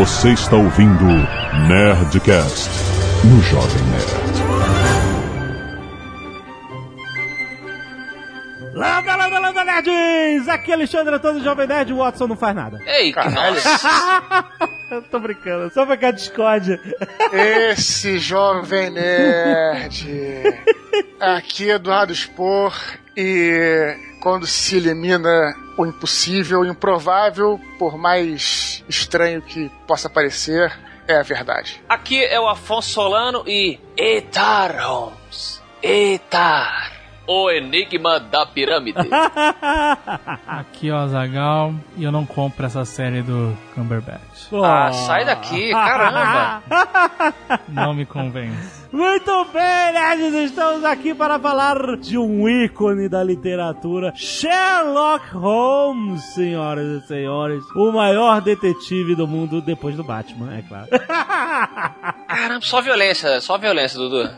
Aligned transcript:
Você 0.00 0.30
está 0.30 0.56
ouvindo 0.56 1.04
Nerdcast 1.68 2.70
no 3.22 3.42
Jovem 3.42 3.82
Nerd. 3.90 4.40
Lambda, 8.72 9.14
lambda, 9.14 9.38
lambda, 9.40 9.64
nerds! 9.64 10.48
Aqui 10.48 10.70
é 10.70 10.74
Alexandre 10.74 11.16
Antônio 11.16 11.44
Jovem 11.44 11.66
Nerd, 11.66 11.92
o 11.92 11.98
Watson 11.98 12.28
não 12.28 12.36
faz 12.36 12.56
nada. 12.56 12.80
Ei, 12.86 13.12
que 13.12 13.20
Eu 14.90 15.02
tô 15.02 15.20
brincando, 15.20 15.70
só 15.70 15.84
pra 15.84 15.98
cá 15.98 16.10
discórdia. 16.12 16.80
Esse 17.30 18.16
jovem 18.18 18.88
nerd. 18.88 20.08
Aqui 21.20 21.70
é 21.70 21.74
Eduardo 21.74 22.14
Spor 22.14 22.74
e 23.14 23.98
quando 24.20 24.46
se 24.46 24.76
elimina 24.76 25.54
o 25.76 25.86
impossível, 25.86 26.60
o 26.60 26.66
improvável, 26.66 27.58
por 27.78 27.96
mais 27.96 28.84
estranho 28.88 29.40
que 29.42 29.70
possa 29.86 30.08
parecer, 30.10 30.72
é 31.08 31.18
a 31.18 31.22
verdade. 31.22 31.82
Aqui 31.88 32.22
é 32.22 32.38
o 32.38 32.46
Afonso 32.46 32.90
Solano 32.90 33.42
e 33.46 33.80
Etar 33.96 34.76
Holmes. 34.86 35.62
Etar. 35.82 36.92
O 37.26 37.48
enigma 37.50 38.18
da 38.18 38.44
pirâmide. 38.44 38.98
Aqui 40.46 40.88
é 40.88 40.92
o 40.92 40.96
Azagal 40.96 41.72
e 41.96 42.02
eu 42.02 42.10
não 42.10 42.26
compro 42.26 42.66
essa 42.66 42.84
série 42.84 43.22
do 43.22 43.56
Cumberbatch. 43.74 44.52
ah, 44.64 44.92
sai 44.92 45.24
daqui, 45.24 45.70
caramba. 45.70 46.62
Não 47.68 47.94
me 47.94 48.04
convence. 48.04 48.79
Muito 48.92 49.44
bem, 49.52 49.92
nerds, 49.92 50.50
estamos 50.50 50.84
aqui 50.84 51.14
para 51.14 51.38
falar 51.38 51.96
de 51.96 52.18
um 52.18 52.48
ícone 52.48 53.08
da 53.08 53.22
literatura, 53.22 54.12
Sherlock 54.16 55.32
Holmes, 55.32 56.20
senhoras 56.34 57.04
e 57.04 57.06
senhores. 57.06 57.62
O 57.76 57.92
maior 57.92 58.40
detetive 58.40 59.14
do 59.14 59.28
mundo 59.28 59.62
depois 59.62 59.94
do 59.94 60.02
Batman, 60.02 60.56
é 60.56 60.62
claro. 60.62 60.88
Caramba, 62.26 62.60
só 62.62 62.80
violência, 62.80 63.40
só 63.40 63.56
violência, 63.58 63.96
Dudu. 63.96 64.28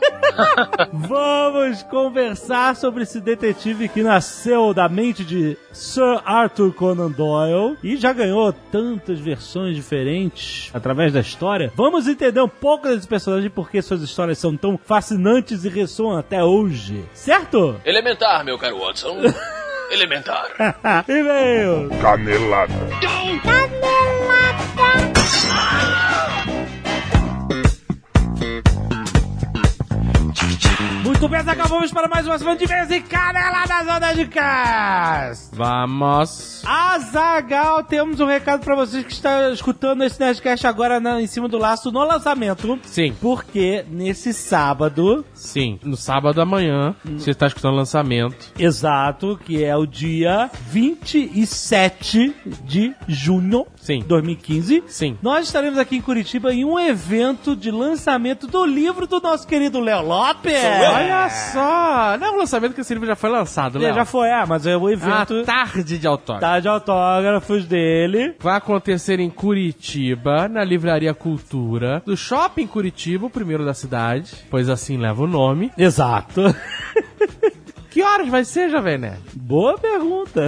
Vamos 0.93 1.81
conversar 1.83 2.75
sobre 2.75 3.03
esse 3.03 3.19
detetive 3.19 3.87
que 3.87 4.03
nasceu 4.03 4.73
da 4.73 4.87
mente 4.87 5.23
de 5.23 5.57
Sir 5.71 6.21
Arthur 6.25 6.73
Conan 6.73 7.09
Doyle 7.09 7.77
e 7.83 7.97
já 7.97 8.13
ganhou 8.13 8.53
tantas 8.71 9.19
versões 9.19 9.75
diferentes 9.75 10.69
através 10.73 11.11
da 11.11 11.21
história. 11.21 11.71
Vamos 11.75 12.07
entender 12.07 12.41
um 12.41 12.47
pouco 12.47 12.87
desse 12.87 13.07
personagem 13.07 13.47
e 13.47 13.49
por 13.49 13.69
que 13.69 13.81
suas 13.81 14.01
histórias 14.01 14.42
são 14.43 14.57
tão 14.57 14.77
fascinantes 14.77 15.63
e 15.63 15.69
ressoam 15.69 16.17
até 16.17 16.43
hoje. 16.43 17.05
Certo? 17.13 17.79
Elementar, 17.85 18.43
meu 18.43 18.57
caro 18.57 18.77
Watson. 18.77 19.21
Elementar. 19.89 20.47
E-mail. 21.07 21.89
Canelada. 22.01 22.73
Muito 31.03 31.27
bem, 31.27 31.39
acabamos 31.39 31.91
para 31.91 32.07
mais 32.07 32.25
uma 32.27 32.37
semana 32.37 32.57
de 32.57 32.65
vez 32.65 32.89
e 32.89 32.99
canela 33.01 33.65
das 33.65 33.95
ondas 33.95 34.15
de 34.15 34.25
Cast. 34.27 35.49
Vamos. 35.53 36.61
Azagal, 36.65 37.83
temos 37.83 38.19
um 38.19 38.25
recado 38.25 38.61
pra 38.63 38.75
vocês 38.75 39.03
que 39.05 39.11
estão 39.13 39.51
escutando 39.51 40.03
esse 40.03 40.19
Nerdcast 40.19 40.65
agora 40.67 40.99
na- 40.99 41.21
em 41.21 41.27
cima 41.27 41.47
do 41.47 41.57
laço 41.57 41.91
no 41.91 42.03
lançamento. 42.03 42.79
Sim, 42.83 43.13
Porque 43.21 43.85
nesse 43.89 44.33
sábado, 44.33 45.25
sim. 45.33 45.79
No 45.83 45.95
sábado 45.97 46.41
amanhã, 46.41 46.95
você 47.05 47.31
está 47.31 47.47
escutando 47.47 47.73
o 47.73 47.77
lançamento. 47.77 48.51
exato, 48.57 49.39
que 49.45 49.63
é 49.63 49.75
o 49.75 49.85
dia 49.85 50.49
27 50.69 52.33
de 52.63 52.93
junho 53.07 53.65
Sim. 53.83 53.99
de 53.99 54.05
2015, 54.07 54.83
Sim. 54.87 55.17
nós 55.21 55.45
estaremos 55.45 55.77
aqui 55.77 55.97
em 55.97 56.01
Curitiba 56.01 56.53
em 56.53 56.63
um 56.63 56.79
evento 56.79 57.55
de 57.55 57.69
lançamento 57.69 58.47
do 58.47 58.65
livro 58.65 59.05
do 59.05 59.19
nosso 59.19 59.45
querido 59.45 59.79
Léo 59.81 60.01
Lopes. 60.07 60.53
Olha 60.93 61.29
só! 61.29 62.17
Não 62.17 62.27
é 62.27 62.31
um 62.31 62.37
lançamento 62.37 62.73
que 62.73 62.81
esse 62.81 62.93
livro 62.93 63.07
já 63.07 63.15
foi 63.15 63.29
lançado, 63.29 63.77
É, 63.79 63.81
Léo. 63.87 63.95
já 63.95 64.05
foi, 64.05 64.29
é, 64.29 64.45
mas 64.45 64.65
é 64.65 64.77
o 64.77 64.87
A 64.87 64.91
evento 64.93 65.43
tarde 65.43 65.97
de 65.97 66.07
autógrafo. 66.07 66.41
tá 66.41 66.59
de 66.59 66.67
autógrafos 66.67 67.65
dele. 67.65 68.35
Vai 68.39 68.55
acontecer 68.57 69.19
em 69.19 69.29
Curitiba, 69.29 70.47
na 70.47 70.63
Livraria 70.63 71.13
Cultura, 71.13 72.01
do 72.05 72.15
Shopping 72.15 72.67
Curitiba, 72.67 73.25
o 73.25 73.29
primeiro 73.29 73.65
da 73.65 73.73
cidade, 73.73 74.31
pois 74.49 74.69
assim 74.69 74.97
leva 74.97 75.23
o 75.23 75.27
nome. 75.27 75.71
Exato. 75.77 76.41
Que 77.89 78.01
horas 78.01 78.27
vai 78.27 78.43
ser, 78.43 78.71
Jovem 78.71 78.97
Nerd? 78.97 79.19
Boa 79.35 79.77
pergunta. 79.77 80.47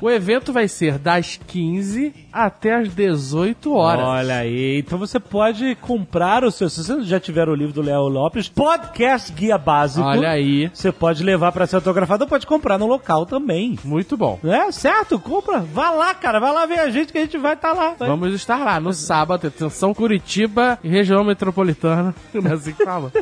O 0.00 0.08
evento 0.08 0.52
vai 0.52 0.68
ser 0.68 0.96
das 0.96 1.36
15 1.48 2.14
até 2.32 2.76
as 2.76 2.88
18 2.88 3.74
horas. 3.74 4.04
Olha 4.04 4.36
aí, 4.36 4.78
então 4.78 4.98
você 4.98 5.20
pode 5.20 5.74
comprar 5.76 6.44
o 6.44 6.50
seu, 6.50 6.68
se 6.68 6.82
você 6.82 7.02
já 7.02 7.20
tiver 7.20 7.48
o 7.48 7.54
livro 7.54 7.74
do 7.74 7.82
Léo 7.82 8.08
Lopes, 8.08 8.48
podcast 8.48 9.30
guia 9.32 9.58
básico. 9.58 10.06
Olha 10.06 10.30
aí. 10.30 10.70
Você 10.72 10.90
pode 10.90 11.22
levar 11.22 11.52
pra 11.52 11.66
ser 11.66 11.76
autografado 11.76 12.24
ou 12.24 12.28
pode 12.28 12.46
comprar 12.46 12.78
no 12.78 12.86
local 12.86 13.26
também. 13.26 13.78
Muito 13.84 14.16
bom. 14.16 14.38
É, 14.42 14.72
certo? 14.72 15.18
Compra. 15.18 15.60
Vá 15.60 15.90
lá, 15.90 16.14
cara. 16.14 16.40
Vai 16.40 16.52
lá 16.52 16.66
ver 16.66 16.80
a 16.80 16.90
gente 16.90 17.12
que 17.12 17.18
a 17.18 17.22
gente 17.22 17.36
vai 17.38 17.54
estar 17.54 17.72
lá. 17.72 17.94
Vai. 17.98 18.08
Vamos 18.08 18.32
estar 18.34 18.64
lá 18.64 18.80
no 18.80 18.92
sábado, 18.92 19.46
atenção, 19.46 19.92
Curitiba 19.92 20.78
e 20.82 20.88
região 20.88 21.22
metropolitana. 21.22 22.14
Não 22.32 22.50
é 22.50 22.54
assim 22.54 22.72
que 22.72 22.84
fala? 22.84 23.12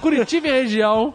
Curitiba 0.00 0.48
e 0.48 0.50
região, 0.50 1.12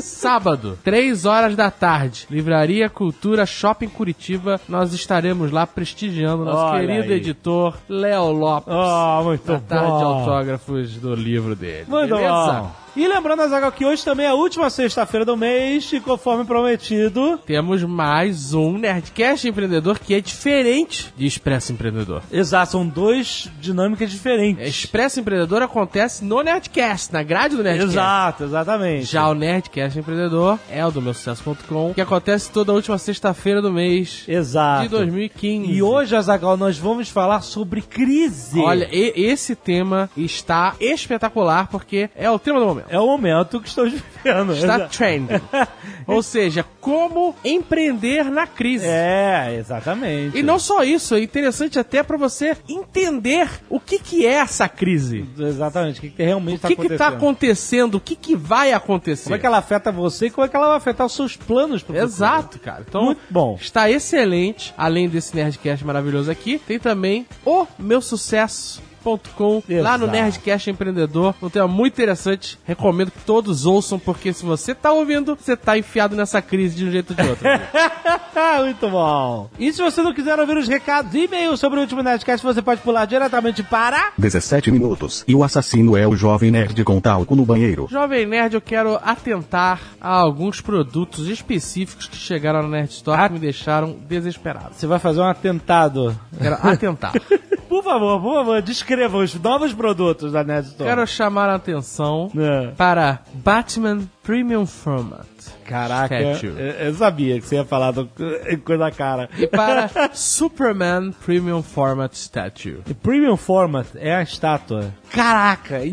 sábado, 0.00 0.78
3 0.84 1.24
horas 1.24 1.56
da 1.56 1.70
tarde. 1.70 2.26
Livraria 2.30 2.88
Cultura 2.88 3.44
Shopping 3.44 3.88
Curitiba. 3.88 4.60
Nós 4.68 4.92
estaremos 4.92 5.50
lá 5.50 5.66
prestigiando 5.66 6.03
nosso 6.10 6.58
Olha 6.64 6.86
querido 6.86 7.12
aí. 7.12 7.18
editor 7.18 7.76
Léo 7.88 8.30
Lopes. 8.32 8.74
Oh, 8.74 9.22
muito 9.24 9.52
na 9.52 9.60
tarde 9.60 9.86
bom. 9.90 9.98
de 9.98 10.04
autógrafos 10.04 10.96
do 10.96 11.14
livro 11.14 11.54
dele. 11.56 11.86
Muito 11.88 12.14
Beleza? 12.14 12.52
bom. 12.62 12.83
E 12.96 13.08
lembrando, 13.08 13.42
Azaghal, 13.42 13.72
que 13.72 13.84
hoje 13.84 14.04
também 14.04 14.24
é 14.24 14.28
a 14.28 14.34
última 14.34 14.70
sexta-feira 14.70 15.26
do 15.26 15.36
mês 15.36 15.92
e 15.92 15.98
conforme 15.98 16.44
prometido... 16.44 17.40
Temos 17.44 17.82
mais 17.82 18.54
um 18.54 18.78
Nerdcast 18.78 19.48
Empreendedor 19.48 19.98
que 19.98 20.14
é 20.14 20.20
diferente 20.20 21.12
de 21.16 21.26
Expresso 21.26 21.72
Empreendedor. 21.72 22.22
Exato, 22.30 22.70
são 22.70 22.86
dois 22.86 23.50
dinâmicas 23.60 24.12
diferentes. 24.12 24.68
Expresso 24.68 25.18
Empreendedor 25.18 25.60
acontece 25.60 26.24
no 26.24 26.40
Nerdcast, 26.40 27.12
na 27.12 27.24
grade 27.24 27.56
do 27.56 27.64
Nerdcast. 27.64 27.90
Exato, 27.94 28.44
exatamente. 28.44 29.06
Já 29.06 29.28
o 29.28 29.34
Nerdcast 29.34 29.98
Empreendedor 29.98 30.56
é 30.70 30.86
o 30.86 30.92
do 30.92 31.02
meu 31.02 31.14
sucesso.com, 31.14 31.94
que 31.94 32.00
acontece 32.00 32.48
toda 32.52 32.70
a 32.70 32.76
última 32.76 32.96
sexta-feira 32.96 33.60
do 33.60 33.72
mês 33.72 34.22
Exato. 34.28 34.84
de 34.84 34.88
2015. 34.90 35.72
E 35.72 35.82
hoje, 35.82 36.14
Azagal, 36.14 36.56
nós 36.56 36.78
vamos 36.78 37.08
falar 37.08 37.40
sobre 37.40 37.82
crise. 37.82 38.60
Olha, 38.60 38.88
esse 38.92 39.56
tema 39.56 40.08
está 40.16 40.76
espetacular 40.78 41.66
porque 41.66 42.08
é 42.14 42.30
o 42.30 42.38
tema 42.38 42.60
do 42.60 42.66
momento. 42.66 42.83
É 42.88 42.98
o 42.98 43.06
momento 43.06 43.60
que 43.60 43.68
estamos 43.68 43.92
vivendo. 43.92 44.52
Está 44.52 44.80
trending. 44.88 45.40
Ou 46.06 46.22
seja, 46.22 46.64
como 46.80 47.34
empreender 47.44 48.24
na 48.30 48.46
crise. 48.46 48.84
É, 48.86 49.56
exatamente. 49.58 50.36
E 50.38 50.42
não 50.42 50.58
só 50.58 50.82
isso, 50.84 51.14
é 51.14 51.22
interessante 51.22 51.78
até 51.78 52.02
para 52.02 52.16
você 52.16 52.56
entender 52.68 53.48
o 53.70 53.80
que, 53.80 53.98
que 53.98 54.26
é 54.26 54.34
essa 54.34 54.68
crise. 54.68 55.24
Exatamente, 55.38 55.98
o 55.98 56.02
que, 56.02 56.10
que 56.10 56.22
realmente 56.22 56.54
O 56.54 56.56
está 56.56 56.68
que 56.68 56.76
que 56.76 56.88
tá 56.96 57.08
acontecendo. 57.08 57.16
acontecendo? 57.16 57.94
O 57.96 58.00
que, 58.00 58.16
que 58.16 58.36
vai 58.36 58.72
acontecer? 58.72 59.24
Como 59.24 59.36
é 59.36 59.38
que 59.38 59.46
ela 59.46 59.58
afeta 59.58 59.90
você 59.90 60.26
e 60.26 60.30
como 60.30 60.44
é 60.46 60.48
que 60.48 60.56
ela 60.56 60.68
vai 60.68 60.76
afetar 60.76 61.06
os 61.06 61.14
seus 61.14 61.36
planos 61.36 61.82
pro 61.82 61.94
futuro. 61.94 62.12
Exato, 62.12 62.58
cara. 62.58 62.84
Então, 62.86 63.04
Muito 63.06 63.20
bom. 63.30 63.56
está 63.60 63.90
excelente. 63.90 64.74
Além 64.76 65.08
desse 65.08 65.34
Nerdcast 65.34 65.84
maravilhoso 65.84 66.30
aqui, 66.30 66.58
tem 66.58 66.78
também 66.78 67.26
o 67.44 67.66
meu 67.78 68.00
sucesso. 68.00 68.82
.com, 69.04 69.62
lá 69.82 69.98
no. 69.98 70.06
Nerdcast 70.06 70.70
Empreendedor, 70.70 71.34
um 71.42 71.48
tema 71.50 71.66
muito 71.66 71.94
interessante, 71.94 72.58
recomendo 72.64 73.10
que 73.10 73.18
todos 73.20 73.66
ouçam, 73.66 73.98
porque 73.98 74.32
se 74.32 74.44
você 74.44 74.74
tá 74.74 74.92
ouvindo, 74.92 75.36
você 75.36 75.56
tá 75.56 75.76
enfiado 75.76 76.14
nessa 76.14 76.40
crise 76.40 76.76
de 76.76 76.84
um 76.86 76.90
jeito 76.90 77.10
ou 77.10 77.16
de 77.16 77.28
outro. 77.28 77.44
Muito 78.64 78.88
bom. 78.88 79.48
E 79.58 79.72
se 79.72 79.80
você 79.82 80.02
não 80.02 80.12
quiser 80.12 80.38
ouvir 80.38 80.56
os 80.56 80.68
recados 80.68 81.14
e 81.14 81.24
e-mails 81.24 81.58
sobre 81.60 81.78
o 81.78 81.82
último 81.82 82.02
Nerdcast, 82.02 82.44
você 82.44 82.60
pode 82.60 82.80
pular 82.80 83.04
diretamente 83.04 83.62
para... 83.62 84.12
17 84.18 84.70
minutos. 84.70 85.24
E 85.26 85.34
o 85.34 85.42
assassino 85.42 85.96
é 85.96 86.06
o 86.06 86.16
jovem 86.16 86.50
nerd 86.50 86.82
com 86.84 87.00
talco 87.00 87.34
no 87.34 87.44
banheiro. 87.44 87.86
Jovem 87.90 88.26
Nerd, 88.26 88.54
eu 88.54 88.60
quero 88.60 88.98
atentar 89.02 89.80
a 90.00 90.10
alguns 90.14 90.60
produtos 90.60 91.28
específicos 91.28 92.06
que 92.06 92.16
chegaram 92.16 92.62
na 92.62 92.68
Nerd 92.68 92.90
Store 92.90 93.20
Ah. 93.20 93.28
que 93.28 93.34
me 93.34 93.40
deixaram 93.40 93.96
desesperado. 94.08 94.74
Você 94.74 94.86
vai 94.86 94.98
fazer 94.98 95.20
um 95.20 95.24
atentado. 95.28 96.18
Quero 96.38 96.56
atentar. 96.62 97.12
Por 97.68 97.82
favor, 97.82 98.20
por 98.20 98.34
favor, 98.34 98.62
descreva 98.62 98.93
os 99.16 99.34
novos 99.40 99.72
produtos 99.72 100.32
da 100.32 100.42
Nerd 100.44 100.66
Store. 100.68 100.88
quero 100.90 101.06
chamar 101.06 101.48
a 101.48 101.54
atenção 101.56 102.30
É. 102.36 102.68
para 102.76 103.20
Batman 103.34 104.02
Premium 104.24 104.64
Format. 104.64 105.26
Caraca, 105.66 106.18
eu, 106.18 106.58
eu 106.58 106.94
sabia 106.94 107.38
que 107.40 107.46
você 107.46 107.56
ia 107.56 107.64
falar 107.64 107.90
do, 107.90 108.08
coisa 108.64 108.90
cara. 108.90 109.28
E 109.38 109.46
para 109.46 110.10
Superman 110.14 111.12
Premium 111.24 111.62
Format 111.62 112.14
Statue. 112.14 112.80
E 112.88 112.94
Premium 112.94 113.36
Format 113.36 113.86
é 113.96 114.14
a 114.14 114.22
estátua. 114.22 114.94
Caraca, 115.10 115.84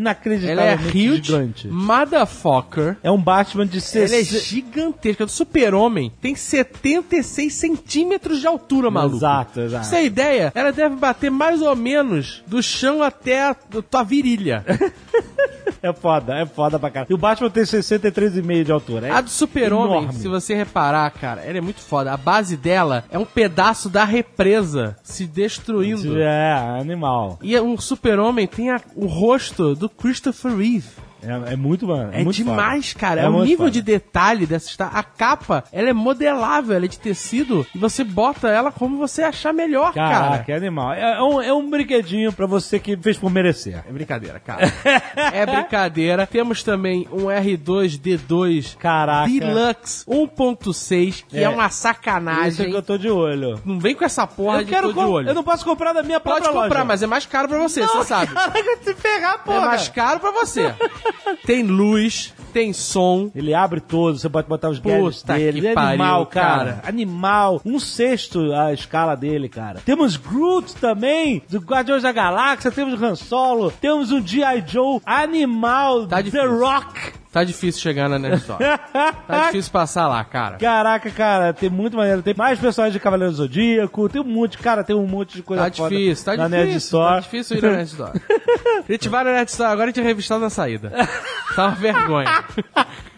Ela 0.49 0.63
é 0.63 0.75
huge, 0.75 1.23
gigante. 1.23 1.67
motherfucker. 1.67 2.97
É 3.03 3.11
um 3.11 3.21
Batman 3.21 3.67
de 3.67 3.77
Ela 3.77 4.05
é 4.05 4.23
60... 4.23 4.39
gigantesca. 4.45 5.25
Do 5.25 5.31
super-homem 5.31 6.11
tem 6.21 6.33
76 6.33 7.53
centímetros 7.53 8.39
de 8.39 8.47
altura, 8.47 8.89
maluco. 8.89 9.17
Exato, 9.17 9.59
exato. 9.61 9.85
você 9.85 9.97
ter 9.97 10.05
ideia, 10.05 10.51
ela 10.55 10.71
deve 10.71 10.95
bater 10.95 11.29
mais 11.29 11.61
ou 11.61 11.75
menos 11.75 12.43
do 12.47 12.63
chão 12.63 13.03
até 13.03 13.43
a 13.49 13.53
tua 13.53 14.03
virilha. 14.03 14.65
É 15.83 15.91
foda, 15.93 16.35
é 16.35 16.45
foda 16.45 16.77
pra 16.79 16.89
caralho. 16.89 17.11
E 17.11 17.13
o 17.13 17.17
Batman 17.17 17.49
tem 17.49 17.63
63,5 17.63 18.63
de 18.63 18.71
altura. 18.71 19.07
É 19.07 19.11
A 19.11 19.21
do 19.21 19.29
super-homem, 19.29 20.11
se 20.11 20.27
você 20.27 20.53
reparar, 20.55 21.09
cara, 21.11 21.41
ela 21.41 21.57
é 21.57 21.61
muito 21.61 21.81
foda. 21.81 22.11
A 22.13 22.17
base 22.17 22.55
dela 22.57 23.03
é 23.09 23.17
um 23.17 23.25
pedaço 23.25 23.89
da 23.89 24.03
represa 24.03 24.95
se 25.03 25.25
destruindo. 25.25 26.19
É, 26.19 26.53
animal. 26.79 27.39
E 27.41 27.59
um 27.59 27.77
super-homem 27.77 28.47
tem 28.47 28.69
a- 28.71 28.81
o 28.95 29.05
rosto 29.05 29.75
do 29.75 29.89
Christopher 29.89 30.55
Reeve. 30.55 30.87
É, 31.23 31.53
é 31.53 31.55
muito, 31.55 31.87
mano. 31.87 32.09
É, 32.13 32.23
muito 32.23 32.35
demais, 32.35 32.91
foda. 32.91 32.99
cara. 32.99 33.21
É 33.21 33.25
É, 33.25 33.29
o 33.29 33.31
muito 33.33 33.45
nível 33.45 33.65
foda. 33.65 33.71
de 33.71 33.81
detalhe 33.81 34.45
dessa 34.45 34.69
esta- 34.69 34.87
A 34.87 35.03
capa, 35.03 35.63
ela 35.71 35.89
é 35.89 35.93
modelável, 35.93 36.75
ela 36.75 36.85
é 36.85 36.87
de 36.87 36.99
tecido. 36.99 37.65
E 37.73 37.77
você 37.77 38.03
bota 38.03 38.47
ela 38.49 38.71
como 38.71 38.97
você 38.97 39.21
achar 39.23 39.53
melhor, 39.53 39.93
Caraca, 39.93 40.43
cara. 40.43 40.45
é 40.47 40.55
animal. 40.55 40.93
É, 40.93 41.01
é 41.17 41.21
um, 41.21 41.41
é 41.41 41.53
um 41.53 41.69
brinquedinho 41.69 42.31
pra 42.33 42.45
você 42.45 42.79
que 42.79 42.95
fez 42.97 43.17
por 43.17 43.29
merecer. 43.31 43.83
É 43.87 43.91
brincadeira, 43.91 44.39
cara. 44.39 44.61
é 45.33 45.45
brincadeira. 45.45 46.25
Temos 46.27 46.63
também 46.63 47.07
um 47.11 47.25
R2D2 47.29 48.75
Caraca. 48.77 49.29
Deluxe 49.29 50.05
1.6, 50.07 51.23
que 51.27 51.37
é, 51.37 51.43
É. 51.43 51.49
uma 51.49 51.67
Isso 51.67 51.87
é 51.87 51.91
sacanagem. 51.93 52.69
que 52.69 52.75
eu 52.75 52.81
tô 52.81 52.97
de 52.97 53.09
olho. 53.09 53.59
Não 53.65 53.79
vem 53.79 53.95
com 53.95 54.03
essa 54.05 54.25
porra 54.27 54.59
eu 54.59 54.63
de 54.65 54.69
quero 54.71 54.93
tô 54.93 55.01
de 55.05 55.09
olho. 55.09 55.29
Eu 55.29 55.33
não 55.35 55.43
posso 55.43 55.63
comprar 55.65 55.93
da 55.93 56.03
minha 56.03 56.19
Pode 56.19 56.41
própria 56.41 56.61
comprar, 56.61 56.79
loja. 56.79 56.85
mas 56.85 57.03
é 57.03 57.07
mais 57.07 57.25
caro 57.25 57.47
pra 57.47 57.57
você, 57.57 57.81
você 57.85 58.03
sabe. 58.05 58.33
Caraca, 58.33 58.77
se 58.83 58.93
ferrar, 58.95 59.43
porra. 59.43 59.57
É 59.57 59.65
mais 59.65 59.87
caro 59.89 60.19
pra 60.19 60.31
você. 60.31 60.73
tem 61.45 61.63
luz, 61.63 62.33
tem 62.53 62.73
som. 62.73 63.31
Ele 63.35 63.53
abre 63.53 63.79
todo, 63.79 64.17
você 64.17 64.29
pode 64.29 64.47
botar 64.47 64.69
os 64.69 64.79
gadgets 64.79 65.21
Puta 65.21 65.33
dele. 65.35 65.61
que 65.61 65.67
é 65.67 65.71
animal, 65.77 66.25
pariu, 66.25 66.25
cara. 66.27 66.73
cara. 66.73 66.89
Animal. 66.89 67.61
Um 67.65 67.79
sexto 67.79 68.51
a 68.53 68.73
escala 68.73 69.15
dele, 69.15 69.47
cara. 69.49 69.79
Temos 69.85 70.17
Groot 70.17 70.75
também, 70.75 71.41
do 71.49 71.59
Guardiões 71.59 72.03
da 72.03 72.11
Galáxia. 72.11 72.71
Temos 72.71 73.01
Han 73.01 73.15
Solo. 73.15 73.71
Temos 73.71 74.11
um 74.11 74.25
G.I. 74.25 74.63
Joe 74.67 75.01
animal. 75.05 76.07
Tá 76.07 76.21
The. 76.21 76.45
Rock. 76.45 77.20
Tá 77.31 77.45
difícil 77.45 77.81
chegar 77.81 78.09
na 78.09 78.19
Nerd 78.19 78.41
Store. 78.41 78.61
Tá 78.61 79.45
difícil 79.47 79.71
passar 79.71 80.07
lá, 80.09 80.21
cara. 80.25 80.57
Caraca, 80.57 81.09
cara, 81.09 81.53
tem 81.53 81.69
muito 81.69 81.95
maneiro. 81.95 82.21
Tem 82.21 82.33
mais 82.35 82.59
personagens 82.59 82.93
de 82.93 82.99
Cavaleiro 82.99 83.31
do 83.31 83.37
Zodíaco. 83.37 84.09
Tem 84.09 84.19
um 84.21 84.25
monte, 84.25 84.57
cara, 84.57 84.83
tem 84.83 84.95
um 84.95 85.07
monte 85.07 85.35
de 85.35 85.43
coisa 85.43 85.63
Tá 85.63 85.69
difícil, 85.69 86.25
tá 86.25 86.35
na 86.35 86.47
difícil. 86.47 86.65
Nerd 86.65 86.77
Store. 86.77 87.13
Tá 87.15 87.19
difícil 87.21 87.57
ir 87.57 87.61
na 87.63 87.69
Nerd 87.71 87.87
Store. 87.89 88.21
A 88.87 88.91
gente 88.91 89.07
vai 89.07 89.23
na 89.23 89.31
Nerd 89.31 89.49
Store, 89.49 89.71
agora 89.71 89.85
a 89.85 89.93
gente 89.93 90.01
é 90.01 90.03
revistado 90.03 90.41
na 90.41 90.49
saída. 90.49 90.91
Tá 91.55 91.67
uma 91.67 91.75
vergonha. 91.75 92.45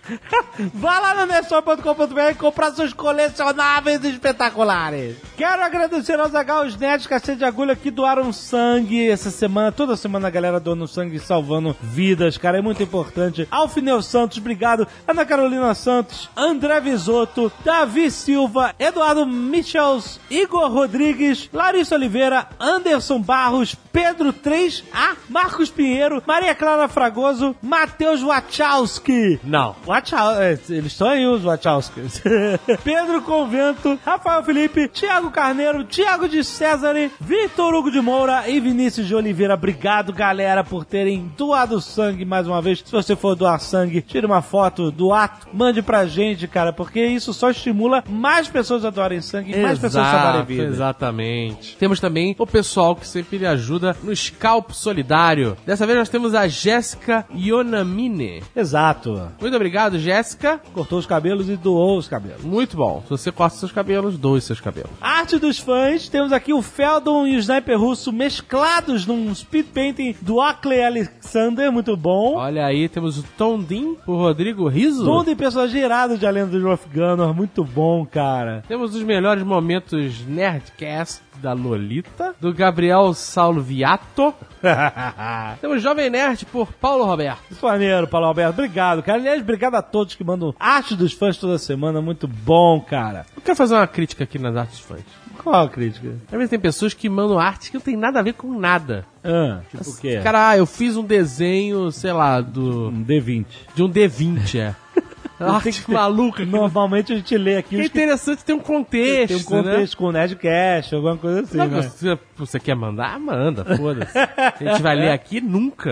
Vá 0.74 1.00
lá 1.00 1.16
no 1.16 1.26
nerdstore.com.br 1.26 2.32
e 2.32 2.36
comprar 2.36 2.72
seus 2.72 2.94
colecionáveis 2.94 4.04
espetaculares. 4.04 5.18
Quero 5.38 5.64
agradecer 5.64 6.20
aos 6.20 6.32
Zagal, 6.32 6.66
os 6.66 6.78
nerds 6.78 7.08
cacete 7.08 7.40
de 7.40 7.46
agulha 7.46 7.76
que 7.76 7.90
doaram 7.90 8.32
sangue 8.34 9.10
essa 9.10 9.32
semana. 9.32 9.72
Toda 9.72 9.96
semana 9.96 10.28
a 10.28 10.32
galera 10.32 10.60
doando 10.60 10.88
sangue 10.88 11.18
e 11.18 11.20
salvando 11.20 11.76
vidas, 11.82 12.38
cara. 12.38 12.58
É 12.58 12.62
muito 12.62 12.84
importante. 12.84 13.48
Alfineu 13.50 14.02
Santos, 14.02 14.38
obrigado. 14.38 14.88
Ana 15.08 15.26
Carolina 15.26 15.74
Santos, 15.74 16.30
André 16.36 16.80
Visoto, 16.80 17.52
Davi 17.64 18.12
Silva, 18.12 18.74
Eduardo 18.78 19.26
Michels, 19.26 20.20
Igor 20.30 20.72
Rodrigues, 20.72 21.50
Larissa 21.54 21.96
Oliveira, 21.96 22.48
Anderson 22.60 23.22
Barros, 23.22 23.76
Pedro 23.92 24.34
3A, 24.34 25.16
Marcos 25.30 25.70
Pinheiro, 25.70 26.22
Maria 26.26 26.54
Clara 26.56 26.88
Fragoso, 26.88 27.56
Matheus 27.62 28.22
Wachowski. 28.22 29.40
Não. 29.44 29.76
Wachau- 29.94 30.42
é, 30.42 30.54
eles 30.70 30.88
estão 30.92 31.08
aí, 31.08 31.26
os 31.28 31.44
Wachowskis. 31.44 32.22
Pedro 32.84 33.22
Convento, 33.22 34.00
Rafael 34.04 34.44
Felipe, 34.44 34.88
Tiago 34.88 35.30
Carneiro, 35.30 35.84
Tiago 35.84 36.28
de 36.28 36.44
César, 36.44 36.94
Vitor 37.20 37.74
Hugo 37.76 37.92
de 37.92 38.02
Moura 38.02 38.50
e 38.50 38.60
Vinícius 38.60 39.08
de 39.08 39.14
Oliveira. 39.16 39.54
Obrigado, 39.54 40.12
galera, 40.12 40.64
por 40.64 40.84
terem 40.84 41.32
doado 41.38 41.80
sangue 41.80 42.26
mais 42.26 42.48
uma 42.48 42.62
vez. 42.62 42.80
Se 42.84 42.92
você 42.92 43.16
for 43.16 43.36
doar 43.36 43.60
sangue, 43.60 44.02
tire 44.02 44.26
uma 44.26 44.42
foto 44.42 44.90
do 44.92 45.14
ato, 45.14 45.48
mande 45.54 45.82
pra 45.84 46.06
gente, 46.08 46.48
cara, 46.48 46.74
porque 46.74 47.06
isso 47.06 47.32
só 47.34 47.52
estimula 47.52 48.04
mais 48.10 48.48
pessoas 48.48 48.84
a 48.86 48.90
doarem 48.90 49.22
sangue 49.22 49.54
e 49.54 49.62
mais 49.62 49.78
pessoas 49.78 50.08
a 50.08 50.12
salvarem 50.12 50.46
vidas. 50.46 50.74
Exatamente. 50.74 51.78
Temos 51.78 52.00
também 52.00 52.36
o 52.40 52.48
pessoal 52.48 52.96
que 52.96 53.08
sempre 53.08 53.38
lhe 53.38 53.46
ajuda 53.46 53.96
no 54.04 54.16
Scalp 54.16 54.72
Solidário. 54.72 55.56
Dessa 55.66 55.86
vez 55.86 56.00
nós 56.00 56.10
temos 56.10 56.34
a 56.34 56.48
Jéssica 56.48 57.26
Yonamine. 57.36 58.42
Exato. 58.56 59.30
Muito 59.40 59.56
obrigado, 59.56 59.83
Jéssica. 59.92 60.60
Cortou 60.74 61.00
os 61.00 61.06
cabelos 61.06 61.50
e 61.50 61.56
doou 61.56 61.98
os 61.98 62.08
cabelos. 62.08 62.44
Muito 62.44 62.78
bom. 62.78 63.02
Se 63.04 63.10
você 63.10 63.32
corta 63.32 63.58
seus 63.58 63.72
cabelos, 63.72 64.18
doe 64.18 64.42
seus 64.42 64.60
cabelos. 64.60 64.92
Arte 65.02 65.38
dos 65.38 65.60
fãs, 65.60 66.08
temos 66.10 66.32
aqui 66.32 66.54
o 66.54 66.62
Feldon 66.62 67.28
e 67.28 67.36
o 67.36 67.40
Sniper 67.40 67.80
Russo 67.80 68.12
mesclados 68.12 69.06
num 69.06 69.34
speed 69.34 69.68
painting 69.74 70.16
do 70.22 70.38
Oakley 70.38 70.84
Alexander, 70.84 71.72
muito 71.72 71.96
bom. 71.98 72.36
Olha 72.36 72.66
aí, 72.66 72.88
temos 72.88 73.18
o 73.18 73.24
Tom 73.38 73.60
Dean 73.60 73.96
por 74.06 74.16
Rodrigo 74.16 74.68
Riso. 74.68 75.04
Todo 75.04 75.30
em 75.30 75.36
personagem 75.36 75.82
irado 75.82 76.18
de 76.18 76.26
A 76.26 76.32
Lenda 76.32 76.58
do 76.58 76.66
Rolf 76.66 76.86
Gunnar, 76.94 77.34
muito 77.34 77.64
bom, 77.64 78.06
cara. 78.06 78.64
Temos 78.68 78.96
os 78.96 79.04
melhores 79.04 79.44
momentos 79.44 80.26
Nerdcast 80.26 81.22
da 81.42 81.54
Lolita, 81.54 82.36
do 82.40 82.54
Gabriel 82.54 83.14
Saulo 83.14 83.62
Viato. 83.62 84.34
Temos 85.62 85.82
Jovem 85.82 86.10
Nerd 86.10 86.46
por 86.46 86.72
Paulo 86.74 87.06
Roberto. 87.06 87.42
Muito 87.50 87.66
maneiro, 87.66 88.08
Paulo 88.08 88.28
Alberto. 88.28 88.54
Obrigado, 88.54 89.04
cara. 89.04 89.18
Aliás, 89.18 89.42
obrigado 89.42 89.76
a 89.76 89.82
todos 89.82 90.16
que 90.16 90.24
mandam 90.24 90.54
arte 90.60 90.96
dos 90.96 91.14
fãs 91.14 91.38
toda 91.38 91.58
semana. 91.58 92.02
Muito 92.02 92.28
bom, 92.28 92.80
cara. 92.82 93.26
Eu 93.36 93.42
quero 93.42 93.58
fazer 93.58 93.76
uma 93.76 93.88
crítica 93.88 94.24
aqui 94.24 94.40
nas 94.40 94.56
artes 94.56 94.80
fãs. 94.80 95.02
Qual 95.44 95.66
a 95.66 95.70
crítica? 95.70 96.16
Às 96.28 96.32
vezes 96.32 96.50
tem 96.50 96.60
pessoas 96.60 96.94
que 96.94 97.10
mandam 97.10 97.38
arte 97.40 97.70
que 97.72 97.78
não 97.78 97.82
tem 97.82 97.98
nada 97.98 98.20
a 98.20 98.24
ver 98.24 98.34
com 98.34 98.58
nada. 98.58 99.06
Ah, 99.24 99.62
tipo 99.70 99.90
o 99.90 99.98
quê? 99.98 100.20
Cara, 100.24 100.50
ah, 100.50 100.58
eu 100.58 100.66
fiz 100.66 100.96
um 100.96 101.04
desenho, 101.04 101.92
sei 101.92 102.14
lá, 102.14 102.40
do 102.40 102.90
Um 102.90 103.04
D20. 103.04 103.46
de 103.76 103.84
um 103.84 103.90
D20, 103.90 104.60
é. 104.60 104.76
Arte 105.40 105.84
maluca. 105.92 106.38
que 106.44 106.46
não- 106.46 106.62
Normalmente 106.62 107.12
a 107.14 107.16
gente 107.16 107.38
lê 107.38 107.58
aqui 107.58 107.76
É 107.76 107.80
os 107.80 107.90
que 107.90 107.98
interessante 107.98 108.46
ter 108.46 108.54
um 108.54 108.60
contexto, 108.60 109.28
tem 109.28 109.38
um 109.38 109.44
contexto 109.44 109.98
com 109.98 110.06
o 110.06 110.12
Nerdcast, 110.12 110.96
alguma 110.96 111.18
coisa 111.18 111.42
assim, 111.42 111.58
né? 111.58 111.68
né? 111.68 111.82
Você, 111.82 112.20
você 112.38 112.60
quer 112.60 112.76
mandar? 112.76 113.20
Manda, 113.20 113.66
foda-se. 113.78 114.18
A 114.18 114.54
gente 114.60 114.82
vai 114.82 114.96
ler 114.96 115.12
aqui 115.12 115.42
nunca. 115.42 115.92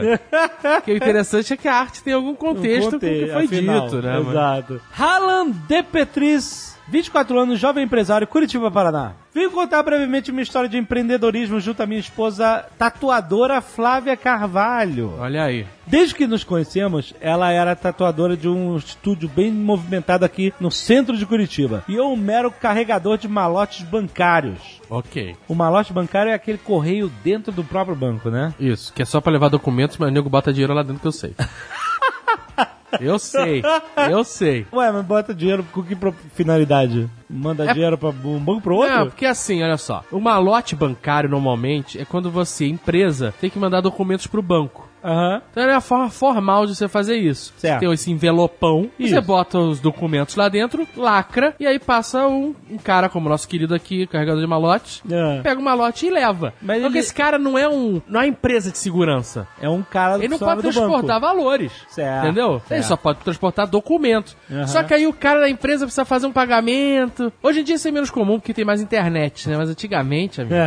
O 0.79 0.81
que 0.83 0.91
é 0.91 0.95
interessante 0.95 1.53
é 1.53 1.57
que 1.57 1.67
a 1.67 1.75
arte 1.75 2.03
tem 2.03 2.13
algum 2.13 2.35
contexto 2.35 2.91
com 2.91 2.95
o 2.97 2.99
que 2.99 3.27
foi 3.27 3.45
afinal, 3.45 3.85
dito, 3.85 4.01
né? 4.01 4.13
mano? 4.19 4.29
Exato. 4.31 4.81
Alan 4.97 5.49
De 5.67 5.83
Petris, 5.83 6.77
24 6.91 7.39
anos, 7.39 7.57
jovem 7.57 7.85
empresário, 7.85 8.27
Curitiba, 8.27 8.69
Paraná. 8.69 9.13
Vim 9.33 9.49
contar 9.49 9.81
brevemente 9.81 10.29
uma 10.29 10.41
história 10.41 10.67
de 10.67 10.77
empreendedorismo 10.77 11.57
junto 11.61 11.81
à 11.81 11.87
minha 11.87 12.01
esposa 12.01 12.65
tatuadora 12.77 13.61
Flávia 13.61 14.17
Carvalho. 14.17 15.13
Olha 15.17 15.45
aí. 15.45 15.65
Desde 15.87 16.13
que 16.13 16.27
nos 16.27 16.43
conhecemos, 16.43 17.13
ela 17.21 17.49
era 17.49 17.77
tatuadora 17.77 18.35
de 18.35 18.49
um 18.49 18.75
estúdio 18.75 19.29
bem 19.29 19.49
movimentado 19.49 20.25
aqui 20.25 20.53
no 20.59 20.69
centro 20.69 21.15
de 21.15 21.25
Curitiba. 21.25 21.81
E 21.87 21.95
eu 21.95 22.07
um 22.11 22.17
mero 22.17 22.51
carregador 22.51 23.17
de 23.17 23.29
malotes 23.29 23.83
bancários. 23.83 24.81
Ok. 24.89 25.37
O 25.47 25.55
malote 25.55 25.93
bancário 25.93 26.29
é 26.29 26.33
aquele 26.33 26.57
correio 26.57 27.09
dentro 27.23 27.53
do 27.53 27.63
próprio 27.63 27.95
banco, 27.95 28.29
né? 28.29 28.53
Isso, 28.59 28.91
que 28.91 29.01
é 29.01 29.05
só 29.05 29.21
pra 29.21 29.31
levar 29.31 29.47
documentos, 29.47 29.95
mas 29.97 30.09
o 30.09 30.11
nego 30.11 30.29
bota 30.29 30.51
dinheiro 30.51 30.73
lá 30.73 30.83
dentro 30.83 31.01
que 31.01 31.07
eu 31.07 31.13
sei. 31.13 31.33
eu 32.99 33.17
sei, 33.19 33.61
eu 34.09 34.23
sei. 34.23 34.65
Ué, 34.73 34.91
mas 34.91 35.05
bota 35.05 35.33
dinheiro 35.33 35.65
com 35.71 35.81
que 35.83 35.95
finalidade? 36.33 37.09
Manda 37.29 37.65
É- 37.65 37.73
dinheiro 37.73 37.97
pra 37.97 38.09
um 38.09 38.39
banco 38.39 38.61
pro 38.61 38.75
outro? 38.75 38.93
Não, 38.95 39.07
porque 39.07 39.25
assim, 39.25 39.63
olha 39.63 39.77
só. 39.77 40.03
O 40.11 40.19
malote 40.19 40.75
bancário, 40.75 41.29
normalmente, 41.29 41.99
é 41.99 42.05
quando 42.05 42.29
você, 42.29 42.67
empresa, 42.67 43.33
tem 43.39 43.49
que 43.49 43.59
mandar 43.59 43.81
documentos 43.81 44.27
pro 44.27 44.41
banco. 44.41 44.90
Aham. 45.03 45.41
Então 45.51 45.63
é 45.63 45.73
a 45.73 45.81
forma 45.81 46.09
formal 46.09 46.65
de 46.65 46.75
você 46.75 46.87
fazer 46.87 47.15
isso. 47.17 47.53
Certo. 47.57 47.79
Você 47.79 47.85
tem 47.85 47.93
esse 47.93 48.11
envelopão, 48.11 48.89
Isso. 48.99 49.13
você 49.15 49.21
bota 49.21 49.57
os 49.59 49.79
documentos 49.79 50.35
lá 50.35 50.47
dentro, 50.49 50.87
lacra, 50.95 51.55
e 51.59 51.65
aí 51.67 51.79
passa 51.79 52.27
um, 52.27 52.53
um 52.69 52.77
cara 52.77 53.09
como 53.09 53.27
o 53.27 53.29
nosso 53.29 53.47
querido 53.47 53.73
aqui, 53.73 54.05
carregador 54.07 54.41
de 54.41 54.47
malote, 54.47 55.01
É. 55.09 55.41
pega 55.41 55.59
o 55.59 55.63
malote 55.63 56.05
e 56.05 56.09
leva. 56.09 56.53
Mas 56.61 56.81
Porque 56.81 56.97
ele- 56.97 56.99
esse 56.99 57.13
cara 57.13 57.37
não 57.39 57.57
é 57.57 57.67
um. 57.67 58.01
não 58.07 58.21
é 58.21 58.27
empresa 58.27 58.71
de 58.71 58.77
segurança. 58.77 59.47
É 59.61 59.67
um 59.69 59.81
cara 59.83 60.17
do 60.17 60.21
Ele 60.23 60.29
não 60.29 60.39
pode 60.39 60.61
transportar 60.61 61.19
valores. 61.19 61.71
Certo, 61.89 62.25
Entendeu? 62.25 62.53
Ele 62.53 62.61
certo. 62.67 62.83
só 62.85 62.95
pode 62.97 63.19
transportar 63.19 63.67
documentos. 63.67 64.35
Aham. 64.51 64.67
Só 64.67 64.83
que 64.83 64.93
aí 64.93 65.07
o 65.07 65.13
cara 65.13 65.39
da 65.41 65.49
empresa 65.49 65.85
precisa 65.85 66.05
fazer 66.05 66.27
um 66.27 66.31
pagamento. 66.31 67.31
Hoje 67.41 67.61
em 67.61 67.63
dia 67.63 67.75
isso 67.75 67.87
é 67.87 67.91
menos 67.91 68.09
comum 68.09 68.39
porque 68.39 68.53
tem 68.53 68.65
mais 68.65 68.81
internet, 68.81 69.47
né? 69.49 69.57
Mas 69.57 69.69
antigamente, 69.69 70.41
amigo. 70.41 70.55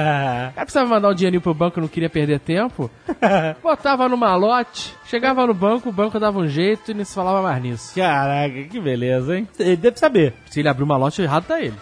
O 0.44 0.54
cara 0.54 0.66
precisava 0.66 0.88
mandar 0.88 1.08
um 1.10 1.14
dinheirinho 1.14 1.40
pro 1.40 1.54
banco 1.54 1.78
e 1.78 1.82
não 1.82 1.88
queria 1.88 2.08
perder 2.10 2.38
tempo. 2.40 2.90
Botava 3.62 4.08
no 4.08 4.16
malote, 4.24 4.94
chegava 5.06 5.46
no 5.46 5.54
banco, 5.54 5.88
o 5.88 5.92
banco 5.92 6.18
dava 6.18 6.38
um 6.38 6.48
jeito 6.48 6.90
e 6.90 6.94
não 6.94 7.04
se 7.04 7.14
falava 7.14 7.42
mais 7.42 7.62
nisso. 7.62 7.94
Caraca, 7.94 8.64
que 8.64 8.80
beleza, 8.80 9.36
hein? 9.36 9.48
Ele 9.58 9.76
deve 9.76 9.98
saber. 9.98 10.34
Se 10.50 10.60
ele 10.60 10.68
abrir 10.68 10.84
o 10.84 10.86
malote, 10.86 11.22
errado 11.22 11.46
tá 11.46 11.60
ele. 11.60 11.74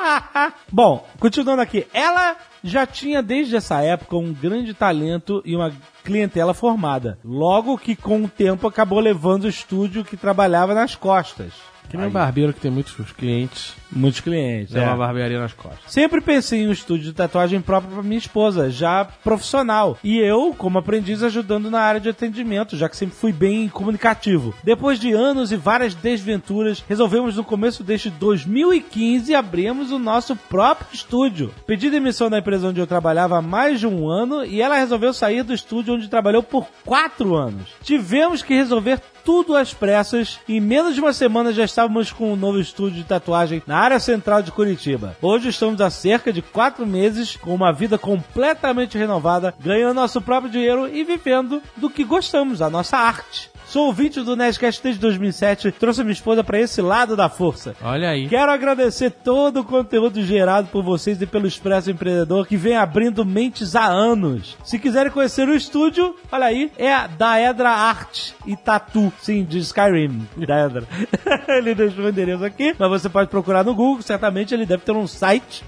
Bom, 0.70 1.06
continuando 1.18 1.62
aqui. 1.62 1.86
Ela 1.92 2.36
já 2.62 2.86
tinha 2.86 3.22
desde 3.22 3.56
essa 3.56 3.80
época 3.80 4.16
um 4.16 4.32
grande 4.32 4.74
talento 4.74 5.42
e 5.44 5.56
uma 5.56 5.72
clientela 6.04 6.54
formada. 6.54 7.18
Logo 7.24 7.78
que 7.78 7.96
com 7.96 8.24
o 8.24 8.28
tempo 8.28 8.66
acabou 8.66 9.00
levando 9.00 9.44
o 9.44 9.48
estúdio 9.48 10.04
que 10.04 10.16
trabalhava 10.16 10.74
nas 10.74 10.94
costas. 10.94 11.52
Que 11.88 11.96
nem 11.96 12.06
um 12.06 12.10
barbeiro 12.10 12.52
que 12.52 12.60
tem 12.60 12.70
muitos 12.70 12.94
clientes, 13.12 13.74
Muitos 13.92 14.20
clientes. 14.20 14.74
é 14.74 14.84
uma 14.84 14.96
barbearia 14.96 15.38
nas 15.38 15.52
costas. 15.52 15.80
Sempre 15.86 16.20
pensei 16.20 16.62
em 16.62 16.68
um 16.68 16.72
estúdio 16.72 17.06
de 17.06 17.12
tatuagem 17.12 17.60
próprio 17.60 17.92
para 17.92 18.02
minha 18.02 18.18
esposa, 18.18 18.70
já 18.70 19.04
profissional. 19.04 19.98
E 20.02 20.18
eu, 20.18 20.54
como 20.56 20.78
aprendiz, 20.78 21.22
ajudando 21.22 21.70
na 21.70 21.80
área 21.80 22.00
de 22.00 22.08
atendimento, 22.08 22.76
já 22.76 22.88
que 22.88 22.96
sempre 22.96 23.16
fui 23.16 23.32
bem 23.32 23.68
comunicativo. 23.68 24.54
Depois 24.62 24.98
de 24.98 25.12
anos 25.12 25.52
e 25.52 25.56
várias 25.56 25.94
desventuras, 25.94 26.84
resolvemos 26.88 27.36
no 27.36 27.44
começo 27.44 27.82
deste 27.82 28.10
2015 28.10 29.34
abrirmos 29.34 29.90
o 29.90 29.98
nosso 29.98 30.36
próprio 30.36 30.88
estúdio. 30.92 31.52
Pedi 31.66 31.90
demissão 31.90 32.30
da 32.30 32.38
empresa 32.38 32.68
onde 32.68 32.80
eu 32.80 32.86
trabalhava 32.86 33.38
há 33.38 33.42
mais 33.42 33.80
de 33.80 33.86
um 33.86 34.08
ano 34.08 34.44
e 34.44 34.60
ela 34.60 34.76
resolveu 34.76 35.12
sair 35.12 35.42
do 35.42 35.54
estúdio 35.54 35.94
onde 35.94 36.08
trabalhou 36.08 36.42
por 36.42 36.66
quatro 36.84 37.34
anos. 37.34 37.68
Tivemos 37.82 38.42
que 38.42 38.54
resolver 38.54 39.00
tudo 39.24 39.54
às 39.54 39.74
pressas 39.74 40.40
em 40.48 40.60
menos 40.60 40.94
de 40.94 41.00
uma 41.00 41.12
semana 41.12 41.52
já 41.52 41.64
estávamos 41.64 42.10
com 42.10 42.32
um 42.32 42.36
novo 42.36 42.58
estúdio 42.58 43.02
de 43.02 43.04
tatuagem 43.04 43.62
na 43.66 43.79
área 43.80 43.98
central 43.98 44.42
de 44.42 44.52
Curitiba. 44.52 45.16
Hoje 45.22 45.48
estamos 45.48 45.80
há 45.80 45.88
cerca 45.88 46.30
de 46.30 46.42
quatro 46.42 46.86
meses 46.86 47.34
com 47.36 47.54
uma 47.54 47.72
vida 47.72 47.96
completamente 47.96 48.98
renovada, 48.98 49.54
ganhando 49.58 49.94
nosso 49.94 50.20
próprio 50.20 50.52
dinheiro 50.52 50.86
e 50.86 51.02
vivendo 51.02 51.62
do 51.78 51.88
que 51.88 52.04
gostamos, 52.04 52.60
a 52.60 52.68
nossa 52.68 52.98
arte. 52.98 53.49
Sou 53.70 53.86
ouvinte 53.86 54.20
do 54.20 54.34
Nerdcast 54.34 54.82
desde 54.82 55.00
2007, 55.00 55.70
trouxe 55.70 56.02
minha 56.02 56.12
esposa 56.12 56.42
para 56.42 56.58
esse 56.58 56.82
lado 56.82 57.14
da 57.14 57.28
força. 57.28 57.76
Olha 57.80 58.10
aí. 58.10 58.28
Quero 58.28 58.50
agradecer 58.50 59.12
todo 59.12 59.60
o 59.60 59.64
conteúdo 59.64 60.20
gerado 60.24 60.66
por 60.72 60.82
vocês 60.82 61.22
e 61.22 61.26
pelo 61.26 61.46
Expresso 61.46 61.88
Empreendedor 61.88 62.48
que 62.48 62.56
vem 62.56 62.76
abrindo 62.76 63.24
mentes 63.24 63.76
há 63.76 63.86
anos. 63.86 64.58
Se 64.64 64.76
quiserem 64.76 65.12
conhecer 65.12 65.48
o 65.48 65.54
estúdio, 65.54 66.16
olha 66.32 66.46
aí, 66.46 66.72
é 66.76 66.92
a 66.92 67.06
Daedra 67.06 67.70
Art 67.70 68.32
e 68.44 68.56
Tatu, 68.56 69.12
sim, 69.20 69.44
de 69.44 69.60
Skyrim. 69.60 70.26
Daedra. 70.36 70.82
ele 71.46 71.72
deixou 71.72 72.06
o 72.06 72.08
endereço 72.08 72.44
aqui, 72.44 72.74
mas 72.76 72.90
você 72.90 73.08
pode 73.08 73.30
procurar 73.30 73.62
no 73.64 73.72
Google, 73.72 74.02
certamente 74.02 74.52
ele 74.52 74.66
deve 74.66 74.82
ter 74.82 74.96
um 74.96 75.06
site. 75.06 75.62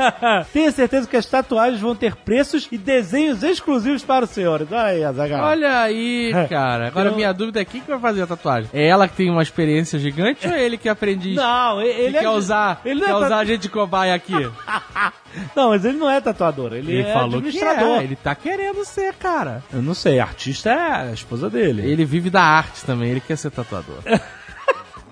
Tenha 0.52 0.70
certeza 0.72 1.08
que 1.08 1.16
as 1.16 1.24
tatuagens 1.24 1.80
vão 1.80 1.96
ter 1.96 2.16
preços 2.16 2.68
e 2.70 2.76
desenhos 2.76 3.42
exclusivos 3.42 4.04
para 4.04 4.26
os 4.26 4.30
senhores. 4.30 4.70
Olha 4.70 4.82
aí, 4.82 5.02
Azaghal. 5.02 5.46
Olha 5.46 5.80
aí, 5.80 6.32
cara. 6.50 6.88
Agora 6.88 7.12
minha 7.12 7.32
dúvida 7.32 7.45
é 7.54 7.64
quem 7.64 7.80
que 7.80 7.88
vai 7.88 8.00
fazer 8.00 8.22
a 8.22 8.26
tatuagem? 8.26 8.68
É 8.72 8.86
ela 8.86 9.06
que 9.06 9.14
tem 9.14 9.30
uma 9.30 9.42
experiência 9.42 9.98
gigante 9.98 10.46
ou 10.46 10.52
é 10.52 10.62
ele 10.62 10.76
que 10.76 10.88
é 10.88 10.92
aprendiz? 10.92 11.36
Não, 11.36 11.80
ele, 11.80 11.92
e 11.92 12.04
ele 12.06 12.18
quer 12.18 12.24
é... 12.24 12.30
usar, 12.30 12.80
ele 12.84 13.00
quer 13.00 13.10
é 13.10 13.14
usar 13.14 13.38
a 13.38 13.44
gente 13.44 13.62
de 13.62 13.68
cobaia 13.68 14.14
aqui. 14.14 14.32
Não, 15.54 15.68
mas 15.68 15.84
ele 15.84 15.98
não 15.98 16.08
é 16.08 16.18
tatuador, 16.18 16.72
ele, 16.72 16.92
Ele 16.92 17.02
é 17.02 17.12
falou 17.12 17.42
que 17.42 17.48
administrador. 17.48 18.00
é, 18.00 18.04
ele 18.04 18.16
tá 18.16 18.34
querendo 18.34 18.82
ser, 18.86 19.12
cara. 19.14 19.62
Eu 19.70 19.82
não 19.82 19.92
sei, 19.92 20.18
artista 20.18 20.70
é 20.70 21.10
a 21.10 21.12
esposa 21.12 21.50
dele. 21.50 21.82
Ele 21.82 22.06
vive 22.06 22.30
da 22.30 22.42
arte 22.42 22.84
também, 22.86 23.10
ele 23.10 23.20
quer 23.20 23.36
ser 23.36 23.50
tatuador. 23.50 23.98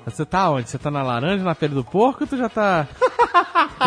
Você 0.07 0.25
tá 0.25 0.51
onde? 0.51 0.69
Você 0.69 0.79
tá 0.79 0.91
na 0.91 1.03
laranja, 1.03 1.43
na 1.43 1.55
pele 1.55 1.75
do 1.75 1.83
porco 1.85 2.25
ou 2.25 2.27
tu 2.27 2.37
já 2.37 2.49
tá... 2.49 2.87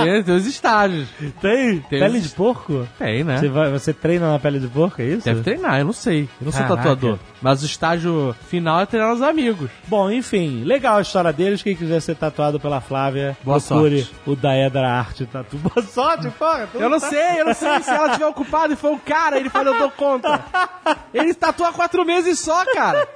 tem, 0.03 0.23
tem 0.23 0.35
os 0.35 0.45
estágios. 0.47 1.07
Tem? 1.41 1.79
Tem 1.81 1.99
pele 1.99 2.17
os- 2.17 2.23
de 2.23 2.29
porco? 2.35 2.87
Tem, 2.97 3.23
né? 3.23 3.37
Você, 3.37 3.47
vai- 3.49 3.69
você 3.71 3.93
treina 3.93 4.31
na 4.31 4.39
pele 4.39 4.59
de 4.59 4.67
porco, 4.67 5.01
é 5.01 5.05
isso? 5.05 5.25
Deve 5.25 5.41
treinar, 5.43 5.79
eu 5.79 5.85
não 5.85 5.93
sei. 5.93 6.23
Eu 6.41 6.45
não 6.45 6.51
sou 6.51 6.61
Caraca. 6.63 6.77
tatuador. 6.77 7.19
Mas 7.41 7.61
o 7.61 7.65
estágio 7.67 8.35
final 8.49 8.79
é 8.81 8.85
treinar 8.87 9.13
os 9.13 9.21
amigos. 9.21 9.69
Bom, 9.87 10.09
enfim, 10.09 10.63
legal 10.63 10.97
a 10.97 11.01
história 11.01 11.31
deles. 11.31 11.61
Quem 11.61 11.75
quiser 11.75 11.99
ser 12.01 12.15
tatuado 12.15 12.59
pela 12.59 12.81
Flávia, 12.81 13.37
Boa 13.43 13.61
procure 13.61 14.01
sorte. 14.03 14.15
o 14.25 14.35
Daedra 14.35 14.89
Arte 14.89 15.25
Tatu. 15.27 15.55
Boa 15.61 15.85
sorte, 15.85 16.29
porra! 16.31 16.67
Eu 16.73 16.89
não 16.89 16.99
tá- 16.99 17.09
sei, 17.09 17.41
eu 17.41 17.45
não 17.45 17.53
sei 17.53 17.79
se 17.81 17.89
ela 17.91 18.09
tiver 18.09 18.25
ocupada 18.27 18.73
e 18.73 18.75
for 18.75 18.91
um 18.91 18.97
cara, 18.99 19.37
ele 19.39 19.49
fala, 19.49 19.69
eu 19.69 19.77
dou 19.79 19.91
conta. 19.91 20.43
Ele 21.13 21.33
tatua 21.33 21.73
quatro 21.73 22.05
meses 22.05 22.39
só, 22.39 22.63
cara. 22.73 23.07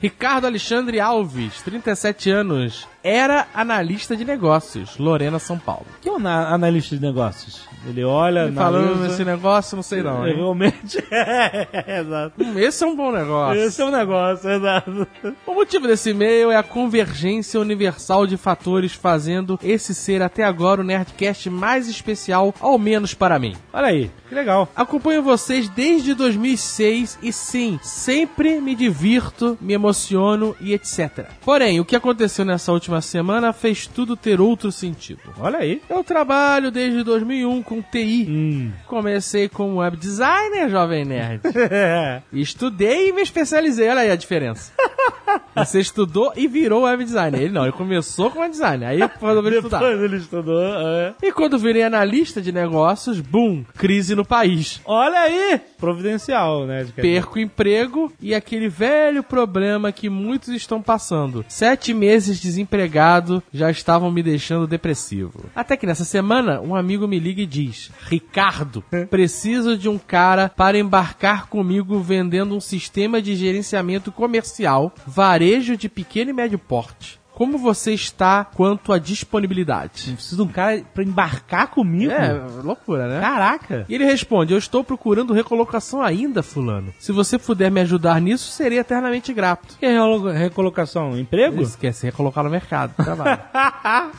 Ricardo 0.00 0.46
Alexandre 0.46 1.00
Alves, 1.00 1.62
37 1.62 2.30
anos, 2.30 2.86
era 3.02 3.46
analista 3.54 4.16
de 4.16 4.24
negócios, 4.24 4.98
Lorena, 4.98 5.38
São 5.38 5.58
Paulo. 5.58 5.86
Que 6.02 6.08
é 6.08 6.12
um 6.12 6.16
ana- 6.16 6.48
analista 6.48 6.94
de 6.96 7.02
negócios? 7.02 7.66
Ele 7.86 8.04
olha, 8.04 8.44
Ele 8.44 8.52
falando 8.52 9.00
nesse 9.02 9.24
negócio, 9.24 9.76
não 9.76 9.82
sei 9.82 10.02
não, 10.02 10.26
hein? 10.26 10.36
Realmente, 10.36 10.98
é, 11.10 12.00
exato. 12.00 12.34
Hum, 12.42 12.58
Esse 12.58 12.84
é 12.84 12.86
um 12.86 12.96
bom 12.96 13.12
negócio. 13.12 13.60
Esse 13.62 13.82
é 13.82 13.84
um 13.84 13.90
negócio, 13.90 14.50
exato. 14.50 15.06
O 15.46 15.54
motivo 15.54 15.86
desse 15.86 16.10
e-mail 16.10 16.50
é 16.50 16.56
a 16.56 16.62
convergência 16.62 17.60
universal 17.60 18.26
de 18.26 18.36
fatores 18.36 18.92
fazendo 18.92 19.58
esse 19.62 19.94
ser 19.94 20.22
até 20.22 20.44
agora 20.44 20.80
o 20.80 20.84
Nerdcast 20.84 21.48
mais 21.50 21.88
especial, 21.88 22.54
ao 22.60 22.78
menos 22.78 23.14
para 23.14 23.38
mim. 23.38 23.54
Olha 23.72 23.88
aí, 23.88 24.10
que 24.28 24.34
legal. 24.34 24.68
Acompanho 24.74 25.22
vocês 25.22 25.68
desde 25.68 26.14
2006 26.14 27.18
e 27.22 27.32
sim, 27.32 27.78
sempre 27.82 28.60
me 28.60 28.74
divirto, 28.74 29.56
me 29.60 29.72
emociono 29.74 30.56
e 30.60 30.72
etc. 30.72 31.26
Porém, 31.44 31.80
o 31.80 31.84
que 31.84 31.96
aconteceu 31.96 32.44
nessa 32.44 32.72
última 32.72 33.00
semana 33.00 33.52
fez 33.52 33.86
tudo 33.86 34.16
ter 34.16 34.40
outro 34.40 34.72
sentido. 34.72 35.20
Olha 35.38 35.58
aí. 35.58 35.80
Eu 35.88 36.02
trabalho 36.02 36.70
desde 36.70 37.02
2001 37.02 37.62
com 37.62 37.73
TI. 37.82 38.26
Hum. 38.28 38.72
Comecei 38.86 39.48
como 39.48 39.76
web 39.76 39.96
designer, 39.96 40.68
jovem 40.68 41.04
nerd. 41.04 41.40
Estudei 42.32 43.08
e 43.08 43.12
me 43.12 43.22
especializei. 43.22 43.88
Olha 43.88 44.00
aí 44.02 44.10
a 44.10 44.16
diferença. 44.16 44.72
Você 45.56 45.80
estudou 45.80 46.32
e 46.36 46.46
virou 46.46 46.82
web 46.82 47.04
designer. 47.04 47.42
Ele 47.42 47.52
não, 47.52 47.62
ele 47.62 47.72
começou 47.72 48.30
como 48.30 48.42
web 48.42 48.52
designer. 48.52 48.88
Aí 48.88 48.98
resolveu 48.98 49.52
estudar. 49.54 49.78
Depois 49.78 50.00
ele 50.00 50.16
estudou. 50.16 50.62
é. 50.62 51.14
E 51.22 51.32
quando 51.32 51.58
virei 51.58 51.82
analista 51.82 52.40
de 52.40 52.52
negócios, 52.52 53.20
boom, 53.20 53.64
crise 53.76 54.14
no 54.14 54.24
país. 54.24 54.80
Olha 54.84 55.20
aí! 55.20 55.60
Providencial, 55.78 56.66
né? 56.66 56.86
Perco 56.96 57.38
emprego 57.38 58.12
e 58.20 58.34
aquele 58.34 58.68
velho 58.68 59.22
problema 59.22 59.92
que 59.92 60.08
muitos 60.08 60.48
estão 60.48 60.80
passando. 60.82 61.44
Sete 61.48 61.94
meses 61.94 62.40
desempregado 62.40 63.42
já 63.52 63.70
estavam 63.70 64.10
me 64.10 64.22
deixando 64.22 64.66
depressivo. 64.66 65.46
Até 65.54 65.76
que 65.76 65.86
nessa 65.86 66.04
semana, 66.04 66.60
um 66.60 66.74
amigo 66.74 67.06
me 67.06 67.18
liga 67.18 67.42
e 67.42 67.46
diz: 67.46 67.63
Ricardo, 68.08 68.82
preciso 69.10 69.76
de 69.76 69.88
um 69.88 69.98
cara 69.98 70.50
para 70.54 70.78
embarcar 70.78 71.46
comigo 71.46 72.00
vendendo 72.00 72.56
um 72.56 72.60
sistema 72.60 73.20
de 73.20 73.34
gerenciamento 73.36 74.12
comercial, 74.12 74.92
varejo 75.06 75.76
de 75.76 75.88
pequeno 75.88 76.30
e 76.30 76.34
médio 76.34 76.58
porte. 76.58 77.18
Como 77.34 77.58
você 77.58 77.92
está 77.92 78.44
quanto 78.44 78.92
à 78.92 78.98
disponibilidade? 78.98 80.12
Preciso 80.12 80.36
de 80.36 80.42
um 80.42 80.52
cara 80.52 80.84
pra 80.94 81.02
embarcar 81.02 81.66
comigo? 81.66 82.12
É, 82.12 82.32
loucura, 82.62 83.08
né? 83.08 83.20
Caraca! 83.20 83.84
E 83.88 83.94
ele 83.94 84.04
responde: 84.04 84.52
Eu 84.52 84.58
estou 84.58 84.84
procurando 84.84 85.32
recolocação 85.34 86.00
ainda, 86.00 86.44
Fulano. 86.44 86.94
Se 86.96 87.10
você 87.10 87.36
puder 87.36 87.72
me 87.72 87.80
ajudar 87.80 88.20
nisso, 88.20 88.52
serei 88.52 88.78
eternamente 88.78 89.32
grato. 89.34 89.76
Que 89.80 89.86
é 89.86 90.32
recolocação? 90.32 91.18
Emprego? 91.18 91.64
Se 91.66 92.06
recolocar 92.06 92.44
no 92.44 92.50
mercado. 92.50 92.94
Trabalho. 92.94 93.40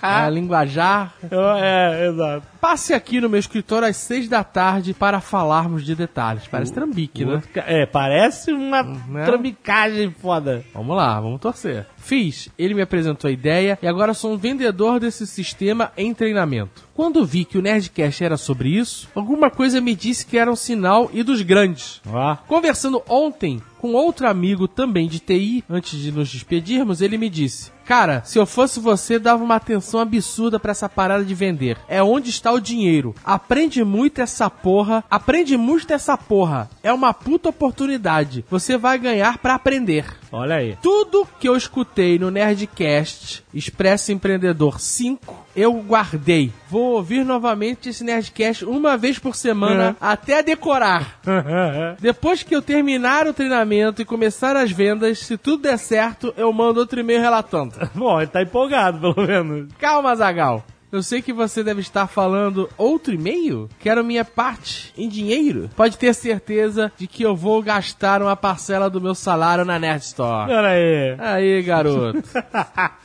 a 0.01 0.27
linguajar. 0.29 1.13
é, 1.57 2.07
exato. 2.09 2.47
Passe 2.67 2.95
aqui 2.95 3.21
no 3.21 3.29
meu 3.29 3.39
escritório 3.39 3.87
às 3.87 3.95
seis 3.95 4.27
da 4.27 4.43
tarde 4.43 4.91
para 4.91 5.21
falarmos 5.21 5.85
de 5.85 5.93
detalhes. 5.93 6.47
Parece 6.47 6.73
trambique, 6.73 7.23
né? 7.23 7.33
Outro 7.35 7.49
ca- 7.53 7.63
É, 7.67 7.85
parece 7.85 8.51
uma 8.51 8.81
Né? 8.81 9.23
trambicagem 9.23 10.09
foda. 10.09 10.65
Vamos 10.73 10.97
lá, 10.97 11.21
vamos 11.21 11.39
torcer. 11.39 11.85
Fiz, 11.95 12.49
ele 12.57 12.73
me 12.73 12.81
apresentou 12.81 13.27
a 13.27 13.31
ideia 13.31 13.77
e 13.83 13.87
agora 13.87 14.15
sou 14.15 14.33
um 14.33 14.37
vendedor 14.37 14.99
desse 14.99 15.27
sistema 15.27 15.91
em 15.95 16.11
treinamento. 16.11 16.83
Quando 16.95 17.25
vi 17.25 17.43
que 17.43 17.57
o 17.57 17.61
Nerdcast 17.61 18.23
era 18.23 18.37
sobre 18.37 18.69
isso, 18.69 19.09
alguma 19.13 19.51
coisa 19.51 19.81
me 19.81 19.93
disse 19.93 20.25
que 20.25 20.37
era 20.37 20.49
um 20.49 20.55
sinal 20.55 21.09
e 21.11 21.23
dos 21.23 21.41
grandes. 21.41 22.01
Ó. 22.07 22.37
Conversando 22.47 23.03
ontem 23.09 23.61
com 23.85 23.93
outro 23.93 24.27
amigo 24.27 24.67
também 24.67 25.07
de 25.07 25.19
TI, 25.19 25.63
antes 25.69 25.99
de 25.99 26.11
nos 26.11 26.31
despedirmos, 26.31 27.01
ele 27.01 27.17
me 27.17 27.29
disse: 27.29 27.69
Cara, 27.85 28.23
se 28.25 28.39
eu 28.39 28.45
fosse 28.45 28.79
você, 28.79 29.19
dava 29.19 29.43
uma 29.43 29.57
atenção 29.57 29.99
absurda 29.99 30.59
pra 30.59 30.71
essa 30.71 30.89
parada 30.89 31.23
de 31.23 31.35
vender. 31.35 31.77
É 31.87 32.01
onde 32.01 32.31
está 32.31 32.51
o 32.51 32.59
dinheiro. 32.59 33.13
Aprende 33.23 33.83
muito 33.83 34.21
essa 34.21 34.49
porra. 34.49 35.03
Aprende 35.07 35.55
muito 35.55 35.93
essa 35.93 36.17
porra. 36.17 36.67
É 36.81 36.91
uma 36.91 37.13
puta 37.13 37.49
oportunidade. 37.49 38.43
Você 38.49 38.75
vai 38.75 38.97
ganhar 38.97 39.37
pra 39.37 39.53
aprender. 39.53 40.05
Olha 40.37 40.55
aí. 40.55 40.77
Tudo 40.81 41.25
que 41.39 41.47
eu 41.47 41.55
escutei 41.55 42.19
no 42.19 42.29
Nerdcast 42.29 43.41
Expresso 43.53 44.11
Empreendedor 44.11 44.81
5, 44.81 45.47
eu 45.55 45.71
guardei. 45.75 46.51
Vou 46.69 46.95
ouvir 46.95 47.23
novamente 47.23 47.87
esse 47.87 48.03
Nerdcast 48.03 48.65
uma 48.65 48.97
vez 48.97 49.17
por 49.17 49.33
semana 49.33 49.95
até 50.01 50.43
decorar. 50.43 51.21
Depois 52.01 52.43
que 52.43 52.53
eu 52.53 52.61
terminar 52.61 53.27
o 53.27 53.33
treinamento 53.33 54.01
e 54.01 54.05
começar 54.05 54.57
as 54.57 54.71
vendas, 54.71 55.19
se 55.19 55.37
tudo 55.37 55.63
der 55.63 55.77
certo, 55.77 56.33
eu 56.35 56.51
mando 56.51 56.81
outro 56.81 56.99
e-mail 56.99 57.21
relatando. 57.21 57.73
Bom, 57.95 58.19
ele 58.19 58.27
tá 58.27 58.41
empolgado, 58.41 59.13
pelo 59.13 59.25
menos. 59.25 59.69
Calma, 59.79 60.13
Zagal. 60.17 60.65
Eu 60.95 61.03
sei 61.03 61.21
que 61.21 61.33
você 61.33 61.61
deve 61.61 61.81
estar 61.81 62.07
falando 62.07 62.69
outro 62.77 63.13
e-mail. 63.13 63.69
Quero 63.79 64.01
minha 64.01 64.23
parte 64.23 64.93
em 64.97 65.09
dinheiro. 65.09 65.69
Pode 65.75 65.97
ter 65.97 66.13
certeza 66.13 66.89
de 66.97 67.05
que 67.05 67.21
eu 67.21 67.35
vou 67.35 67.61
gastar 67.61 68.21
uma 68.21 68.35
parcela 68.35 68.89
do 68.89 69.01
meu 69.01 69.13
salário 69.13 69.65
na 69.65 69.77
Nerd 69.77 70.03
Store. 70.03 70.47
Pera 70.47 70.69
aí. 70.69 71.15
Aí, 71.19 71.61
garoto. 71.63 72.23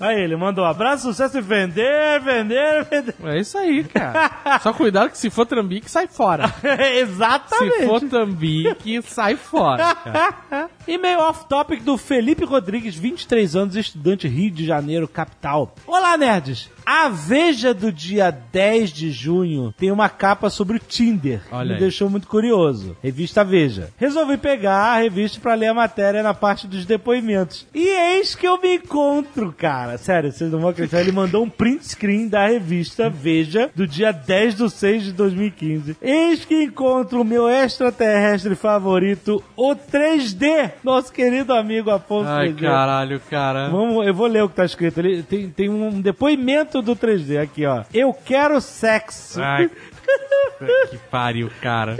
Aí, 0.00 0.20
ele 0.20 0.36
mandou 0.36 0.64
um 0.64 0.68
abraço, 0.68 1.04
sucesso 1.04 1.38
e 1.38 1.40
vender, 1.40 2.20
vender, 2.20 2.84
vender. 2.84 3.14
É 3.24 3.38
isso 3.38 3.56
aí, 3.56 3.84
cara. 3.84 4.58
Só 4.60 4.72
cuidado 4.72 5.10
que 5.10 5.18
se 5.18 5.30
for 5.30 5.46
trambique, 5.46 5.88
sai 5.90 6.08
fora. 6.08 6.52
Exatamente. 6.96 7.76
Se 7.78 7.86
for 7.86 8.00
trambique, 8.00 9.00
sai 9.02 9.36
fora. 9.36 9.94
cara. 9.94 10.70
E-mail 10.88 11.20
off-topic 11.20 11.82
do 11.82 11.96
Felipe 11.96 12.44
Rodrigues, 12.44 12.96
23 12.96 13.54
anos, 13.54 13.76
estudante 13.76 14.26
Rio 14.26 14.50
de 14.50 14.66
Janeiro, 14.66 15.06
capital. 15.06 15.74
Olá, 15.86 16.16
nerds! 16.16 16.70
A 16.90 17.10
Veja 17.10 17.74
do 17.74 17.92
dia 17.92 18.30
10 18.30 18.90
de 18.90 19.10
junho 19.10 19.74
tem 19.76 19.92
uma 19.92 20.08
capa 20.08 20.48
sobre 20.48 20.78
o 20.78 20.80
Tinder. 20.80 21.42
Olha 21.52 21.68
me 21.68 21.74
aí. 21.74 21.80
deixou 21.80 22.08
muito 22.08 22.26
curioso. 22.26 22.96
Revista 23.02 23.44
Veja. 23.44 23.90
Resolvi 23.98 24.38
pegar 24.38 24.94
a 24.94 24.96
revista 24.96 25.38
pra 25.38 25.52
ler 25.52 25.66
a 25.66 25.74
matéria 25.74 26.22
na 26.22 26.32
parte 26.32 26.66
dos 26.66 26.86
depoimentos. 26.86 27.66
E 27.74 27.86
eis 27.86 28.34
que 28.34 28.48
eu 28.48 28.58
me 28.58 28.76
encontro, 28.76 29.52
cara. 29.52 29.98
Sério, 29.98 30.32
vocês 30.32 30.50
não 30.50 30.60
vão 30.60 30.70
acreditar. 30.70 31.02
Ele 31.02 31.12
mandou 31.12 31.44
um 31.44 31.50
print 31.50 31.88
screen 31.88 32.26
da 32.26 32.46
revista 32.46 33.10
Veja 33.10 33.70
do 33.76 33.86
dia 33.86 34.10
10 34.10 34.54
de 34.54 34.70
6 34.70 35.02
de 35.04 35.12
2015. 35.12 35.94
Eis 36.00 36.46
que 36.46 36.62
encontro 36.62 37.20
o 37.20 37.24
meu 37.24 37.50
extraterrestre 37.50 38.54
favorito, 38.54 39.44
o 39.54 39.76
3D. 39.76 40.72
Nosso 40.82 41.12
querido 41.12 41.52
amigo 41.52 41.90
Afonso 41.90 42.30
Ai, 42.30 42.48
3D. 42.48 42.60
caralho, 42.62 43.20
cara. 43.28 43.68
Vamos, 43.68 44.06
eu 44.06 44.14
vou 44.14 44.26
ler 44.26 44.42
o 44.42 44.48
que 44.48 44.56
tá 44.56 44.64
escrito. 44.64 45.00
Ele 45.00 45.22
tem, 45.22 45.50
tem 45.50 45.68
um 45.68 46.00
depoimento 46.00 46.77
do 46.82 46.94
3D 46.96 47.40
aqui, 47.42 47.64
ó. 47.66 47.84
Eu 47.92 48.12
quero 48.12 48.60
sexo. 48.60 49.40
Ai, 49.42 49.70
que 50.90 50.98
pariu, 51.10 51.50
cara. 51.60 51.96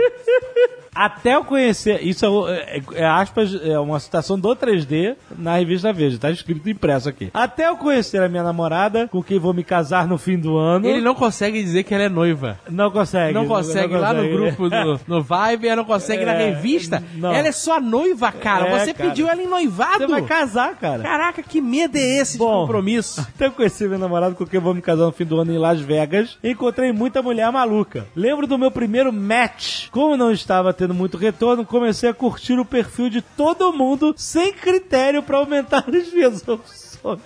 Até 0.94 1.36
eu 1.36 1.44
conhecer. 1.44 2.02
Isso 2.02 2.48
é, 2.48 2.78
é- 2.78 2.82
é 2.94 3.06
aspas, 3.06 3.54
é 3.54 3.78
uma 3.78 4.00
citação 4.00 4.38
do 4.38 4.54
3D 4.56 5.16
na 5.38 5.56
revista 5.56 5.92
Veja. 5.92 6.18
Tá 6.18 6.30
escrito 6.30 6.68
impresso 6.68 7.08
aqui. 7.08 7.30
Até 7.32 7.68
eu 7.68 7.76
conhecer 7.76 8.20
a 8.22 8.28
minha 8.28 8.42
namorada, 8.42 9.08
com 9.08 9.22
quem 9.22 9.38
vou 9.38 9.54
me 9.54 9.64
casar 9.64 10.06
no 10.06 10.18
fim 10.18 10.38
do 10.38 10.56
ano. 10.56 10.86
Ele 10.86 11.00
não 11.00 11.14
consegue 11.14 11.62
dizer 11.62 11.84
que 11.84 11.94
ela 11.94 12.04
é 12.04 12.08
noiva. 12.08 12.58
não 12.70 12.90
consegue. 12.90 13.32
Não 13.32 13.46
consegue 13.46 13.96
lá 13.96 14.12
no 14.12 14.28
grupo 14.28 14.68
do, 14.68 15.00
no 15.06 15.22
Vibe, 15.22 15.66
ela 15.68 15.76
não 15.76 15.84
consegue 15.84 16.24
na 16.24 16.34
É, 16.34 16.50
revista. 16.50 17.02
não. 17.14 17.32
Ela 17.32 17.48
é 17.48 17.52
sua 17.52 17.80
noiva, 17.80 18.30
cara. 18.32 18.66
É, 18.68 18.78
Você 18.78 18.92
cara. 18.94 19.10
pediu 19.10 19.28
ela 19.28 19.42
em 19.42 19.46
noivado. 19.48 19.98
Você 19.98 20.06
vai 20.06 20.22
casar, 20.22 20.74
cara. 20.76 21.02
Caraca, 21.02 21.42
que 21.42 21.60
medo 21.60 21.96
é 21.96 22.18
esse 22.18 22.36
Bom. 22.38 22.46
de 22.46 22.60
compromisso? 22.66 23.20
Até 23.34 23.46
eu 23.46 23.52
conheci 23.52 23.86
meu 23.88 23.98
namorado 23.98 24.34
com 24.34 24.44
quem 24.46 24.60
vou 24.60 24.74
me 24.74 24.82
casar 24.82 25.04
no 25.06 25.12
fim 25.12 25.24
do 25.24 25.40
ano 25.40 25.52
em 25.52 25.58
Las 25.58 25.80
Vegas. 25.80 26.36
Encontrei 26.42 26.92
muita 26.92 27.22
mulher 27.22 27.50
maluca. 27.52 28.06
Lembro 28.14 28.46
do 28.46 28.58
meu 28.58 28.70
primeiro 28.70 29.12
match. 29.12 29.88
Como 29.90 30.16
não 30.16 30.30
estava 30.32 30.72
tendo 30.72 30.94
muito 30.94 31.16
retorno, 31.16 31.64
comecei 31.64 32.08
a 32.08 32.14
curtir 32.14 32.58
o 32.58 32.64
perfil 32.64 33.08
de 33.10 33.22
todo 33.22 33.72
mundo 33.72 34.14
sem 34.16 34.52
critério 34.52 35.22
pra 35.28 35.36
aumentar 35.38 35.84
as 35.86 36.08
visualizações. 36.10 37.20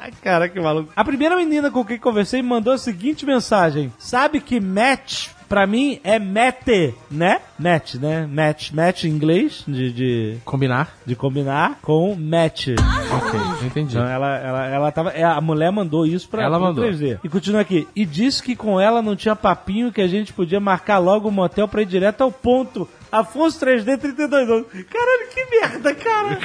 Ai, 0.00 0.12
cara, 0.22 0.48
que 0.48 0.60
maluco. 0.60 0.92
A 0.94 1.02
primeira 1.04 1.36
menina 1.36 1.70
com 1.72 1.84
quem 1.84 1.98
conversei 1.98 2.40
me 2.40 2.48
mandou 2.48 2.72
a 2.74 2.78
seguinte 2.78 3.26
mensagem: 3.26 3.92
Sabe 3.98 4.40
que 4.40 4.60
match 4.60 5.30
pra 5.48 5.66
mim 5.66 5.98
é 6.04 6.20
mete, 6.20 6.94
né? 7.10 7.40
Match, 7.58 7.94
né? 7.96 8.24
Match, 8.30 8.70
match 8.70 9.04
em 9.04 9.08
inglês, 9.08 9.64
de, 9.66 9.90
de, 9.92 10.38
Combinar? 10.44 10.94
de 11.04 11.16
combinar 11.16 11.78
com 11.82 12.14
match. 12.14 12.68
Ok, 12.68 13.40
entendi. 13.66 13.96
Então 13.96 14.06
ela, 14.08 14.36
ela, 14.36 14.66
ela 14.66 14.92
tava. 14.92 15.10
é, 15.10 15.24
A 15.24 15.40
mulher 15.40 15.72
mandou 15.72 16.06
isso 16.06 16.28
pra 16.28 16.44
Ela 16.44 16.60
mandou. 16.60 16.84
3D. 16.84 17.18
E 17.24 17.28
continua 17.28 17.62
aqui. 17.62 17.88
E 17.96 18.04
disse 18.06 18.40
que 18.40 18.54
com 18.54 18.78
ela 18.80 19.02
não 19.02 19.16
tinha 19.16 19.34
papinho 19.34 19.90
que 19.90 20.00
a 20.02 20.06
gente 20.06 20.32
podia 20.32 20.60
marcar 20.60 20.98
logo 20.98 21.28
um 21.28 21.32
motel 21.32 21.66
pra 21.66 21.82
ir 21.82 21.86
direto 21.86 22.20
ao 22.20 22.30
ponto. 22.30 22.88
Afonso 23.10 23.64
3D, 23.64 23.98
32 23.98 24.50
anos. 24.50 24.66
Caralho, 24.90 25.28
que 25.32 25.46
merda, 25.50 25.94
cara. 25.94 26.38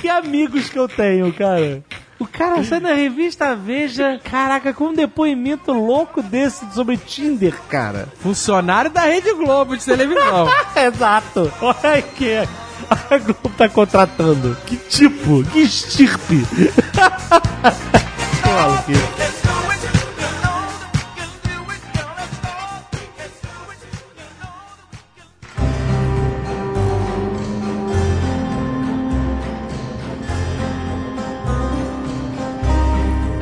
que 0.00 0.08
amigos 0.08 0.68
que 0.68 0.78
eu 0.78 0.88
tenho, 0.88 1.32
cara. 1.32 1.82
O 2.18 2.26
cara 2.26 2.62
sai 2.62 2.80
na 2.80 2.92
revista 2.92 3.56
Veja, 3.56 4.20
caraca, 4.22 4.74
com 4.74 4.88
um 4.88 4.94
depoimento 4.94 5.72
louco 5.72 6.22
desse 6.22 6.70
sobre 6.74 6.98
Tinder, 6.98 7.54
cara. 7.68 8.08
Funcionário 8.20 8.90
da 8.90 9.00
Rede 9.02 9.32
Globo 9.32 9.74
de 9.74 9.84
televisão. 9.84 10.46
Exato. 10.76 11.50
Olha 11.62 12.02
que 12.02 12.36
a 12.90 13.18
Globo 13.18 13.50
tá 13.56 13.68
contratando. 13.70 14.54
Que 14.66 14.76
tipo? 14.76 15.42
Que 15.44 15.60
estirpe? 15.60 16.44
que 18.42 18.48
maluquice. 18.50 19.29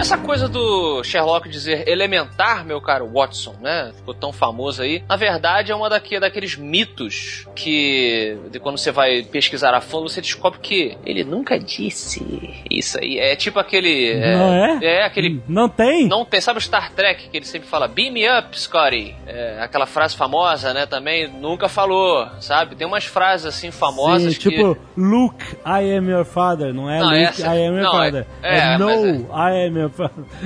Essa 0.08 0.16
coisa 0.16 0.48
do 0.48 1.04
Sherlock 1.04 1.50
dizer 1.50 1.86
elementar, 1.86 2.64
meu 2.64 2.80
caro 2.80 3.06
Watson, 3.12 3.56
né? 3.60 3.92
Ficou 3.94 4.14
tão 4.14 4.32
famoso 4.32 4.80
aí. 4.80 5.04
Na 5.06 5.16
verdade, 5.16 5.70
é 5.70 5.74
uma 5.74 5.90
daqui, 5.90 6.18
daqueles 6.18 6.56
mitos 6.56 7.46
que, 7.54 8.38
de 8.50 8.58
quando 8.58 8.78
você 8.78 8.90
vai 8.90 9.22
pesquisar 9.22 9.74
a 9.74 9.82
fundo, 9.82 10.08
você 10.08 10.22
descobre 10.22 10.60
que 10.60 10.96
ele 11.04 11.24
nunca 11.24 11.58
disse 11.58 12.24
isso 12.70 12.98
aí. 12.98 13.18
É 13.18 13.36
tipo 13.36 13.58
aquele. 13.60 14.14
Não 14.18 14.50
é? 14.54 14.78
É, 14.82 15.04
aquele. 15.04 15.42
Não 15.46 15.68
tem? 15.68 16.08
Não 16.08 16.24
tem, 16.24 16.40
sabe 16.40 16.58
o 16.58 16.62
Star 16.62 16.90
Trek 16.94 17.28
que 17.28 17.36
ele 17.36 17.44
sempre 17.44 17.68
fala 17.68 17.86
Beam 17.86 18.10
me 18.10 18.24
up, 18.26 18.58
Scotty? 18.58 19.14
É, 19.26 19.58
aquela 19.60 19.84
frase 19.84 20.16
famosa, 20.16 20.72
né? 20.72 20.86
Também 20.86 21.28
nunca 21.30 21.68
falou, 21.68 22.26
sabe? 22.40 22.74
Tem 22.76 22.86
umas 22.86 23.04
frases 23.04 23.44
assim 23.44 23.70
famosas 23.70 24.32
Sim, 24.32 24.40
tipo, 24.40 24.74
Luke, 24.96 25.44
I 25.66 25.94
am 25.98 26.08
your 26.10 26.24
father. 26.24 26.72
Não 26.72 26.88
é 26.88 26.98
Não, 26.98 27.10
Luke, 27.10 27.22
essa- 27.24 27.54
I 27.54 27.66
am 27.66 27.74
your 27.74 27.82
não, 27.84 27.92
father. 27.92 28.26
é- 28.42 28.56
É, 28.56 28.58
é, 28.72 28.78
no, 28.78 28.86
mas 28.86 29.04
é- 29.04 29.64
I 29.64 29.66
am 29.68 29.78
your 29.78 29.97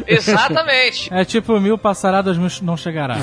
Exatamente. 0.06 1.12
É 1.12 1.24
tipo, 1.24 1.58
mil 1.60 1.76
passaradas 1.78 2.36
não 2.62 2.76
chegará. 2.76 3.16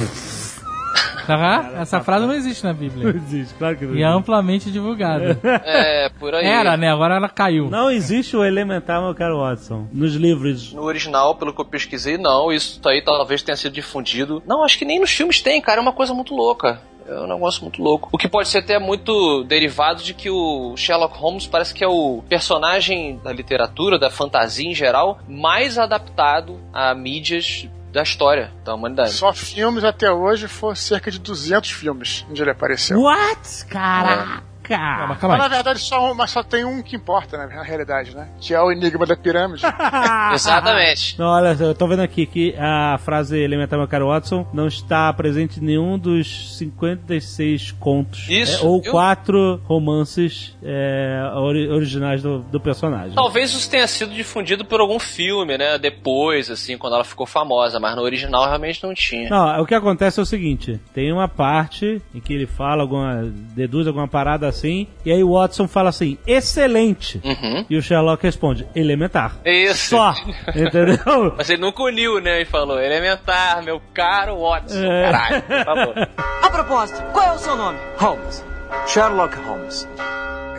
Tá? 1.28 1.74
Essa 1.78 2.02
frase 2.02 2.26
não 2.26 2.34
existe 2.34 2.63
na 2.63 2.74
Não 2.74 2.80
Bíblia. 2.80 3.10
existe, 3.15 3.54
claro 3.54 3.78
que 3.78 3.86
não 3.86 3.94
E 3.96 4.02
é 4.02 4.06
amplamente 4.08 4.72
divulgada. 4.72 5.39
é, 5.44 6.10
por 6.10 6.34
aí. 6.34 6.44
Era, 6.44 6.76
né? 6.76 6.92
Agora 6.92 7.15
ela 7.18 7.30
caiu. 7.30 7.70
Não 7.70 7.92
existe 7.92 8.36
o 8.36 8.44
elementar, 8.44 9.00
meu 9.00 9.13
caro 9.13 9.38
Watson. 9.39 9.88
Nos 9.94 10.15
livros. 10.15 10.74
No 10.74 10.82
original, 10.82 11.36
pelo 11.36 11.54
que 11.54 11.62
eu 11.62 11.65
pesquisei, 11.65 12.18
não. 12.18 12.52
Isso 12.52 12.82
aí 12.88 13.04
talvez 13.04 13.44
tenha 13.44 13.56
sido 13.56 13.74
difundido. 13.74 14.42
Não, 14.48 14.63
acho 14.63 14.80
que 14.80 14.86
nem 14.86 15.00
nos 15.00 15.12
filmes 15.12 15.39
tem, 15.39 15.62
cara. 15.62 15.80
É 15.80 15.82
uma 15.84 15.94
coisa 15.94 16.15
muito 16.15 16.34
louca. 16.34 16.82
É 17.10 17.19
um 17.19 17.28
negócio 17.28 17.63
muito 17.63 17.82
louco. 17.82 18.08
O 18.12 18.17
que 18.17 18.28
pode 18.28 18.48
ser 18.48 18.60
até 18.60 18.78
muito 18.78 19.43
derivado 19.43 20.04
de 20.04 20.13
que 20.13 20.30
o 20.30 20.76
Sherlock 20.78 21.17
Holmes 21.17 21.48
parece 21.48 21.74
que 21.74 21.84
é 21.84 21.88
o 21.88 22.24
personagem 22.30 23.19
da 23.24 23.34
literatura, 23.34 23.98
da 23.98 24.12
fantasia 24.12 24.69
em 24.69 24.76
geral, 24.76 25.19
mais 25.28 25.78
adaptado 25.78 26.60
a 26.72 26.93
mídias 26.93 27.67
da 27.91 28.04
história 28.04 28.52
da 28.63 28.76
humanidade. 28.76 29.12
Só 29.12 29.34
filmes 29.34 29.84
até 29.84 30.12
hoje 30.12 30.48
foram 30.48 30.76
cerca 30.76 31.10
de 31.10 31.19
200 31.19 31.72
filmes 31.72 32.26
onde 32.30 32.41
ele 32.41 32.52
apareceu. 32.52 33.00
What? 33.00 33.65
Caraca! 33.65 34.49
Não, 34.70 34.78
mas 34.78 35.10
Mas 35.10 35.18
calma 35.20 35.38
na 35.38 35.44
aí. 35.46 35.50
verdade 35.50 35.80
só, 35.80 36.14
mas 36.14 36.32
só 36.32 36.44
tem 36.44 36.64
um 36.66 36.82
que 36.82 36.96
importa, 36.96 37.38
né, 37.38 37.48
na 37.56 37.64
realidade, 37.64 38.16
né? 38.16 38.28
Que 38.40 38.54
é 38.54 38.62
o 38.62 38.72
Enigma 38.72 39.06
da 39.06 39.16
Pirâmide. 39.16 39.64
Exatamente. 40.34 41.18
Não, 41.18 41.28
olha, 41.28 41.56
eu 41.60 41.74
tô 41.76 41.88
vendo 41.88 42.02
aqui 42.02 42.26
que 42.26 42.56
a 42.58 42.98
frase 43.00 43.38
elementar, 43.40 43.78
meu 43.80 43.88
caro 43.88 44.08
Watson, 44.08 44.48
não 44.54 44.68
está 44.68 45.12
presente 45.14 45.60
em 45.60 45.64
nenhum 45.64 45.98
dos 45.98 46.58
56 46.58 47.72
contos. 47.74 48.28
Isso, 48.30 48.64
É, 48.64 48.68
ou 48.68 48.82
eu- 48.84 48.92
quatro 48.92 49.62
romances 49.66 50.56
é, 50.64 51.32
ori- 51.36 51.68
originais 51.70 52.22
do, 52.22 52.40
do 52.40 52.60
personagem. 52.60 53.14
Talvez 53.16 53.52
isso 53.54 53.70
tenha 53.70 53.88
sido 53.88 54.14
difundido 54.14 54.64
por 54.66 54.80
algum 54.80 55.00
filme, 55.00 55.58
né? 55.58 55.78
Depois, 55.78 56.50
assim, 56.50 56.78
quando 56.78 56.94
ela 56.96 57.04
ficou 57.04 57.26
famosa, 57.26 57.80
mas 57.80 57.96
no 57.96 58.02
original 58.02 58.46
realmente 58.48 58.84
não 58.84 58.94
tinha. 58.94 59.30
Não, 59.30 59.62
o 59.62 59.66
que 59.66 59.74
acontece 59.76 60.20
é 60.20 60.24
o 60.24 60.26
seguinte: 60.26 60.80
tem 60.94 61.12
uma 61.12 61.28
parte 61.28 62.02
em 62.14 62.20
que 62.20 62.34
ele 62.34 62.46
fala 62.46 62.82
alguma. 62.84 63.24
deduz 63.56 63.88
alguma 63.88 64.08
parada 64.08 64.48
assim, 64.60 64.88
e 65.06 65.12
aí 65.12 65.24
o 65.24 65.34
Watson 65.34 65.67
fala 65.67 65.89
assim, 65.89 66.17
excelente. 66.28 67.22
Uhum. 67.24 67.65
E 67.69 67.78
o 67.78 67.82
Sherlock 67.82 68.24
responde, 68.24 68.67
elementar. 68.76 69.38
Isso. 69.45 69.89
Só. 69.89 70.13
Entendeu? 70.50 71.34
Mas 71.38 71.50
ele 71.50 71.62
nunca 71.62 71.84
uniu, 71.84 72.19
né? 72.19 72.41
E 72.41 72.45
falou, 72.45 72.80
elementar, 72.80 73.63
meu 73.63 73.82
caro 73.93 74.39
Watson. 74.39 74.84
É. 74.84 75.12
Caralho, 75.12 75.41
por 75.41 75.65
favor. 75.65 76.10
A 76.43 76.50
propósito, 76.50 77.02
qual 77.13 77.26
é 77.26 77.36
o 77.36 77.39
seu 77.39 77.56
nome? 77.56 77.78
Holmes. 77.98 78.45
Sherlock 78.86 79.36
Holmes. 79.38 79.88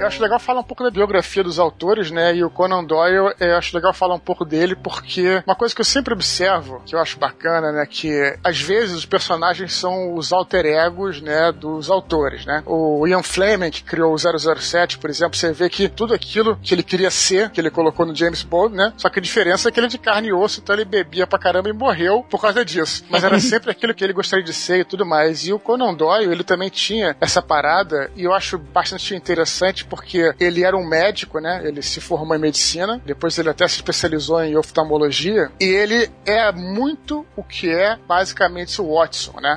Eu 0.01 0.07
acho 0.07 0.23
legal 0.23 0.39
falar 0.41 0.61
um 0.61 0.65
pouco 0.65 0.83
da 0.83 0.91
biografia 0.91 1.45
dos 1.45 1.59
autores, 1.59 2.11
né? 2.11 2.35
E 2.35 2.43
o 2.43 2.49
Conan 2.49 2.83
Doyle, 2.83 3.35
eu 3.39 3.57
acho 3.59 3.77
legal 3.77 3.93
falar 3.93 4.15
um 4.15 4.19
pouco 4.19 4.47
dele, 4.47 4.75
porque 4.75 5.43
uma 5.47 5.55
coisa 5.55 5.75
que 5.75 5.83
eu 5.83 5.85
sempre 5.85 6.15
observo, 6.15 6.81
que 6.87 6.95
eu 6.95 6.99
acho 6.99 7.19
bacana, 7.19 7.71
né? 7.71 7.85
Que 7.85 8.35
às 8.43 8.59
vezes 8.59 8.97
os 8.97 9.05
personagens 9.05 9.75
são 9.75 10.15
os 10.15 10.33
alter 10.33 10.65
egos, 10.65 11.21
né? 11.21 11.53
Dos 11.53 11.91
autores, 11.91 12.47
né? 12.47 12.63
O 12.65 13.07
Ian 13.07 13.23
Fleming, 13.23 13.71
que 13.71 13.85
criou 13.85 14.15
o 14.15 14.19
007, 14.19 14.97
por 14.97 15.11
exemplo, 15.11 15.37
você 15.37 15.53
vê 15.53 15.69
que 15.69 15.87
tudo 15.87 16.15
aquilo 16.15 16.57
que 16.57 16.75
ele 16.75 16.83
queria 16.83 17.11
ser, 17.11 17.51
que 17.51 17.61
ele 17.61 17.71
colocou 17.71 18.07
no 18.07 18.17
James 18.17 18.43
Bond, 18.43 18.75
né? 18.75 18.95
Só 18.97 19.11
que 19.11 19.19
a 19.19 19.23
diferença 19.23 19.69
é 19.69 19.73
que 19.73 19.79
ele 19.79 19.89
é 19.89 19.91
de 19.91 19.99
carne 19.99 20.29
e 20.29 20.33
osso, 20.33 20.61
então 20.61 20.75
ele 20.75 20.87
bebia 20.87 21.27
pra 21.27 21.39
caramba 21.39 21.69
e 21.69 21.75
morreu 21.75 22.25
por 22.31 22.41
causa 22.41 22.65
disso. 22.65 23.05
Mas 23.11 23.23
era 23.23 23.37
sempre 23.39 23.71
aquilo 23.71 23.95
que 23.95 24.03
ele 24.03 24.15
gostaria 24.15 24.43
de 24.43 24.55
ser 24.55 24.81
e 24.81 24.85
tudo 24.85 25.05
mais. 25.05 25.47
E 25.47 25.53
o 25.53 25.59
Conan 25.59 25.93
Doyle, 25.93 26.33
ele 26.33 26.43
também 26.43 26.71
tinha 26.71 27.15
essa 27.21 27.43
parada, 27.43 28.00
e 28.17 28.25
eu 28.25 28.33
acho 28.33 28.59
bastante 28.59 29.15
interessante 29.15 29.85
porque 29.85 30.33
ele 30.39 30.65
era 30.65 30.77
um 30.77 30.87
médico, 30.87 31.41
né? 31.41 31.63
Ele 31.65 31.83
se 31.83 32.01
formou 32.01 32.37
em 32.37 32.41
medicina, 32.41 33.01
depois 33.05 33.39
ele 33.39 33.51
até 33.51 33.67
se 33.67 33.77
especializou 33.77 34.43
em 34.43 34.57
oftalmologia, 34.57 35.51
e 35.61 35.65
ele 35.65 36.11
é 36.25 36.51
muito 36.53 37.27
o 37.37 37.43
que 37.43 37.71
é 37.71 37.97
basicamente 38.07 38.81
o 38.81 38.95
Watson, 38.95 39.41
né? 39.41 39.57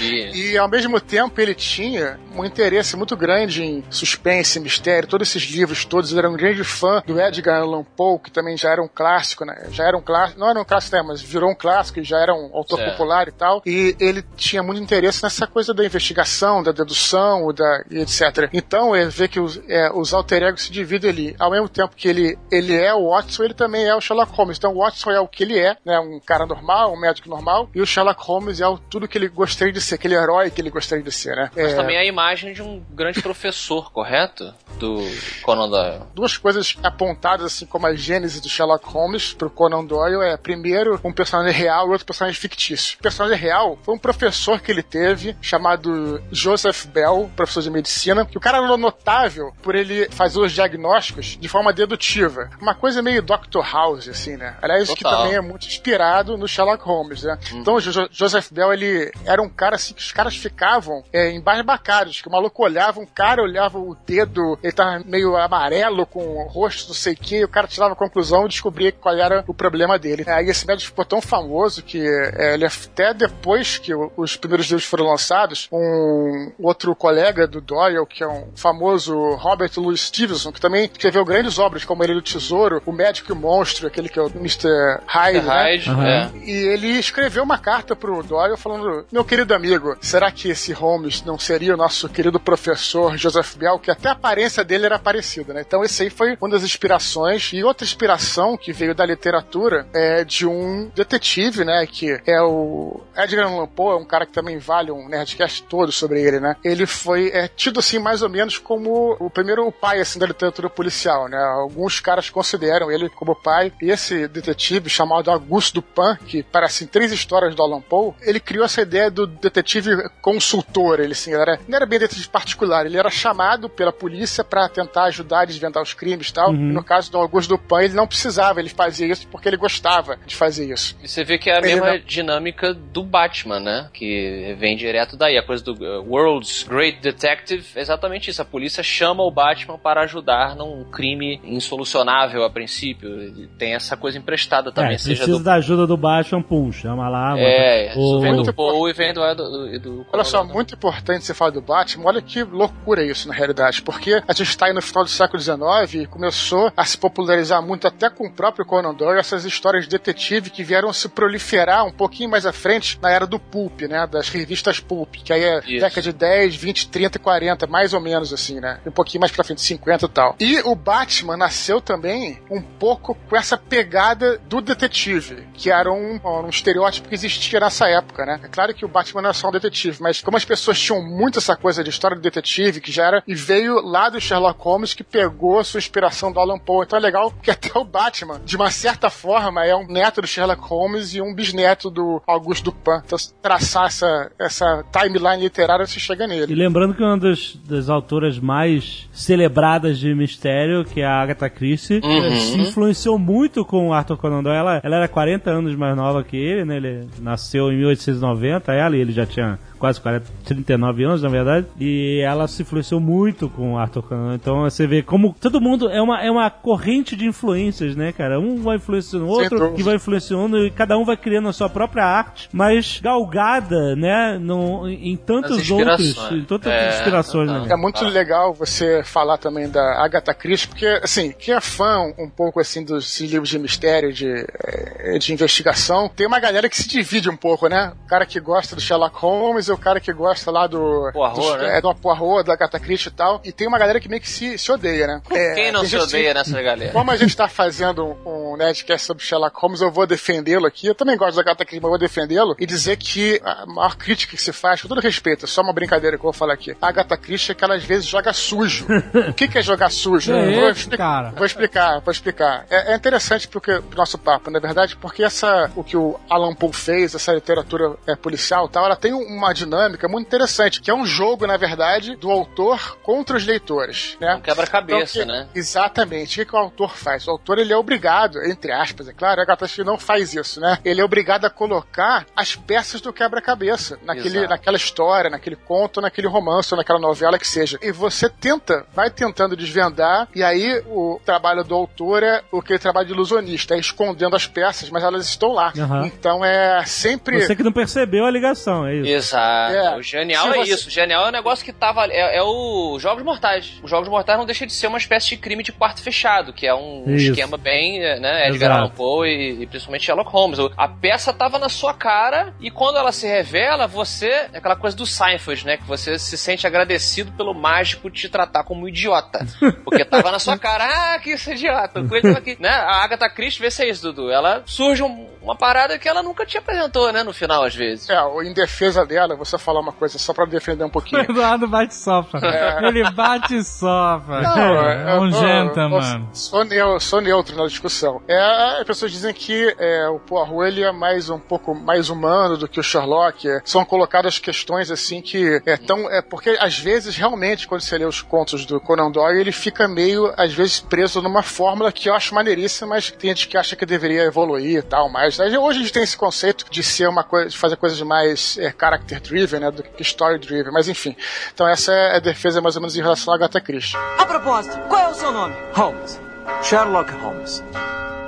E 0.00 0.50
E 0.52 0.58
ao 0.58 0.68
mesmo 0.68 1.00
tempo 1.00 1.40
ele 1.40 1.54
tinha 1.54 2.18
um 2.34 2.44
interesse 2.44 2.96
muito 2.96 3.16
grande 3.16 3.62
em 3.62 3.84
suspense, 3.90 4.60
mistério, 4.60 5.08
todos 5.08 5.28
esses 5.28 5.50
livros 5.50 5.84
todos. 5.84 6.10
Ele 6.10 6.20
era 6.20 6.30
um 6.30 6.36
grande 6.36 6.64
fã 6.64 7.02
do 7.06 7.20
Edgar 7.20 7.62
Allan 7.62 7.84
Poe, 7.96 8.18
que 8.18 8.30
também 8.30 8.56
já 8.56 8.70
era 8.70 8.82
um 8.82 8.88
clássico, 8.88 9.44
né? 9.44 9.66
Já 9.70 9.84
era 9.84 9.96
um 9.96 10.02
clássico, 10.02 10.40
não 10.40 10.48
era 10.48 10.60
um 10.60 10.64
clássico, 10.64 10.96
né? 10.96 11.02
mas 11.02 11.20
virou 11.20 11.50
um 11.50 11.54
clássico 11.54 12.00
e 12.00 12.04
já 12.04 12.18
era 12.18 12.34
um 12.34 12.50
autor 12.54 12.78
Certo. 12.78 12.90
popular 12.92 13.28
e 13.28 13.32
tal. 13.32 13.62
E 13.66 13.96
ele 14.00 14.22
tinha 14.36 14.62
muito 14.62 14.80
interesse 14.80 15.22
nessa 15.22 15.46
coisa 15.46 15.72
da 15.74 15.84
investigação, 15.84 16.62
da 16.62 16.72
dedução, 16.72 17.52
da, 17.52 17.79
e 17.90 17.98
etc. 17.98 18.48
Então 18.52 18.96
ele 18.96 19.10
vê 19.10 19.28
que 19.28 19.40
os, 19.40 19.60
é, 19.68 19.90
os 19.92 20.12
alter 20.12 20.42
egos 20.42 20.62
se 20.62 20.72
dividem 20.72 21.10
ali. 21.10 21.36
Ao 21.38 21.50
mesmo 21.50 21.68
tempo 21.68 21.94
que 21.94 22.08
ele, 22.08 22.38
ele 22.50 22.74
é 22.76 22.92
o 22.94 23.10
Watson, 23.10 23.44
ele 23.44 23.54
também 23.54 23.84
é 23.84 23.94
o 23.94 24.00
Sherlock 24.00 24.32
Holmes. 24.32 24.58
Então 24.58 24.72
o 24.74 24.78
Watson 24.78 25.10
é 25.10 25.20
o 25.20 25.28
que 25.28 25.42
ele 25.42 25.58
é, 25.58 25.76
né? 25.84 25.98
Um 26.00 26.20
cara 26.20 26.46
normal, 26.46 26.92
um 26.92 27.00
médico 27.00 27.28
normal, 27.28 27.68
e 27.74 27.80
o 27.80 27.86
Sherlock 27.86 28.22
Holmes 28.24 28.60
é 28.60 28.66
o, 28.66 28.78
tudo 28.78 29.08
que 29.08 29.16
ele 29.18 29.28
gostaria 29.28 29.72
de 29.72 29.80
ser, 29.80 29.96
aquele 29.96 30.14
herói 30.14 30.50
que 30.50 30.60
ele 30.60 30.70
gostaria 30.70 31.04
de 31.04 31.12
ser, 31.12 31.36
né? 31.36 31.50
Mas 31.54 31.72
É, 31.72 31.76
também 31.76 31.96
a 31.96 32.04
imagem 32.04 32.52
de 32.52 32.62
um 32.62 32.82
grande 32.90 33.20
professor, 33.22 33.92
correto? 33.92 34.52
Do 34.78 34.98
Conan 35.42 35.68
Doyle. 35.68 36.02
duas 36.14 36.36
coisas 36.36 36.76
apontadas 36.82 37.46
assim 37.46 37.66
como 37.66 37.86
a 37.86 37.94
gênese 37.94 38.40
do 38.40 38.48
Sherlock 38.48 38.86
Holmes 38.88 39.32
pro 39.34 39.50
Conan 39.50 39.84
Doyle 39.84 40.22
é 40.22 40.36
primeiro 40.36 41.00
um 41.04 41.12
personagem 41.12 41.52
real 41.52 41.88
e 41.88 41.90
outro 41.90 42.06
personagem 42.06 42.38
fictício. 42.38 42.96
O 42.98 43.02
personagem 43.02 43.38
real 43.38 43.78
foi 43.82 43.94
um 43.94 43.98
professor 43.98 44.60
que 44.60 44.70
ele 44.70 44.82
teve 44.82 45.36
chamado 45.40 46.22
Joseph 46.32 46.86
Bell, 46.86 47.30
professor 47.36 47.62
de 47.62 47.69
medicina, 47.70 48.24
que 48.26 48.36
o 48.36 48.40
cara 48.40 48.58
era 48.58 48.76
notável 48.76 49.52
por 49.62 49.74
ele 49.74 50.08
fazer 50.10 50.38
os 50.40 50.52
diagnósticos 50.52 51.36
de 51.40 51.48
forma 51.48 51.72
dedutiva. 51.72 52.50
Uma 52.60 52.74
coisa 52.74 53.02
meio 53.02 53.22
Dr. 53.22 53.60
House 53.72 54.08
assim, 54.08 54.36
né? 54.36 54.56
Aliás, 54.62 54.88
que 54.88 55.02
Total. 55.02 55.22
também 55.22 55.36
é 55.36 55.40
muito 55.40 55.66
inspirado 55.66 56.36
no 56.36 56.46
Sherlock 56.48 56.82
Holmes, 56.84 57.22
né? 57.22 57.38
Então 57.52 57.74
o 57.74 57.80
Jo- 57.80 58.08
Joseph 58.10 58.50
Bell 58.52 58.72
ele 58.72 59.10
era 59.24 59.40
um 59.42 59.48
cara 59.48 59.76
assim 59.76 59.94
que 59.94 60.00
os 60.02 60.12
caras 60.12 60.36
ficavam 60.36 61.02
é, 61.12 61.30
embasbacados, 61.32 62.20
que 62.20 62.28
o 62.28 62.32
maluco 62.32 62.62
olhava, 62.62 63.00
um 63.00 63.06
cara 63.06 63.42
olhava 63.42 63.78
o 63.78 63.96
dedo, 64.06 64.58
ele 64.62 64.72
tava 64.72 65.02
meio 65.04 65.36
amarelo 65.36 66.06
com 66.06 66.20
o 66.20 66.48
rosto, 66.48 66.88
não 66.88 66.94
sei 66.94 67.12
o 67.12 67.16
que, 67.16 67.36
e 67.38 67.44
o 67.44 67.48
cara 67.48 67.66
tirava 67.66 67.92
a 67.92 67.96
conclusão 67.96 68.44
e 68.46 68.48
descobria 68.48 68.92
qual 68.92 69.16
era 69.16 69.44
o 69.46 69.54
problema 69.54 69.98
dele. 69.98 70.24
Aí 70.26 70.48
esse 70.48 70.66
médico 70.66 70.90
ficou 70.90 71.04
tão 71.04 71.20
famoso 71.20 71.82
que 71.82 72.00
é, 72.00 72.54
ele 72.54 72.64
até 72.66 73.12
depois 73.14 73.78
que 73.78 73.92
os 74.16 74.36
primeiros 74.36 74.66
livros 74.66 74.84
foram 74.86 75.06
lançados, 75.06 75.68
um 75.72 76.52
outro 76.58 76.94
colega 76.94 77.46
do 77.46 77.59
Doyle, 77.60 78.06
que 78.06 78.22
é 78.22 78.28
um 78.28 78.48
famoso 78.54 79.14
Robert 79.36 79.70
Louis 79.76 80.00
Stevenson, 80.00 80.52
que 80.52 80.60
também 80.60 80.84
escreveu 80.84 81.24
grandes 81.24 81.58
obras 81.58 81.84
como 81.84 82.02
Ele 82.02 82.14
do 82.14 82.22
Tesouro, 82.22 82.82
O 82.86 82.92
Médico 82.92 83.30
e 83.30 83.34
o 83.34 83.36
Monstro, 83.36 83.86
aquele 83.86 84.08
que 84.08 84.18
é 84.18 84.22
o 84.22 84.28
Mr. 84.28 84.68
Hyde, 85.06 85.40
né? 85.40 85.52
Hyde, 85.52 85.90
Aham. 85.90 86.06
é. 86.06 86.30
E 86.44 86.50
ele 86.50 86.88
escreveu 86.98 87.42
uma 87.42 87.58
carta 87.58 87.94
pro 87.94 88.22
Doyle 88.22 88.56
falando: 88.56 89.06
Meu 89.12 89.24
querido 89.24 89.54
amigo, 89.54 89.96
será 90.00 90.30
que 90.30 90.50
esse 90.50 90.72
Holmes 90.72 91.22
não 91.24 91.38
seria 91.38 91.74
o 91.74 91.76
nosso 91.76 92.08
querido 92.08 92.38
professor 92.40 93.16
Joseph 93.16 93.56
Bell? 93.56 93.78
Que 93.78 93.90
até 93.90 94.08
a 94.08 94.12
aparência 94.12 94.64
dele 94.64 94.86
era 94.86 94.98
parecida, 94.98 95.52
né? 95.52 95.62
Então, 95.66 95.84
esse 95.84 96.02
aí 96.02 96.10
foi 96.10 96.36
uma 96.40 96.50
das 96.50 96.62
inspirações. 96.62 97.50
E 97.52 97.62
outra 97.62 97.84
inspiração 97.84 98.56
que 98.56 98.72
veio 98.72 98.94
da 98.94 99.04
literatura 99.04 99.86
é 99.92 100.24
de 100.24 100.46
um 100.46 100.90
detetive, 100.94 101.64
né? 101.64 101.86
Que 101.86 102.20
é 102.26 102.40
o 102.42 103.00
Edgar 103.16 103.46
Allan 103.46 103.66
Poe, 103.66 103.94
é 103.94 104.00
um 104.00 104.04
cara 104.04 104.26
que 104.26 104.32
também 104.32 104.58
vale 104.58 104.90
um 104.90 105.08
Nerdcast 105.08 105.62
todo 105.64 105.92
sobre 105.92 106.22
ele, 106.22 106.40
né? 106.40 106.56
Ele 106.64 106.86
foi 106.86 107.28
é, 107.28 107.48
tido 107.56 107.80
assim, 107.80 107.98
mais 107.98 108.22
ou 108.22 108.28
menos, 108.28 108.58
como 108.58 109.16
o 109.18 109.28
primeiro 109.30 109.70
pai 109.72 110.00
assim, 110.00 110.18
da 110.18 110.26
literatura 110.26 110.68
policial, 110.70 111.28
né? 111.28 111.38
Alguns 111.38 112.00
caras 112.00 112.30
consideram 112.30 112.90
ele 112.90 113.08
como 113.08 113.34
pai. 113.34 113.72
E 113.82 113.90
esse 113.90 114.26
detetive 114.28 114.88
chamado 114.88 115.30
Augusto 115.30 115.74
Dupin, 115.74 116.16
que 116.26 116.42
parece 116.42 116.84
em 116.84 116.86
três 116.86 117.12
histórias 117.12 117.54
do 117.54 117.62
Allan 117.62 117.80
Poe, 117.80 118.12
ele 118.22 118.40
criou 118.40 118.64
essa 118.64 118.80
ideia 118.82 119.10
do 119.10 119.26
detetive 119.26 119.90
consultor. 120.20 121.00
Ele 121.00 121.12
assim, 121.12 121.34
era, 121.34 121.58
não 121.68 121.76
era 121.76 121.86
bem 121.86 121.98
detetive 121.98 122.28
particular, 122.28 122.86
ele 122.86 122.96
era 122.96 123.10
chamado 123.10 123.68
pela 123.68 123.92
polícia 123.92 124.42
para 124.44 124.68
tentar 124.68 125.04
ajudar 125.04 125.40
a 125.40 125.44
desvendar 125.44 125.82
os 125.82 125.92
crimes 125.94 126.28
e 126.28 126.32
tal. 126.32 126.54
E 126.54 126.56
no 126.58 126.82
caso 126.82 127.10
do 127.10 127.18
Augusto 127.18 127.50
Dupin, 127.50 127.84
ele 127.84 127.94
não 127.94 128.06
precisava, 128.06 128.60
ele 128.60 128.68
fazia 128.68 129.06
isso 129.06 129.26
porque 129.28 129.48
ele 129.48 129.56
gostava 129.56 130.16
de 130.26 130.34
fazer 130.36 130.72
isso. 130.72 130.96
E 131.02 131.08
você 131.08 131.24
vê 131.24 131.38
que 131.38 131.50
é 131.50 131.54
a 131.54 131.58
Ele 131.58 131.66
mesma 131.68 131.92
não- 131.92 131.98
dinâmica 131.98 132.72
do 132.74 133.02
Batman, 133.02 133.60
né? 133.60 133.88
Que 133.92 134.54
vem 134.58 134.76
direto 134.76 135.16
daí. 135.16 135.36
A 135.36 135.42
coisa 135.42 135.62
do 135.62 135.72
uh, 135.74 136.02
World's 136.08 136.62
Great 136.64 137.00
Detective 137.00 137.29
é 137.30 137.80
exatamente 137.80 138.30
isso. 138.30 138.40
A 138.42 138.44
polícia 138.44 138.82
chama 138.82 139.22
o 139.22 139.30
Batman 139.30 139.78
para 139.78 140.02
ajudar 140.02 140.54
num 140.56 140.84
crime 140.90 141.40
insolucionável 141.44 142.44
a 142.44 142.50
princípio. 142.50 143.08
Ele 143.20 143.48
tem 143.58 143.74
essa 143.74 143.96
coisa 143.96 144.18
emprestada 144.18 144.72
também, 144.72 144.94
É, 144.94 144.98
seja 144.98 145.16
precisa 145.16 145.38
do. 145.38 145.44
da 145.44 145.54
ajuda 145.54 145.86
do 145.86 145.96
Batman, 145.96 146.42
pum, 146.42 146.70
chama 146.72 147.08
lá. 147.08 147.38
É, 147.38 147.92
o- 147.96 148.20
vem 148.20 148.32
Muito 148.34 148.46
do 148.46 148.54
Poe 148.54 148.90
e 148.90 148.92
vem 148.92 149.12
do, 149.12 149.20
do, 149.34 149.78
do 149.80 150.06
Olha 150.12 150.24
só, 150.24 150.44
muito 150.44 150.74
importante 150.74 151.24
você 151.24 151.34
falar 151.34 151.50
do 151.50 151.60
Batman. 151.60 152.06
Olha 152.06 152.22
que 152.22 152.42
loucura 152.42 153.02
isso, 153.04 153.28
na 153.28 153.34
realidade. 153.34 153.82
Porque 153.82 154.22
a 154.26 154.32
gente 154.32 154.48
está 154.48 154.66
aí 154.66 154.72
no 154.72 154.82
final 154.82 155.04
do 155.04 155.10
século 155.10 155.40
XIX 155.40 155.94
e 156.02 156.06
começou 156.06 156.72
a 156.76 156.84
se 156.84 156.96
popularizar 156.98 157.62
muito, 157.62 157.86
até 157.86 158.08
com 158.10 158.26
o 158.26 158.32
próprio 158.32 158.64
Conan 158.64 158.94
Doyle, 158.94 159.18
essas 159.20 159.44
histórias 159.44 159.84
de 159.84 159.90
detetive 159.90 160.50
que 160.50 160.62
vieram 160.62 160.92
se 160.92 161.08
proliferar 161.08 161.84
um 161.86 161.92
pouquinho 161.92 162.30
mais 162.30 162.46
à 162.46 162.52
frente 162.52 162.98
na 163.00 163.10
era 163.10 163.26
do 163.26 163.38
Pulp, 163.38 163.82
né? 163.82 164.06
Das 164.06 164.28
revistas 164.28 164.80
Pulp, 164.80 165.14
que 165.24 165.32
aí 165.32 165.42
é 165.42 165.58
Isso. 165.60 165.80
década 165.80 166.02
de 166.02 166.12
10, 166.12 166.56
20, 166.56 166.88
30 166.88 167.16
e 167.16 167.19
40, 167.20 167.66
mais 167.66 167.92
ou 167.94 168.00
menos 168.00 168.32
assim, 168.32 168.60
né? 168.60 168.80
Um 168.86 168.90
pouquinho 168.90 169.20
mais 169.20 169.32
pra 169.32 169.44
frente, 169.44 169.60
50 169.60 170.06
e 170.06 170.08
tal. 170.08 170.36
E 170.40 170.60
o 170.60 170.74
Batman 170.74 171.36
nasceu 171.36 171.80
também 171.80 172.38
um 172.50 172.60
pouco 172.60 173.14
com 173.28 173.36
essa 173.36 173.56
pegada 173.56 174.38
do 174.48 174.60
detetive, 174.60 175.46
que 175.54 175.70
era 175.70 175.90
um, 175.92 176.20
um 176.24 176.48
estereótipo 176.48 177.08
que 177.08 177.14
existia 177.14 177.60
nessa 177.60 177.88
época, 177.88 178.24
né? 178.24 178.40
É 178.44 178.48
claro 178.48 178.74
que 178.74 178.84
o 178.84 178.88
Batman 178.88 179.22
não 179.22 179.30
é 179.30 179.32
só 179.32 179.48
um 179.48 179.52
detetive, 179.52 179.98
mas 180.00 180.20
como 180.20 180.36
as 180.36 180.44
pessoas 180.44 180.78
tinham 180.80 181.02
muito 181.02 181.38
essa 181.38 181.56
coisa 181.56 181.82
de 181.84 181.90
história 181.90 182.16
do 182.16 182.22
detetive, 182.22 182.80
que 182.80 182.92
já 182.92 183.06
era, 183.06 183.22
e 183.26 183.34
veio 183.34 183.80
lá 183.80 184.08
do 184.08 184.20
Sherlock 184.20 184.60
Holmes, 184.62 184.94
que 184.94 185.04
pegou 185.04 185.58
a 185.58 185.64
sua 185.64 185.78
inspiração 185.78 186.32
do 186.32 186.40
Alan 186.40 186.58
Poe. 186.58 186.84
Então 186.84 186.98
é 186.98 187.02
legal 187.02 187.32
que 187.42 187.50
até 187.50 187.70
o 187.78 187.84
Batman, 187.84 188.40
de 188.44 188.56
uma 188.56 188.70
certa 188.70 189.10
forma, 189.10 189.64
é 189.64 189.74
um 189.74 189.86
neto 189.86 190.20
do 190.20 190.26
Sherlock 190.26 190.62
Holmes 190.62 191.14
e 191.14 191.20
um 191.20 191.34
bisneto 191.34 191.90
do 191.90 192.22
Augusto 192.26 192.64
Dupin. 192.64 193.02
Então, 193.04 193.18
traçar 193.42 193.86
essa, 193.86 194.30
essa 194.38 194.84
timeline 194.92 195.42
literária, 195.42 195.86
você 195.86 195.98
chega 196.00 196.24
E 196.24 196.28
nele. 196.28 196.54
lembrando 196.54 196.94
que 196.94 197.02
uma 197.10 197.18
das, 197.18 197.58
das 197.68 197.88
autoras 197.88 198.38
mais 198.38 199.08
celebradas 199.12 199.98
de 199.98 200.14
mistério, 200.14 200.84
que 200.84 201.00
é 201.00 201.06
a 201.06 201.20
Agatha 201.20 201.48
Christie, 201.48 202.00
Uhum. 202.02 202.36
se 202.36 202.58
influenciou 202.60 203.18
muito 203.18 203.64
com 203.64 203.88
o 203.88 203.92
Arthur 203.92 204.16
Conan 204.16 204.42
Doyle. 204.42 204.58
Ela, 204.58 204.80
ela 204.82 204.96
era 204.96 205.08
40 205.08 205.50
anos 205.50 205.74
mais 205.74 205.96
nova 205.96 206.22
que 206.24 206.36
ele, 206.36 206.64
né? 206.64 206.76
Ele 206.76 207.06
nasceu 207.20 207.70
em 207.72 207.76
1890, 207.76 208.72
ela 208.72 208.96
e 208.96 209.00
ele 209.00 209.12
já 209.12 209.26
tinha 209.26 209.58
quase 209.80 210.00
40, 210.00 210.26
39 210.44 211.04
anos, 211.04 211.22
na 211.22 211.28
verdade. 211.28 211.66
E 211.80 212.20
ela 212.22 212.46
se 212.46 212.62
influenciou 212.62 213.00
muito 213.00 213.48
com 213.48 213.72
o 213.72 213.78
Arthur 213.78 214.02
Conan. 214.02 214.34
Então 214.34 214.60
você 214.60 214.86
vê 214.86 215.02
como 215.02 215.34
todo 215.40 215.60
mundo 215.60 215.88
é 215.90 216.00
uma, 216.00 216.22
é 216.22 216.30
uma 216.30 216.50
corrente 216.50 217.16
de 217.16 217.26
influências, 217.26 217.96
né, 217.96 218.12
cara? 218.12 218.38
Um 218.38 218.62
vai 218.62 218.76
influenciando 218.76 219.26
o 219.26 219.28
outro, 219.28 219.72
que 219.74 219.82
vai 219.82 219.96
influenciando, 219.96 220.66
e 220.66 220.70
cada 220.70 220.98
um 220.98 221.04
vai 221.04 221.16
criando 221.16 221.48
a 221.48 221.52
sua 221.52 221.70
própria 221.70 222.04
arte, 222.04 222.48
mas 222.52 223.00
galgada, 223.02 223.96
né, 223.96 224.38
no, 224.38 224.86
em 224.88 225.16
tantos 225.16 225.70
outros, 225.70 226.16
em 226.30 226.44
tantas 226.44 226.70
É, 226.70 226.90
inspirações, 226.90 227.50
né? 227.50 227.66
É 227.70 227.76
muito 227.76 228.04
legal 228.04 228.52
você 228.52 229.02
falar 229.02 229.38
também 229.38 229.68
da 229.68 230.04
Agatha 230.04 230.34
Christie, 230.34 230.68
porque, 230.68 230.86
assim, 231.02 231.32
quem 231.32 231.54
é 231.54 231.60
fã 231.60 232.00
um 232.18 232.28
pouco, 232.28 232.60
assim, 232.60 232.84
dos 232.84 233.18
livros 233.20 233.48
de 233.48 233.58
mistério, 233.58 234.12
de, 234.12 234.28
eh, 234.28 235.18
de 235.18 235.32
investigação, 235.32 236.08
tem 236.08 236.26
uma 236.26 236.38
galera 236.38 236.68
que 236.68 236.76
se 236.76 236.86
divide 236.86 237.30
um 237.30 237.36
pouco, 237.36 237.66
né? 237.66 237.92
O 238.04 238.08
cara 238.08 238.26
que 238.26 238.38
gosta 238.38 238.76
do 238.76 238.82
Sherlock 238.82 239.16
Holmes 239.16 239.69
é 239.70 239.74
o 239.74 239.78
cara 239.78 240.00
que 240.00 240.12
gosta 240.12 240.50
lá 240.50 240.66
do. 240.66 241.10
Poirot, 241.12 241.34
dos- 241.40 241.56
né? 241.58 241.78
É, 241.78 241.80
do 241.80 241.94
Poirot, 241.94 242.44
da 242.46 242.52
Agatha 242.54 242.78
Christie 242.78 243.08
e 243.08 243.12
tal. 243.12 243.40
E 243.44 243.52
tem 243.52 243.66
uma 243.68 243.78
galera 243.78 244.00
que 244.00 244.08
meio 244.08 244.20
que 244.20 244.28
se, 244.28 244.56
se 244.58 244.70
odeia, 244.72 245.06
né? 245.06 245.22
É, 245.30 245.54
Quem 245.54 245.72
não 245.72 245.80
se 245.80 245.88
gente- 245.88 246.02
odeia 246.02 246.34
nessa 246.34 246.60
galera? 246.60 246.92
Como 246.92 247.10
a 247.10 247.16
gente 247.16 247.36
tá 247.36 247.48
fazendo 247.48 248.04
um, 248.24 248.52
um 248.52 248.56
Nerdcast 248.56 249.06
sobre 249.06 249.22
Sherlock 249.24 249.56
Holmes, 249.60 249.80
eu 249.80 249.90
vou 249.90 250.06
defendê-lo 250.06 250.66
aqui. 250.66 250.86
Eu 250.86 250.94
também 250.94 251.16
gosto 251.16 251.36
da 251.36 251.42
Agatha 251.42 251.64
Christie, 251.64 251.80
mas 251.80 251.84
eu 251.84 251.90
vou 251.90 251.98
defendê-lo 251.98 252.54
e 252.58 252.66
dizer 252.66 252.96
que 252.96 253.40
a 253.44 253.64
maior 253.66 253.96
crítica 253.96 254.36
que 254.36 254.42
se 254.42 254.52
faz, 254.52 254.82
com 254.82 254.88
todo 254.88 255.00
respeito, 255.00 255.44
é 255.44 255.48
só 255.48 255.62
uma 255.62 255.72
brincadeira 255.72 256.16
que 256.16 256.20
eu 256.20 256.30
vou 256.30 256.32
falar 256.32 256.54
aqui. 256.54 256.76
A 256.80 256.88
Agatha 256.88 257.16
Christie 257.16 257.52
é 257.52 257.54
que 257.54 257.64
ela 257.64 257.74
às 257.74 257.84
vezes 257.84 258.06
joga 258.06 258.32
sujo. 258.32 258.86
o 259.28 259.32
que, 259.32 259.48
que 259.48 259.58
é 259.58 259.62
jogar 259.62 259.90
sujo? 259.90 260.32
É 260.40 260.60
vou, 260.60 260.70
isso, 260.70 260.90
cara? 260.90 261.30
vou 261.36 261.46
explicar, 261.46 262.00
vou 262.00 262.10
explicar. 262.12 262.64
É, 262.70 262.92
é 262.92 262.96
interessante 262.96 263.46
porque, 263.48 263.80
pro 263.80 263.96
nosso 263.98 264.18
papo, 264.18 264.50
na 264.50 264.58
verdade, 264.58 264.96
porque 264.96 265.22
essa, 265.22 265.70
o 265.76 265.84
que 265.84 265.96
o 265.96 266.18
Alan 266.28 266.54
Poe 266.54 266.72
fez, 266.72 267.14
essa 267.14 267.32
literatura 267.32 267.94
é, 268.06 268.14
policial 268.16 268.66
e 268.66 268.68
tal, 268.70 268.84
ela 268.86 268.96
tem 268.96 269.12
uma 269.12 269.52
dinâmica 269.64 270.08
muito 270.08 270.26
interessante, 270.26 270.80
que 270.80 270.90
é 270.90 270.94
um 270.94 271.04
jogo, 271.06 271.46
na 271.46 271.56
verdade, 271.56 272.16
do 272.16 272.30
autor 272.30 272.98
contra 273.02 273.36
os 273.36 273.46
leitores, 273.46 274.16
né? 274.20 274.34
Um 274.34 274.40
quebra-cabeça, 274.40 275.22
Então, 275.22 275.34
que- 275.34 275.40
né? 275.40 275.48
Exatamente. 275.54 276.32
O 276.40 276.44
que, 276.44 276.50
que 276.50 276.54
o 276.56 276.58
autor 276.58 276.96
faz? 276.96 277.26
O 277.26 277.30
autor 277.30 277.58
ele 277.58 277.72
é 277.72 277.76
obrigado, 277.76 278.42
entre 278.44 278.72
aspas, 278.72 279.08
é 279.08 279.12
claro, 279.12 279.40
a 279.42 279.56
Christie 279.56 279.84
não 279.84 279.98
faz 279.98 280.34
isso, 280.34 280.60
né? 280.60 280.78
Ele 280.84 281.00
é 281.00 281.04
obrigado 281.04 281.44
a 281.44 281.50
colocar 281.50 282.26
as 282.34 282.54
peças 282.56 283.00
do 283.00 283.12
quebra-cabeça 283.12 283.98
naquele, 284.04 284.38
Exato. 284.38 284.50
naquela 284.50 284.76
história, 284.76 285.30
naquele 285.30 285.56
conto, 285.56 286.00
naquele 286.00 286.26
romance, 286.28 286.72
ou 286.72 286.78
naquela 286.78 286.98
novela 286.98 287.38
que 287.38 287.46
seja. 287.46 287.78
E 287.82 287.92
você 287.92 288.28
tenta, 288.28 288.86
vai 288.94 289.10
tentando 289.10 289.56
desvendar, 289.56 290.28
e 290.34 290.42
aí 290.42 290.82
o 290.86 291.20
trabalho 291.24 291.62
do 291.64 291.74
autor 291.74 292.22
é 292.22 292.42
o 292.50 292.60
que 292.62 292.72
ele 292.72 292.78
trabalho 292.78 293.06
de 293.06 293.12
ilusionista, 293.12 293.74
é 293.74 293.78
escondendo 293.78 294.34
as 294.34 294.46
peças, 294.46 294.88
mas 294.90 295.02
elas 295.04 295.26
estão 295.26 295.52
lá. 295.52 295.72
Aham. 295.78 296.06
Então 296.06 296.44
é 296.44 296.84
sempre. 296.86 297.40
Você 297.40 297.54
que 297.54 297.62
não 297.62 297.72
percebeu 297.72 298.24
a 298.24 298.30
ligação, 298.30 298.86
é 298.86 298.96
isso. 298.96 299.08
Exato. 299.10 299.49
É. 299.72 299.96
O 299.96 300.02
genial 300.02 300.44
Se 300.44 300.50
é 300.50 300.64
você- 300.64 300.72
isso. 300.74 300.88
O 300.88 300.90
genial 300.90 301.26
é 301.26 301.28
um 301.28 301.32
negócio 301.32 301.64
que 301.64 301.72
tava. 301.72 302.06
É, 302.06 302.36
é 302.38 302.42
o 302.42 302.98
Jogos 302.98 303.22
Mortais. 303.22 303.80
Os 303.82 303.90
Jogos 303.90 304.08
Mortais 304.08 304.38
não 304.38 304.46
deixa 304.46 304.66
de 304.66 304.72
ser 304.72 304.86
uma 304.86 304.98
espécie 304.98 305.28
de 305.30 305.36
crime 305.36 305.62
de 305.62 305.72
quarto 305.72 306.02
fechado, 306.02 306.52
que 306.52 306.66
é 306.66 306.74
um 306.74 307.04
Isso. 307.06 307.30
esquema 307.30 307.56
bem, 307.56 307.98
né? 308.20 308.48
Edgar. 308.48 308.72
Allan 308.72 308.90
Poe 308.90 309.28
e, 309.28 309.62
e 309.62 309.66
principalmente 309.66 310.04
Sherlock 310.06 310.30
Holmes. 310.30 310.58
O- 310.58 310.70
A 310.76 310.88
peça 310.88 311.32
tava 311.32 311.58
na 311.58 311.68
sua 311.68 311.92
cara 311.94 312.54
e 312.60 312.70
quando 312.70 312.96
ela 312.98 313.12
se 313.12 313.26
revela, 313.26 313.86
você. 313.86 314.28
É 314.52 314.58
aquela 314.58 314.76
coisa 314.76 314.96
do 314.96 315.06
Seinfeld, 315.06 315.66
né? 315.66 315.76
Que 315.76 315.84
você 315.84 316.18
se 316.18 316.36
sente 316.38 316.66
agradecido 316.66 317.32
pelo 317.32 317.54
mágico 317.54 318.10
te 318.10 318.28
tratar 318.28 318.64
como 318.64 318.84
um 318.84 318.88
idiota. 318.88 319.46
Porque 319.84 320.04
tava 320.04 320.30
na 320.30 320.38
sua 320.38 320.58
cara, 320.58 320.84
ah, 321.14 321.18
que 321.18 321.30
isso 321.32 321.50
é 321.50 321.54
idiota. 321.54 322.02
Coisa 322.04 322.30
aqui, 322.38 322.56
né? 322.60 322.68
A 322.68 323.02
Agatha 323.04 323.28
Christie, 323.28 323.60
vê 323.62 323.70
se 323.70 323.82
é 323.82 323.88
isso, 323.88 324.02
Dudu. 324.02 324.30
Ela 324.30 324.62
surge 324.66 325.02
um- 325.02 325.28
uma 325.42 325.56
parada 325.56 325.98
que 325.98 326.08
ela 326.08 326.22
nunca 326.22 326.44
te 326.44 326.58
apresentou, 326.58 327.12
né? 327.12 327.22
No 327.22 327.32
final, 327.32 327.64
às 327.64 327.74
vezes. 327.74 328.08
É, 328.10 328.16
em 328.44 328.52
defesa 328.52 329.04
dela, 329.06 329.34
só 329.44 329.58
falar 329.58 329.80
uma 329.80 329.92
coisa, 329.92 330.18
só 330.18 330.32
pra 330.32 330.44
defender 330.44 330.84
um 330.84 330.88
O 330.90 330.90
pouquinho. 330.90 331.22
Eduardo 331.22 331.66
bate 331.68 331.92
e 331.92 331.96
sopra. 331.96 332.40
Ele 332.88 333.08
bate 333.12 333.62
sopra. 333.64 334.42
Não, 334.42 334.76
é 334.90 335.18
um 335.18 335.24
eu- 335.24 335.24
eu- 335.26 335.30
gentleman. 335.32 336.26
eu 336.28 336.34
Sou, 336.34 336.64
neu- 336.64 337.00
sou 337.00 337.20
neutro 337.20 337.56
na 337.56 337.66
discussão. 337.66 338.20
É, 338.28 338.78
as 338.80 338.84
pessoas 338.84 339.12
dizem 339.12 339.32
que 339.32 339.74
é, 339.78 340.08
o 340.08 340.18
Poirot 340.18 340.66
ele 340.66 340.82
é 340.82 340.92
mais 340.92 341.30
um 341.30 341.38
pouco 341.38 341.74
mais 341.74 342.10
humano 342.10 342.56
do 342.56 342.68
que 342.68 342.80
o 342.80 342.82
Sherlock. 342.82 343.48
é, 343.48 343.60
são 343.64 343.84
colocadas 343.84 344.38
questões 344.38 344.90
assim 344.90 345.20
que 345.22 345.62
é 345.66 345.76
tão 345.76 346.10
é 346.10 346.20
porque 346.22 346.56
às 346.60 346.78
vezes 346.78 347.16
realmente 347.16 347.66
quando 347.68 347.80
você 347.80 347.96
lê 347.98 348.04
os 348.04 348.20
contos 348.22 348.64
do 348.66 348.80
Conan 348.80 349.10
Doyle 349.10 349.40
ele 349.40 349.52
fica 349.52 349.86
meio 349.88 350.32
às 350.36 350.52
vezes 350.52 350.80
preso 350.80 351.20
numa 351.22 351.42
fórmula 351.42 351.92
que 351.92 352.08
eu 352.08 352.14
acho 352.14 352.34
maneiríssima, 352.34 352.90
mas 352.90 353.10
tem 353.10 353.30
gente 353.30 353.48
que 353.48 353.56
acha 353.56 353.76
que 353.76 353.86
deveria 353.86 354.22
evoluir 354.24 354.78
e 354.78 354.82
tal. 354.82 355.08
Mas 355.08 355.38
aí, 355.40 355.56
hoje 355.56 355.78
a 355.78 355.82
gente 355.82 355.92
tem 355.92 356.02
esse 356.02 356.16
conceito 356.16 356.64
de 356.70 356.82
ser 356.82 357.08
uma 357.08 357.22
coisa, 357.24 357.48
de 357.48 357.56
fazer 357.58 357.76
coisas 357.76 358.00
mais 358.02 358.56
é, 358.58 358.72
character 358.78 359.20
driven, 359.30 359.60
né, 359.60 359.70
do 359.70 359.82
que 359.82 360.02
story 360.02 360.38
driven. 360.38 360.72
Mas 360.72 360.88
enfim, 360.88 361.16
então 361.54 361.66
essa 361.68 361.92
é 361.92 362.16
a 362.16 362.18
defesa 362.18 362.60
mais 362.60 362.74
ou 362.76 362.82
menos 362.82 362.96
em 362.96 363.00
relação 363.00 363.32
à 363.32 363.36
Agatha 363.36 363.60
Christie. 363.60 363.96
A 364.18 364.26
propósito, 364.26 364.78
qual 364.88 365.00
é 365.00 365.08
o 365.08 365.14
seu 365.14 365.32
nome? 365.32 365.54
Holmes. 365.72 366.20
Sherlock 366.62 367.12
Holmes. 367.12 367.62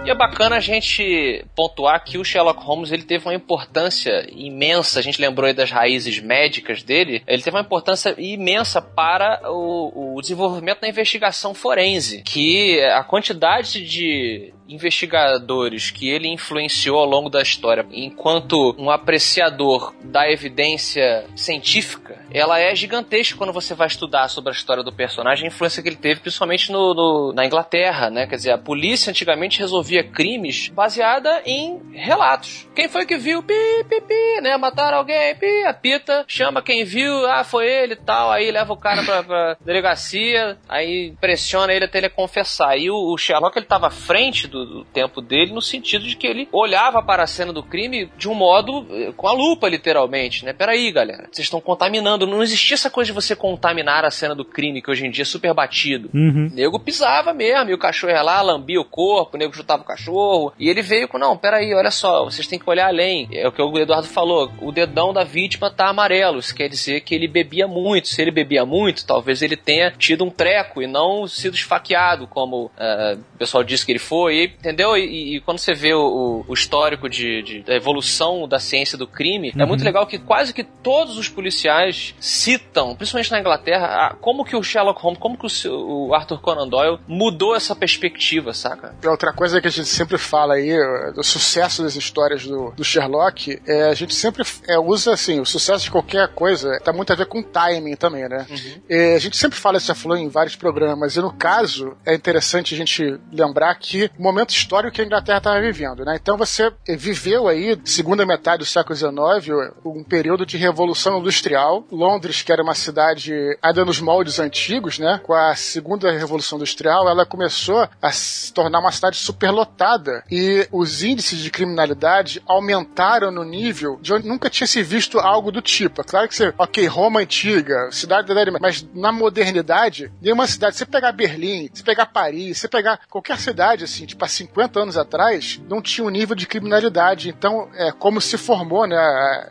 E 0.04 0.10
é 0.10 0.14
bacana 0.16 0.56
a 0.56 0.60
gente 0.60 1.44
pontuar 1.54 2.02
que 2.02 2.18
o 2.18 2.24
Sherlock 2.24 2.60
Holmes 2.64 2.90
ele 2.90 3.04
teve 3.04 3.24
uma 3.24 3.34
importância 3.34 4.26
imensa. 4.32 4.98
A 4.98 5.02
gente 5.02 5.20
lembrou 5.20 5.46
aí 5.46 5.54
das 5.54 5.70
raízes 5.70 6.18
médicas 6.18 6.82
dele. 6.82 7.22
Ele 7.24 7.40
teve 7.40 7.56
uma 7.56 7.62
importância 7.62 8.12
imensa 8.18 8.82
para 8.82 9.40
o, 9.44 10.16
o 10.16 10.20
desenvolvimento 10.20 10.80
da 10.80 10.88
investigação 10.88 11.54
forense. 11.54 12.22
Que 12.22 12.80
a 12.80 13.04
quantidade 13.04 13.86
de 13.86 14.52
investigadores 14.72 15.90
que 15.90 16.08
ele 16.08 16.28
influenciou 16.28 16.98
ao 16.98 17.04
longo 17.04 17.28
da 17.28 17.42
história, 17.42 17.84
enquanto 17.92 18.74
um 18.78 18.90
apreciador 18.90 19.94
da 20.02 20.30
evidência 20.30 21.24
científica, 21.36 22.20
ela 22.30 22.58
é 22.58 22.74
gigantesca 22.74 23.36
quando 23.36 23.52
você 23.52 23.74
vai 23.74 23.86
estudar 23.86 24.28
sobre 24.28 24.50
a 24.50 24.54
história 24.54 24.82
do 24.82 24.92
personagem, 24.92 25.44
a 25.44 25.48
influência 25.48 25.82
que 25.82 25.88
ele 25.88 25.96
teve, 25.96 26.20
principalmente 26.20 26.70
no, 26.72 26.94
no- 26.94 27.32
na 27.34 27.44
Inglaterra, 27.44 28.10
né? 28.10 28.26
Quer 28.26 28.36
dizer, 28.36 28.50
a 28.52 28.58
polícia 28.58 29.10
antigamente 29.10 29.58
resolvia 29.58 30.02
crimes 30.02 30.68
baseada 30.68 31.42
em 31.44 31.80
relatos. 31.92 32.66
Quem 32.74 32.88
foi 32.88 33.04
que 33.06 33.16
viu? 33.18 33.42
Pi, 33.42 33.54
pi, 33.88 34.00
pi, 34.00 34.40
né? 34.42 34.56
Mataram 34.56 34.98
alguém, 34.98 35.34
pi, 35.36 35.64
apita, 35.64 36.24
chama 36.26 36.62
quem 36.62 36.84
viu, 36.84 37.26
ah, 37.26 37.44
foi 37.44 37.66
ele 37.68 37.94
e 37.94 37.96
tal, 37.96 38.30
aí 38.30 38.50
leva 38.50 38.72
o 38.72 38.76
cara 38.76 39.02
pra, 39.02 39.22
pra 39.22 39.56
delegacia, 39.60 40.56
aí 40.68 41.12
pressiona 41.20 41.72
ele 41.72 41.84
até 41.84 41.98
ele 41.98 42.08
confessar. 42.08 42.76
E 42.78 42.90
o, 42.90 42.96
o 43.12 43.18
Sherlock, 43.18 43.56
ele 43.58 43.66
tava 43.66 43.88
à 43.88 43.90
frente 43.90 44.46
do, 44.48 44.61
do 44.64 44.84
tempo 44.84 45.20
dele, 45.20 45.52
no 45.52 45.60
sentido 45.60 46.04
de 46.04 46.16
que 46.16 46.26
ele 46.26 46.48
olhava 46.52 47.02
para 47.02 47.22
a 47.22 47.26
cena 47.26 47.52
do 47.52 47.62
crime 47.62 48.10
de 48.16 48.28
um 48.28 48.34
modo 48.34 48.86
eh, 48.90 49.12
com 49.16 49.28
a 49.28 49.32
lupa, 49.32 49.68
literalmente, 49.68 50.44
né? 50.44 50.52
Peraí, 50.52 50.90
galera, 50.90 51.28
vocês 51.30 51.46
estão 51.46 51.60
contaminando. 51.60 52.26
Não 52.26 52.42
existia 52.42 52.74
essa 52.74 52.90
coisa 52.90 53.08
de 53.08 53.14
você 53.14 53.34
contaminar 53.34 54.04
a 54.04 54.10
cena 54.10 54.34
do 54.34 54.44
crime, 54.44 54.82
que 54.82 54.90
hoje 54.90 55.06
em 55.06 55.10
dia 55.10 55.22
é 55.22 55.26
super 55.26 55.54
batido. 55.54 56.10
Uhum. 56.14 56.48
O 56.50 56.54
nego 56.54 56.78
pisava 56.78 57.32
mesmo, 57.32 57.70
e 57.70 57.74
o 57.74 57.78
cachorro 57.78 58.12
ia 58.12 58.22
lá, 58.22 58.40
lambia 58.42 58.80
o 58.80 58.84
corpo, 58.84 59.36
o 59.36 59.38
nego 59.38 59.54
chutava 59.54 59.82
o 59.82 59.86
cachorro. 59.86 60.52
E 60.58 60.68
ele 60.68 60.82
veio 60.82 61.08
com, 61.08 61.18
não, 61.18 61.36
peraí, 61.36 61.74
olha 61.74 61.90
só, 61.90 62.24
vocês 62.24 62.46
têm 62.46 62.58
que 62.58 62.68
olhar 62.68 62.88
além. 62.88 63.28
É 63.32 63.46
o 63.46 63.52
que 63.52 63.62
o 63.62 63.78
Eduardo 63.78 64.08
falou, 64.08 64.50
o 64.60 64.72
dedão 64.72 65.12
da 65.12 65.24
vítima 65.24 65.70
tá 65.70 65.88
amarelo. 65.88 66.38
Isso 66.38 66.54
quer 66.54 66.68
dizer 66.68 67.00
que 67.00 67.14
ele 67.14 67.28
bebia 67.28 67.66
muito. 67.66 68.08
Se 68.08 68.20
ele 68.20 68.30
bebia 68.30 68.64
muito, 68.64 69.06
talvez 69.06 69.42
ele 69.42 69.56
tenha 69.56 69.90
tido 69.90 70.24
um 70.24 70.30
treco 70.30 70.82
e 70.82 70.86
não 70.86 71.26
sido 71.26 71.54
esfaqueado, 71.54 72.26
como 72.26 72.70
ah, 72.78 73.16
o 73.34 73.38
pessoal 73.38 73.64
disse 73.64 73.84
que 73.84 73.92
ele 73.92 73.98
foi, 73.98 74.36
e- 74.36 74.51
entendeu? 74.58 74.96
E, 74.96 75.36
e 75.36 75.40
quando 75.40 75.58
você 75.58 75.74
vê 75.74 75.94
o, 75.94 76.44
o 76.46 76.54
histórico 76.54 77.08
de, 77.08 77.42
de- 77.42 77.62
da 77.62 77.74
evolução 77.74 78.46
da 78.48 78.58
ciência 78.58 78.96
do 78.98 79.06
crime, 79.06 79.52
é 79.56 79.66
muito 79.66 79.84
legal 79.84 80.06
que 80.06 80.18
quase 80.18 80.52
que 80.52 80.64
todos 80.64 81.16
os 81.18 81.28
policiais 81.28 82.14
citam, 82.20 82.94
principalmente 82.96 83.30
na 83.30 83.40
Inglaterra, 83.40 83.86
a- 83.86 84.14
como 84.14 84.44
que 84.44 84.56
o 84.56 84.62
Sherlock 84.62 85.00
Holmes, 85.02 85.18
como 85.20 85.36
que 85.38 85.46
o, 85.68 86.08
o 86.08 86.14
Arthur 86.14 86.40
Conan 86.40 86.68
Doyle 86.68 86.98
mudou 87.06 87.54
essa 87.54 87.74
perspectiva, 87.74 88.52
saca? 88.52 88.94
Outra 89.06 89.32
coisa 89.32 89.60
que 89.60 89.68
a 89.68 89.70
gente 89.70 89.88
sempre 89.88 90.18
fala 90.18 90.54
aí, 90.54 90.72
do 91.14 91.22
sucesso 91.22 91.82
das 91.82 91.96
histórias 91.96 92.46
do, 92.46 92.70
do 92.76 92.84
Sherlock, 92.84 93.60
é, 93.66 93.84
a 93.88 93.94
gente 93.94 94.14
sempre 94.14 94.42
é, 94.68 94.78
usa 94.78 95.12
assim, 95.12 95.40
o 95.40 95.46
sucesso 95.46 95.84
de 95.84 95.90
qualquer 95.90 96.28
coisa 96.28 96.78
tá 96.80 96.92
muito 96.92 97.12
a 97.12 97.16
ver 97.16 97.26
com 97.26 97.42
timing 97.42 97.96
também, 97.96 98.28
né? 98.28 98.46
É, 98.88 99.14
a 99.14 99.18
gente 99.18 99.36
sempre 99.36 99.58
fala, 99.58 99.78
isso 99.78 99.86
já 99.86 99.94
falou 99.94 100.16
em 100.16 100.28
vários 100.28 100.56
programas, 100.56 101.16
e 101.16 101.20
no 101.20 101.32
caso, 101.32 101.96
é 102.06 102.14
interessante 102.14 102.74
a 102.74 102.76
gente 102.78 103.18
lembrar 103.32 103.74
que 103.76 104.10
o 104.18 104.22
momento 104.32 104.50
histórico 104.50 104.94
que 104.94 105.02
a 105.02 105.04
Inglaterra 105.04 105.38
estava 105.38 105.60
vivendo, 105.60 106.04
né? 106.04 106.18
Então 106.20 106.36
você 106.36 106.72
viveu 106.88 107.48
aí, 107.48 107.78
segunda 107.84 108.26
metade 108.26 108.60
do 108.60 108.64
século 108.64 108.96
XIX, 108.96 109.72
um 109.84 110.02
período 110.02 110.44
de 110.46 110.56
revolução 110.56 111.18
industrial. 111.18 111.84
Londres, 111.90 112.42
que 112.42 112.52
era 112.52 112.62
uma 112.62 112.74
cidade 112.74 113.32
ainda 113.62 113.84
nos 113.84 114.00
moldes 114.00 114.38
antigos, 114.38 114.98
né? 114.98 115.20
Com 115.22 115.34
a 115.34 115.54
segunda 115.54 116.10
revolução 116.10 116.58
industrial, 116.58 117.08
ela 117.08 117.26
começou 117.26 117.88
a 118.00 118.12
se 118.12 118.52
tornar 118.52 118.80
uma 118.80 118.92
cidade 118.92 119.16
superlotada 119.16 120.24
e 120.30 120.66
os 120.72 121.02
índices 121.02 121.38
de 121.38 121.50
criminalidade 121.50 122.42
aumentaram 122.46 123.30
no 123.30 123.44
nível 123.44 123.98
de 124.00 124.12
onde 124.12 124.26
nunca 124.26 124.50
tinha 124.50 124.66
se 124.66 124.82
visto 124.82 125.18
algo 125.18 125.52
do 125.52 125.60
tipo. 125.60 126.00
É 126.00 126.04
claro 126.04 126.28
que 126.28 126.34
você, 126.34 126.52
ok, 126.56 126.86
Roma 126.86 127.20
antiga, 127.20 127.90
cidade 127.90 128.26
da 128.26 128.32
Idade 128.32 128.50
mas 128.60 128.86
na 128.94 129.12
modernidade, 129.12 130.10
nenhuma 130.20 130.46
cidade, 130.46 130.76
você 130.76 130.86
pegar 130.86 131.12
Berlim, 131.12 131.68
você 131.72 131.82
pegar 131.82 132.06
Paris, 132.06 132.58
você 132.58 132.68
pegar 132.68 133.00
qualquer 133.08 133.38
cidade 133.38 133.84
assim, 133.84 134.06
tipo 134.06 134.21
há 134.24 134.28
50 134.28 134.80
anos 134.80 134.96
atrás, 134.96 135.60
não 135.68 135.80
tinha 135.82 136.06
um 136.06 136.10
nível 136.10 136.34
de 136.36 136.46
criminalidade. 136.46 137.28
Então, 137.28 137.68
é 137.74 137.92
como 137.92 138.20
se 138.20 138.36
formou, 138.38 138.86
né? 138.86 138.96
a- 138.96 139.48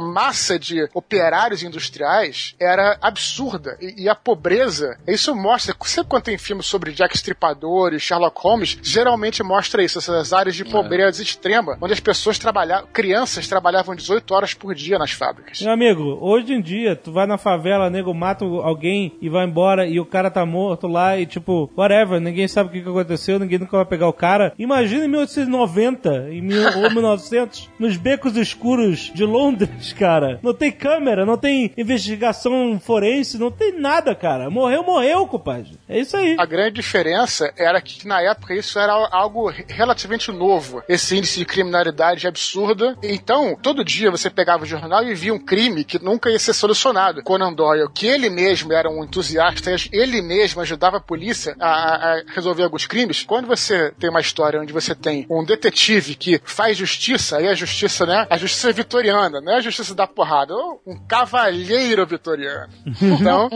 massa 0.00 0.58
de 0.58 0.88
operários 0.94 1.62
industriais 1.62 2.54
era 2.60 2.96
absurda. 3.00 3.76
E, 3.80 4.04
e 4.04 4.08
a 4.08 4.14
pobreza, 4.14 4.98
isso 5.06 5.34
mostra. 5.34 5.74
Sempre 5.84 6.10
quando 6.10 6.22
tem 6.24 6.38
filmes 6.38 6.66
sobre 6.66 6.92
Jack 6.92 7.16
Stripador 7.16 7.92
e 7.94 8.00
Sherlock 8.00 8.40
Holmes, 8.40 8.78
geralmente 8.82 9.42
mostra 9.42 9.82
isso, 9.82 9.98
essas 9.98 10.32
áreas 10.32 10.54
de 10.56 10.64
pobreza 10.64 11.22
extrema, 11.22 11.76
onde 11.80 11.92
as 11.92 12.00
pessoas 12.00 12.38
trabalhavam, 12.38 12.88
crianças 12.92 13.48
trabalhavam 13.48 13.94
18 13.94 14.34
horas 14.34 14.54
por 14.54 14.74
dia 14.74 14.98
nas 14.98 15.12
fábricas. 15.12 15.60
Meu 15.60 15.72
amigo, 15.72 16.18
hoje 16.20 16.52
em 16.52 16.60
dia, 16.60 16.94
tu 16.96 17.12
vai 17.12 17.26
na 17.26 17.38
favela, 17.38 17.90
nego 17.90 18.12
mata 18.14 18.44
alguém 18.44 19.16
e 19.20 19.28
vai 19.28 19.44
embora 19.46 19.86
e 19.86 19.98
o 20.00 20.06
cara 20.06 20.30
tá 20.30 20.44
morto 20.44 20.86
lá 20.86 21.18
e 21.18 21.26
tipo, 21.26 21.70
whatever, 21.76 22.20
ninguém 22.20 22.46
sabe 22.48 22.68
o 22.68 22.72
que 22.72 22.82
que 22.82 22.88
aconteceu, 22.88 23.38
ninguém 23.38 23.58
nunca 23.58 23.73
pra 23.78 23.84
pegar 23.84 24.08
o 24.08 24.12
cara. 24.12 24.52
Imagina 24.58 25.04
em 25.04 25.08
1890 25.08 26.28
em 26.30 26.40
mil, 26.40 26.62
ou 26.78 26.90
1900, 26.90 27.70
nos 27.78 27.96
becos 27.96 28.36
escuros 28.36 29.10
de 29.14 29.24
Londres, 29.24 29.92
cara. 29.92 30.38
Não 30.42 30.54
tem 30.54 30.70
câmera, 30.70 31.24
não 31.24 31.36
tem 31.36 31.72
investigação 31.76 32.78
forense, 32.78 33.38
não 33.38 33.50
tem 33.50 33.78
nada, 33.78 34.14
cara. 34.14 34.50
Morreu, 34.50 34.82
morreu, 34.82 35.26
compadre. 35.26 35.78
É 35.88 35.98
isso 35.98 36.16
aí. 36.16 36.36
A 36.38 36.46
grande 36.46 36.74
diferença 36.74 37.52
era 37.56 37.80
que 37.80 38.06
na 38.06 38.20
época 38.20 38.54
isso 38.54 38.78
era 38.78 38.92
algo 39.10 39.52
relativamente 39.68 40.30
novo. 40.30 40.82
Esse 40.88 41.16
índice 41.16 41.38
de 41.38 41.44
criminalidade 41.44 42.26
absurda. 42.26 42.96
Então, 43.02 43.56
todo 43.60 43.84
dia 43.84 44.10
você 44.10 44.28
pegava 44.28 44.64
o 44.64 44.66
jornal 44.66 45.04
e 45.04 45.14
via 45.14 45.32
um 45.32 45.38
crime 45.38 45.84
que 45.84 46.02
nunca 46.02 46.30
ia 46.30 46.38
ser 46.38 46.52
solucionado. 46.52 47.22
Conan 47.22 47.52
Doyle, 47.52 47.88
que 47.92 48.06
ele 48.06 48.28
mesmo 48.28 48.72
era 48.72 48.90
um 48.90 49.04
entusiasta, 49.04 49.74
ele 49.92 50.20
mesmo 50.20 50.60
ajudava 50.60 50.98
a 50.98 51.00
polícia 51.00 51.56
a, 51.58 51.68
a 51.68 52.22
resolver 52.34 52.64
alguns 52.64 52.86
crimes. 52.86 53.22
Quando 53.22 53.46
você 53.46 53.63
tem 53.98 54.10
uma 54.10 54.20
história 54.20 54.60
onde 54.60 54.72
você 54.72 54.94
tem 54.94 55.26
um 55.30 55.44
detetive 55.44 56.14
que 56.14 56.40
faz 56.44 56.76
justiça, 56.76 57.38
aí 57.38 57.48
a 57.48 57.54
justiça, 57.54 58.04
né? 58.04 58.26
A 58.28 58.36
justiça 58.36 58.72
vitoriana, 58.72 59.40
não 59.40 59.52
é 59.52 59.56
a 59.56 59.60
justiça 59.60 59.94
da 59.94 60.06
porrada, 60.06 60.54
um 60.86 60.96
cavalheiro 61.06 62.06
vitoriano. 62.06 62.72
Então, 63.24 63.48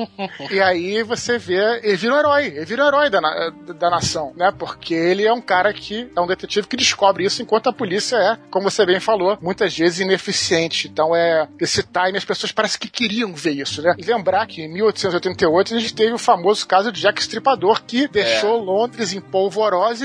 e 0.51 0.61
aí 0.61 1.03
você 1.03 1.37
vê, 1.39 1.81
ele 1.83 1.97
vira 1.97 2.15
um 2.15 2.19
herói, 2.19 2.47
ele 2.47 2.65
vira 2.65 2.85
um 2.85 2.89
herói 2.89 3.11
da, 3.11 3.21
da 3.51 3.91
nação, 3.91 4.33
né? 4.37 4.53
Porque 4.57 4.95
ele 4.95 5.27
é 5.27 5.33
um 5.33 5.41
cara 5.41 5.73
que 5.73 6.11
é 6.15 6.21
um 6.21 6.27
detetive 6.27 6.67
que 6.67 6.77
descobre 6.77 7.25
isso 7.25 7.43
enquanto 7.43 7.69
a 7.69 7.73
polícia 7.73 8.17
é, 8.17 8.39
como 8.51 8.71
você 8.71 8.87
bem 8.87 9.01
falou, 9.01 9.37
muitas 9.43 9.77
vezes 9.77 10.01
ineficiente. 10.01 10.89
Então 10.89 11.15
é 11.15 11.49
esse 11.61 11.83
time, 11.83 12.17
as 12.17 12.25
pessoas 12.25 12.53
parecem 12.53 12.79
que 12.79 12.89
queriam 12.89 13.35
ver 13.35 13.53
isso, 13.53 13.83
né? 13.83 13.95
E 13.99 14.03
lembrar 14.05 14.47
que 14.47 14.63
em 14.63 14.73
1888 14.73 15.75
a 15.75 15.79
gente 15.79 15.95
teve 15.95 16.13
o 16.13 16.19
famoso 16.19 16.67
caso 16.67 16.93
de 16.93 17.01
Jack 17.01 17.21
Stripador 17.21 17.83
que 17.85 18.09
deixou 18.09 18.59
é. 18.59 18.63
Londres 18.63 19.13
em 19.13 19.21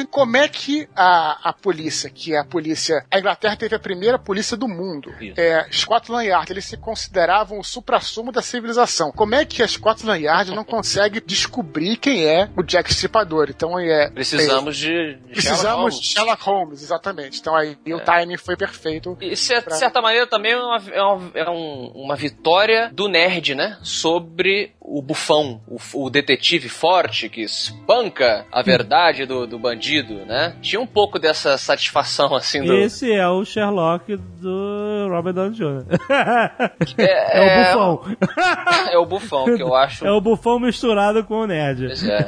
Como 0.10 0.38
é 0.38 0.47
que 0.47 0.88
a, 0.95 1.49
a 1.49 1.53
polícia, 1.53 2.10
que 2.10 2.34
é 2.34 2.39
a 2.39 2.45
polícia. 2.45 3.06
A 3.12 3.19
Inglaterra 3.19 3.56
teve 3.56 3.75
a 3.75 3.79
primeira 3.79 4.19
polícia 4.19 4.56
do 4.56 4.67
mundo. 4.67 5.13
É, 5.38 5.65
Scotland 5.71 6.27
Yard, 6.27 6.51
eles 6.51 6.65
se 6.65 6.77
consideravam 6.77 7.60
o 7.60 7.63
supra-sumo 7.63 8.32
da 8.32 8.41
civilização. 8.41 9.12
Como 9.12 9.36
é 9.36 9.45
que 9.45 9.62
a 9.63 9.67
Scotland 9.67 10.23
Yard 10.23 10.51
não 10.51 10.63
consegue 10.63 11.21
descobrir 11.21 11.97
quem 11.97 12.25
é 12.25 12.49
o 12.56 12.63
Jack 12.63 12.91
Stripador? 12.91 13.47
Então 13.49 13.79
é. 13.79 14.10
Precisamos 14.10 14.77
é, 14.77 14.88
de, 14.88 15.15
de. 15.15 15.34
Precisamos 15.34 15.99
de 15.99 16.08
Sherlock 16.08 16.43
Holmes, 16.43 16.82
exatamente. 16.82 17.39
Então 17.39 17.56
aí 17.56 17.77
é. 17.86 17.95
o 17.95 17.99
timing 17.99 18.38
foi 18.38 18.56
perfeito. 18.56 19.17
E 19.21 19.34
de 19.34 19.62
pra... 19.62 19.75
certa 19.75 20.01
maneira 20.01 20.27
também 20.27 20.53
é, 20.53 20.58
uma, 20.58 20.84
é, 20.91 21.01
uma, 21.01 21.32
é 21.34 21.49
um, 21.49 21.91
uma 21.95 22.15
vitória 22.15 22.89
do 22.93 23.08
nerd, 23.08 23.56
né? 23.56 23.77
Sobre 23.82 24.73
o 24.79 25.01
bufão, 25.01 25.62
o, 25.67 25.77
o, 26.06 26.10
detetive 26.10 26.69
forte 26.69 27.29
que 27.29 27.41
espanca 27.41 28.45
a 28.51 28.62
verdade 28.62 29.25
do, 29.25 29.47
do 29.47 29.58
bandido, 29.58 29.83
né? 30.26 30.56
Tinha 30.62 30.80
um 30.80 30.88
pouco 30.88 31.19
dessa 31.19 31.58
satisfação, 31.58 32.36
assim, 32.36 32.63
do... 32.63 32.74
Esse 32.74 33.12
é 33.12 33.28
o 33.28 33.43
Sherlock 33.43 34.15
do 34.15 35.08
Robert 35.10 35.34
Downey 35.34 35.54
Jr. 35.54 35.86
É, 36.98 37.38
é, 37.38 37.74
o 37.74 37.98
bufão. 37.98 38.17
É 38.93 38.98
o 38.98 39.06
bufão, 39.06 39.46
que 39.46 39.63
eu 39.63 39.76
acho... 39.76 40.06
É 40.06 40.12
o 40.12 40.22
bufão 40.22 40.60
misturado 40.60 41.24
com 41.24 41.41
o 41.41 41.48
nerd. 41.48 41.88
Pois 41.88 42.04
é. 42.04 42.28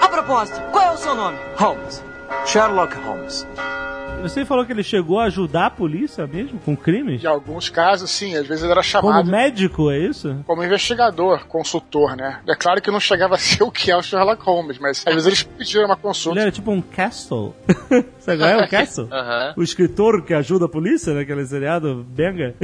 A 0.00 0.08
propósito, 0.08 0.60
qual 0.70 0.84
é 0.84 0.92
o 0.92 0.96
seu 0.96 1.14
nome? 1.14 1.38
Holmes. 1.56 2.04
Sherlock 2.46 2.94
Holmes. 2.98 3.46
Você 4.22 4.44
falou 4.44 4.64
que 4.64 4.72
ele 4.72 4.82
chegou 4.82 5.18
a 5.18 5.24
ajudar 5.24 5.66
a 5.66 5.70
polícia 5.70 6.26
mesmo 6.26 6.58
com 6.60 6.76
crimes? 6.76 7.22
Em 7.22 7.26
alguns 7.26 7.68
casos, 7.68 8.10
sim. 8.10 8.36
Às 8.36 8.46
vezes 8.46 8.62
ele 8.62 8.72
era 8.72 8.82
chamado. 8.82 9.12
Como 9.12 9.30
médico, 9.30 9.90
é 9.90 9.98
isso? 9.98 10.36
Como 10.46 10.64
investigador, 10.64 11.46
consultor, 11.46 12.16
né? 12.16 12.40
É 12.46 12.54
claro 12.54 12.80
que 12.80 12.90
não 12.90 13.00
chegava 13.00 13.34
a 13.34 13.38
ser 13.38 13.62
o 13.64 13.70
que 13.70 13.90
é 13.90 13.96
o 13.96 14.02
Sherlock 14.02 14.42
Holmes, 14.44 14.78
mas 14.78 15.02
às 15.06 15.14
vezes 15.14 15.26
eles 15.26 15.42
pediram 15.42 15.86
uma 15.86 15.96
consulta. 15.96 16.38
Ele 16.38 16.42
era 16.42 16.52
tipo 16.52 16.70
um 16.70 16.80
Castle. 16.80 17.54
Você 18.18 18.36
conhece 18.36 18.64
o 18.64 18.68
Castle? 18.68 19.08
Uhum. 19.20 19.54
O 19.56 19.62
escritor 19.62 20.24
que 20.24 20.32
ajuda 20.32 20.64
a 20.64 20.68
polícia, 20.68 21.12
naquele 21.12 21.44
seriado 21.44 22.06
Benga. 22.08 22.54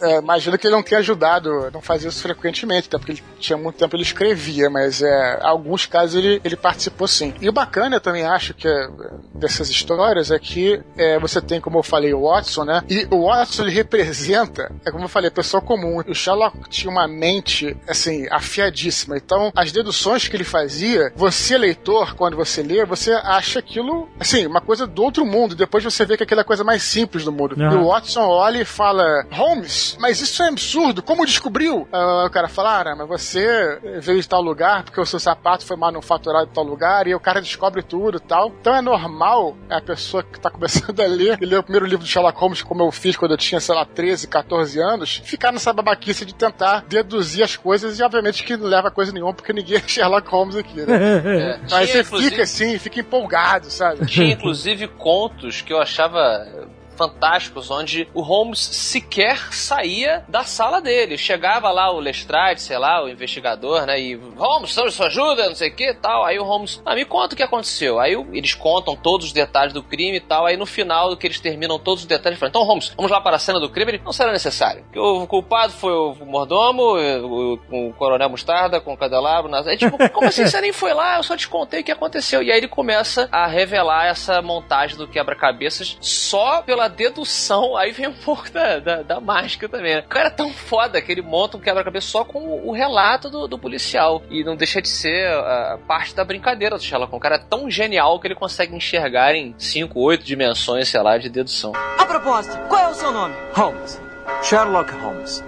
é, 0.00 0.18
imagino 0.18 0.58
que 0.58 0.66
ele 0.66 0.74
não 0.74 0.82
tenha 0.82 0.98
ajudado, 1.00 1.70
não 1.72 1.80
fazia 1.80 2.08
isso 2.08 2.22
frequentemente, 2.22 2.88
até 2.88 2.98
porque 2.98 3.12
ele 3.12 3.22
tinha 3.38 3.56
muito 3.56 3.76
tempo 3.76 3.94
ele 3.94 4.02
escrevia, 4.02 4.68
mas 4.68 5.00
é, 5.02 5.38
alguns 5.42 5.86
casos 5.86 6.16
ele, 6.16 6.40
ele 6.44 6.56
participou 6.56 7.06
sim. 7.06 7.34
E 7.40 7.48
o 7.48 7.52
bacana, 7.52 7.96
eu 7.96 8.00
também 8.00 8.24
acho 8.24 8.54
que 8.54 8.66
é, 8.66 8.88
dessas 9.34 9.70
histórias 9.70 10.30
é 10.30 10.38
que 10.44 10.78
é, 10.96 11.18
você 11.18 11.40
tem, 11.40 11.58
como 11.58 11.78
eu 11.78 11.82
falei, 11.82 12.12
o 12.12 12.28
Watson, 12.28 12.64
né? 12.64 12.82
E 12.88 13.08
o 13.10 13.26
Watson 13.26 13.62
ele 13.62 13.72
representa, 13.72 14.70
é 14.84 14.90
como 14.90 15.04
eu 15.04 15.08
falei, 15.08 15.30
pessoa 15.30 15.62
comum. 15.62 16.02
O 16.06 16.14
Sherlock 16.14 16.68
tinha 16.68 16.90
uma 16.90 17.08
mente, 17.08 17.74
assim, 17.88 18.28
afiadíssima. 18.30 19.16
Então, 19.16 19.50
as 19.56 19.72
deduções 19.72 20.28
que 20.28 20.36
ele 20.36 20.44
fazia, 20.44 21.10
você, 21.16 21.56
leitor, 21.56 22.14
quando 22.14 22.36
você 22.36 22.62
lê, 22.62 22.84
você 22.84 23.12
acha 23.12 23.58
aquilo, 23.58 24.06
assim, 24.20 24.46
uma 24.46 24.60
coisa 24.60 24.86
do 24.86 25.02
outro 25.02 25.24
mundo. 25.24 25.54
Depois 25.54 25.82
você 25.82 26.04
vê 26.04 26.16
que 26.16 26.24
aquilo 26.24 26.40
é 26.40 26.42
a 26.42 26.46
coisa 26.46 26.62
mais 26.62 26.82
simples 26.82 27.24
do 27.24 27.32
mundo. 27.32 27.56
Uhum. 27.58 27.72
E 27.72 27.76
o 27.76 27.86
Watson 27.88 28.22
olha 28.22 28.58
e 28.58 28.64
fala: 28.66 29.26
Holmes, 29.32 29.96
mas 29.98 30.20
isso 30.20 30.42
é 30.42 30.48
absurdo, 30.48 31.02
como 31.02 31.24
descobriu? 31.24 31.88
Uh, 31.90 32.26
o 32.26 32.30
cara 32.30 32.48
fala: 32.48 32.82
Ah, 32.82 32.96
mas 32.96 33.08
você 33.08 33.78
veio 34.00 34.20
de 34.20 34.28
tal 34.28 34.42
lugar 34.42 34.82
porque 34.82 35.00
o 35.00 35.06
seu 35.06 35.18
sapato 35.18 35.64
foi 35.64 35.76
manufaturado 35.76 36.50
em 36.50 36.54
tal 36.54 36.64
lugar, 36.64 37.06
e 37.06 37.14
o 37.14 37.20
cara 37.20 37.40
descobre 37.40 37.82
tudo 37.82 38.18
e 38.18 38.20
tal. 38.20 38.52
Então 38.60 38.74
é 38.74 38.82
normal 38.82 39.56
a 39.70 39.80
pessoa 39.80 40.22
que 40.34 40.40
tá 40.40 40.50
começando 40.50 40.98
a 41.00 41.06
ler, 41.06 41.38
e 41.40 41.46
ler 41.46 41.58
o 41.58 41.62
primeiro 41.62 41.86
livro 41.86 42.04
do 42.04 42.08
Sherlock 42.08 42.38
Holmes, 42.38 42.62
como 42.62 42.82
eu 42.82 42.92
fiz 42.92 43.16
quando 43.16 43.32
eu 43.32 43.38
tinha, 43.38 43.60
sei 43.60 43.74
lá, 43.74 43.84
13, 43.84 44.26
14 44.28 44.80
anos, 44.80 45.22
ficar 45.24 45.52
nessa 45.52 45.72
babaquice 45.72 46.24
de 46.24 46.34
tentar 46.34 46.84
deduzir 46.88 47.42
as 47.42 47.56
coisas, 47.56 47.98
e 47.98 48.02
obviamente 48.02 48.44
que 48.44 48.56
não 48.56 48.66
leva 48.66 48.88
a 48.88 48.90
coisa 48.90 49.12
nenhuma, 49.12 49.32
porque 49.32 49.52
ninguém 49.52 49.76
é 49.76 49.82
Sherlock 49.86 50.28
Holmes 50.28 50.56
aqui, 50.56 50.80
né? 50.82 51.14
É. 51.24 51.60
Mas 51.70 51.90
você 51.90 52.04
fica 52.04 52.42
assim, 52.42 52.78
fica 52.78 53.00
empolgado, 53.00 53.70
sabe? 53.70 54.06
Tinha 54.06 54.32
inclusive 54.32 54.88
contos 54.88 55.62
que 55.62 55.72
eu 55.72 55.80
achava 55.80 56.68
fantásticos 56.96 57.70
onde 57.70 58.08
o 58.14 58.20
Holmes 58.20 58.58
sequer 58.58 59.52
saía 59.52 60.24
da 60.28 60.44
sala 60.44 60.80
dele. 60.80 61.18
Chegava 61.18 61.70
lá 61.70 61.90
o 61.92 62.00
Lestrade, 62.00 62.62
sei 62.62 62.78
lá, 62.78 63.02
o 63.02 63.08
investigador, 63.08 63.86
né? 63.86 64.00
E 64.00 64.14
Holmes, 64.14 64.72
sua 64.72 65.06
ajuda, 65.06 65.48
não 65.48 65.54
sei 65.54 65.70
o 65.70 65.74
que 65.74 65.94
tal. 65.94 66.24
Aí 66.24 66.38
o 66.38 66.44
Holmes, 66.44 66.82
ah, 66.84 66.94
me 66.94 67.04
conta 67.04 67.34
o 67.34 67.36
que 67.36 67.42
aconteceu. 67.42 67.98
Aí 67.98 68.14
eles 68.32 68.54
contam 68.54 68.96
todos 68.96 69.26
os 69.26 69.32
detalhes 69.32 69.72
do 69.72 69.82
crime 69.82 70.18
e 70.18 70.20
tal. 70.20 70.46
Aí 70.46 70.56
no 70.56 70.66
final 70.66 71.16
que 71.16 71.26
eles 71.26 71.40
terminam 71.40 71.78
todos 71.78 72.02
os 72.02 72.06
detalhes, 72.06 72.38
falam, 72.38 72.50
então 72.50 72.64
Holmes, 72.64 72.92
vamos 72.96 73.10
lá 73.10 73.20
para 73.20 73.36
a 73.36 73.38
cena 73.38 73.60
do 73.60 73.70
crime. 73.70 73.92
Ele, 73.92 74.02
não 74.04 74.12
será 74.12 74.32
necessário. 74.32 74.84
Que 74.92 74.98
o 74.98 75.26
culpado 75.26 75.72
foi 75.72 75.92
o 75.92 76.14
mordomo, 76.24 76.96
o, 76.96 77.54
o, 77.54 77.92
coronel 77.94 78.28
Mostarda 78.28 78.80
com 78.80 78.92
o 78.92 78.96
cadelabro. 78.96 79.50
Nas... 79.50 79.66
Aí, 79.66 79.76
tipo, 79.76 79.96
como 80.10 80.28
assim 80.28 80.46
você 80.46 80.60
nem 80.60 80.72
foi 80.72 80.92
lá? 80.94 81.16
Eu 81.16 81.22
só 81.22 81.36
te 81.36 81.48
contei 81.48 81.80
o 81.80 81.84
que 81.84 81.92
aconteceu. 81.92 82.42
E 82.42 82.50
aí 82.50 82.58
ele 82.58 82.68
começa 82.68 83.28
a 83.30 83.46
revelar 83.46 84.06
essa 84.06 84.40
montagem 84.42 84.96
do 84.96 85.08
quebra-cabeças 85.08 85.96
só 86.00 86.62
pela 86.62 86.83
pela 86.84 86.88
dedução, 86.88 87.76
aí 87.76 87.92
vem 87.92 88.08
um 88.08 88.12
pouco 88.24 88.50
da, 88.50 88.78
da, 88.78 89.02
da 89.02 89.20
mágica 89.20 89.68
também. 89.68 89.96
Né? 89.96 90.00
O 90.00 90.08
cara 90.08 90.28
é 90.28 90.30
tão 90.30 90.52
foda 90.52 91.00
que 91.00 91.10
ele 91.10 91.22
monta 91.22 91.56
um 91.56 91.60
quebra-cabeça 91.60 92.08
só 92.08 92.24
com 92.24 92.60
o, 92.66 92.72
relato 92.72 93.30
do, 93.30 93.46
do, 93.46 93.58
policial. 93.58 94.22
E 94.30 94.44
não 94.44 94.56
deixa 94.56 94.80
de 94.80 94.88
ser 94.88 95.30
uh, 95.36 95.78
parte 95.86 96.14
da 96.14 96.24
brincadeira 96.24 96.76
do 96.76 96.82
Sherlock. 96.82 97.14
O 97.14 97.20
cara 97.20 97.36
é 97.36 97.38
tão 97.38 97.70
genial 97.70 98.18
que 98.20 98.26
ele 98.26 98.34
consegue 98.34 98.74
enxergar 98.74 99.34
em 99.34 99.54
5, 99.56 99.98
8 99.98 100.24
dimensões, 100.24 100.88
sei 100.88 101.00
lá, 101.00 101.16
de 101.18 101.28
dedução. 101.28 101.72
A 101.98 102.04
propósito, 102.04 102.56
qual 102.68 102.88
é 102.88 102.90
o 102.90 102.94
seu 102.94 103.12
nome? 103.12 103.34
Holmes. 103.52 104.00
Sherlock 104.42 104.92
Holmes. 104.94 105.44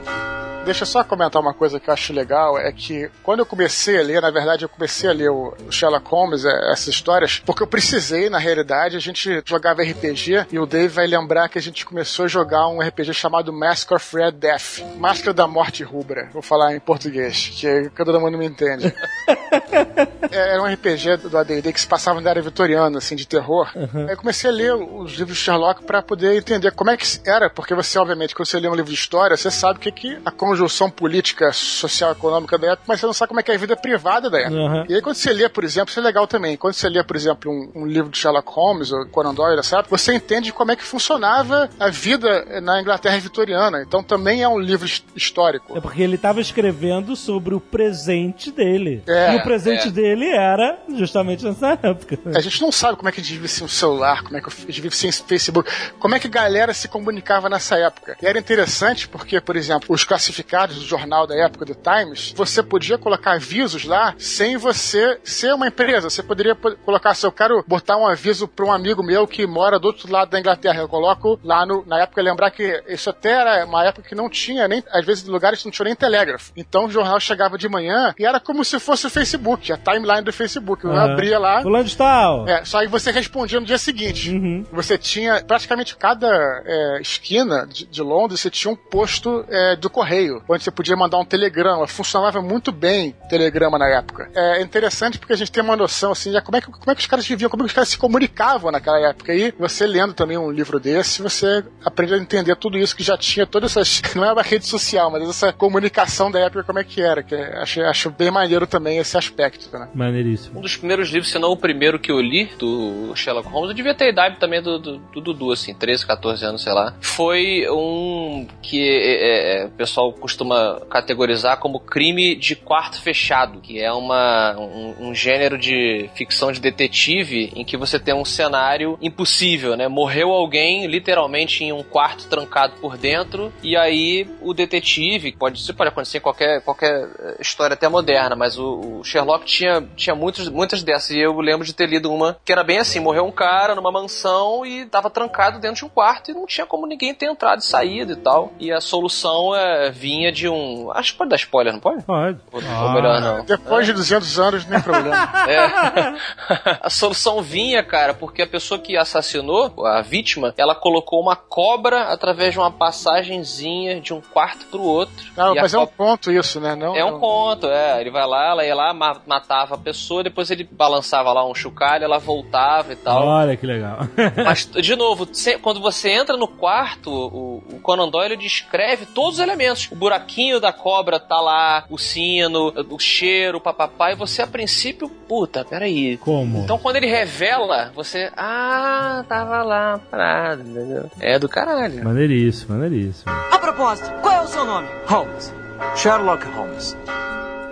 Deixa 0.66 0.82
eu 0.82 0.86
só 0.86 1.04
comentar 1.04 1.40
uma 1.40 1.54
coisa 1.54 1.78
que 1.78 1.88
eu 1.88 1.94
acho 1.94 2.12
legal, 2.12 2.58
é 2.58 2.72
que 2.72 3.08
quando 3.22 3.38
eu 3.38 3.46
comecei 3.46 4.00
a 4.00 4.02
ler, 4.02 4.20
na 4.20 4.32
verdade 4.32 4.64
eu 4.64 4.68
comecei 4.68 5.08
a 5.08 5.12
ler 5.12 5.30
o 5.30 5.54
Sherlock 5.70 6.10
Holmes, 6.10 6.44
é, 6.44 6.72
essas 6.72 6.88
histórias, 6.88 7.40
porque 7.46 7.62
eu 7.62 7.68
precisei, 7.68 8.28
na 8.28 8.38
realidade, 8.38 8.96
a 8.96 9.00
gente 9.00 9.42
jogava 9.44 9.82
RPG 9.82 10.46
e 10.50 10.58
o 10.58 10.66
Dave 10.66 10.88
vai 10.88 11.06
lembrar 11.06 11.48
que 11.48 11.56
a 11.56 11.62
gente 11.62 11.86
começou 11.86 12.24
a 12.24 12.28
jogar 12.28 12.66
um 12.66 12.80
RPG 12.80 13.14
chamado 13.14 13.52
Mask 13.52 13.92
of 13.92 14.16
Red 14.16 14.32
Death, 14.32 14.80
Máscara 14.98 15.32
da 15.32 15.46
Morte 15.46 15.84
Rubra, 15.84 16.28
vou 16.32 16.42
falar 16.42 16.74
em 16.74 16.80
português, 16.80 17.52
que 17.54 17.88
todo 18.04 18.20
mundo 18.20 18.36
me 18.36 18.46
entende. 18.46 18.92
É, 20.30 20.54
era 20.54 20.62
um 20.62 20.66
RPG 20.66 21.16
do 21.28 21.38
AD&D 21.38 21.72
que 21.72 21.80
se 21.80 21.86
passava 21.86 22.20
na 22.20 22.30
área 22.30 22.42
vitoriana, 22.42 22.98
assim, 22.98 23.16
de 23.16 23.26
terror. 23.26 23.70
Uhum. 23.74 24.06
Aí 24.06 24.10
eu 24.10 24.16
comecei 24.16 24.50
a 24.50 24.52
ler 24.52 24.74
os 24.74 25.12
livros 25.12 25.36
de 25.36 25.42
Sherlock 25.42 25.84
para 25.84 26.02
poder 26.02 26.36
entender 26.36 26.72
como 26.72 26.90
é 26.90 26.96
que 26.96 27.06
era, 27.24 27.48
porque 27.48 27.74
você, 27.74 27.98
obviamente, 27.98 28.34
quando 28.34 28.46
você 28.46 28.58
lê 28.58 28.68
um 28.68 28.74
livro 28.74 28.90
de 28.90 28.98
história, 28.98 29.36
você 29.36 29.50
sabe 29.50 29.78
o 29.78 29.80
que, 29.80 29.92
que 29.92 30.18
a 30.24 30.30
conjunção 30.56 30.90
política, 30.90 31.52
social, 31.52 32.12
econômica 32.12 32.56
da 32.56 32.72
época, 32.72 32.84
mas 32.86 33.00
você 33.00 33.06
não 33.06 33.12
sabe 33.12 33.28
como 33.28 33.40
é 33.40 33.42
que 33.42 33.52
é 33.52 33.54
a 33.54 33.58
vida 33.58 33.76
privada 33.76 34.30
da 34.30 34.38
época. 34.38 34.56
Uhum. 34.56 34.86
E 34.88 34.94
aí 34.94 35.02
quando 35.02 35.16
você 35.16 35.32
lê, 35.32 35.48
por 35.48 35.64
exemplo, 35.64 35.90
isso 35.90 36.00
é 36.00 36.02
legal 36.02 36.26
também, 36.26 36.56
quando 36.56 36.74
você 36.74 36.88
lê, 36.88 37.02
por 37.04 37.14
exemplo, 37.14 37.50
um, 37.50 37.82
um 37.82 37.86
livro 37.86 38.10
de 38.10 38.18
Sherlock 38.18 38.50
Holmes 38.50 38.90
ou 38.90 39.06
Conan 39.06 39.34
Doyle, 39.34 39.62
sabe? 39.62 39.88
Você 39.90 40.14
entende 40.14 40.52
como 40.52 40.72
é 40.72 40.76
que 40.76 40.82
funcionava 40.82 41.68
a 41.78 41.90
vida 41.90 42.60
na 42.60 42.80
Inglaterra 42.80 43.18
vitoriana. 43.18 43.82
Então 43.82 44.02
também 44.02 44.42
é 44.42 44.48
um 44.48 44.58
livro 44.58 44.88
histórico. 45.14 45.76
É 45.76 45.80
porque 45.80 46.02
ele 46.02 46.16
estava 46.16 46.40
escrevendo 46.40 47.14
sobre 47.14 47.54
o 47.54 47.60
presente 47.60 48.50
dele. 48.50 49.02
É, 49.06 49.34
e 49.34 49.36
o 49.36 49.42
presente 49.42 49.88
é. 49.88 49.90
dele 49.90 50.28
era 50.30 50.78
justamente 50.96 51.44
nessa 51.44 51.78
época. 51.82 52.18
A 52.34 52.40
gente 52.40 52.62
não 52.62 52.72
sabe 52.72 52.96
como 52.96 53.08
é 53.08 53.12
que 53.12 53.20
a 53.20 53.22
gente 53.22 53.34
vive 53.34 53.48
sem 53.48 53.66
o 53.66 53.68
celular, 53.68 54.22
como 54.22 54.36
é 54.36 54.40
que 54.40 54.48
a 54.48 54.52
gente 54.52 54.80
vive 54.80 54.96
sem 54.96 55.12
Facebook, 55.12 55.70
como 55.98 56.14
é 56.14 56.18
que 56.18 56.26
a 56.26 56.30
galera 56.30 56.72
se 56.72 56.88
comunicava 56.88 57.48
nessa 57.48 57.76
época. 57.76 58.16
E 58.22 58.26
era 58.26 58.38
interessante 58.38 59.08
porque, 59.08 59.40
por 59.40 59.56
exemplo, 59.56 59.94
os 59.94 60.04
classificados 60.04 60.45
publicados 60.46 60.76
no 60.76 60.82
jornal 60.84 61.26
da 61.26 61.34
época 61.36 61.64
do 61.64 61.74
Times, 61.74 62.32
você 62.36 62.62
podia 62.62 62.96
colocar 62.96 63.32
avisos 63.32 63.84
lá 63.84 64.14
sem 64.16 64.56
você 64.56 65.18
ser 65.24 65.52
uma 65.52 65.66
empresa. 65.66 66.08
Você 66.08 66.22
poderia 66.22 66.54
po- 66.54 66.76
colocar, 66.84 67.14
se 67.14 67.26
eu 67.26 67.32
quero 67.32 67.64
botar 67.66 67.96
um 67.96 68.06
aviso 68.06 68.46
para 68.46 68.64
um 68.64 68.72
amigo 68.72 69.02
meu 69.02 69.26
que 69.26 69.44
mora 69.46 69.78
do 69.78 69.86
outro 69.88 70.10
lado 70.10 70.30
da 70.30 70.38
Inglaterra, 70.38 70.80
eu 70.80 70.88
coloco 70.88 71.38
lá 71.42 71.66
no, 71.66 71.84
na 71.84 72.02
época, 72.02 72.22
lembrar 72.22 72.50
que 72.52 72.82
isso 72.88 73.10
até 73.10 73.30
era 73.32 73.64
uma 73.66 73.84
época 73.84 74.08
que 74.08 74.14
não 74.14 74.30
tinha 74.30 74.68
nem, 74.68 74.82
às 74.92 75.04
vezes, 75.04 75.24
lugares 75.26 75.58
que 75.60 75.66
não 75.66 75.72
tinha 75.72 75.86
nem 75.86 75.96
telégrafo. 75.96 76.52
Então 76.56 76.84
o 76.86 76.90
jornal 76.90 77.18
chegava 77.18 77.58
de 77.58 77.68
manhã 77.68 78.14
e 78.18 78.24
era 78.24 78.38
como 78.38 78.64
se 78.64 78.78
fosse 78.78 79.06
o 79.06 79.10
Facebook, 79.10 79.72
a 79.72 79.76
timeline 79.76 80.22
do 80.22 80.32
Facebook. 80.32 80.84
Eu 80.84 80.92
Aham. 80.92 81.12
abria 81.12 81.38
lá. 81.38 81.62
Fulano 81.62 81.84
de 81.84 81.96
tal. 81.96 82.48
É, 82.48 82.64
só 82.64 82.78
aí 82.78 82.86
você 82.86 83.10
respondia 83.10 83.58
no 83.58 83.66
dia 83.66 83.78
seguinte. 83.78 84.30
Uhum. 84.30 84.64
Você 84.72 84.96
tinha, 84.96 85.42
praticamente 85.44 85.96
cada 85.96 86.28
é, 86.64 87.00
esquina 87.00 87.66
de, 87.66 87.86
de 87.86 88.02
Londres, 88.02 88.40
você 88.40 88.50
tinha 88.50 88.72
um 88.72 88.76
posto 88.76 89.44
é, 89.48 89.74
do 89.76 89.90
correio, 89.90 90.35
onde 90.48 90.62
você 90.62 90.70
podia 90.70 90.96
mandar 90.96 91.18
um 91.18 91.24
telegrama. 91.24 91.86
Funcionava 91.86 92.40
muito 92.40 92.72
bem 92.72 93.14
telegrama 93.28 93.78
na 93.78 93.88
época. 93.88 94.30
É 94.34 94.62
interessante 94.62 95.18
porque 95.18 95.32
a 95.32 95.36
gente 95.36 95.52
tem 95.52 95.62
uma 95.62 95.76
noção, 95.76 96.12
assim, 96.12 96.32
de 96.32 96.40
como 96.40 96.56
é 96.56 96.60
que, 96.60 96.70
como 96.70 96.90
é 96.90 96.94
que 96.94 97.00
os 97.00 97.06
caras 97.06 97.26
viviam, 97.26 97.50
como 97.50 97.62
é 97.62 97.64
que 97.64 97.70
os 97.70 97.74
caras 97.74 97.88
se 97.88 97.98
comunicavam 97.98 98.70
naquela 98.70 98.98
época. 99.08 99.34
E 99.34 99.52
você 99.58 99.86
lendo 99.86 100.14
também 100.14 100.36
um 100.36 100.50
livro 100.50 100.78
desse, 100.78 101.22
você 101.22 101.64
aprende 101.84 102.14
a 102.14 102.18
entender 102.18 102.56
tudo 102.56 102.78
isso 102.78 102.96
que 102.96 103.02
já 103.02 103.16
tinha, 103.16 103.46
todas 103.46 103.76
essas, 103.76 104.02
não 104.14 104.24
é 104.24 104.32
uma 104.32 104.42
rede 104.42 104.66
social, 104.66 105.10
mas 105.10 105.28
essa 105.28 105.52
comunicação 105.52 106.30
da 106.30 106.40
época, 106.40 106.64
como 106.64 106.78
é 106.78 106.84
que 106.84 107.00
era. 107.00 107.22
Que 107.22 107.34
é- 107.34 107.58
acho, 107.58 107.80
acho 107.82 108.10
bem 108.10 108.30
maneiro 108.30 108.66
também 108.66 108.98
esse 108.98 109.16
aspecto, 109.16 109.76
né? 109.76 109.88
Maneiríssimo. 109.94 110.58
Um 110.58 110.62
dos 110.62 110.76
primeiros 110.76 111.08
livros, 111.10 111.30
se 111.30 111.38
não 111.38 111.50
o 111.50 111.56
primeiro 111.56 111.98
que 111.98 112.10
eu 112.10 112.20
li, 112.20 112.46
do 112.58 113.14
Sherlock 113.14 113.48
Holmes, 113.48 113.70
eu 113.70 113.74
devia 113.74 113.94
ter 113.94 114.04
a 114.06 114.08
idade 114.08 114.36
também 114.38 114.62
do, 114.62 114.78
do, 114.78 114.98
do 114.98 115.20
Dudu, 115.20 115.52
assim, 115.52 115.74
13, 115.74 116.06
14 116.06 116.44
anos, 116.44 116.62
sei 116.62 116.72
lá. 116.72 116.94
Foi 117.00 117.66
um 117.70 118.46
que 118.62 118.80
é, 118.80 119.62
é, 119.62 119.66
o 119.66 119.70
pessoal 119.70 120.12
costuma 120.26 120.80
categorizar 120.90 121.58
como 121.60 121.78
crime 121.78 122.34
de 122.34 122.56
quarto 122.56 123.00
fechado, 123.00 123.60
que 123.60 123.80
é 123.80 123.92
uma, 123.92 124.56
um, 124.58 125.08
um 125.08 125.14
gênero 125.14 125.56
de 125.56 126.10
ficção 126.16 126.50
de 126.50 126.60
detetive 126.60 127.52
em 127.54 127.64
que 127.64 127.76
você 127.76 127.96
tem 127.96 128.12
um 128.12 128.24
cenário 128.24 128.98
impossível, 129.00 129.76
né? 129.76 129.86
Morreu 129.86 130.32
alguém, 130.32 130.86
literalmente, 130.86 131.62
em 131.62 131.72
um 131.72 131.84
quarto 131.84 132.26
trancado 132.26 132.74
por 132.80 132.96
dentro, 132.96 133.52
e 133.62 133.76
aí 133.76 134.28
o 134.42 134.52
detetive, 134.52 135.30
pode, 135.30 135.60
isso 135.60 135.72
pode 135.74 135.90
acontecer 135.90 136.18
em 136.18 136.22
qualquer, 136.22 136.60
qualquer 136.62 137.08
eh, 137.20 137.36
história 137.38 137.74
até 137.74 137.88
moderna, 137.88 138.34
mas 138.34 138.58
o, 138.58 138.98
o 138.98 139.04
Sherlock 139.04 139.46
tinha, 139.46 139.80
tinha 139.94 140.16
muitos, 140.16 140.48
muitas 140.48 140.82
dessas, 140.82 141.10
e 141.10 141.20
eu 141.20 141.38
lembro 141.40 141.64
de 141.64 141.72
ter 141.72 141.88
lido 141.88 142.12
uma 142.12 142.36
que 142.44 142.50
era 142.50 142.64
bem 142.64 142.78
assim, 142.78 142.98
morreu 142.98 143.24
um 143.24 143.32
cara 143.32 143.76
numa 143.76 143.92
mansão 143.92 144.66
e 144.66 144.86
tava 144.86 145.08
trancado 145.08 145.60
dentro 145.60 145.76
de 145.76 145.84
um 145.84 145.88
quarto 145.88 146.32
e 146.32 146.34
não 146.34 146.46
tinha 146.46 146.66
como 146.66 146.84
ninguém 146.84 147.14
ter 147.14 147.26
entrado 147.26 147.60
e 147.60 147.64
saído 147.64 148.12
e 148.12 148.16
tal, 148.16 148.52
e 148.58 148.72
a 148.72 148.80
solução 148.80 149.54
é, 149.54 149.88
vinha 150.16 150.32
de 150.32 150.48
um... 150.48 150.90
Acho 150.92 151.12
que 151.12 151.18
pode 151.18 151.30
dar 151.30 151.36
spoiler, 151.36 151.72
não 151.72 151.80
pode? 151.80 152.02
Pode. 152.02 152.38
Ou, 152.52 152.60
ou 152.84 152.90
melhor 152.92 153.20
não. 153.20 153.44
Depois 153.44 153.86
de 153.86 153.92
200 153.92 154.38
anos, 154.38 154.66
nem 154.66 154.80
problema. 154.80 155.16
É. 155.46 156.76
a 156.82 156.90
solução 156.90 157.40
vinha, 157.42 157.82
cara, 157.84 158.12
porque 158.14 158.42
a 158.42 158.46
pessoa 158.46 158.80
que 158.80 158.96
assassinou, 158.96 159.86
a 159.86 160.02
vítima, 160.02 160.52
ela 160.56 160.74
colocou 160.74 161.20
uma 161.20 161.36
cobra 161.36 162.04
através 162.12 162.52
de 162.52 162.58
uma 162.58 162.70
passagenzinha 162.70 164.00
de 164.00 164.12
um 164.12 164.20
quarto 164.20 164.66
pro 164.66 164.82
outro. 164.82 165.14
Não, 165.36 165.54
E 165.54 165.58
a 165.58 165.62
mas 165.62 165.74
é 165.74 165.78
um 165.78 165.86
co- 165.86 165.92
ponto 165.96 166.32
isso, 166.32 166.60
né? 166.60 166.74
Não, 166.74 166.96
É 166.96 167.04
um 167.04 167.12
não- 167.12 167.20
conto, 167.20 167.68
é. 167.68 168.00
Ele 168.00 168.10
vai 168.10 168.26
lá, 168.26 168.50
ela 168.50 168.64
ia 168.64 168.74
lá, 168.74 168.92
ma- 168.92 169.20
matava 169.26 169.74
a 169.74 169.78
pessoa, 169.78 170.22
depois 170.24 170.50
ele 170.50 170.64
balançava 170.64 171.32
lá 171.32 171.46
um 171.48 171.54
chocalho, 171.54 172.04
ela 172.04 172.18
voltava 172.18 172.92
e 172.92 172.96
tal. 172.96 173.24
Olha 173.26 173.56
que 173.56 173.66
legal. 173.66 173.98
Mas, 174.44 174.66
de 174.66 174.96
novo, 174.96 175.28
quando 175.62 175.80
você 175.80 176.10
entra 176.10 176.36
no 176.36 176.48
quarto, 176.48 177.10
o, 177.10 177.56
o 177.72 177.80
Conan 177.80 178.08
Doyle 178.08 178.36
descreve 178.36 179.06
todos 179.06 179.34
os 179.34 179.40
elementos. 179.40 179.88
O 179.96 179.98
buraquinho 179.98 180.60
da 180.60 180.74
cobra 180.74 181.18
tá 181.18 181.40
lá, 181.40 181.86
o 181.88 181.96
sino, 181.96 182.70
o 182.90 182.98
cheiro, 182.98 183.56
o 183.56 183.60
papapá, 183.62 184.12
e 184.12 184.14
você, 184.14 184.42
a 184.42 184.46
princípio, 184.46 185.08
puta, 185.08 185.64
peraí. 185.64 186.18
Como? 186.18 186.58
Então, 186.58 186.76
quando 186.76 186.96
ele 186.96 187.06
revela, 187.06 187.90
você, 187.94 188.30
ah, 188.36 189.24
tava 189.26 189.62
lá, 189.62 189.98
parado, 190.10 190.60
entendeu? 190.60 191.10
É 191.18 191.38
do 191.38 191.48
caralho. 191.48 192.04
Maneiríssimo, 192.04 192.76
maneiríssimo. 192.76 193.32
A 193.50 193.58
propósito, 193.58 194.12
qual 194.20 194.34
é 194.34 194.42
o 194.42 194.46
seu 194.46 194.66
nome? 194.66 194.86
Holmes. 195.06 195.54
Sherlock 195.96 196.44
Holmes. 196.48 196.94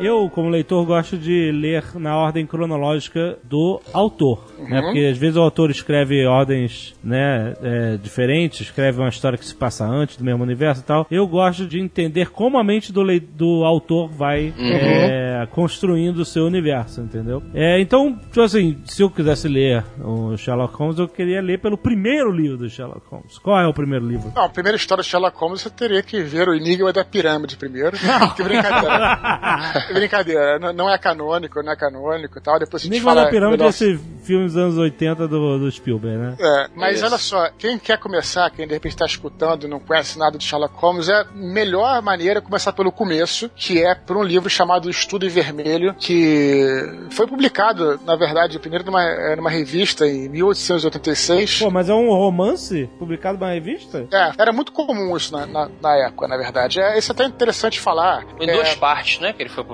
Eu, 0.01 0.29
como 0.29 0.49
leitor, 0.49 0.85
gosto 0.85 1.17
de 1.17 1.53
ler 1.53 1.85
na 1.95 2.17
ordem 2.17 2.47
cronológica 2.47 3.39
do 3.45 3.81
autor, 3.93 4.45
né? 4.59 4.81
Porque 4.83 5.07
às 5.11 5.17
vezes 5.17 5.37
o 5.37 5.41
autor 5.41 5.71
escreve 5.71 6.27
ordens, 6.27 6.95
né, 7.03 7.55
é, 7.63 7.97
diferentes, 7.97 8.63
escreve 8.63 8.99
uma 8.99 9.09
história 9.09 9.39
que 9.39 9.45
se 9.45 9.55
passa 9.55 9.85
antes 9.85 10.17
do 10.17 10.25
mesmo 10.25 10.43
universo 10.43 10.83
e 10.83 10.85
tal. 10.85 11.07
Eu 11.11 11.27
gosto 11.27 11.67
de 11.67 11.79
entender 11.79 12.31
como 12.31 12.59
a 12.59 12.65
mente 12.65 12.93
do, 12.93 13.03
do 13.21 13.65
autor 13.65 14.09
vai 14.09 14.53
é, 14.59 15.47
construindo 15.51 16.19
o 16.19 16.25
seu 16.25 16.45
universo, 16.45 17.01
entendeu? 17.01 17.43
É, 17.55 17.81
então, 17.81 18.19
tipo 18.19 18.41
assim, 18.41 18.79
se 18.85 19.03
eu 19.03 19.11
quisesse 19.11 19.49
ler 19.49 19.85
o 20.03 20.37
Sherlock 20.37 20.75
Holmes, 20.75 20.99
eu 20.99 21.09
queria 21.09 21.41
ler 21.41 21.61
pelo 21.61 21.79
primeiro 21.79 22.31
livro 22.33 22.59
do 22.59 22.69
Sherlock 22.69 23.07
Holmes. 23.09 23.39
Qual 23.39 23.59
é 23.59 23.67
o 23.67 23.73
primeiro 23.73 24.07
livro? 24.07 24.33
Não, 24.35 24.45
a 24.45 24.49
primeira 24.49 24.77
história 24.77 25.03
de 25.03 25.09
Sherlock 25.09 25.37
Holmes 25.39 25.61
você 25.61 25.71
teria 25.71 26.03
que 26.03 26.23
ver 26.23 26.49
o 26.49 26.55
Enigma 26.55 26.93
da 26.93 27.05
Pirâmide 27.05 27.57
primeiro. 27.57 27.97
que 28.37 28.43
brincadeira. 28.43 29.84
Brincadeira. 29.93 30.59
Não, 30.59 30.73
não 30.73 30.91
é 30.91 30.99
canônico, 30.99 31.63
não 31.63 31.73
é 31.73 31.77
canônico 31.77 32.39
e 32.39 32.41
tal. 32.41 32.59
Depois 32.59 32.83
a 32.83 32.85
gente 32.85 32.95
Enigma 32.95 33.13
fala 33.13 33.25
da 33.25 33.31
Pirâmide 33.31 33.63
é 33.63 33.69
esse 33.69 33.99
filme 34.23 34.47
dos 34.47 34.57
anos 34.57 34.79
80 34.79 35.29
do, 35.29 35.59
do 35.59 35.71
Spielberg, 35.71 36.17
né? 36.17 36.37
É, 36.39 36.69
mas 36.75 36.97
Isso. 36.97 37.07
olha 37.07 37.19
só, 37.19 37.51
quem 37.59 37.79
quer 37.79 37.99
começar, 37.99 38.51
quem 38.51 38.67
de 38.67 38.73
repente 38.73 38.93
está 38.93 39.07
escutando 39.07 39.65
e 39.67 39.69
não 39.69 39.79
conhece 39.79 40.19
nada 40.19 40.39
de 40.39 40.45
Sherlock 40.45 40.75
Holmes, 40.77 41.09
é 41.09 41.21
a 41.21 41.27
melhor 41.35 42.01
maneira 42.03 42.41
começar 42.41 42.73
pelo 42.73 42.91
começo, 42.91 43.51
que 43.55 43.83
é 43.83 43.95
por 43.95 44.17
um 44.17 44.23
livro 44.23 44.49
chamado 44.49 44.89
Estudo 44.89 45.27
em 45.27 45.29
Vermelho, 45.29 45.95
que 45.95 46.65
foi 47.11 47.27
publicado, 47.27 48.01
na 48.05 48.17
verdade, 48.17 48.59
primeiro 48.59 48.85
numa, 48.85 49.03
é, 49.03 49.37
numa 49.37 49.51
revista 49.51 50.07
em 50.07 50.29
1886. 50.29 51.59
Pô, 51.61 51.71
mas 51.71 51.89
é 51.89 51.95
um 51.95 52.09
romance 52.09 52.89
publicado 52.99 53.39
numa 53.39 53.53
revista? 53.53 54.07
É, 54.13 54.33
era 54.39 54.53
muito 54.53 54.73
comum 54.73 55.17
isso 55.17 55.33
na, 55.33 55.47
na, 55.47 55.71
na 55.81 55.97
época, 56.07 56.29
na 56.29 56.37
verdade. 56.37 56.81
É, 56.81 56.99
isso 56.99 57.13
é 57.13 57.15
até 57.15 57.25
interessante 57.25 57.81
falar. 57.81 58.25
Em 58.41 58.49
É, 58.49 58.53
duas 58.55 58.75
partes, 58.75 59.21
né, 59.21 59.33
que 59.33 59.43
ele 59.43 59.51
foi 59.51 59.63
publicado. 59.63 59.74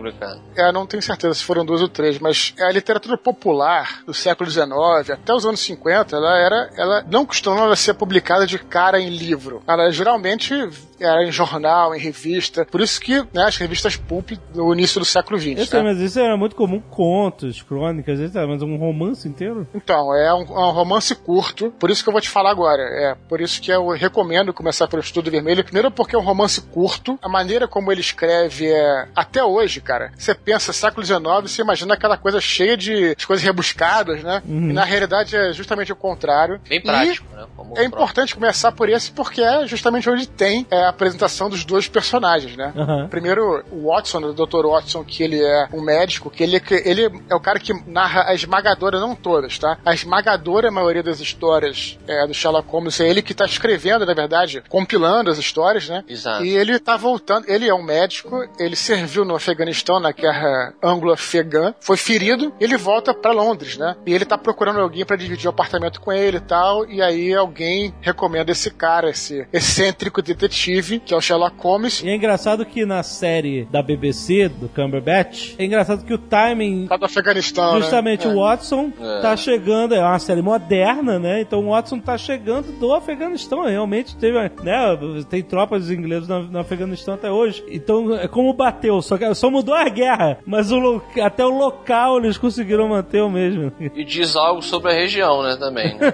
É, 0.57 0.73
não 0.73 0.87
tenho 0.87 1.03
certeza 1.03 1.35
se 1.35 1.45
foram 1.45 1.65
duas 1.65 1.83
ou 1.83 1.89
três, 1.89 2.19
mas 2.19 2.55
a 2.59 2.71
literatura 2.71 3.17
popular 3.17 4.03
do 4.07 4.15
século 4.15 4.51
XIX 4.51 5.11
até 5.11 5.33
os 5.33 5.45
anos 5.45 5.61
50, 5.61 6.17
ela 6.17 6.39
era, 6.39 6.71
ela 6.77 7.05
não 7.09 7.27
costumava 7.27 7.75
ser 7.77 7.95
publicada 7.95 8.47
de 8.47 8.59
cara 8.59 9.01
em 9.01 9.11
livro. 9.11 9.63
Ela 9.67 9.91
geralmente 9.91 10.55
era 11.01 11.25
em 11.25 11.33
jornal, 11.33 11.95
em 11.95 11.99
revista. 11.99 12.65
Por 12.65 12.81
isso 12.81 13.01
que 13.01 13.19
né, 13.33 13.45
as 13.47 13.57
revistas 13.57 13.97
pulp 13.97 14.33
do 14.53 14.73
início 14.73 15.01
do 15.01 15.05
século 15.05 15.39
XX. 15.39 15.59
Eu 15.59 15.67
sei, 15.67 15.83
né? 15.83 15.93
mas 15.93 16.01
isso 16.01 16.19
era 16.19 16.37
muito 16.37 16.57
comum, 16.57 16.81
contos, 16.91 17.63
crônicas, 17.63 18.21
etc. 18.21 18.35
Mas 18.49 18.63
um 18.63 18.77
romance 18.77 19.29
inteiro? 19.29 19.67
Então, 19.75 20.15
é 20.15 20.33
um, 20.35 20.43
é 20.43 20.67
um 20.69 20.73
romance 20.73 21.15
curto, 21.15 21.71
por 21.79 21.91
isso 21.91 22.03
que 22.03 22.09
eu 22.09 22.13
vou 22.13 22.21
te 22.21 22.29
falar 22.29 22.51
agora. 22.51 22.83
É 22.83 23.17
por 23.29 23.41
isso 23.41 23.61
que 23.61 23.71
eu 23.71 23.89
recomendo 23.89 24.53
começar 24.53 24.87
pelo 24.89 25.03
Estudo 25.03 25.31
Vermelho. 25.31 25.65
Primeiro 25.65 25.91
porque 25.91 26.15
é 26.15 26.19
um 26.19 26.23
romance 26.23 26.61
curto, 26.61 27.19
a 27.23 27.29
maneira 27.29 27.67
como 27.67 27.91
ele 27.91 28.01
escreve 28.01 28.71
é. 28.71 29.09
Até 29.15 29.43
hoje, 29.43 29.81
cara, 29.81 30.13
você 30.17 30.35
pensa 30.35 30.73
século 30.73 31.05
XIX, 31.05 31.21
você 31.43 31.63
imagina 31.63 31.95
aquela 31.95 32.17
coisa 32.17 32.41
cheia 32.41 32.77
de 32.77 33.17
coisas 33.27 33.45
rebuscadas, 33.45 34.23
né? 34.23 34.43
E 34.47 34.73
na 34.73 34.85
realidade 34.85 35.37
é 35.37 35.53
justamente 35.53 35.93
o 35.93 35.97
contrário. 35.97 36.61
Bem 36.69 36.79
E 36.79 36.83
prático, 36.83 37.27
né? 37.35 37.47
Como 37.57 37.79
é 37.79 37.85
importante 37.85 38.35
começar 38.35 38.73
por 38.73 38.89
esse 38.89 39.11
porque 39.13 39.43
é 39.43 39.67
justamente 39.67 40.09
onde 40.09 40.29
tem 40.29 40.67
é, 40.71 40.85
a 40.85 40.90
apresentação 40.91 41.49
dos 41.49 41.65
dois 41.65 41.89
personagens, 41.89 42.57
né? 42.57 42.73
Aham. 42.77 43.09
Primeiro, 43.09 43.65
o 43.71 43.89
Watson, 43.89 44.19
o 44.19 44.33
Dr. 44.33 44.67
Watson, 44.67 45.05
que 45.05 45.23
ele 45.23 45.43
é 45.43 45.69
um 45.73 45.83
médico, 45.83 46.31
que 46.31 46.43
ele, 46.43 46.61
que 46.61 46.75
ele 46.75 47.11
é 47.29 47.35
o 47.35 47.41
cara 47.41 47.59
que 47.59 47.73
narra 47.89 48.25
a 48.27 48.35
esmagadora, 48.35 49.01
não 49.01 49.15
todas, 49.15 49.59
tá? 49.59 49.79
A 49.85 49.95
esmagadora 49.95 50.71
maioria 50.71 51.03
das 51.03 51.21
histórias 51.21 51.99
é, 52.07 52.27
do 52.27 52.35
Sherlock 52.35 52.69
Holmes 52.69 53.01
é 53.01 53.09
ele 53.09 53.23
que 53.23 53.35
tá 53.35 53.45
escrevendo, 53.45 54.07
na 54.07 54.15
verdade, 54.15 54.63
compilando 54.69 55.31
as 55.31 55.39
histórias, 55.39 55.89
né? 55.89 56.05
Exato. 56.09 56.45
E 56.45 56.57
ele 56.57 56.79
tá 56.79 56.97
voltando, 56.97 57.49
ele 57.49 57.69
é 57.69 57.75
um 57.75 57.83
médico, 57.83 58.47
ele 58.59 58.77
serviu 58.77 59.25
no 59.25 59.35
Afeganistão, 59.35 60.01
na 60.01 60.13
guerra 60.13 60.75
anglo-afegã, 60.83 61.75
foi 61.81 61.97
ferido, 61.97 62.53
ele 62.61 62.77
volta 62.77 63.15
pra 63.15 63.33
Londres, 63.33 63.77
né? 63.77 63.97
E 64.07 64.15
ele 64.15 64.25
tá 64.25 64.39
procurando 64.39 64.81
alguém 64.81 65.05
pra 65.05 65.17
dividir 65.17 65.47
o 65.47 65.51
apartamento 65.51 66.01
com 66.01 66.13
ele 66.13 66.39
e 66.39 66.41
tal, 66.41 66.89
e 66.89 67.03
aí 67.03 67.35
alguém 67.35 67.95
recomenda 68.01 68.53
esse 68.53 68.71
cara, 68.71 69.11
esse 69.11 69.47
excêntrico 69.53 70.23
detetive, 70.23 70.80
que 70.83 71.15
é 71.15 71.17
o 71.17 71.21
Sherlock 71.21 71.57
Holmes, 71.59 72.03
E 72.03 72.09
é 72.09 72.15
engraçado 72.15 72.65
que 72.65 72.85
na 72.85 73.03
série 73.03 73.65
da 73.71 73.83
BBC, 73.83 74.49
do 74.49 74.69
Cumberbatch, 74.69 75.55
é 75.59 75.65
engraçado 75.65 76.05
que 76.05 76.13
o 76.15 76.19
timing. 76.19 76.87
Lá 76.91 76.97
do 76.97 77.05
Afeganistão, 77.05 77.75
né? 77.75 77.81
Justamente 77.81 78.27
É. 78.27 78.31
o 78.31 78.37
Watson 78.41 78.93
É. 79.01 79.21
tá 79.21 79.37
chegando, 79.37 79.95
é 79.95 80.01
uma 80.01 80.19
série 80.19 80.43
moderna, 80.43 81.19
né? 81.19 81.41
Então 81.41 81.61
o 81.65 81.71
Watson 81.71 81.99
tá 81.99 82.17
chegando 82.19 82.73
do 82.79 82.93
Afeganistão. 82.95 83.65
Realmente 83.65 84.17
teve, 84.17 84.39
né? 84.39 84.99
Tem 85.29 85.43
tropas 85.43 85.91
ingleses 85.91 86.29
no, 86.29 86.59
Afeganistão 86.59 87.15
até 87.15 87.31
hoje. 87.31 87.63
Então 87.69 88.15
é 88.17 88.27
como 88.29 88.53
bateu, 88.53 89.01
só, 89.03 89.17
que, 89.19 89.35
só 89.35 89.51
mudou 89.51 89.75
a 89.75 89.89
guerra. 89.89 90.39
Mas 90.47 90.71
o, 90.73 90.79
lo- 90.79 91.03
até 91.23 91.45
o 91.45 91.51
local 91.51 92.19
eles 92.19 92.37
conseguiram 92.39 92.89
manter 92.89 93.21
o 93.23 93.31
mesmo. 93.31 93.73
E 93.95 94.05
diz 94.05 94.37
algo 94.37 94.63
sobre 94.63 94.91
a 94.93 94.95
região, 94.95 95.43
né, 95.43 95.57
também. 95.59 95.97
Né? 95.97 96.13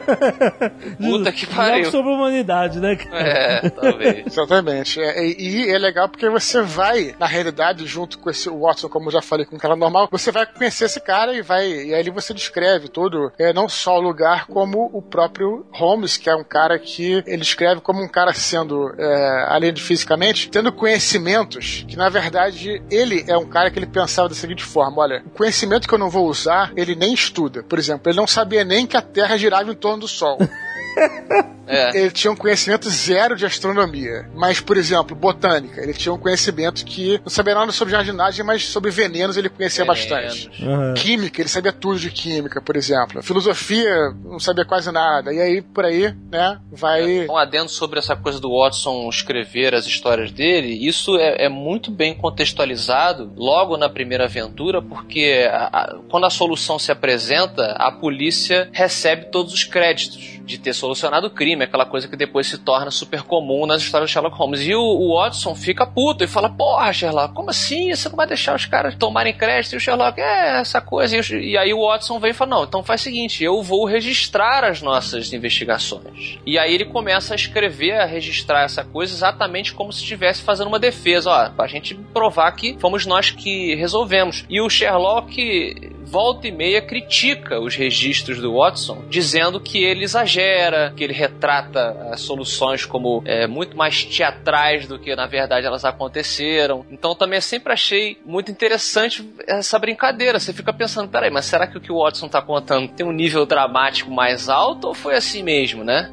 Puta 1.01 1.33
que 1.33 1.45
Algo 1.47 1.57
pariu. 1.57 1.91
sobre 1.91 2.13
a 2.13 2.15
humanidade, 2.15 2.81
né? 2.81 2.97
cara? 2.97 3.19
É, 3.21 3.71
talvez. 3.71 4.27
Exatamente. 4.27 4.56
Exatamente. 4.57 5.01
É, 5.01 5.27
e, 5.27 5.67
e 5.67 5.71
é 5.71 5.79
legal 5.79 6.09
porque 6.09 6.29
você 6.29 6.63
vai, 6.63 7.15
na 7.19 7.27
realidade, 7.27 7.87
junto 7.87 8.19
com 8.19 8.31
esse 8.31 8.49
Watson, 8.49 8.89
como 8.89 9.09
eu 9.09 9.13
já 9.13 9.23
falei, 9.23 9.45
com 9.45 9.57
um 9.57 9.59
cara 9.59 9.77
normal, 9.77 10.09
você 10.11 10.33
vai 10.33 10.47
conhecer 10.47 10.87
esse 10.87 11.01
cara 11.01 11.35
e 11.35 11.43
vai. 11.43 11.67
E 11.67 11.95
aí 11.95 12.09
você 12.11 12.33
descreve 12.33 12.89
todo, 12.89 13.33
é, 13.39 13.53
não 13.53 13.69
só 13.69 13.99
o 13.99 14.01
lugar, 14.01 14.47
como 14.47 14.91
o 14.93 15.03
próprio 15.03 15.67
Holmes, 15.73 16.17
que 16.17 16.31
é 16.31 16.35
um 16.35 16.45
cara 16.45 16.79
que 16.79 17.23
ele 17.27 17.43
escreve 17.43 17.81
como 17.81 18.03
um 18.03 18.09
cara 18.09 18.33
sendo, 18.33 18.95
é, 18.99 19.47
além 19.49 19.73
de 19.73 19.83
fisicamente, 19.83 20.49
tendo 20.49 20.73
conhecimentos 20.73 21.85
que, 21.89 21.97
na 21.97 22.09
verdade, 22.09 22.83
ele 22.91 23.25
é 23.29 23.37
um 23.37 23.47
cara 23.47 23.71
que 23.71 23.79
ele 23.79 23.87
pensava 23.87 24.29
da 24.29 24.35
seguinte 24.35 24.65
forma: 24.65 25.03
olha, 25.03 25.23
o 25.27 25.31
conhecimento 25.31 25.89
que 25.89 25.95
eu 25.95 25.99
não 25.99 26.11
vou 26.11 26.27
usar, 26.27 26.73
ele 26.77 26.95
nem 26.95 27.13
estuda. 27.13 27.63
Por 27.63 27.79
exemplo, 27.79 28.11
ele 28.11 28.19
não 28.19 28.27
sabia 28.27 28.65
nem 28.65 28.87
que 28.87 28.97
a 28.97 29.03
Terra 29.03 29.37
girava 29.37 29.71
em 29.71 29.75
torno 29.75 30.01
do 30.01 30.09
Sol. 30.09 30.39
É. 31.67 31.97
Ele 31.99 32.11
tinha 32.11 32.31
um 32.31 32.37
conhecimento 32.37 32.89
zero 32.89 33.35
de 33.37 33.45
astronomia. 33.47 34.29
Mas, 34.35 34.61
por 34.61 34.77
exemplo, 34.77 35.17
botânica. 35.17 35.81
Ele 35.81 35.93
tinha 35.93 36.13
um 36.13 36.19
conhecimento 36.19 36.85
que 36.85 37.19
não 37.23 37.29
sabia 37.31 37.55
nada 37.55 37.73
sobre 37.73 37.93
jardinagem, 37.93 38.45
mas 38.45 38.65
sobre 38.67 38.91
venenos 38.91 39.37
ele 39.37 39.49
conhecia 39.49 39.85
Venenos. 39.85 40.09
bastante. 40.09 40.51
Aham. 40.65 40.95
Química, 40.95 41.41
ele 41.41 41.49
sabia 41.49 41.73
tudo 41.73 41.99
de 41.99 42.11
química, 42.11 42.61
por 42.61 42.77
exemplo. 42.77 43.23
Filosofia, 43.23 44.11
não 44.25 44.39
sabia 44.39 44.65
quase 44.65 44.91
nada. 44.93 45.33
E 45.33 45.41
aí, 45.41 45.63
por 45.63 45.85
aí, 45.85 46.15
né, 46.31 46.59
vai. 46.71 47.27
Um 47.29 47.37
adendo 47.37 47.69
sobre 47.69 47.99
essa 47.99 48.15
coisa 48.17 48.39
do 48.41 48.51
Watson 48.57 49.09
escrever 49.09 49.75
as 49.75 49.87
histórias 49.87 50.31
dele, 50.31 50.69
isso 50.87 51.17
é, 51.17 51.47
é 51.47 51.49
muito 51.49 51.91
bem 51.91 52.15
contextualizado 52.15 53.33
logo 53.37 53.77
na 53.77 53.89
primeira 53.89 54.25
aventura, 54.25 54.81
porque 54.83 55.49
a- 55.51 55.69
a- 55.73 55.97
quando 56.09 56.27
a 56.27 56.31
solução 56.31 56.79
se 56.79 56.91
apresenta, 56.91 57.73
a 57.79 57.91
polícia 57.93 58.69
recebe 58.73 59.27
todos 59.31 59.53
os 59.53 59.65
créditos 59.65 60.37
de 60.45 60.59
ter 60.59 60.73
solucionado 60.75 61.27
o 61.27 61.31
crime, 61.31 61.56
aquela 61.65 61.87
coisa 61.87 62.09
que 62.09 62.17
depois 62.17 62.47
se 62.47 62.59
torna 62.59 62.91
super 62.91 63.23
comum 63.23 63.67
nas 63.67 63.83
histórias 63.83 64.11
do 64.11 64.13
Sherlock 64.13 64.37
Holmes. 64.37 64.61
E 64.61 64.75
o, 64.75 64.81
o 64.81 65.17
Watson 65.17 65.55
fica 65.55 65.87
puto 65.87 66.25
e 66.25 66.27
fala: 66.27 66.49
Porra, 66.49 66.93
Sherlock, 66.93 67.35
como 67.35 67.51
assim? 67.51 67.95
Você 67.95 68.09
não 68.09 68.17
vai 68.17 68.27
deixar 68.27 68.55
os 68.55 68.67
caras 68.67 68.95
tomarem 68.95 69.35
crédito? 69.35 69.75
E 69.75 69.77
o 69.77 69.81
Sherlock, 69.81 70.21
é, 70.21 70.61
essa 70.61 70.81
coisa. 70.81 71.17
E, 71.17 71.53
e 71.53 71.59
aí 71.59 71.73
o 71.73 71.87
Watson 71.87 72.19
vem 72.19 72.31
e 72.31 72.35
fala: 72.35 72.51
Não, 72.51 72.65
então 72.65 72.83
faz 72.83 73.01
o 73.01 73.05
seguinte, 73.05 73.43
eu 73.43 73.63
vou 73.63 73.85
registrar 73.85 74.65
as 74.65 74.83
nossas 74.83 75.33
investigações. 75.33 76.39
E 76.47 76.59
aí 76.59 76.75
ele 76.75 76.87
começa 76.87 77.35
a 77.35 77.37
escrever, 77.37 78.01
a 78.01 78.07
registrar 78.07 78.63
essa 78.63 78.85
coisa 78.85 79.13
exatamente 79.13 79.73
como 79.73 79.93
se 79.93 80.03
estivesse 80.03 80.43
fazendo 80.43 80.69
uma 80.69 80.79
defesa, 80.79 81.31
ó, 81.31 81.51
pra 81.51 81.67
gente 81.67 81.95
provar 81.95 82.51
que 82.53 82.77
fomos 82.79 83.07
nós 83.07 83.31
que 83.31 83.75
resolvemos. 83.75 84.45
E 84.49 84.61
o 84.61 84.69
Sherlock 84.69 85.96
volta 86.07 86.47
e 86.47 86.53
meia 86.53 86.81
critica 86.81 87.61
os 87.61 87.75
registros 87.75 88.41
do 88.41 88.55
Watson, 88.57 89.03
dizendo 89.09 89.61
que 89.61 89.83
ele 89.85 90.05
exagera, 90.05 90.93
que 90.97 91.03
ele 91.05 91.13
retrata 91.13 91.91
as 92.13 92.21
soluções 92.21 92.85
como 92.85 93.23
é, 93.27 93.47
muito 93.47 93.77
mais 93.77 94.05
teatrais 94.05 94.87
do 94.87 94.99
que 94.99 95.15
na 95.17 95.27
verdade 95.27 95.67
elas 95.67 95.85
aconteceram. 95.85 96.87
Então 96.91 97.15
também 97.15 97.41
sempre 97.41 97.73
achei 97.73 98.19
muito 98.25 98.51
interessante 98.51 99.29
essa 99.47 99.79
brincadeira. 99.79 100.39
Você 100.39 100.53
fica 100.53 100.73
pensando, 100.73 101.09
peraí, 101.09 101.31
mas 101.31 101.45
será 101.47 101.67
que 101.67 101.77
o 101.77 101.81
que 101.81 101.93
o 101.93 101.99
Watson 102.03 102.29
tá 102.29 102.41
contando 102.41 102.89
tem 102.89 103.05
um 103.07 103.13
nível 103.13 103.45
dramático 103.45 104.11
mais 104.11 104.49
alto 104.49 104.89
ou 104.89 104.95
foi 104.95 105.15
assim 105.17 105.43
mesmo, 105.43 105.83
né? 105.85 106.11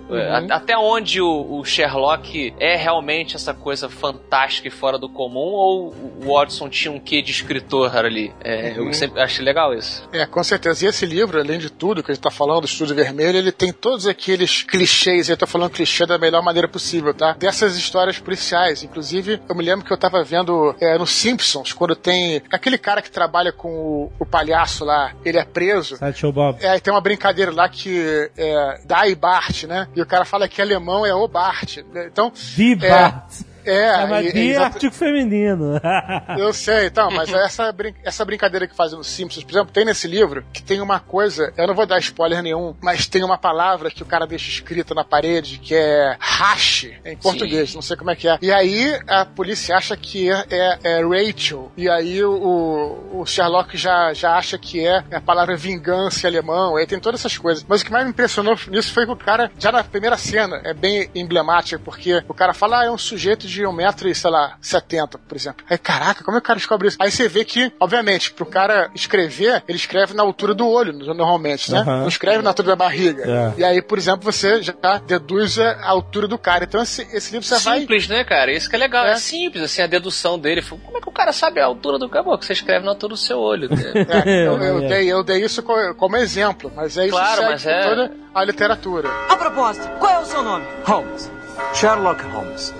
A- 0.51 0.55
Até 0.55 0.77
onde 0.77 1.21
o, 1.21 1.59
o 1.59 1.63
Sherlock 1.65 2.53
é 2.59 2.75
realmente 2.75 3.35
essa 3.35 3.53
coisa 3.53 3.89
fantástica 3.89 4.67
e 4.67 4.71
fora 4.71 4.97
do 4.97 5.07
comum 5.09 5.39
ou 5.53 5.87
o 6.23 6.33
Watson 6.33 6.67
tinha 6.69 6.91
um 6.91 6.99
quê 6.99 7.21
de 7.21 7.31
escritor 7.31 7.95
ali? 7.95 8.33
É, 8.43 8.73
Eu 8.77 8.91
sempre 8.93 9.21
achei 9.21 9.43
legal 9.43 9.73
isso. 9.73 9.82
É, 10.11 10.25
com 10.25 10.43
certeza. 10.43 10.85
E 10.85 10.87
esse 10.89 11.05
livro, 11.05 11.39
além 11.39 11.59
de 11.59 11.69
tudo 11.69 12.03
que 12.03 12.11
a 12.11 12.13
gente 12.13 12.23
tá 12.23 12.31
falando, 12.31 12.61
do 12.61 12.67
Estúdio 12.67 12.95
Vermelho, 12.95 13.37
ele 13.37 13.51
tem 13.51 13.71
todos 13.71 14.07
aqueles 14.07 14.63
clichês, 14.63 15.29
eu 15.29 15.37
tô 15.37 15.47
falando 15.47 15.71
clichê 15.71 16.05
da 16.05 16.17
melhor 16.17 16.41
maneira 16.43 16.67
possível, 16.67 17.13
tá? 17.13 17.33
Dessas 17.33 17.75
histórias 17.77 18.19
policiais. 18.19 18.83
Inclusive, 18.83 19.41
eu 19.47 19.55
me 19.55 19.63
lembro 19.63 19.85
que 19.85 19.91
eu 19.91 19.97
tava 19.97 20.23
vendo 20.23 20.75
é, 20.79 20.97
no 20.97 21.05
Simpsons, 21.05 21.73
quando 21.73 21.95
tem 21.95 22.41
aquele 22.51 22.77
cara 22.77 23.01
que 23.01 23.11
trabalha 23.11 23.51
com 23.51 23.69
o, 23.69 24.11
o 24.19 24.25
palhaço 24.25 24.85
lá, 24.85 25.13
ele 25.25 25.37
é 25.37 25.45
preso. 25.45 25.97
Sideshow 25.97 26.31
Bob. 26.31 26.63
É, 26.63 26.79
tem 26.79 26.93
uma 26.93 27.01
brincadeira 27.01 27.51
lá 27.51 27.67
que 27.67 28.29
é 28.37 28.79
Die 28.79 29.15
Bart, 29.15 29.63
né? 29.63 29.87
E 29.95 30.01
o 30.01 30.05
cara 30.05 30.25
fala 30.25 30.47
que 30.47 30.61
alemão 30.61 31.05
é 31.05 31.13
o 31.13 31.27
Bart. 31.27 31.77
Então, 31.77 32.31
The 32.31 32.75
Bart. 32.89 33.31
é. 33.49 33.52
É, 33.65 34.05
mas 34.05 34.27
e- 34.27 34.31
The 34.33 34.39
é 34.39 34.43
exato- 34.45 34.65
artigo 34.75 34.93
feminino. 34.93 35.79
eu 36.37 36.53
sei, 36.53 36.87
então, 36.87 37.09
mas 37.11 37.31
essa, 37.33 37.71
brin- 37.71 37.95
essa 38.03 38.23
brincadeira 38.25 38.67
que 38.67 38.75
fazem 38.75 38.97
nos 38.97 39.07
Simpsons, 39.07 39.43
por 39.43 39.51
exemplo, 39.51 39.71
tem 39.73 39.85
nesse 39.85 40.07
livro 40.07 40.43
que 40.53 40.61
tem 40.61 40.81
uma 40.81 40.99
coisa, 40.99 41.51
eu 41.57 41.67
não 41.67 41.73
vou 41.75 41.85
dar 41.85 41.99
spoiler 41.99 42.41
nenhum, 42.41 42.75
mas 42.81 43.07
tem 43.07 43.23
uma 43.23 43.37
palavra 43.37 43.89
que 43.91 44.03
o 44.03 44.05
cara 44.05 44.25
deixa 44.27 44.49
escrita 44.49 44.93
na 44.93 45.03
parede 45.03 45.59
que 45.59 45.75
é 45.75 46.15
hash, 46.19 46.87
em 47.05 47.15
português, 47.17 47.73
não 47.75 47.81
sei 47.81 47.95
como 47.97 48.11
é 48.11 48.15
que 48.15 48.27
é. 48.27 48.37
E 48.41 48.51
aí 48.51 48.99
a 49.07 49.25
polícia 49.25 49.75
acha 49.75 49.95
que 49.95 50.29
é, 50.29 50.45
é- 50.49 50.79
é 50.83 51.01
Rachel, 51.03 51.71
e 51.77 51.89
aí 51.89 52.23
o, 52.23 53.09
o 53.13 53.25
Sherlock 53.25 53.77
já, 53.77 54.13
já 54.13 54.35
acha 54.35 54.57
que 54.57 54.85
é 54.85 55.03
a 55.11 55.21
palavra 55.21 55.55
vingança 55.55 56.25
em 56.25 56.29
alemão, 56.29 56.75
aí 56.75 56.85
tem 56.85 56.99
todas 56.99 57.19
essas 57.21 57.37
coisas. 57.37 57.65
Mas 57.67 57.81
o 57.81 57.85
que 57.85 57.91
mais 57.91 58.05
me 58.05 58.11
impressionou 58.11 58.57
nisso 58.67 58.93
foi 58.93 59.05
que 59.05 59.11
o 59.11 59.15
cara, 59.15 59.51
já 59.57 59.71
na 59.71 59.83
primeira 59.83 60.17
cena, 60.17 60.61
é 60.63 60.73
bem 60.73 61.09
emblemático, 61.15 61.81
porque 61.83 62.23
o 62.27 62.33
cara 62.33 62.53
fala, 62.53 62.81
ah, 62.81 62.85
é 62.85 62.91
um 62.91 62.97
sujeito 62.97 63.47
de 63.47 63.52
1,70m, 63.61 64.13
sei 64.15 64.31
lá, 64.31 64.57
70, 64.61 65.17
por 65.17 65.35
exemplo. 65.37 65.65
Aí, 65.69 65.77
caraca, 65.77 66.23
como 66.23 66.37
é 66.37 66.39
que 66.39 66.45
o 66.45 66.47
cara 66.47 66.57
descobre 66.57 66.87
isso? 66.87 66.97
Aí 66.99 67.11
você 67.11 67.27
vê 67.27 67.45
que, 67.45 67.71
obviamente, 67.79 68.33
pro 68.33 68.45
cara 68.45 68.89
escrever, 68.95 69.63
ele 69.67 69.77
escreve 69.77 70.13
na 70.13 70.23
altura 70.23 70.53
do 70.53 70.67
olho, 70.67 70.91
normalmente, 70.93 71.71
né? 71.71 71.83
Não 71.85 72.07
escreve 72.07 72.41
na 72.41 72.49
altura 72.49 72.69
da 72.69 72.75
barriga. 72.75 73.23
É. 73.57 73.59
E 73.61 73.63
aí, 73.63 73.81
por 73.81 73.97
exemplo, 73.97 74.23
você 74.31 74.61
já 74.61 74.73
deduz 75.05 75.59
a 75.59 75.85
altura 75.87 76.27
do 76.27 76.37
cara. 76.37 76.63
Então, 76.63 76.81
esse, 76.81 77.01
esse 77.13 77.31
livro 77.31 77.47
você 77.47 77.59
vai. 77.59 77.79
Simples, 77.81 78.07
né, 78.07 78.23
cara? 78.23 78.51
Isso 78.51 78.69
que 78.69 78.75
é 78.75 78.79
legal. 78.79 79.05
É. 79.05 79.11
É. 79.11 79.15
simples, 79.15 79.63
assim, 79.63 79.81
a 79.81 79.87
dedução 79.87 80.39
dele. 80.39 80.61
Como 80.61 80.97
é 80.97 81.01
que 81.01 81.09
o 81.09 81.11
cara 81.11 81.31
sabe 81.31 81.59
a 81.59 81.65
altura 81.65 81.99
do 81.99 82.09
caboclo? 82.09 82.39
Que 82.39 82.45
você 82.45 82.53
escreve 82.53 82.85
na 82.85 82.91
altura 82.91 83.11
do 83.13 83.17
seu 83.17 83.39
olho. 83.39 83.69
É, 84.25 84.47
eu, 84.47 84.57
eu 84.61 84.83
É. 84.83 84.87
dei, 84.87 85.11
eu 85.11 85.23
dei 85.23 85.43
isso 85.43 85.61
co- 85.63 85.93
como 85.95 86.15
exemplo, 86.17 86.71
mas 86.75 86.97
é 86.97 87.03
isso 87.05 87.11
Claro, 87.15 87.43
mas 87.43 87.65
é- 87.65 87.83
toda 87.83 88.11
a 88.33 88.43
literatura. 88.43 89.09
A 89.29 89.35
propósito, 89.35 89.87
qual 89.99 90.11
é 90.13 90.19
o 90.19 90.25
seu 90.25 90.41
nome? 90.43 90.65
Holmes. 90.85 91.31
Sherlock 91.73 92.21
Holmes. 92.27 92.73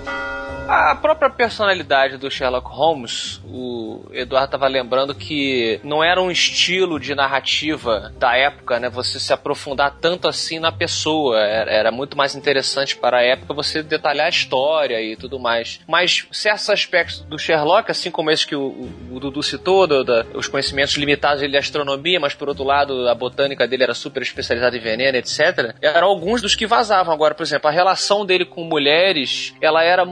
A 0.66 0.94
própria 0.94 1.28
personalidade 1.28 2.16
do 2.16 2.30
Sherlock 2.30 2.66
Holmes, 2.70 3.38
o 3.46 4.06
Eduardo 4.12 4.46
estava 4.46 4.66
lembrando 4.66 5.14
que 5.14 5.78
não 5.84 6.02
era 6.02 6.20
um 6.22 6.30
estilo 6.30 6.98
de 6.98 7.14
narrativa 7.14 8.12
da 8.18 8.34
época, 8.36 8.80
né? 8.80 8.88
Você 8.88 9.20
se 9.20 9.30
aprofundar 9.32 9.94
tanto 10.00 10.26
assim 10.26 10.58
na 10.58 10.72
pessoa. 10.72 11.38
Era, 11.38 11.90
muito 11.90 12.16
mais 12.16 12.34
interessante 12.34 12.96
para 12.96 13.18
a 13.18 13.22
época 13.22 13.52
você 13.52 13.82
detalhar 13.82 14.26
a 14.26 14.30
história 14.30 15.00
e 15.02 15.16
tudo 15.16 15.38
mais. 15.38 15.80
Mas 15.86 16.26
certos 16.32 16.70
aspectos 16.70 17.20
do 17.20 17.38
Sherlock, 17.38 17.90
assim 17.90 18.10
como 18.10 18.30
esse 18.30 18.46
que 18.46 18.56
o, 18.56 18.62
o- 18.68 18.92
o 19.16 19.20
Dudu 19.20 19.42
citou, 19.42 19.86
do- 19.86 20.04
os 20.34 20.48
conhecimentos 20.48 20.94
limitados 20.94 21.40
dele 21.40 21.52
de 21.52 21.58
astronomia, 21.58 22.18
mas 22.18 22.32
por 22.34 22.48
outro 22.48 22.64
lado 22.64 23.06
a 23.08 23.14
botânica 23.14 23.68
dele 23.68 23.82
era 23.84 23.94
super 23.94 24.22
especializada 24.22 24.76
em 24.76 24.80
veneno, 24.80 25.18
etc. 25.18 25.74
Eram 25.82 26.08
alguns 26.08 26.40
dos 26.40 26.54
que 26.54 26.66
vazavam. 26.66 27.12
Agora, 27.12 27.34
por 27.34 27.42
exemplo, 27.42 27.68
a 27.68 27.72
relação 27.72 28.24
dele 28.24 28.46
com 28.46 28.64
mulheres, 28.64 29.54
ela 29.60 29.82
era 29.84 30.04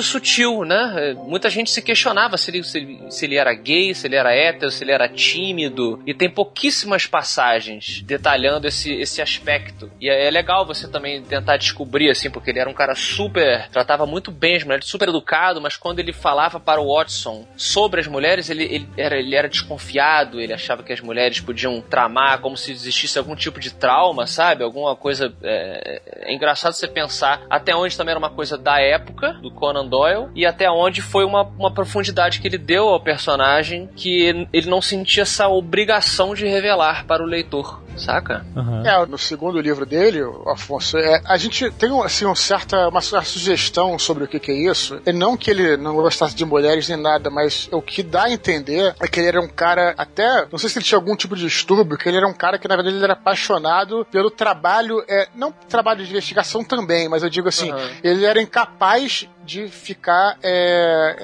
muito 0.00 0.02
sutil, 0.02 0.64
né? 0.64 1.14
Muita 1.26 1.50
gente 1.50 1.70
se 1.70 1.82
questionava 1.82 2.36
se 2.36 2.50
ele, 2.50 2.64
se 2.64 2.78
ele, 2.78 3.10
se 3.10 3.24
ele 3.26 3.36
era 3.36 3.52
gay, 3.52 3.94
se 3.94 4.06
ele 4.06 4.16
era 4.16 4.34
hétero, 4.34 4.70
se 4.70 4.82
ele 4.82 4.92
era 4.92 5.08
tímido. 5.08 6.02
E 6.06 6.14
tem 6.14 6.28
pouquíssimas 6.30 7.06
passagens 7.06 8.02
detalhando 8.02 8.66
esse, 8.66 8.92
esse 8.92 9.20
aspecto. 9.20 9.90
E 10.00 10.08
é 10.08 10.30
é 10.30 10.30
legal 10.30 10.64
você 10.64 10.88
também 10.88 11.22
tentar 11.22 11.56
descobrir, 11.56 12.08
assim, 12.10 12.30
porque 12.30 12.50
ele 12.50 12.60
era 12.60 12.70
um 12.70 12.74
cara 12.74 12.94
super. 12.94 13.68
tratava 13.70 14.06
muito 14.06 14.30
bem 14.30 14.56
as 14.56 14.64
mulheres, 14.64 14.86
super 14.86 15.08
educado, 15.08 15.60
mas 15.60 15.76
quando 15.76 15.98
ele 15.98 16.12
falava 16.12 16.60
para 16.60 16.80
o 16.80 16.94
Watson 16.94 17.46
sobre 17.56 18.00
as 18.00 18.06
mulheres, 18.06 18.48
ele, 18.48 18.64
ele, 18.64 18.88
era, 18.96 19.18
ele 19.18 19.34
era 19.34 19.48
desconfiado, 19.48 20.40
ele 20.40 20.52
achava 20.52 20.82
que 20.82 20.92
as 20.92 21.00
mulheres 21.00 21.40
podiam 21.40 21.80
tramar 21.80 22.40
como 22.40 22.56
se 22.56 22.70
existisse 22.70 23.18
algum 23.18 23.34
tipo 23.34 23.58
de 23.58 23.72
trauma, 23.72 24.26
sabe? 24.26 24.62
Alguma 24.62 24.94
coisa. 24.94 25.32
É, 25.42 26.00
é 26.28 26.34
engraçado 26.34 26.74
você 26.74 26.86
pensar 26.86 27.42
até 27.50 27.74
onde 27.74 27.96
também 27.96 28.12
era 28.12 28.18
uma 28.18 28.30
coisa 28.30 28.56
da 28.56 28.80
época, 28.80 29.32
do 29.34 29.50
Conan 29.50 29.89
Doyle, 29.90 30.28
e 30.34 30.46
até 30.46 30.70
onde 30.70 31.02
foi 31.02 31.24
uma, 31.24 31.42
uma 31.58 31.70
profundidade 31.70 32.40
que 32.40 32.48
ele 32.48 32.56
deu 32.56 32.88
ao 32.88 33.00
personagem 33.00 33.88
que 33.96 34.46
ele 34.52 34.70
não 34.70 34.80
sentia 34.80 35.24
essa 35.24 35.48
obrigação 35.48 36.34
de 36.34 36.46
revelar 36.46 37.04
para 37.06 37.22
o 37.22 37.26
leitor, 37.26 37.82
saca? 38.00 38.44
Aham. 38.56 38.82
É, 38.84 39.06
no 39.06 39.18
segundo 39.18 39.60
livro 39.60 39.86
dele, 39.86 40.22
o 40.22 40.48
Afonso, 40.48 40.96
é, 40.98 41.20
a 41.24 41.36
gente 41.36 41.70
tem 41.72 41.90
assim, 42.02 42.26
um 42.26 42.34
certa, 42.34 42.88
uma, 42.88 43.00
certa 43.00 43.26
sugestão 43.26 43.98
sobre 43.98 44.24
o 44.24 44.28
que, 44.28 44.40
que 44.40 44.50
é 44.50 44.70
isso. 44.70 45.00
É 45.04 45.12
não 45.12 45.36
que 45.36 45.50
ele 45.50 45.76
não 45.76 45.94
gostasse 45.94 46.34
de 46.34 46.44
mulheres 46.44 46.88
nem 46.88 47.00
nada, 47.00 47.30
mas 47.30 47.68
o 47.70 47.82
que 47.82 48.02
dá 48.02 48.24
a 48.24 48.30
entender 48.30 48.94
é 49.00 49.06
que 49.06 49.20
ele 49.20 49.28
era 49.28 49.40
um 49.40 49.48
cara, 49.48 49.94
até, 49.96 50.46
não 50.50 50.58
sei 50.58 50.68
se 50.68 50.78
ele 50.78 50.84
tinha 50.84 50.98
algum 50.98 51.14
tipo 51.14 51.36
de 51.36 51.42
distúrbio, 51.42 51.98
que 51.98 52.08
ele 52.08 52.16
era 52.16 52.26
um 52.26 52.34
cara 52.34 52.58
que 52.58 52.66
na 52.66 52.76
verdade 52.76 52.96
ele 52.96 53.04
era 53.04 53.12
apaixonado 53.12 54.06
pelo 54.10 54.30
trabalho, 54.30 55.04
é, 55.08 55.28
não 55.34 55.52
trabalho 55.52 56.04
de 56.04 56.10
investigação 56.10 56.64
também, 56.64 57.08
mas 57.08 57.22
eu 57.22 57.30
digo 57.30 57.48
assim, 57.48 57.70
Aham. 57.70 57.90
ele 58.02 58.24
era 58.24 58.40
incapaz 58.40 59.28
de 59.44 59.68
ficar, 59.68 60.38
é, 60.42 61.16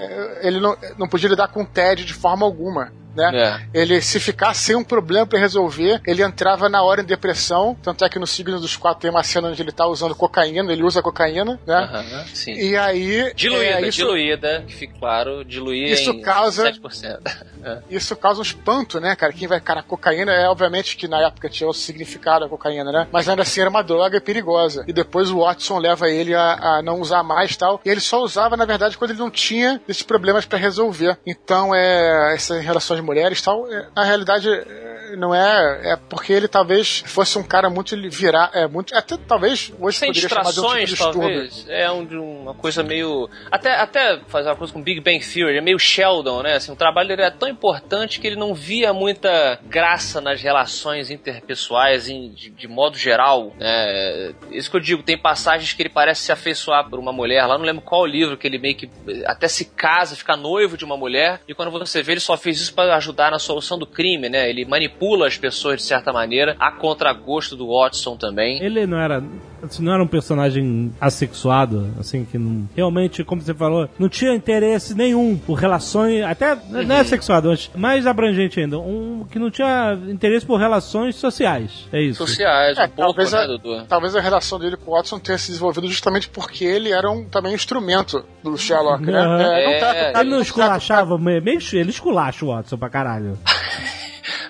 é, 0.43 0.47
ele 0.49 0.61
não, 0.61 0.77
não 0.99 1.09
podia 1.09 1.29
lidar 1.29 1.49
com 1.49 1.63
o 1.63 1.67
TED 1.67 2.05
de 2.05 2.15
forma 2.15 2.45
alguma. 2.45 2.93
Né? 3.17 3.67
Ele, 3.73 4.01
se 4.01 4.21
ficasse 4.21 4.63
sem 4.63 4.77
um 4.77 4.85
problema 4.85 5.27
pra 5.27 5.39
resolver, 5.39 6.01
ele 6.07 6.23
entrava 6.23 6.69
na 6.69 6.83
hora 6.83 7.01
em 7.01 7.05
depressão. 7.05 7.77
Tanto 7.83 8.05
é 8.05 8.09
que 8.09 8.19
no 8.19 8.27
signo 8.27 8.61
dos 8.61 8.77
quatro 8.77 9.01
tem 9.01 9.11
uma 9.11 9.23
cena 9.23 9.49
onde 9.49 9.61
ele 9.63 9.73
tá 9.73 9.87
usando 9.87 10.15
cocaína, 10.15 10.73
ele 10.73 10.83
usa 10.83 11.03
cocaína, 11.03 11.59
né? 11.67 12.25
Sim. 12.35 12.53
E 12.53 12.77
aí. 12.77 13.33
Diluída, 13.35 13.65
é, 13.81 13.89
isso, 13.89 13.99
diluída, 13.99 14.65
que 14.67 14.75
fique 14.75 14.99
claro, 14.99 15.45
diluída 15.45 15.93
Isso 15.95 16.11
em 16.11 16.21
causa- 16.21 16.71
7%. 16.71 17.21
É. 17.67 17.79
Isso 17.91 18.15
causa 18.15 18.39
um 18.39 18.43
espanto, 18.45 19.01
né, 19.01 19.17
cara? 19.17 19.33
Quem 19.33 19.49
vai, 19.49 19.59
cara, 19.61 19.83
cocaína 19.83 20.33
é 20.33 20.49
obviamente 20.49 20.97
que 20.97 21.09
na 21.09 21.19
época 21.27 21.49
tinha 21.49 21.69
o 21.69 21.73
significado 21.73 22.45
da 22.45 22.49
cocaína, 22.49 22.93
né? 22.93 23.09
Mas 23.11 23.29
ainda 23.29 23.43
assim 23.43 23.61
era 23.61 23.69
uma 23.69 23.83
droga 23.83 24.21
perigosa. 24.21 24.85
E 24.87 24.93
depois 24.93 25.33
o 25.33 25.41
Watson 25.41 25.79
leva 25.79 26.09
ele 26.09 26.33
a, 26.33 26.53
a 26.77 26.83
não 26.83 27.01
usar 27.01 27.25
mais 27.25 27.51
e 27.53 27.59
tal. 27.59 27.81
E 27.85 27.89
ele 27.89 28.01
só 28.01 28.23
usava, 28.23 28.57
na 28.57 28.65
verdade, 28.65 28.97
quando 28.97 29.11
ele 29.11 29.19
não 29.19 29.31
tinha 29.33 29.81
esses 29.89 30.05
problemas 30.05 30.45
pra 30.47 30.57
resolver. 30.59 31.19
Então, 31.27 31.75
é. 31.75 32.35
Essas 32.37 32.63
relações 32.63 33.01
mulheres 33.07 33.39
e 33.39 33.43
tal, 33.45 33.67
é, 33.73 33.87
na 33.95 34.05
realidade. 34.05 34.49
é, 34.51 35.17
Não 35.17 35.33
é. 35.35 35.93
É 35.93 35.97
porque 36.11 36.33
ele 36.33 36.49
talvez 36.49 37.03
fosse 37.07 37.39
um 37.39 37.43
cara 37.43 37.71
muito 37.71 37.97
virar. 38.11 38.51
É, 38.53 38.67
muito. 38.67 38.93
Até 38.95 39.17
talvez 39.17 39.73
hoje 39.79 39.99
Sem 39.99 40.09
poderia 40.09 40.29
chamar 40.29 40.53
de 40.53 40.61
um 40.61 40.63
tipo 40.65 40.75
de 40.79 40.85
distúrbio. 40.87 41.21
talvez. 41.23 41.67
É 41.69 41.91
um, 41.91 42.43
uma 42.43 42.55
coisa 42.55 42.83
meio. 42.83 43.31
Até, 43.51 43.77
até 43.77 44.19
fazer 44.27 44.49
uma 44.49 44.57
coisa 44.57 44.73
com 44.73 44.83
Big 44.83 45.01
Bang 45.01 45.21
Theory, 45.25 45.59
é 45.59 45.61
meio 45.61 45.79
Sheldon, 45.79 46.43
né? 46.43 46.55
Assim, 46.57 46.73
o 46.73 46.77
trabalho 46.77 47.07
dele 47.09 47.23
é 47.23 47.31
tão 47.31 47.49
importante 47.49 48.19
que 48.21 48.27
ele 48.27 48.35
não 48.37 48.53
via 48.53 48.93
muita 48.93 49.59
graça 49.65 50.21
nas 50.21 50.43
relações 50.43 51.09
interpessoais 51.11 52.09
em- 52.09 52.31
de, 52.33 52.51
de 52.51 52.67
modo 52.69 52.99
geral. 52.99 53.53
Né? 53.59 54.35
Isso 54.51 54.71
que 54.71 54.77
eu 54.77 54.81
digo, 54.81 55.03
tem 55.03 55.17
passagens 55.17 55.73
que 55.73 55.83
ele 55.83 55.89
parece 55.89 56.23
se 56.23 56.33
afeiçoar 56.33 56.89
por 56.91 56.99
uma 56.99 57.13
mulher. 57.13 57.47
Lá 57.47 57.57
não 57.57 57.65
lembro 57.65 57.83
qual 57.83 58.05
livro 58.05 58.37
que 58.37 58.47
ele 58.47 58.59
meio 58.59 58.75
que 58.75 58.91
até 59.25 59.47
se 59.49 59.67
casa, 59.67 60.17
fica 60.17 60.37
noivo 60.37 60.77
de 60.77 60.85
uma 60.85 60.97
mulher. 60.97 61.41
E 61.47 61.55
quando 61.55 61.71
você 61.71 62.03
vê, 62.03 62.13
ele 62.15 62.21
só 62.21 62.37
fez 62.37 62.61
isso 62.61 62.75
para 62.75 62.96
ajudar 62.97 63.31
na 63.31 63.39
solução 63.39 63.79
do 63.79 63.87
crime, 63.87 64.29
né? 64.29 64.49
Ele 64.49 64.65
manipula 64.65 65.27
as 65.27 65.37
pessoas 65.37 65.79
de 65.79 65.83
certa 65.85 66.13
maneira, 66.13 66.57
a 66.59 66.71
contragosto 66.71 67.57
do 67.57 67.69
Watson 67.69 68.17
também. 68.17 68.63
Ele 68.63 68.87
não 68.87 68.99
era. 68.99 69.23
Assim, 69.63 69.83
não 69.83 69.93
era 69.93 70.03
um 70.03 70.07
personagem 70.07 70.93
assexuado, 71.01 71.89
assim, 71.99 72.25
que 72.25 72.39
não, 72.39 72.69
realmente, 72.75 73.23
como 73.25 73.41
você 73.43 73.55
falou, 73.55 73.89
não 73.99 74.09
tinha 74.09 74.35
interesse 74.35 74.95
nenhum 74.95 75.37
por 75.37 75.55
relações, 75.55 76.23
até 76.23 76.57
não 76.69 76.97
é 76.97 77.05
sexuado, 77.05 77.49
mas 77.49 77.71
mais 77.75 78.07
abrangente 78.07 78.61
ainda, 78.61 78.79
um 78.79 79.25
que 79.31 79.39
não 79.39 79.51
tinha 79.51 79.99
interesse 80.09 80.45
por 80.45 80.57
relações 80.59 81.17
sociais. 81.17 81.87
É 81.93 82.01
isso. 82.03 82.27
Sociais, 82.27 82.77
um 82.77 82.81
É, 82.83 82.87
pouco, 82.89 83.03
talvez, 83.15 83.33
né, 83.33 83.39
a, 83.39 83.47
Dudu? 83.47 83.85
talvez 83.89 84.15
a 84.17 84.21
relação 84.21 84.59
dele 84.59 84.77
com 84.77 84.91
o 84.91 84.95
Watson 84.95 85.19
tenha 85.19 85.39
se 85.39 85.49
desenvolvido 85.49 85.89
justamente 85.89 86.29
porque 86.29 86.65
ele 86.65 86.93
era 86.93 87.11
um, 87.11 87.25
também 87.25 87.53
um 87.53 87.55
instrumento 87.55 88.25
do 88.43 88.57
Sherlock, 88.59 89.05
né? 89.05 89.19
Aham. 89.19 89.43
É, 89.43 89.81
tá- 90.13 90.21
Ele 90.21 90.31
não 90.31 90.37
tá- 90.39 90.43
esculachava, 90.43 91.19
meio, 91.19 91.43
meio- 91.43 91.59
ele 91.73 91.91
esculacha 91.91 92.45
o 92.45 92.49
Watson 92.49 92.77
pra 92.77 92.89
caralho. 92.91 93.39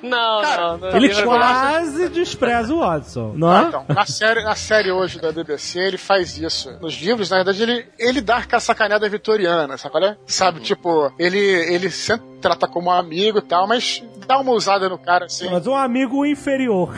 Não, 0.03 0.43
não, 0.43 0.79
não. 0.79 0.89
Ele 0.97 1.13
não, 1.15 1.25
quase 1.25 2.09
despreza 2.09 2.75
o 2.75 2.79
Watson, 2.81 3.33
não 3.37 3.51
Ah, 3.51 3.63
é? 3.63 3.69
então, 3.69 3.85
na 3.89 4.07
série, 4.07 4.43
na 4.43 4.55
série 4.55 4.91
hoje 4.93 5.21
da 5.21 5.33
BBC, 5.33 5.79
ele 5.79 5.99
faz 5.99 6.37
isso. 6.39 6.71
Nos 6.81 6.95
livros, 6.95 7.31
na 7.31 7.37
verdade, 7.37 7.63
ele, 7.63 7.87
ele 7.99 8.21
dá 8.21 8.39
aquela 8.39 8.61
sacaneada 8.61 9.09
vitoriana, 9.09 9.77
sabe 9.77 9.93
qual 9.93 10.05
é? 10.05 10.17
Sabe, 10.27 10.61
tipo, 10.61 11.13
ele, 11.19 11.39
ele 11.39 11.91
sempre 11.91 12.27
trata 12.41 12.67
como 12.69 12.89
um 12.89 12.93
amigo 12.93 13.39
e 13.39 13.43
tal, 13.43 13.67
mas 13.67 14.03
dá 14.27 14.39
uma 14.41 14.53
ousada 14.53 14.89
no 14.89 14.99
cara, 14.99 15.27
assim. 15.27 15.49
Mas 15.51 15.67
um 15.67 15.75
amigo 15.75 16.25
inferior. 16.27 16.93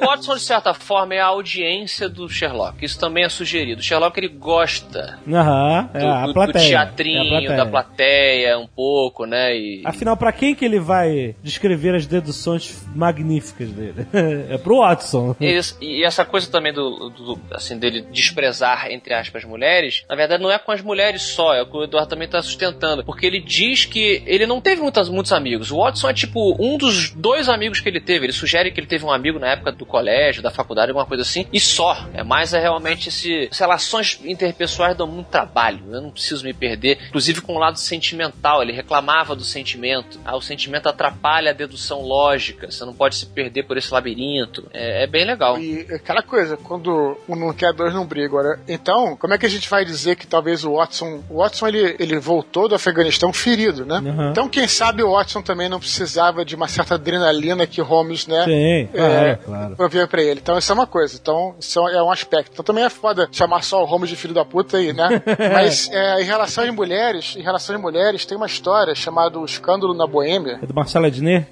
O 0.00 0.06
Watson, 0.06 0.34
de 0.34 0.42
certa 0.42 0.74
forma, 0.74 1.14
é 1.14 1.20
a 1.20 1.26
audiência 1.26 2.08
do 2.08 2.28
Sherlock. 2.28 2.84
Isso 2.84 2.98
também 2.98 3.24
é 3.24 3.28
sugerido. 3.28 3.80
O 3.80 3.84
Sherlock, 3.84 4.18
ele 4.18 4.28
gosta 4.28 5.18
é, 5.26 5.98
do, 6.00 6.06
a 6.06 6.20
do- 6.22 6.26
do 6.28 6.34
plateia. 6.34 6.68
teatrinho, 6.68 7.18
É 7.18 7.26
a 7.26 7.28
plateia. 7.40 7.56
da 7.56 7.66
plateia, 7.66 8.58
um 8.58 8.66
pouco, 8.66 9.24
né? 9.26 9.56
E... 9.56 9.82
Afinal, 9.84 10.16
pra 10.16 10.32
quem 10.32 10.54
que 10.54 10.64
ele 10.64 10.78
vai 10.78 11.34
descrever 11.42 11.94
as 11.94 12.06
deduções 12.06 12.84
magníficas 12.94 13.70
dele? 13.70 14.06
é 14.50 14.58
pro 14.58 14.78
Watson. 14.80 15.34
E 15.40 16.04
essa 16.04 16.24
coisa 16.24 16.50
também 16.50 16.72
do, 16.72 17.08
do- 17.10 17.38
assim, 17.52 17.78
dele 17.78 18.02
desprezar, 18.12 18.90
entre 18.90 19.14
aspas, 19.14 19.44
mulheres, 19.44 20.04
na 20.08 20.14
verdade 20.16 20.42
não 20.42 20.50
é 20.50 20.58
com 20.58 20.72
as 20.72 20.82
mulheres 20.82 21.22
só, 21.22 21.54
é 21.54 21.62
o 21.62 21.66
que 21.66 21.76
o 21.76 21.84
Eduardo 21.84 22.10
também 22.10 22.26
está 22.26 22.40
sustentando. 22.42 23.04
Porque 23.04 23.26
ele 23.26 23.40
diz 23.40 23.84
que 23.84 23.95
ele 24.26 24.46
não 24.46 24.60
teve 24.60 24.80
muitas, 24.80 25.08
muitos 25.08 25.32
amigos. 25.32 25.70
O 25.70 25.78
Watson 25.78 26.08
é 26.10 26.14
tipo 26.14 26.56
um 26.58 26.76
dos 26.76 27.10
dois 27.10 27.48
amigos 27.48 27.80
que 27.80 27.88
ele 27.88 28.00
teve. 28.00 28.26
Ele 28.26 28.32
sugere 28.32 28.70
que 28.70 28.80
ele 28.80 28.86
teve 28.86 29.04
um 29.04 29.10
amigo 29.10 29.38
na 29.38 29.48
época 29.48 29.72
do 29.72 29.86
colégio, 29.86 30.42
da 30.42 30.50
faculdade, 30.50 30.90
alguma 30.90 31.06
coisa 31.06 31.22
assim, 31.22 31.46
e 31.52 31.60
só. 31.60 32.06
É 32.12 32.22
mais 32.22 32.52
é 32.52 32.60
realmente 32.60 33.08
esse. 33.08 33.48
As 33.50 33.58
relações 33.58 34.20
interpessoais 34.24 34.96
dão 34.96 35.06
muito 35.06 35.28
trabalho. 35.28 35.82
Eu 35.90 36.00
não 36.00 36.10
preciso 36.10 36.44
me 36.44 36.52
perder. 36.52 36.98
Inclusive 37.08 37.40
com 37.40 37.54
o 37.54 37.58
lado 37.58 37.78
sentimental. 37.78 38.62
Ele 38.62 38.72
reclamava 38.72 39.34
do 39.34 39.44
sentimento. 39.44 40.20
Ah, 40.24 40.36
o 40.36 40.42
sentimento 40.42 40.88
atrapalha 40.88 41.50
a 41.50 41.54
dedução 41.54 42.02
lógica. 42.02 42.70
Você 42.70 42.84
não 42.84 42.94
pode 42.94 43.16
se 43.16 43.26
perder 43.26 43.64
por 43.64 43.76
esse 43.76 43.92
labirinto. 43.92 44.68
É, 44.72 45.04
é 45.04 45.06
bem 45.06 45.24
legal. 45.24 45.58
E 45.58 45.86
aquela 45.92 46.22
coisa, 46.22 46.56
quando 46.56 47.18
um 47.28 47.36
não 47.36 47.52
quer, 47.52 47.72
dois 47.72 47.94
não 47.94 48.06
brigam. 48.06 48.42
Né? 48.42 48.58
Então, 48.68 49.16
como 49.16 49.34
é 49.34 49.38
que 49.38 49.46
a 49.46 49.50
gente 49.50 49.68
vai 49.68 49.84
dizer 49.84 50.16
que 50.16 50.26
talvez 50.26 50.64
o 50.64 50.74
Watson. 50.74 51.22
O 51.30 51.38
Watson 51.38 51.68
ele, 51.68 51.96
ele 51.98 52.18
voltou 52.18 52.68
do 52.68 52.74
Afeganistão 52.74 53.32
ferido, 53.32 53.85
né? 53.86 53.98
Uhum. 53.98 54.30
Então, 54.30 54.48
quem 54.48 54.66
sabe 54.66 55.02
o 55.02 55.12
Watson 55.12 55.40
também 55.40 55.68
não 55.68 55.78
precisava 55.78 56.44
de 56.44 56.54
uma 56.54 56.68
certa 56.68 56.94
adrenalina 56.94 57.66
que 57.66 57.80
Holmes, 57.80 58.26
né? 58.26 58.44
Sim, 58.44 58.88
claro, 58.92 59.12
é, 59.12 59.36
claro. 59.36 59.76
provia 59.76 60.06
pra 60.06 60.22
ele. 60.22 60.40
Então, 60.42 60.58
isso 60.58 60.70
é 60.70 60.74
uma 60.74 60.86
coisa. 60.86 61.16
Então, 61.20 61.54
isso 61.58 61.78
é 61.88 62.02
um 62.02 62.10
aspecto. 62.10 62.50
Então, 62.52 62.64
também 62.64 62.84
é 62.84 62.90
foda 62.90 63.28
chamar 63.30 63.62
só 63.62 63.82
o 63.82 63.86
Holmes 63.86 64.10
de 64.10 64.16
filho 64.16 64.34
da 64.34 64.44
puta 64.44 64.76
aí, 64.76 64.92
né? 64.92 65.22
Mas, 65.52 65.88
é, 65.90 66.22
em 66.22 66.24
relação 66.24 66.64
às 66.64 66.70
mulheres, 66.70 67.34
em 67.36 67.42
relação 67.42 67.76
às 67.76 67.80
mulheres, 67.80 68.26
tem 68.26 68.36
uma 68.36 68.46
história 68.46 68.94
chamada 68.94 69.38
O 69.38 69.44
Escândalo 69.44 69.94
na 69.94 70.06
Boêmia. 70.06 70.58
É 70.62 70.66
do 70.66 70.74
Marcelo 70.74 71.06
Adnet? 71.06 71.46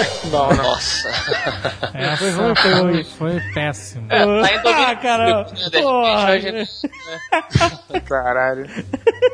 Não, 0.30 0.48
não. 0.50 0.56
Nossa. 0.64 1.08
Essa 1.94 2.54
foi, 2.54 3.04
foi 3.04 3.40
péssimo. 3.52 4.06
É, 4.08 4.18
tá 4.20 4.24
domínio 4.62 4.98
Ah, 5.04 5.18
né? 5.18 5.44
De 5.70 5.82
Porra. 5.82 6.38
Caralho. 8.06 8.66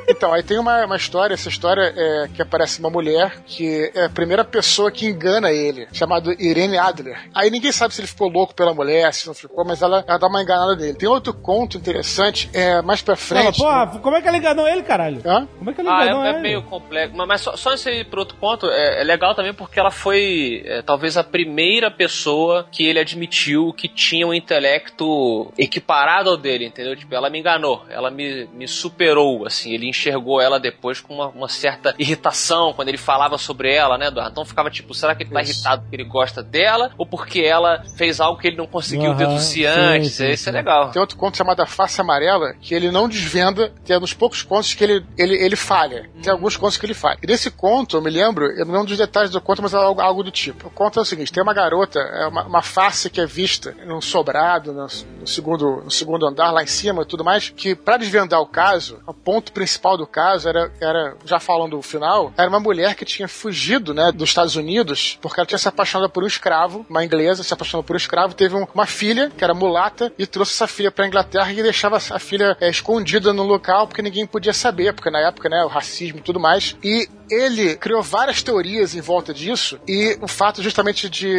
Então, 0.09 0.33
aí 0.33 0.43
tem 0.43 0.59
uma, 0.59 0.85
uma 0.85 0.97
história, 0.97 1.35
essa 1.35 1.49
história 1.49 1.93
é 1.97 2.29
que 2.33 2.41
aparece 2.43 2.81
uma 2.81 2.91
mulher 2.91 3.41
que 3.45 3.91
é 3.95 4.05
a 4.07 4.11
primeira 4.11 4.45
pessoa 4.45 4.91
que 4.91 5.07
engana 5.07 5.51
ele, 5.51 5.87
chamada 5.93 6.35
Irene 6.39 6.79
Adler. 6.79 7.19
Aí 7.35 7.51
ninguém 7.51 7.73
sabe 7.73 7.95
se 7.95 8.01
ele 8.01 8.09
ficou 8.09 8.29
louco 8.29 8.55
pela 8.55 8.75
mulher, 8.75 9.13
se 9.13 9.27
não 9.27 9.35
ficou, 9.35 9.65
mas 9.65 9.83
ela, 9.83 10.05
ela 10.07 10.19
dá 10.19 10.27
uma 10.27 10.43
enganada 10.43 10.77
nele. 10.77 10.95
Tem 10.95 11.09
outro 11.09 11.35
conto 11.35 11.77
interessante, 11.77 12.49
é 12.53 12.81
mais 12.83 13.03
pra 13.03 13.17
frente. 13.17 13.59
porra, 13.59 13.87
como 13.99 14.17
é 14.17 14.23
que 14.23 14.29
ele 14.29 14.39
enganou 14.39 14.67
ele, 14.69 14.83
caralho? 14.83 15.21
Hã? 15.25 15.47
Como 15.59 15.71
é 15.71 15.75
que 15.75 15.81
ele 15.81 15.89
Ah, 15.89 16.05
enganou 16.05 16.25
é, 16.25 16.29
ele? 16.31 16.39
é 16.39 16.43
meio 16.43 16.63
complexo. 16.63 17.17
Mas, 17.17 17.41
só, 17.41 17.57
só 17.57 17.75
isso 17.75 17.89
aí 17.89 18.05
por 18.05 18.21
outro 18.21 18.37
ponto, 18.39 18.69
é, 18.71 19.01
é 19.01 19.05
legal 19.05 19.35
também 19.35 19.53
porque 19.53 19.79
ela 19.79 19.91
foi 19.91 20.56
é, 20.65 20.83
talvez 20.83 21.17
a 21.17 21.25
primeira 21.25 21.91
pessoa 21.91 22.67
que 22.71 22.87
ele 22.87 22.99
admitiu 22.99 23.73
que 23.73 23.89
tinha 23.89 24.27
um 24.27 24.35
intelecto 24.35 25.53
equiparado 25.59 26.31
ao 26.31 26.37
dele, 26.37 26.67
entendeu? 26.67 26.97
Tipo, 26.97 27.15
ela 27.15 27.31
me 27.31 27.39
enganou, 27.39 27.85
ela 27.89 28.11
me, 28.11 28.47
me 28.55 28.67
superou, 28.67 29.47
assim, 29.47 29.73
ele 29.73 29.89
enxergou 29.89 30.41
ela 30.41 30.59
depois 30.59 31.01
com 31.01 31.15
uma, 31.15 31.29
uma 31.29 31.49
certa 31.49 31.95
irritação 31.99 32.73
quando 32.73 32.89
ele 32.89 32.99
falava 32.99 33.39
sobre 33.39 33.73
ela, 33.73 33.99
né, 33.99 34.09
Eduardo? 34.09 34.33
Então 34.33 34.45
ficava 34.45 34.71
tipo, 34.71 34.95
será 34.95 35.15
que 35.15 35.23
ele 35.23 35.31
tá 35.31 35.43
Isso. 35.43 35.53
irritado 35.53 35.83
porque 35.83 35.97
ele 35.97 36.05
gosta 36.05 36.43
dela 36.43 36.91
ou 36.99 37.07
porque 37.07 37.41
ela 37.41 37.83
fez 37.97 38.21
algo 38.21 38.41
que 38.41 38.49
ele 38.49 38.57
não 38.57 38.67
conseguiu 38.67 39.11
Aham, 39.11 39.17
deduzir 39.19 39.69
sim, 39.71 39.79
antes? 39.79 40.13
sim, 40.13 40.31
Isso 40.31 40.49
é 40.49 40.53
sim. 40.53 40.57
legal. 40.57 40.91
Tem 40.91 41.01
outro 41.01 41.17
conto 41.17 41.37
chamado 41.37 41.61
A 41.61 41.67
Face 41.67 42.01
Amarela, 42.01 42.55
que 42.61 42.75
ele 42.75 42.91
não 42.91 43.09
desvenda, 43.09 43.73
que 43.85 43.93
é 43.93 43.99
dos 43.99 44.13
poucos 44.13 44.43
contos 44.43 44.75
que 44.75 44.85
ele, 44.85 45.05
ele, 45.17 45.35
ele 45.35 45.57
falha. 45.57 46.09
Tem 46.23 46.33
alguns 46.33 46.57
contos 46.57 46.77
que 46.77 46.87
ele 46.87 46.95
falha. 46.95 47.19
E 47.23 47.27
nesse 47.27 47.51
conto, 47.51 47.97
eu 47.97 48.03
me 48.03 48.11
lembro, 48.11 48.47
eu 48.47 48.65
não 48.65 48.73
lembro 48.73 48.89
dos 48.89 48.99
detalhes 48.99 49.31
do 49.31 49.41
conto, 49.41 49.63
mas 49.63 49.73
é 49.75 49.77
algo, 49.77 50.01
algo 50.01 50.23
do 50.23 50.31
tipo. 50.37 50.69
O 50.69 50.71
conto 50.71 50.99
é 50.99 51.03
o 51.03 51.05
seguinte: 51.05 51.33
tem 51.33 51.43
uma 51.43 51.55
garota, 51.55 51.99
é 51.99 52.27
uma, 52.27 52.45
uma 52.45 52.63
face 52.63 53.09
que 53.11 53.21
é 53.21 53.27
vista 53.27 53.75
num 53.87 54.01
sobrado, 54.01 54.73
no, 54.73 54.87
no 55.21 55.27
segundo, 55.27 55.83
no 55.83 55.91
segundo 55.91 56.27
andar, 56.27 56.51
lá 56.51 56.63
em 56.63 56.67
cima 56.67 57.03
e 57.03 57.07
tudo 57.07 57.25
mais, 57.25 57.51
que 57.51 57.75
pra 57.75 57.97
desvendar 57.97 58.41
o 58.41 58.47
caso, 58.47 59.01
o 59.07 59.15
ponto 59.15 59.53
principal 59.53 59.97
do 59.97 60.07
caso 60.07 60.49
era, 60.49 60.73
era 60.81 61.17
já 61.25 61.41
falando 61.41 61.79
o 61.79 61.83
final, 61.83 62.33
era 62.37 62.49
uma 62.49 62.61
mulher 62.61 62.95
que 62.95 63.05
tinha 63.05 63.27
fugido, 63.29 63.93
né, 63.95 64.13
dos 64.13 64.29
Estados 64.29 64.57
Unidos, 64.57 65.19
porque 65.21 65.41
ela 65.41 65.47
tinha 65.47 65.59
se 65.59 65.69
apaixonado 65.69 66.11
por 66.11 66.23
um 66.23 66.27
escravo, 66.27 66.85
uma 66.89 67.05
inglesa 67.05 67.43
se 67.43 67.53
apaixonou 67.55 67.83
por 67.83 67.95
um 67.95 67.97
escravo, 67.97 68.35
teve 68.35 68.55
um- 68.55 68.67
uma 68.75 68.87
filha, 68.87 69.31
que 69.37 69.43
era 69.43 69.55
mulata, 69.55 70.13
e 70.19 70.27
trouxe 70.27 70.53
essa 70.53 70.67
filha 70.67 70.91
pra 70.91 71.07
Inglaterra 71.07 71.51
e 71.53 71.63
deixava 71.63 71.97
a 71.97 72.19
filha 72.19 72.57
é, 72.61 72.69
escondida 72.69 73.33
no 73.33 73.43
local, 73.43 73.87
porque 73.87 74.03
ninguém 74.03 74.27
podia 74.27 74.53
saber, 74.53 74.93
porque 74.93 75.11
na 75.11 75.21
época, 75.21 75.49
né, 75.49 75.65
o 75.65 75.69
racismo 75.69 76.19
e 76.19 76.23
tudo 76.23 76.39
mais. 76.39 76.77
E 76.83 77.09
ele 77.31 77.77
criou 77.77 78.03
várias 78.03 78.43
teorias 78.43 78.95
em 78.95 79.01
volta 79.01 79.33
disso, 79.35 79.79
e 79.87 80.17
o 80.21 80.29
fato 80.29 80.63
justamente 80.63 81.09
de 81.09 81.37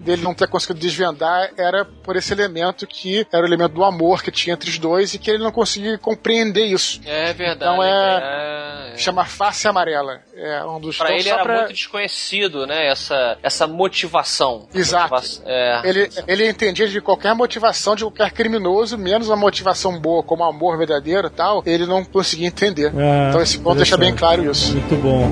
dele 0.00 0.22
não 0.22 0.34
ter 0.34 0.48
conseguido 0.48 0.78
desvendar 0.80 1.50
era 1.56 1.84
por 1.84 2.16
esse 2.16 2.32
elemento 2.32 2.86
que 2.86 3.26
era 3.32 3.42
o 3.42 3.46
elemento 3.46 3.72
do 3.74 3.84
amor 3.84 4.22
que 4.22 4.30
tinha 4.30 4.54
entre 4.54 4.70
os 4.70 4.78
dois 4.78 5.14
e 5.14 5.18
que 5.18 5.30
ele 5.30 5.42
não 5.42 5.50
conseguia 5.52 5.98
compreender 5.98 6.64
isso. 6.66 7.00
É 7.04 7.32
verdade. 7.32 7.72
Então 7.72 7.82
é- 7.82 8.90
é- 8.90 8.92
é. 8.94 8.96
Chama 8.96 9.24
Face 9.24 9.66
Amarela. 9.68 10.20
É 10.34 10.64
um 10.64 10.80
dos 10.80 10.96
Pra 10.96 11.06
então, 11.08 11.18
ele 11.18 11.28
era 11.28 11.42
pra- 11.42 11.56
muito 11.60 11.72
desconhecido, 11.72 12.66
né? 12.66 12.86
Essa, 12.88 13.38
essa 13.42 13.66
motivação. 13.66 14.68
Exato. 14.74 15.14
Motiva- 15.14 15.42
é. 15.46 15.80
Ele, 15.84 16.10
ele 16.26 16.48
entendia 16.48 16.86
de 16.88 17.00
qualquer 17.00 17.34
motivação 17.34 17.94
de 17.96 18.04
qualquer 18.04 18.30
criminoso, 18.32 18.96
menos 18.96 19.28
uma 19.28 19.36
motivação 19.36 19.98
boa, 19.98 20.22
como 20.22 20.44
amor 20.44 20.76
verdadeiro 20.78 21.26
e 21.26 21.30
tal, 21.30 21.62
ele 21.66 21.86
não 21.86 22.04
conseguia 22.04 22.46
entender. 22.46 22.92
Ah, 22.96 23.28
então 23.28 23.42
esse 23.42 23.58
ponto 23.58 23.76
deixa 23.76 23.96
bem 23.96 24.14
claro 24.14 24.50
isso. 24.50 24.72
Muito 24.72 24.94
bom. 24.96 25.25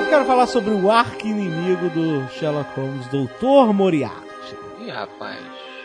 Eu 0.00 0.06
quero 0.08 0.24
falar 0.24 0.46
sobre 0.46 0.70
o 0.70 0.90
arqui-inimigo 0.90 1.88
do 1.90 2.28
Sherlock 2.32 2.70
Holmes, 2.78 3.06
Dr. 3.08 3.72
Moriarty. 3.72 4.56
Ih, 4.80 4.90
rapaz. 4.90 5.38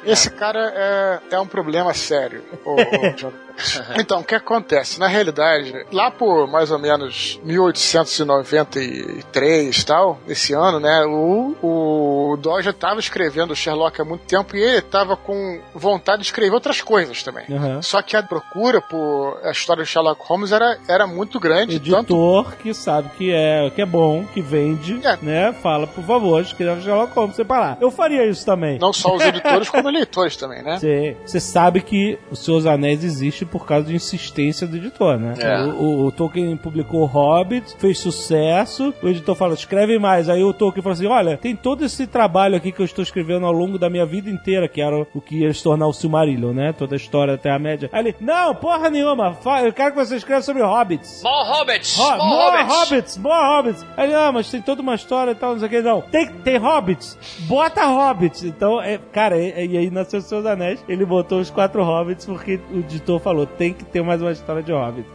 Esse 0.04 0.30
cara 0.30 0.74
é, 0.76 1.36
é 1.36 1.40
um 1.40 1.48
problema 1.48 1.94
sério. 1.94 2.44
O, 2.66 2.76
o... 2.76 3.49
então, 4.00 4.20
o 4.20 4.24
que 4.24 4.36
acontece? 4.36 5.00
Na 5.00 5.08
realidade, 5.08 5.86
lá 5.92 6.12
por 6.12 6.48
mais 6.48 6.72
ou 6.72 6.80
menos 6.80 7.40
1893 7.44 9.78
e 9.82 9.86
tal, 9.86 10.20
esse 10.28 10.54
ano, 10.54 10.80
né, 10.80 11.06
o, 11.06 11.56
o 11.62 12.38
Doyle 12.38 12.64
já 12.64 12.72
estava 12.72 13.00
escrevendo 13.00 13.56
Sherlock 13.56 14.00
há 14.02 14.06
muito 14.06 14.22
tempo 14.26 14.56
e 14.56 14.62
ele 14.62 14.78
estava 14.80 15.16
com 15.16 15.60
vontade 15.74 16.22
de 16.22 16.28
escrever 16.28 16.54
outras 16.54 16.82
coisas 16.82 17.24
também. 17.24 17.46
Uhum. 17.50 17.82
Só 17.82 18.02
que 18.02 18.16
a 18.16 18.24
procura 18.24 18.82
por 18.82 19.40
a 19.44 19.52
história 19.52 19.84
de 19.84 19.90
Sherlock 19.90 20.22
Holmes 20.26 20.52
era, 20.52 20.78
era 20.88 21.08
muito 21.08 21.40
grande, 21.40 21.80
tanto 21.80 22.14
Editor 22.14 22.56
que 22.58 22.74
sabe 22.74 23.10
que 23.18 23.32
é, 23.34 23.70
que 23.70 23.82
é 23.82 23.86
bom, 23.86 24.26
que 24.34 24.42
vende, 24.42 25.00
É. 25.04 25.18
né? 25.22 25.54
Fala, 25.62 25.88
por 25.88 26.04
favor, 26.04 26.42
escreva 26.42 26.80
Sherlock 26.82 27.14
Holmes 27.14 27.36
separar. 27.36 27.78
Eu 27.82 27.92
faria 27.92 28.26
isso 28.26 28.46
também. 28.46 28.80
não 28.80 28.94
só 28.94 29.16
os 29.16 29.22
editores, 29.24 29.70
como 29.70 29.90
leitores 29.90 30.36
também, 30.36 30.64
né? 30.64 30.78
Você 30.80 31.18
você 31.26 31.40
sabe 31.40 31.82
que 31.82 32.18
o 32.32 32.36
Seus 32.36 32.66
Anéis 32.66 33.04
existe 33.04 33.46
por 33.50 33.66
causa 33.66 33.88
de 33.88 33.96
insistência 33.96 34.66
do 34.68 34.78
editor, 34.78 35.18
né? 35.18 35.34
É. 35.40 35.62
O, 35.64 35.70
o- 35.84 36.06
o 36.08 36.12
Tolkien 36.12 36.56
publicou 36.58 37.06
Hobbit, 37.06 37.76
fez 37.78 38.00
sucesso, 38.00 38.94
o 39.02 39.08
editor 39.08 39.36
falou, 39.36 39.54
escreve 39.54 39.98
mais. 40.00 40.30
Aí 40.30 40.44
o 40.44 40.54
Tolkien 40.54 40.82
falou 40.84 40.94
assim, 40.94 41.08
olha, 41.08 41.38
tem 41.38 41.56
todo 41.56 41.84
esse 41.86 42.06
trabalho 42.08 42.56
aqui 42.56 42.72
que 42.72 42.82
eu 42.82 42.86
estou 42.86 43.04
escrevendo 43.04 43.46
ao 43.46 43.52
longo 43.52 43.78
da 43.78 43.90
minha 43.90 44.06
vida 44.06 44.30
inteira, 44.30 44.68
que 44.68 44.82
era 44.82 45.06
o 45.14 45.22
que 45.22 45.40
ia 45.40 45.54
se 45.54 45.64
tornar 45.64 45.88
o 45.88 45.94
Silmarillion, 45.94 46.54
né? 46.54 46.74
Toda 46.74 46.96
a 46.96 46.98
história 46.98 47.36
da 47.36 47.42
Terra-média. 47.42 47.90
Aí 47.92 48.00
ele, 48.08 48.16
não, 48.20 48.54
porra 48.56 48.90
nenhuma, 48.90 49.38
eu 49.64 49.74
quero 49.74 49.92
que 49.94 49.98
você 50.06 50.16
escreva 50.16 50.42
sobre 50.42 50.62
Hobbits. 50.64 51.22
More 51.24 51.50
Hobbits! 51.50 51.98
Ho 51.98 52.04
more 52.04 52.20
more 52.20 52.64
Hobbits! 52.64 52.90
hobbits, 52.90 53.18
more 53.18 53.44
hobbits. 53.46 53.86
Aí 53.98 54.06
ele, 54.08 54.16
ah, 54.16 54.32
mas 54.32 54.50
tem 54.50 54.62
toda 54.62 54.82
uma 54.82 54.96
história 54.96 55.32
e 55.32 55.36
tal, 55.36 55.52
não 55.52 55.60
sei 55.60 55.68
o 55.68 55.72
que. 55.72 55.82
Não, 55.82 56.02
tem, 56.02 56.28
tem 56.28 56.58
hobbits, 56.58 57.18
bota 57.48 57.86
hobbits. 57.86 58.44
Então, 58.44 58.82
é, 58.82 58.98
cara, 59.12 59.38
e, 59.38 59.68
e 59.68 59.78
aí 59.78 59.90
nasceu 59.90 60.20
os 60.20 60.26
seus 60.26 60.46
anéis, 60.46 60.84
ele 60.88 61.06
botou 61.06 61.40
os 61.40 61.50
quatro 61.50 61.84
hobbits 61.84 62.26
porque 62.26 62.60
o 62.72 62.80
editor 62.80 63.20
falou, 63.20 63.29
tem 63.58 63.74
que 63.74 63.84
ter 63.86 64.02
mais 64.04 64.22
uma 64.22 64.32
história 64.32 64.62
de 64.64 64.72
hobbits. 64.72 65.10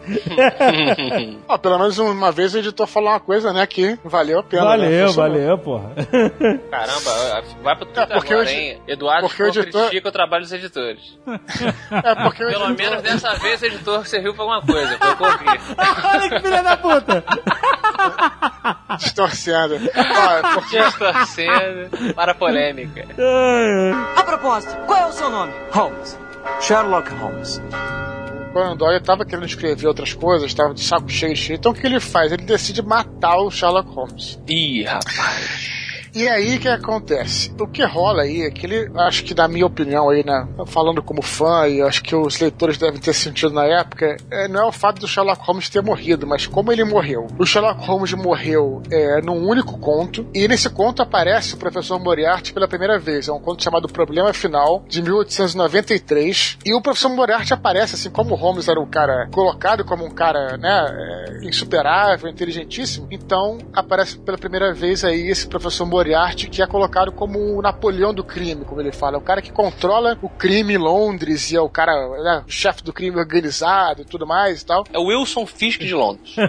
Ó, 1.49 1.59
pelo 1.59 1.79
menos 1.79 1.99
uma 1.99 2.31
vez 2.33 2.55
o 2.55 2.59
editor 2.59 2.87
falou 2.87 3.11
uma 3.11 3.21
coisa, 3.21 3.53
né, 3.53 3.67
que 3.67 3.99
valeu 4.05 4.41
a 4.41 4.43
pena. 4.43 4.62
né? 4.62 4.69
valeu, 4.69 5.07
Funcionou. 5.09 5.31
valeu, 5.33 5.59
porra. 5.59 5.91
Caramba, 6.71 7.43
vai 7.62 7.77
pro 7.77 7.87
Twitter 7.87 8.03
É, 8.11 8.15
porque 8.15 8.33
agora, 8.35 8.53
hein? 8.53 8.83
Eduardo 8.89 9.29
porque 9.29 9.43
o 9.43 9.47
editor- 9.49 9.83
critica 9.89 10.09
o 10.09 10.12
trabalho 10.12 10.43
dos 10.43 10.53
editores. 10.53 11.19
É 11.27 12.15
porque 12.23 12.45
Pelo 12.45 12.67
editor- 12.71 12.77
menos 12.77 13.03
dessa 13.03 13.35
vez 13.37 13.61
o 13.62 13.67
editor 13.67 14.07
serviu 14.07 14.35
pra 14.35 14.43
alguma 14.45 14.62
coisa, 14.62 14.97
foi 14.99 15.11
o 15.12 15.17
que 15.17 15.23
eu 15.23 15.29
ouvi. 15.29 15.45
Olha 16.15 16.29
que 16.31 16.41
filha 16.41 16.62
da 16.62 16.77
puta. 16.77 17.25
distorcendo. 18.99 19.75
Ó, 19.95 20.55
porque 20.55 20.79
Distorcendo 20.79 22.15
para 22.15 22.33
a 22.33 22.35
polêmica. 22.35 23.07
A 24.17 24.23
propósito, 24.23 24.75
qual 24.87 24.99
é 24.99 25.07
o 25.07 25.12
seu 25.12 25.31
nome? 25.31 25.53
Holmes. 25.73 26.19
Sherlock 26.61 27.11
Holmes. 27.14 27.61
Conan 28.53 28.76
Doyle 28.76 29.01
tava 29.01 29.24
querendo 29.24 29.47
escrever 29.47 29.86
outras 29.86 30.12
coisas, 30.12 30.55
tava 30.55 30.72
de 30.72 30.80
saco 30.80 31.09
cheio, 31.09 31.36
cheio. 31.36 31.57
Então 31.57 31.72
o 31.72 31.74
que 31.74 31.84
ele 31.84 31.99
faz? 31.99 32.30
Ele 32.32 32.45
decide 32.45 32.82
matar 32.82 33.38
o 33.38 33.51
Sherlock 33.51 33.90
Holmes. 33.90 34.38
Ih, 34.49 34.84
rapaz. 34.84 35.84
E 36.15 36.29
aí 36.29 36.61
que 36.61 36.69
acontece? 36.69 37.53
O 37.61 37.67
que 37.67 37.85
rola 37.85 38.23
aí 38.23 38.43
é 38.43 38.51
que 38.51 38.65
ele, 38.65 38.91
acho 39.01 39.25
que 39.25 39.35
na 39.35 39.49
minha 39.49 39.67
opinião 39.67 40.09
aí, 40.09 40.25
né, 40.25 40.47
falando 40.67 41.03
como 41.03 41.21
fã, 41.21 41.67
e 41.67 41.83
acho 41.83 42.03
que 42.03 42.15
os 42.15 42.39
leitores 42.39 42.79
devem 42.79 43.01
ter 43.01 43.12
sentido 43.12 43.53
na 43.53 43.65
época, 43.65 44.17
é, 44.31 44.47
não 44.47 44.61
é 44.61 44.65
o 44.65 44.73
fato 44.73 45.01
do 45.01 45.09
Sherlock 45.09 45.45
Holmes 45.45 45.69
ter 45.69 45.83
morrido, 45.83 46.25
mas 46.25 46.47
como 46.47 46.71
ele 46.71 46.85
morreu. 46.85 47.27
O 47.37 47.45
Sherlock 47.45 47.85
Holmes 47.85 48.12
morreu 48.12 48.81
é, 48.93 49.21
num 49.23 49.45
único 49.45 49.77
conto, 49.79 50.25
e 50.33 50.47
nesse 50.47 50.71
conto 50.71 51.03
aparece 51.03 51.55
o 51.55 51.57
professor 51.59 51.99
Moriarty 51.99 52.53
pela 52.53 52.69
primeira 52.69 52.97
vez. 52.97 53.27
É 53.27 53.33
um 53.33 53.41
conto 53.41 53.65
chamado 53.65 53.89
Problema 53.89 54.33
Final, 54.33 54.85
de 54.89 55.03
1893, 55.03 56.59
e 56.65 56.75
o 56.75 56.81
professor 56.81 57.09
Moriarty 57.09 57.53
aparece, 57.53 57.97
assim, 57.97 58.11
como 58.11 58.37
Holmes 58.37 58.69
era 58.69 58.81
um 58.81 58.87
cara 58.87 59.29
colocado 59.33 59.85
como 59.85 60.05
um 60.05 60.11
cara, 60.11 60.57
né, 60.57 61.41
é, 61.43 61.49
insuperável, 61.49 62.31
inteligentíssimo, 62.31 63.09
então 63.11 63.59
aparece 63.73 64.17
pela 64.19 64.39
primeira 64.39 64.73
vez 64.73 65.05
aí 65.05 65.29
esse 65.29 65.49
professor 65.49 65.85
Moriarty, 65.85 66.03
que 66.50 66.62
é 66.62 66.66
colocado 66.66 67.12
como 67.12 67.38
o 67.38 67.62
Napoleão 67.62 68.12
do 68.12 68.22
crime, 68.22 68.64
como 68.64 68.80
ele 68.80 68.92
fala. 68.92 69.16
É 69.16 69.18
o 69.18 69.22
cara 69.22 69.40
que 69.40 69.52
controla 69.52 70.18
o 70.22 70.28
crime 70.28 70.74
em 70.74 70.78
Londres 70.78 71.50
e 71.50 71.57
é 71.57 71.61
o 71.61 71.68
cara, 71.68 71.92
né, 72.22 72.44
o 72.46 72.50
chefe 72.50 72.82
do 72.82 72.92
crime 72.92 73.16
organizado 73.16 74.02
e 74.02 74.05
tudo 74.05 74.26
mais 74.26 74.62
e 74.62 74.66
tal. 74.66 74.84
É 74.92 74.98
o 74.98 75.07
Wilson 75.07 75.46
Fisk 75.46 75.80
de 75.80 75.94
Londres. 75.94 76.34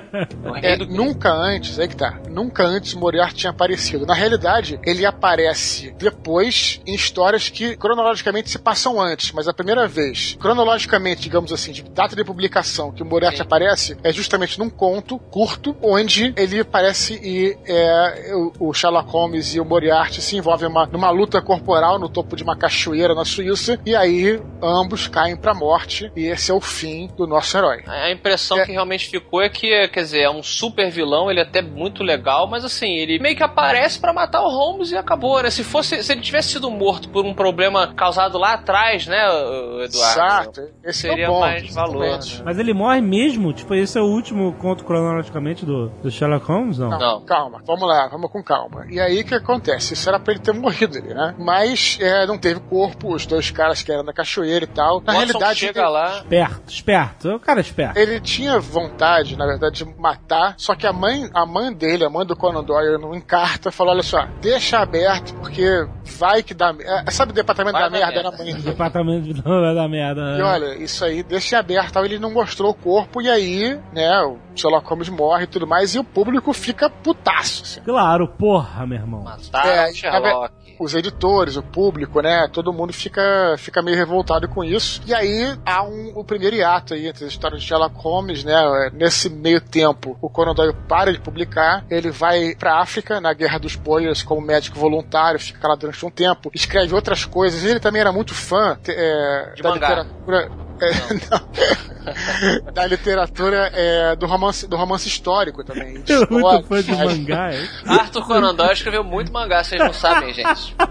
É, 0.61 0.77
do 0.77 0.85
nunca 0.85 1.31
antes, 1.31 1.79
aí 1.79 1.87
que 1.87 1.95
tá. 1.95 2.19
Nunca 2.29 2.63
antes 2.63 2.93
Moriarty 2.93 3.35
tinha 3.35 3.51
aparecido. 3.51 4.05
Na 4.05 4.13
realidade, 4.13 4.79
ele 4.83 5.05
aparece 5.05 5.93
depois 5.97 6.81
em 6.85 6.95
histórias 6.95 7.49
que 7.49 7.75
cronologicamente 7.75 8.49
se 8.49 8.57
passam 8.57 8.99
antes, 8.99 9.31
mas 9.31 9.47
a 9.47 9.53
primeira 9.53 9.87
vez, 9.87 10.37
cronologicamente, 10.39 11.21
digamos 11.21 11.51
assim, 11.51 11.71
de 11.71 11.83
data 11.83 12.15
de 12.15 12.23
publicação 12.23 12.91
que 12.91 13.03
o 13.03 13.05
Moriarty 13.05 13.37
Sim. 13.37 13.43
aparece 13.43 13.97
é 14.03 14.11
justamente 14.11 14.57
num 14.57 14.69
conto 14.69 15.19
curto, 15.19 15.75
onde 15.81 16.33
ele 16.37 16.59
aparece 16.59 17.19
e 17.21 17.57
é, 17.65 18.33
o, 18.33 18.69
o 18.69 18.73
Sherlock 18.73 19.09
Holmes 19.09 19.44
e 19.53 19.59
o 19.59 19.65
Moriarty 19.65 20.21
se 20.21 20.37
envolvem 20.37 20.67
uma- 20.69 20.85
numa 20.87 21.09
luta 21.11 21.41
corporal 21.41 21.99
no 21.99 22.09
topo 22.09 22.35
de 22.35 22.43
uma 22.43 22.55
cachoeira 22.55 23.13
na 23.13 23.25
Suíça, 23.25 23.79
e 23.85 23.95
aí 23.95 24.41
ambos 24.63 25.07
caem 25.07 25.35
pra 25.35 25.53
morte, 25.53 26.11
e 26.15 26.25
esse 26.25 26.49
é 26.51 26.53
o 26.53 26.61
fim 26.61 27.07
do 27.17 27.27
nosso 27.27 27.57
herói. 27.57 27.83
A 27.87 28.11
impressão 28.11 28.57
É. 28.59 28.65
que 28.65 28.71
realmente 28.71 29.07
ficou 29.09 29.41
é 29.41 29.49
que, 29.49 29.87
quer 29.89 30.01
dizer, 30.01 30.21
é 30.21 30.29
um 30.29 30.41
super 30.41 30.89
vilão, 30.89 31.29
ele 31.29 31.39
é 31.39 31.43
até 31.43 31.61
muito 31.61 32.01
legal, 32.03 32.47
mas 32.47 32.63
assim, 32.65 32.95
ele 32.95 33.19
meio 33.19 33.35
que 33.35 33.43
aparece 33.43 33.99
pra 33.99 34.13
matar 34.13 34.41
o 34.41 34.49
Holmes 34.49 34.91
e 34.91 34.97
acabou, 34.97 35.43
né? 35.43 35.49
Se 35.49 35.63
fosse, 35.63 36.01
se 36.01 36.11
ele 36.11 36.21
tivesse 36.21 36.49
sido 36.49 36.69
morto 36.71 37.09
por 37.09 37.25
um 37.25 37.33
problema 37.33 37.93
causado 37.93 38.37
lá 38.37 38.53
atrás, 38.53 39.05
né, 39.07 39.19
Eduardo? 39.25 39.83
Exato, 39.83 40.61
esse 40.83 41.01
Seria 41.01 41.25
é 41.25 41.29
o 41.29 41.31
ponto, 41.33 41.41
mais 41.41 41.73
valor, 41.73 41.99
né? 42.05 42.19
Mas 42.43 42.57
ele 42.59 42.73
morre 42.73 43.01
mesmo? 43.01 43.51
Tipo, 43.53 43.73
esse 43.75 43.97
é 43.97 44.01
o 44.01 44.05
último 44.05 44.53
conto 44.53 44.83
cronologicamente 44.83 45.65
do, 45.65 45.89
do 46.01 46.09
Sherlock 46.11 46.45
Holmes? 46.45 46.77
Não. 46.77 46.89
Não, 46.89 46.99
Não. 46.99 47.21
calma, 47.25 47.61
vamos 47.65 47.87
lá, 47.87 48.07
vamos 48.07 48.31
com 48.31 48.43
calma. 48.43 48.85
E 48.89 48.99
aí 48.99 49.19
o 49.21 49.25
que 49.39 49.43
acontece? 49.43 49.93
Isso 49.93 50.07
era 50.09 50.19
pra 50.19 50.33
ele 50.33 50.41
ter 50.41 50.53
morrido 50.53 50.97
ali, 50.97 51.13
né? 51.13 51.35
Mas 51.37 51.97
é, 52.01 52.25
não 52.25 52.37
teve 52.37 52.59
corpo, 52.61 53.13
os 53.13 53.25
dois 53.25 53.51
caras 53.51 53.81
que 53.81 53.91
eram 53.91 54.03
da 54.03 54.13
cachoeira 54.13 54.65
e 54.65 54.67
tal. 54.67 55.01
Na 55.01 55.13
Watson 55.13 55.25
realidade, 55.25 55.59
chega 55.59 55.81
ele, 55.81 55.89
lá, 55.89 56.17
Esperto, 56.17 56.61
esperto. 56.71 57.29
É 57.29 57.35
o 57.35 57.39
cara 57.39 57.59
esperto. 57.59 57.97
ele 57.97 58.19
tinha 58.19 58.59
vontade, 58.59 59.37
na 59.37 59.45
verdade, 59.45 59.83
de 59.83 59.99
matar, 59.99 60.55
só 60.57 60.75
que 60.75 60.87
a 60.87 60.93
mãe, 60.93 61.29
a 61.33 61.45
mãe 61.45 61.73
dele, 61.73 62.05
a 62.05 62.09
mãe 62.09 62.25
do 62.25 62.35
Conan 62.35 62.63
Doyle, 62.63 62.97
não 62.97 63.13
encarta, 63.15 63.71
falou: 63.71 63.93
olha 63.93 64.03
só, 64.03 64.25
deixa 64.41 64.79
aberto, 64.79 65.33
porque 65.35 65.87
vai 66.17 66.41
que 66.43 66.53
dá. 66.53 66.73
É, 66.79 67.11
sabe 67.11 67.31
o 67.31 67.35
departamento 67.35 67.73
da 67.73 67.85
dar 67.85 67.89
merda 67.89 68.05
merda. 68.07 68.19
era 68.19 68.29
a 68.29 68.37
mãe 68.37 68.53
dele. 68.53 68.61
Departamento 68.63 69.33
dar 69.75 69.89
merda. 69.89 70.37
E 70.37 70.41
olha, 70.41 70.75
isso 70.75 71.03
aí, 71.03 71.23
deixa 71.23 71.59
aberto, 71.59 71.97
ele 71.99 72.19
não 72.19 72.31
mostrou 72.31 72.71
o 72.71 72.73
corpo, 72.73 73.21
e 73.21 73.29
aí, 73.29 73.79
né, 73.93 74.21
o 74.21 74.37
Sherlock 74.55 74.87
Holmes 74.87 75.09
morre 75.09 75.43
e 75.43 75.47
tudo 75.47 75.67
mais, 75.67 75.95
e 75.95 75.99
o 75.99 76.03
público 76.03 76.53
fica 76.53 76.89
putaço, 76.89 77.63
assim. 77.63 77.81
Claro, 77.81 78.27
porra, 78.27 78.85
meu 78.85 78.97
irmão. 78.97 79.24
Mataram 79.25 79.69
É, 79.69 79.89
o 79.89 79.93
Sherlock. 79.95 80.53
os 80.79 80.93
editores, 80.93 81.57
o 81.57 81.63
público, 81.63 82.21
né? 82.21 82.47
Todo 82.51 82.71
mundo 82.71 82.93
fica, 82.93 83.55
fica 83.57 83.81
meio 83.81 83.97
revoltado 83.97 84.47
com 84.47 84.63
isso. 84.63 85.01
E 85.05 85.13
aí 85.13 85.57
há 85.65 85.83
um, 85.83 86.11
o 86.15 86.23
primeiro 86.23 86.55
hiato 86.55 86.93
aí 86.93 87.07
entre 87.07 87.25
as 87.25 87.31
histórias 87.31 87.61
de 87.61 87.67
Sherlock 87.67 87.95
Holmes, 87.97 88.43
né? 88.43 88.55
Nesse 88.93 89.29
meio 89.29 89.59
tempo, 89.59 90.17
o 90.21 90.29
Conan 90.29 90.53
Doyle 90.53 90.75
para 90.87 91.11
de 91.11 91.19
publicar, 91.19 91.83
ele 91.89 92.11
vai 92.11 92.55
pra 92.55 92.79
África, 92.79 93.19
na 93.19 93.33
Guerra 93.33 93.57
dos 93.57 93.75
Boias, 93.75 94.21
como 94.23 94.39
médico 94.41 94.77
voluntário, 94.79 95.39
fica 95.39 95.67
lá 95.67 95.75
durante 95.75 96.05
um 96.05 96.09
tempo, 96.11 96.51
escreve 96.53 96.93
outras 96.93 97.25
coisas. 97.25 97.63
Ele 97.63 97.79
também 97.79 98.01
era 98.01 98.11
muito 98.11 98.33
fã 98.33 98.77
é, 98.87 99.53
De 99.55 99.61
da 99.63 99.69
mangá. 99.69 99.87
literatura. 99.89 100.51
É, 100.81 101.13
não. 101.29 102.71
da 102.73 102.85
literatura 102.85 103.71
é, 103.73 104.15
do 104.15 104.25
romance 104.25 104.67
do 104.67 104.75
romance 104.75 105.07
histórico 105.07 105.63
também. 105.63 106.03
Eu 106.07 106.27
sou 106.27 106.39
muito 106.39 106.67
fã 106.67 106.83
de 106.83 106.91
mas- 106.91 107.17
mangá, 107.17 107.53
hein? 107.53 107.69
Arthur 107.85 108.25
Conan 108.25 108.53
Doyle 108.53 108.73
escreveu 108.73 109.03
muito 109.03 109.31
mangá, 109.31 109.63
vocês 109.63 109.81
não 109.81 109.93
sabem, 109.93 110.33
gente. 110.33 110.75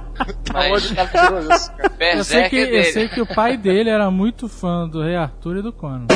Mas 0.52 0.70
Onde 0.70 0.94
tá 0.94 1.04
isso? 1.04 1.72
Eu 2.14 2.22
sei, 2.24 2.42
Berserk 2.42 2.50
que, 2.50 2.56
é 2.56 2.78
eu 2.78 2.84
sei 2.92 3.08
que 3.08 3.20
o 3.20 3.26
pai 3.26 3.56
dele 3.56 3.90
era 3.90 4.08
muito 4.12 4.48
fã 4.48 4.88
do 4.88 5.02
Rei 5.02 5.16
Arthur 5.16 5.56
e 5.56 5.62
do 5.62 5.72
Conan. 5.72 6.06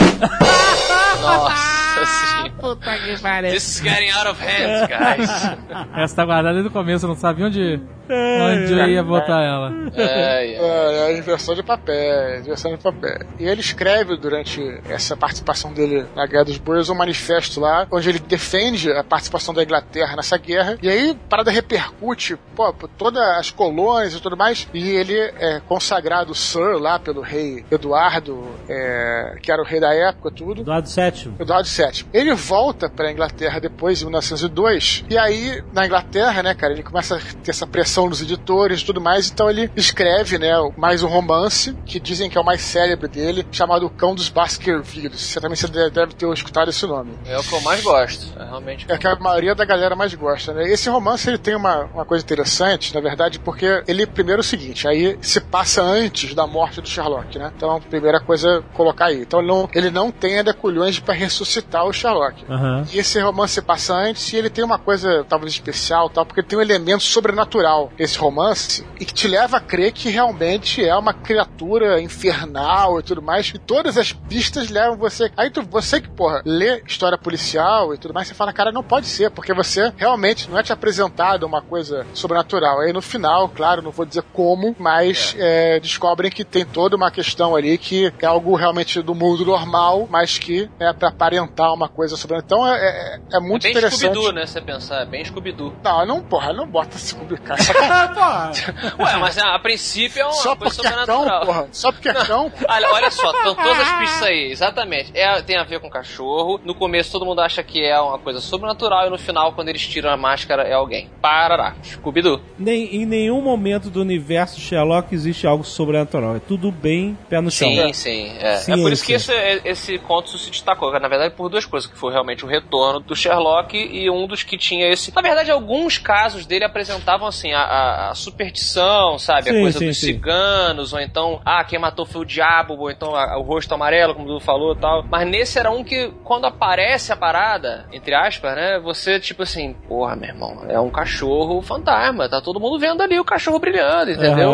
Nossa 1.21 1.88
senhora. 2.07 2.51
Puta 2.61 2.99
que 2.99 3.22
pariu. 3.22 3.53
This 3.53 3.68
is 3.68 3.80
getting 3.80 4.11
out 4.11 4.28
of 4.28 4.41
hand, 4.41 4.89
guys. 4.89 5.30
Essa 5.97 6.16
tá 6.16 6.24
guardada 6.24 6.55
desde 6.55 6.68
o 6.68 6.72
começo, 6.72 7.05
eu 7.05 7.09
não 7.09 7.16
sabia 7.16 7.47
onde, 7.47 7.80
Onde 8.11 8.72
eu 8.72 8.89
ia 8.89 9.03
botar 9.03 9.43
ela? 9.43 9.72
É, 9.95 10.03
é. 10.03 11.12
É, 11.12 11.18
inversão 11.18 11.55
de 11.55 11.62
papéis, 11.62 12.41
inversão 12.41 12.74
de 12.74 12.82
papéis. 12.82 13.20
E 13.39 13.45
ele 13.45 13.61
escreve 13.61 14.16
durante 14.16 14.61
essa 14.89 15.16
participação 15.16 15.72
dele 15.72 16.07
na 16.16 16.26
Guerra 16.26 16.45
dos 16.45 16.57
Boers 16.57 16.89
um 16.89 16.95
manifesto 16.95 17.61
lá, 17.61 17.86
onde 17.91 18.09
ele 18.09 18.18
defende 18.18 18.91
a 18.91 19.05
participação 19.05 19.53
da 19.53 19.62
Inglaterra 19.62 20.16
nessa 20.16 20.39
guerra. 20.39 20.78
E 20.82 20.89
aí, 20.89 21.11
a 21.11 21.28
parada 21.28 21.51
repercute, 21.51 22.36
pô, 22.57 22.72
por 22.72 22.89
todas 22.89 23.22
as 23.22 23.51
colônias 23.51 24.14
e 24.14 24.20
tudo 24.20 24.36
mais. 24.36 24.66
E 24.72 24.89
ele 24.89 25.18
é 25.18 25.61
consagrado 25.68 26.34
Sir 26.34 26.80
lá 26.80 26.99
pelo 26.99 27.20
rei 27.20 27.64
Eduardo, 27.70 28.49
é, 28.68 29.36
que 29.43 29.53
era 29.53 29.61
o 29.61 29.64
rei 29.64 29.80
da 29.80 29.93
época, 29.93 30.30
tudo. 30.30 30.62
Eduardo 30.62 30.89
VII. 30.89 31.34
Eduardo 31.39 31.68
VII. 31.83 32.07
Ele 32.12 32.35
volta 32.35 32.89
pra 32.89 33.11
Inglaterra 33.12 33.61
depois, 33.61 34.01
em 34.01 34.05
1902, 34.05 35.05
e 35.11 35.18
aí, 35.18 35.62
na 35.72 35.87
Inglaterra, 35.87 36.43
né, 36.43 36.55
cara, 36.55 36.72
ele 36.72 36.83
começa 36.83 37.16
a 37.16 37.20
ter 37.20 37.51
essa 37.51 37.66
pressão 37.66 38.09
dos 38.09 38.22
editores 38.22 38.81
e 38.81 38.85
tudo 38.85 39.01
mais, 39.01 39.31
então 39.31 39.51
ele 39.51 39.70
escreve, 39.76 40.39
né, 40.39 40.53
mais 40.76 41.03
um 41.03 41.09
romance, 41.09 41.76
que 41.85 42.01
dizem 42.01 42.31
que 42.31 42.39
é 42.39 42.41
o 42.41 42.45
mais 42.45 42.61
célebre 42.62 43.09
dele, 43.09 43.47
chamado 43.51 43.87
O 43.87 43.91
Cão 43.91 44.14
dos 44.14 44.29
Baskervilles. 44.29 45.20
Certamente 45.20 45.61
você 45.61 45.68
deve 45.68 46.09
deve 46.09 46.14
ter 46.14 46.33
escutado 46.33 46.70
esse 46.70 46.87
nome. 46.87 47.12
É 47.26 47.39
o 47.39 47.43
que 47.43 47.53
eu 47.53 47.61
mais 47.61 47.83
gosto. 47.83 48.39
É 48.39 48.45
realmente. 48.45 48.87
É 48.89 48.97
que 48.97 49.07
a 49.07 49.16
maioria 49.16 49.55
da 49.55 49.64
galera 49.64 49.97
mais 49.97 50.14
gosta, 50.14 50.53
né? 50.53 50.70
Esse 50.70 50.89
romance 50.89 51.29
ele 51.29 51.39
tem 51.39 51.55
uma, 51.55 51.85
uma 51.85 52.05
coisa 52.05 52.24
interessante, 52.24 52.95
na 52.95 53.01
verdade, 53.01 53.39
porque 53.39 53.83
ele, 53.87 54.07
primeiro, 54.07 54.41
é 54.41 54.45
o 54.45 54.45
seguinte: 54.45 54.87
aí 54.87 55.18
se 55.20 55.41
passa 55.41 55.83
antes 55.83 56.35
da 56.35 56.47
morte 56.47 56.81
do 56.81 56.89
Sherlock, 56.89 57.39
né? 57.39 57.53
Então, 57.57 57.81
primeira 57.81 58.20
coisa, 58.20 58.62
colocar 58.74 59.07
aí. 59.07 59.22
Então, 59.22 59.41
ele 59.41 59.49
não, 59.49 59.68
ele 59.74 59.91
não 59.91 60.11
tem 60.11 60.39
ainda 60.39 60.55
culhões 60.55 60.99
para 60.99 61.14
ressuscitar 61.14 61.68
o 61.85 61.93
Sherlock. 61.93 62.45
Aham. 62.49 62.85
E 62.93 62.99
esse 62.99 63.21
romance 63.21 63.55
se 63.55 63.62
passa 63.62 63.95
antes 63.95 64.33
e 64.33 64.37
ele 64.37 64.51
tem 64.51 64.64
uma 64.64 64.79
coisa, 64.79 65.25
talvez 65.29 65.53
especial, 65.53 66.09
tal, 66.09 66.25
porque 66.25 66.43
tem 66.43 66.59
um 66.59 66.62
elemento 66.62 67.03
sobrenatural, 67.03 67.93
esse 67.99 68.19
romance, 68.19 68.85
e 69.01 69.05
que 69.05 69.14
te 69.14 69.29
leva 69.29 69.59
a 69.59 69.61
crer 69.61 69.93
que 69.93 70.09
realmente 70.09 70.85
é 70.85 70.95
uma 70.97 71.12
criatura 71.12 72.01
infernal 72.01 72.99
e 72.99 73.03
tudo 73.03 73.23
mais. 73.23 73.49
E 73.55 73.59
todas 73.59 73.97
as 73.97 74.12
pistas 74.12 74.71
levam 74.71 74.97
você. 74.97 75.31
Aí 75.37 75.51
tu, 75.51 75.62
você 75.62 76.01
que, 76.01 76.09
porra, 76.09 76.43
lê 76.45 76.83
história 76.87 77.19
policial 77.19 77.95
e 77.95 77.99
tudo 77.99 78.14
mais, 78.14 78.29
você 78.29 78.35
fala, 78.35 78.53
cara, 78.53 78.73
não 78.73 78.83
pode 78.83 79.07
ser, 79.07 79.31
porque 79.31 79.53
você 79.53 79.93
realmente 79.97 80.51
não 80.51 80.59
é 80.59 80.62
te 80.62 80.73
apresentado 80.73 81.45
uma 81.45 81.62
coisa 81.62 82.07
sobrenatural. 82.14 82.81
Aí 82.81 82.93
no 82.93 83.03
final, 83.03 83.49
claro, 83.49 83.83
não 83.83 83.91
vou 83.91 84.07
dizer 84.07 84.23
como, 84.33 84.75
mas 84.79 85.35
é, 85.39 85.81
descobrem 85.81 86.31
que 86.31 86.45
tem 86.45 86.64
toda 86.64 86.97
uma 86.97 87.11
questão 87.11 87.57
ali 87.57 87.77
que 87.79 88.12
é 88.21 88.27
algo 88.27 88.55
realmente 88.55 89.03
do 89.03 89.14
mundo 89.14 89.45
normal, 89.45 90.07
mas 90.11 90.39
que 90.39 90.71
é 90.79 90.93
pra 90.93 91.09
aparentar 91.09 91.58
uma 91.73 91.89
coisa 91.89 92.17
sobrenatural. 92.17 92.61
Então 92.65 92.75
é, 92.75 93.19
é, 93.33 93.37
é 93.37 93.41
muito 93.41 93.63
bem 93.63 93.73
interessante. 93.73 94.01
Scooby-Doo, 94.01 94.33
né? 94.33 94.47
Você 94.47 94.61
pensar, 94.61 95.03
é 95.03 95.07
bem 95.07 95.25
Scooby-Doo. 95.25 95.75
Não, 95.83 96.07
não, 96.07 96.23
porra, 96.23 96.53
não 96.53 96.67
bota 96.67 96.97
Scooby, 96.99 97.37
cara. 97.39 97.61
Ué, 98.99 99.17
mas 99.19 99.39
a, 99.39 99.55
a 99.55 99.59
princípio 99.59 100.21
é 100.21 100.25
uma 100.25 100.33
Só 100.33 100.57
coisa 100.57 100.75
porque 100.77 100.87
é 100.87 100.91
cão, 100.91 100.99
sobrenatural. 101.07 101.47
porra. 101.47 101.69
Só 101.73 101.93
porque 101.93 102.09
é 102.09 102.15
cão. 102.15 102.53
Olha, 102.69 102.89
olha 102.93 103.11
só, 103.11 103.31
estão 103.31 103.55
todas 103.55 103.81
as 103.81 103.99
pistas 103.99 104.23
aí, 104.23 104.51
exatamente. 104.51 105.11
É, 105.15 105.41
tem 105.43 105.57
a 105.57 105.65
ver 105.65 105.81
com 105.81 105.89
cachorro. 105.89 106.61
No 106.65 106.75
começo 106.75 107.11
todo 107.13 107.25
mundo 107.25 107.41
acha 107.41 107.63
que 107.63 107.85
é 107.85 107.99
uma 108.01 108.19
coisa 108.19 108.41
sobrenatural 108.41 109.07
e 109.07 109.11
no 109.11 109.19
final, 109.19 109.53
quando 109.53 109.69
eles 109.69 109.87
tiram 109.87 110.11
a 110.11 110.17
máscara, 110.17 110.63
é 110.65 110.75
alguém. 110.75 111.11
Parará. 111.21 111.75
Scooby-Doo. 111.83 112.41
Nem, 112.59 112.97
em 112.97 113.07
nenhum 113.07 113.41
momento 113.41 113.91
do 113.91 114.01
universo 114.01 114.61
Sherlock 114.61 115.15
existe 115.15 115.47
algo 115.47 115.65
sobrenatural. 115.65 116.37
É 116.37 116.41
tudo 116.41 116.71
bem 116.71 117.17
pé 117.29 117.41
no 117.41 117.51
chão. 117.51 117.69
Sim, 117.69 117.93
sim. 117.93 118.33
É, 118.39 118.57
Sim, 118.59 118.73
é 118.73 118.77
por 118.77 118.93
isso 118.93 119.05
que 119.05 119.13
esse. 119.13 119.33
esse, 119.33 119.69
esse 119.69 119.99
conto 119.99 120.37
se 120.37 120.51
destacou. 120.51 120.93
Na 120.99 121.09
verdade, 121.09 121.35
por 121.35 121.47
duas 121.49 121.64
coisas. 121.64 121.90
Que 121.90 121.96
foi 121.96 122.12
realmente 122.12 122.44
o 122.44 122.49
retorno 122.49 123.01
do 123.01 123.14
Sherlock 123.16 123.76
e 123.76 124.09
um 124.11 124.26
dos 124.26 124.42
que 124.42 124.57
tinha 124.59 124.88
esse... 124.90 125.14
Na 125.14 125.22
verdade, 125.22 125.51
alguns 125.51 125.99
casos 125.99 126.46
dele 126.46 126.64
apresentavam, 126.64 127.26
assim, 127.26 127.53
a, 127.53 128.11
a- 128.11 128.14
superstição, 128.14 129.18
sabe? 129.18 129.44
Sim, 129.51 129.59
a 129.59 129.61
coisa 129.62 129.78
sim, 129.78 129.86
dos 129.86 129.99
sim. 129.99 130.07
ciganos, 130.07 130.92
ou 130.92 131.01
então, 131.01 131.40
ah, 131.44 131.62
quem 131.64 131.78
matou 131.78 132.07
foi 132.07 132.22
o 132.22 132.24
diabo, 132.24 132.74
ou 132.78 132.90
então 132.90 133.14
a- 133.14 133.38
o 133.38 133.42
rosto 133.42 133.72
amarelo, 133.74 134.14
como 134.14 134.26
Dudu 134.26 134.40
falou 134.40 134.74
e 134.74 134.78
tal. 134.78 135.05
Mas 135.11 135.28
nesse 135.28 135.59
era 135.59 135.70
um 135.70 135.82
que, 135.84 136.11
quando 136.24 136.46
aparece 136.46 137.12
a 137.12 137.16
parada, 137.16 137.86
entre 137.92 138.14
aspas, 138.14 138.55
né? 138.55 138.78
Você, 138.80 139.18
tipo 139.20 139.42
assim, 139.42 139.74
porra, 139.88 140.16
meu 140.16 140.28
irmão, 140.28 140.64
é 140.68 140.78
um 140.80 140.90
cachorro 140.90 141.61
fantasma. 141.62 142.28
Tá 142.28 142.40
todo 142.40 142.61
mundo 142.61 142.78
vendo 142.78 143.03
ali 143.03 143.18
o 143.18 143.24
cachorro 143.24 143.59
brilhando, 143.59 144.11
entendeu? 144.12 144.53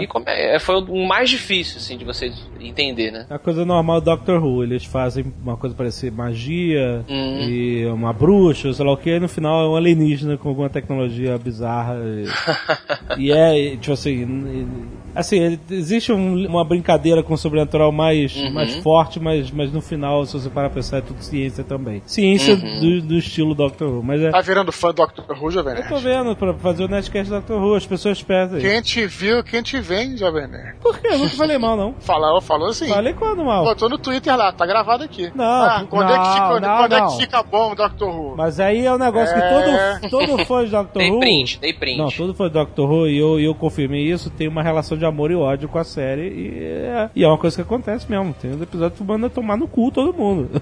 E 0.00 0.06
como 0.06 0.24
é, 0.28 0.58
foi 0.58 0.76
o 0.82 1.06
mais 1.06 1.30
difícil, 1.30 1.78
assim, 1.78 1.96
de 1.96 2.04
vocês 2.04 2.48
entender, 2.60 3.10
né? 3.10 3.26
É 3.30 3.34
a 3.34 3.38
coisa 3.38 3.64
normal 3.64 4.00
do 4.00 4.06
Doctor 4.06 4.42
Who. 4.42 4.62
Eles 4.62 4.84
fazem 4.84 5.32
uma 5.42 5.56
coisa 5.56 5.74
parecer 5.74 6.10
magia 6.30 7.04
Uhum. 7.08 7.40
e 7.40 7.86
uma 7.86 8.12
bruxa, 8.12 8.72
sei 8.72 8.84
lá 8.86 8.92
o 8.92 8.96
que, 8.96 9.10
e 9.10 9.20
no 9.20 9.28
final 9.28 9.64
é 9.64 9.68
um 9.68 9.76
alienígena 9.76 10.36
com 10.36 10.48
alguma 10.48 10.68
tecnologia 10.70 11.36
bizarra. 11.38 11.96
E, 13.16 13.26
e 13.28 13.32
é, 13.32 13.76
tipo 13.76 13.92
assim. 13.92 14.22
e- 14.66 15.00
Assim, 15.12 15.58
existe 15.68 16.12
um- 16.12 16.46
uma 16.46 16.64
brincadeira 16.64 17.20
com 17.20 17.34
o 17.34 17.36
sobrenatural 17.36 17.90
mais, 17.90 18.32
Uhum. 18.36 18.52
mais 18.52 18.76
forte, 18.76 19.18
mas, 19.18 19.50
mas 19.50 19.72
no 19.72 19.80
final, 19.80 20.24
se 20.24 20.34
você 20.38 20.48
parar 20.48 20.68
pra 20.68 20.76
pensar, 20.76 20.98
é 20.98 21.00
tudo 21.00 21.20
ciência 21.20 21.64
também. 21.64 22.00
Ciência 22.06 22.54
Uhum. 22.54 22.80
do, 22.80 23.02
do 23.08 23.14
estilo 23.18 23.52
Doctor 23.52 23.88
Who. 23.90 24.04
Mas 24.04 24.20
é. 24.22 24.30
Tá 24.30 24.40
virando 24.40 24.70
fã 24.70 24.94
do 24.94 25.04
Dr. 25.04 25.32
Who, 25.36 25.50
Jovem 25.50 25.74
Eu 25.74 25.82
tô 25.82 25.94
Nerd? 25.94 26.04
vendo 26.04 26.36
pra 26.36 26.54
fazer 26.54 26.84
o 26.84 26.88
Nerdcast 26.88 27.28
Doctor 27.28 27.60
Who, 27.60 27.74
as 27.74 27.84
pessoas 27.84 28.22
pedem. 28.22 28.60
Quem 28.60 28.80
te 28.82 29.04
viu, 29.08 29.42
quem 29.42 29.62
te 29.64 29.80
vem, 29.80 30.16
Jovem 30.16 30.46
Nerd? 30.46 30.76
Por 30.80 30.96
quê? 31.00 31.08
Eu 31.08 31.18
nunca 31.18 31.34
falei 31.36 31.58
mal, 31.58 31.76
não. 31.76 31.92
Falou, 31.98 32.40
falou 32.40 32.68
assim. 32.68 32.86
Falei 32.86 33.12
quando 33.12 33.44
mal. 33.44 33.64
Botou 33.64 33.88
no 33.88 33.98
Twitter 33.98 34.36
lá, 34.36 34.52
tá 34.52 34.64
gravado 34.64 35.02
aqui. 35.02 35.28
Não, 35.34 35.44
ah, 35.44 35.84
quando 35.90 36.12
é 36.12 36.18
que 36.20 36.26
não, 36.28 36.34
fica, 36.34 36.48
quando, 36.48 36.62
não, 36.62 36.76
quando 36.78 36.92
é 36.92 37.00
não. 37.00 37.08
que 37.08 37.16
fica 37.18 37.42
bom 37.42 37.72
o 37.72 37.74
Dr. 37.74 38.04
Who? 38.04 38.34
Mas 38.36 38.60
aí 38.60 38.86
é 38.86 38.92
um 38.92 38.98
negócio 38.98 39.36
É. 39.36 39.98
que 40.00 40.08
todo, 40.08 40.26
todo 40.26 40.44
fã 40.46 40.64
de 40.64 40.70
Doctor 40.70 41.00
Dei 41.02 41.10
Who. 41.10 41.20
print, 41.20 41.58
dei 41.60 41.72
print. 41.72 41.98
Não, 41.98 42.08
todo 42.10 42.34
fã 42.34 42.46
de 42.48 42.54
Doctor 42.54 42.90
Who, 42.90 43.08
e 43.08 43.18
eu, 43.18 43.40
e 43.40 43.44
eu 43.44 43.54
confirmei 43.54 44.02
isso, 44.02 44.30
tem 44.30 44.48
uma 44.48 44.62
relação 44.62 44.96
de 44.96 45.04
amor 45.04 45.30
e 45.30 45.34
ódio 45.34 45.68
com 45.68 45.78
a 45.78 45.84
série. 45.84 46.28
E 46.28 46.58
é, 46.64 47.10
e 47.14 47.24
é 47.24 47.28
uma 47.28 47.38
coisa 47.38 47.56
que 47.56 47.62
acontece 47.62 48.10
mesmo. 48.10 48.34
Tem 48.34 48.50
um 48.52 48.62
episódio 48.62 48.92
que 48.92 48.98
tu 48.98 49.04
manda 49.04 49.28
tomar 49.30 49.56
no 49.56 49.66
cu 49.68 49.90
todo 49.90 50.12
mundo. 50.12 50.50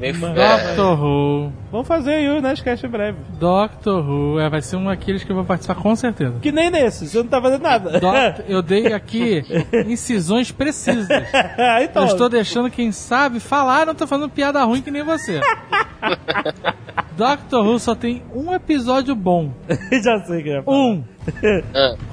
É, 0.00 0.12
Doctor 0.12 1.02
Who. 1.02 1.52
Vamos 1.70 1.88
fazer 1.88 2.14
aí 2.14 2.28
o 2.28 2.40
Nerdcast 2.40 2.84
em 2.84 2.88
breve. 2.88 3.18
Doctor 3.38 4.06
Who. 4.08 4.38
É, 4.40 4.48
vai 4.48 4.60
ser 4.60 4.76
um 4.76 4.84
daqueles 4.84 5.24
que 5.24 5.30
eu 5.30 5.36
vou 5.36 5.44
participar 5.44 5.74
com 5.76 5.94
certeza. 5.96 6.34
Que 6.40 6.52
nem 6.52 6.70
nesse, 6.70 7.08
você 7.08 7.18
não 7.18 7.26
tá 7.26 7.40
fazendo 7.40 7.62
nada. 7.62 8.00
Eu 8.46 8.60
dei 8.62 8.92
aqui 8.92 9.42
incisões 9.86 10.50
precisas. 10.50 11.08
então, 11.82 12.02
Eu 12.02 12.08
estou 12.08 12.28
deixando 12.28 12.70
quem 12.70 12.92
sabe 12.92 13.40
falar, 13.40 13.71
não 13.86 13.94
tô 13.94 14.06
fazendo 14.06 14.28
piada 14.28 14.62
ruim 14.64 14.80
que 14.82 14.90
nem 14.90 15.02
você. 15.02 15.40
Doctor 17.16 17.64
Who 17.66 17.78
só 17.78 17.94
tem 17.94 18.22
um 18.34 18.52
episódio 18.54 19.14
bom. 19.14 19.52
já 20.02 20.18
sei 20.24 20.42
que 20.42 20.50
é. 20.50 20.62
Um. 20.66 21.04
É. 21.40 21.62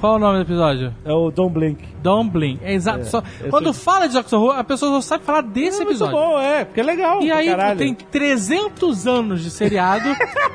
Qual 0.00 0.12
é 0.12 0.16
o 0.16 0.18
nome 0.20 0.36
do 0.38 0.42
episódio? 0.42 0.94
É 1.04 1.12
o 1.12 1.32
Don't 1.32 1.52
Blink. 1.52 1.82
Dumpling. 2.00 2.60
É 2.62 2.74
exato. 2.74 3.04
só- 3.06 3.18
esse- 3.40 3.50
Quando 3.50 3.72
fala 3.72 4.06
de 4.06 4.14
Doctor 4.14 4.40
Who, 4.40 4.52
a 4.52 4.62
pessoa 4.62 4.92
só 4.92 5.00
sabe 5.00 5.24
falar 5.24 5.40
desse 5.40 5.78
é 5.82 5.84
muito 5.84 5.88
episódio. 5.88 6.16
bom, 6.16 6.38
é, 6.38 6.64
porque 6.64 6.78
é 6.78 6.82
legal. 6.84 7.20
E 7.20 7.32
aí 7.32 7.48
caralho. 7.48 7.76
tem 7.78 7.92
300 7.92 9.08
anos 9.08 9.42
de 9.42 9.50
seriado, 9.50 10.08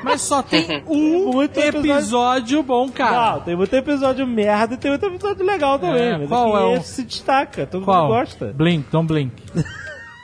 mas 0.06 0.22
só 0.22 0.42
tem 0.42 0.82
um 0.88 1.34
Muito 1.34 1.60
episódio- 1.60 1.92
episódio 1.92 2.64
bom, 2.64 2.90
cara. 2.90 3.34
Não, 3.34 3.42
tem 3.42 3.56
muito 3.58 3.74
episódio 3.74 4.26
merda 4.26 4.76
e 4.76 4.78
tem 4.78 4.90
muito 4.92 5.06
episódio 5.06 5.46
legal 5.46 5.78
também. 5.78 6.24
É, 6.24 6.26
qual 6.28 6.58
é 6.58 6.78
o- 6.78 6.82
se 6.82 7.04
destaca, 7.04 7.66
todo 7.68 7.84
Qual? 7.84 8.04
mundo 8.08 8.14
gosta. 8.20 8.54
Blink, 8.56 8.86
Don't 8.90 9.06
Blink. 9.08 9.34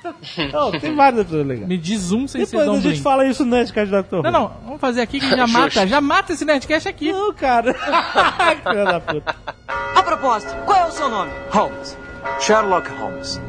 Não, 0.51 0.71
tem 0.71 0.95
vários 0.95 1.21
episódios 1.21 1.47
legais. 1.47 1.67
Me 1.67 1.77
diz 1.77 2.11
um 2.11 2.27
sem 2.27 2.45
ser 2.45 2.57
Depois 2.57 2.85
a 2.85 2.89
gente 2.89 3.01
fala 3.01 3.25
isso 3.25 3.45
no 3.45 3.51
Nerdcast 3.51 3.91
do 3.91 3.97
Doctor 3.97 4.19
Who. 4.19 4.23
Não, 4.23 4.31
não, 4.31 4.51
vamos 4.65 4.81
fazer 4.81 5.01
aqui 5.01 5.19
que 5.19 5.29
já 5.29 5.47
mata. 5.47 5.87
Já 5.87 6.01
mata 6.01 6.33
esse 6.33 6.43
Nerdcast 6.43 6.87
aqui. 6.87 7.11
Não, 7.11 7.33
cara. 7.33 7.73
Filha 8.63 8.85
da 8.85 8.99
puta. 8.99 9.35
A 9.95 10.03
propósito, 10.03 10.55
qual 10.65 10.85
é 10.85 10.87
o 10.87 10.91
seu 10.91 11.09
nome? 11.09 11.31
Holmes. 11.51 11.97
Sherlock 12.39 12.89
Holmes. 12.99 13.39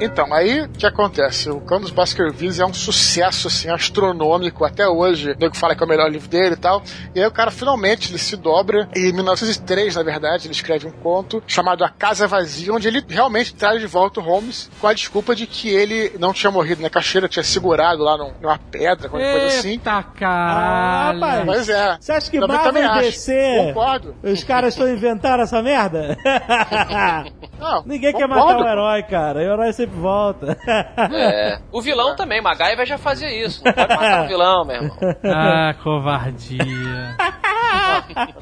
Então, 0.00 0.32
aí 0.32 0.60
o 0.62 0.68
que 0.68 0.86
acontece? 0.86 1.50
O 1.50 1.60
Cão 1.60 1.80
dos 1.80 1.90
Baskervilles 1.90 2.60
é 2.60 2.64
um 2.64 2.72
sucesso 2.72 3.48
assim, 3.48 3.68
astronômico 3.68 4.64
até 4.64 4.86
hoje. 4.86 5.32
O 5.32 5.36
nego 5.38 5.56
fala 5.56 5.74
que 5.74 5.82
é 5.82 5.86
o 5.86 5.88
melhor 5.88 6.08
livro 6.10 6.28
dele 6.28 6.54
e 6.54 6.56
tal. 6.56 6.82
E 7.14 7.20
aí 7.20 7.26
o 7.26 7.30
cara 7.32 7.50
finalmente 7.50 8.10
ele 8.10 8.18
se 8.18 8.36
dobra. 8.36 8.88
E 8.94 9.08
em 9.08 9.12
1903, 9.12 9.96
na 9.96 10.02
verdade, 10.04 10.46
ele 10.46 10.54
escreve 10.54 10.86
um 10.86 10.92
conto 10.92 11.42
chamado 11.48 11.82
A 11.84 11.88
Casa 11.88 12.28
Vazia, 12.28 12.72
onde 12.72 12.86
ele 12.86 13.04
realmente 13.08 13.52
traz 13.54 13.80
de 13.80 13.86
volta 13.88 14.20
o 14.20 14.22
Holmes 14.22 14.70
com 14.80 14.86
a 14.86 14.92
desculpa 14.94 15.34
de 15.34 15.46
que 15.48 15.68
ele 15.68 16.12
não 16.18 16.32
tinha 16.32 16.50
morrido 16.50 16.80
na 16.80 16.88
caixeira, 16.90 17.28
tinha 17.28 17.42
segurado 17.42 18.02
lá 18.04 18.16
num- 18.16 18.32
numa 18.40 18.58
pedra, 18.58 19.08
qualquer 19.08 19.32
coisa 19.32 19.46
assim. 19.58 19.70
Eita 19.70 19.90
Ah, 19.98 20.02
caralho. 20.04 21.20
rapaz. 21.20 21.44
Mas 21.46 21.68
é. 21.68 21.96
Você 22.00 22.12
acha 22.12 22.30
que 22.30 22.38
Também- 22.38 22.56
Marvel 22.56 22.72
também 22.72 22.88
e 22.88 22.90
acho. 22.92 23.02
DC, 23.10 23.64
Concordo. 23.74 24.14
os 24.22 24.44
caras 24.44 24.74
estão 24.74 24.88
inventando 24.88 25.40
essa 25.42 25.60
merda? 25.60 26.16
Não, 27.58 27.82
Ninguém 27.84 28.12
quer 28.12 28.28
concordo. 28.28 28.46
matar 28.46 28.60
o 28.64 28.68
herói, 28.68 29.02
cara. 29.02 29.38
O 29.40 29.42
herói 29.42 29.72
sempre 29.72 29.87
volta. 29.88 30.56
É. 31.12 31.58
O 31.72 31.80
vilão 31.80 32.14
também, 32.16 32.40
MacGyver 32.40 32.86
já 32.86 32.98
fazia 32.98 33.30
isso. 33.30 33.62
Não 33.64 33.72
pode 33.72 33.88
matar 33.88 34.24
o 34.24 34.28
vilão, 34.28 34.64
meu 34.64 34.76
irmão. 34.76 34.96
Ah, 35.24 35.74
covardia. 35.82 37.16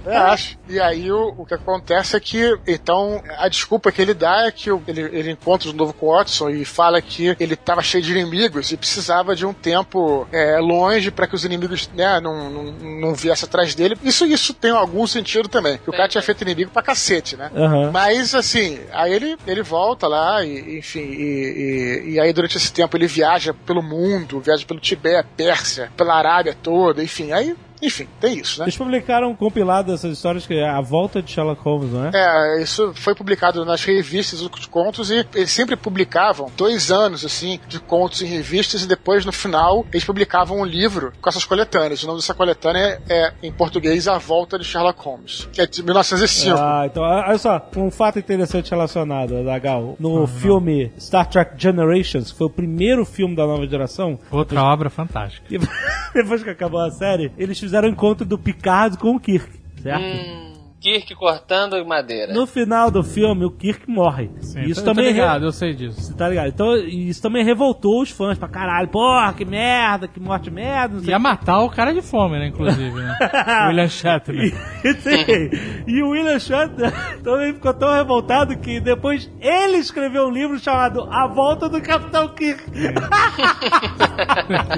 Eu 0.05 0.12
acho. 0.12 0.59
E 0.68 0.81
aí 0.81 1.11
o, 1.11 1.35
o 1.39 1.47
que 1.47 1.55
acontece 1.55 2.16
é 2.16 2.20
que, 2.20 2.57
então, 2.66 3.22
a 3.39 3.49
desculpa 3.49 3.91
que 3.93 4.01
ele 4.01 4.14
dá 4.14 4.47
é 4.47 4.51
que 4.51 4.70
o- 4.70 4.83
ele, 4.87 5.01
ele 5.03 5.31
encontra 5.33 5.70
de 5.70 5.77
novo 5.77 5.93
com 5.93 6.07
o 6.07 6.12
Watson 6.16 6.51
e 6.51 6.64
fala 6.64 7.01
que 7.01 7.37
ele 7.39 7.55
estava 7.55 7.83
cheio 7.83 8.03
de 8.03 8.12
inimigos 8.12 8.70
e 8.72 8.77
precisava 8.77 9.35
de 9.35 9.45
um 9.47 9.53
tempo 9.53 10.27
é, 10.33 10.59
longe 10.59 11.11
para 11.11 11.27
que 11.27 11.35
os 11.35 11.45
inimigos 11.45 11.89
né, 11.95 12.20
não, 12.20 12.51
não, 12.51 12.62
não 13.01 13.14
viessem 13.14 13.47
atrás 13.47 13.74
dele. 13.74 13.97
Isso, 14.03 14.24
isso 14.27 14.55
tem 14.55 14.70
algum 14.70 15.07
sentido 15.07 15.49
também. 15.49 15.79
que 15.79 15.89
O 15.91 15.93
cara 15.93 16.09
tinha 16.09 16.22
feito 16.22 16.43
inimigo 16.43 16.70
pra 16.70 16.83
cacete, 16.83 17.37
né? 17.37 17.51
Aham. 17.55 17.91
Mas 17.93 18.35
assim, 18.35 18.81
aí 18.93 19.12
ele, 19.12 19.37
ele 19.47 19.62
volta 19.62 20.07
lá, 20.07 20.45
e, 20.45 20.79
enfim, 20.79 21.01
e, 21.01 22.03
e, 22.07 22.11
e 22.14 22.20
aí 22.20 22.33
durante 22.33 22.57
esse 22.57 22.72
tempo 22.72 22.97
ele 22.97 23.07
viaja 23.07 23.55
pelo 23.55 23.83
mundo, 23.83 24.41
viaja 24.41 24.64
pelo 24.66 24.81
Tibete, 24.81 25.29
Pérsia, 25.37 25.91
pela 25.97 26.14
Arábia 26.14 26.57
toda, 26.62 27.03
enfim, 27.03 27.33
aí, 27.33 27.55
enfim, 27.83 28.09
tem 28.20 28.39
isso, 28.39 28.59
né? 28.59 28.64
Eles 28.64 28.77
publicaram 28.77 29.31
um 29.31 29.35
compilado 29.35 29.93
dessas 29.93 30.12
histórias 30.12 30.47
que 30.47 30.55
é 30.55 30.68
a 30.68 30.81
volta 30.81 31.22
de 31.22 31.31
Sherlock 31.31 31.62
Holmes, 31.62 31.93
não 31.93 32.07
é? 32.07 32.11
É, 32.14 32.62
isso 32.62 32.93
foi 32.95 33.14
publicado 33.14 33.64
nas 33.64 33.85
revistas 33.85 34.41
de 34.41 34.68
contos 34.68 35.11
e 35.11 35.27
eles 35.35 35.51
sempre 35.51 35.77
publicavam 35.77 36.51
dois 36.57 36.91
anos, 36.91 37.24
assim, 37.24 37.61
de 37.68 37.79
contos 37.79 38.22
em 38.22 38.27
revistas 38.27 38.83
e 38.83 38.89
depois, 38.89 39.24
no 39.24 39.33
final, 39.33 39.85
eles 39.93 40.05
publicavam 40.05 40.61
um 40.61 40.64
livro 40.64 41.12
com 41.20 41.29
essas 41.29 41.45
coletâneas. 41.45 42.03
O 42.03 42.07
nome 42.07 42.18
dessa 42.18 42.35
coletânea 42.35 43.01
é, 43.09 43.33
em 43.43 43.53
português, 43.53 44.09
A 44.09 44.18
Volta 44.18 44.59
de 44.59 44.64
Sherlock 44.64 45.01
Holmes, 45.03 45.49
que 45.53 45.61
é 45.61 45.66
de 45.66 45.83
1905. 45.83 46.57
Ah, 46.59 46.85
então, 46.87 47.03
olha 47.03 47.39
só, 47.39 47.70
um 47.77 47.91
fato 47.91 48.18
interessante 48.18 48.70
relacionado, 48.70 49.45
Zagal. 49.45 49.97
No 49.99 50.27
filme 50.27 50.93
Star 50.99 51.29
Trek 51.29 51.53
Generations, 51.57 52.33
que 52.33 52.39
foi 52.39 52.47
o 52.47 52.51
primeiro 52.51 53.05
filme 53.05 53.37
da 53.37 53.47
nova 53.47 53.66
geração, 53.66 54.18
Outra 54.31 54.62
obra 54.62 54.91
fantástica. 54.91 55.47
depois 56.14 56.43
que 56.43 56.51
acabou 56.51 56.81
a 56.81 56.91
série, 56.91 57.33
eles 57.37 57.59
fizeram 57.67 57.89
o 57.89 57.93
encontro 57.93 58.25
do 58.25 58.39
Picard 58.39 58.97
com 58.99 59.17
o 59.17 59.21
Kirk, 59.21 59.51
certo? 59.83 60.03
Hum, 60.03 60.45
Kirk 60.87 61.16
cortando 61.16 61.84
madeira. 61.84 62.32
No 62.32 62.47
final 62.47 62.93
do 62.93 63.03
filme, 63.03 63.45
o 63.45 63.51
Kirk 63.51 63.91
morre. 63.91 64.30
Sim, 64.41 64.61
isso 64.61 64.80
eu 64.80 64.84
tô 64.84 64.91
também 64.93 65.07
é 65.07 65.12
ligado, 65.12 65.45
eu 65.45 65.51
sei 65.51 65.74
disso. 65.74 66.01
Você 66.01 66.14
tá 66.14 66.28
ligado? 66.28 66.47
Então, 66.47 66.76
isso 66.76 67.20
também 67.20 67.45
revoltou 67.45 68.03
os 68.03 68.12
fãs 68.12 68.39
pra 68.39 68.47
caralho. 68.47 68.87
Porra, 68.87 69.32
que 69.32 69.45
merda, 69.45 70.07
que 70.07 70.20
morte 70.20 70.49
merda, 70.49 70.95
não 70.95 71.01
sei 71.01 71.11
Ia 71.11 71.18
matar 71.18 71.59
o 71.59 71.70
cara 71.70 71.93
de 71.93 72.01
fome, 72.03 72.39
né, 72.39 72.47
inclusive, 72.47 72.95
né? 72.95 73.18
William 73.66 73.89
Shatner. 73.89 74.55
E, 74.84 74.95
sim, 74.95 75.51
e 75.89 76.03
o 76.05 76.11
William 76.11 76.39
Shatner 76.39 76.93
também 77.20 77.53
ficou 77.53 77.74
tão 77.74 77.93
revoltado 77.93 78.57
que 78.57 78.78
depois 78.78 79.28
ele 79.41 79.78
escreveu 79.78 80.28
um 80.28 80.30
livro 80.30 80.57
chamado 80.57 81.09
A 81.11 81.26
Volta 81.26 81.68
do 81.68 81.82
Capitão 81.82 82.28
Kirk. 82.28 82.62
que 82.70 82.80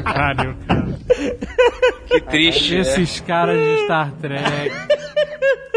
pariu, 0.03 0.57
cara. 0.67 0.99
Que 2.07 2.21
triste. 2.23 2.77
né? 2.77 2.81
Esses 2.81 3.21
caras 3.21 3.59
de 3.63 3.85
Star 3.85 4.11
Trek. 4.13 4.73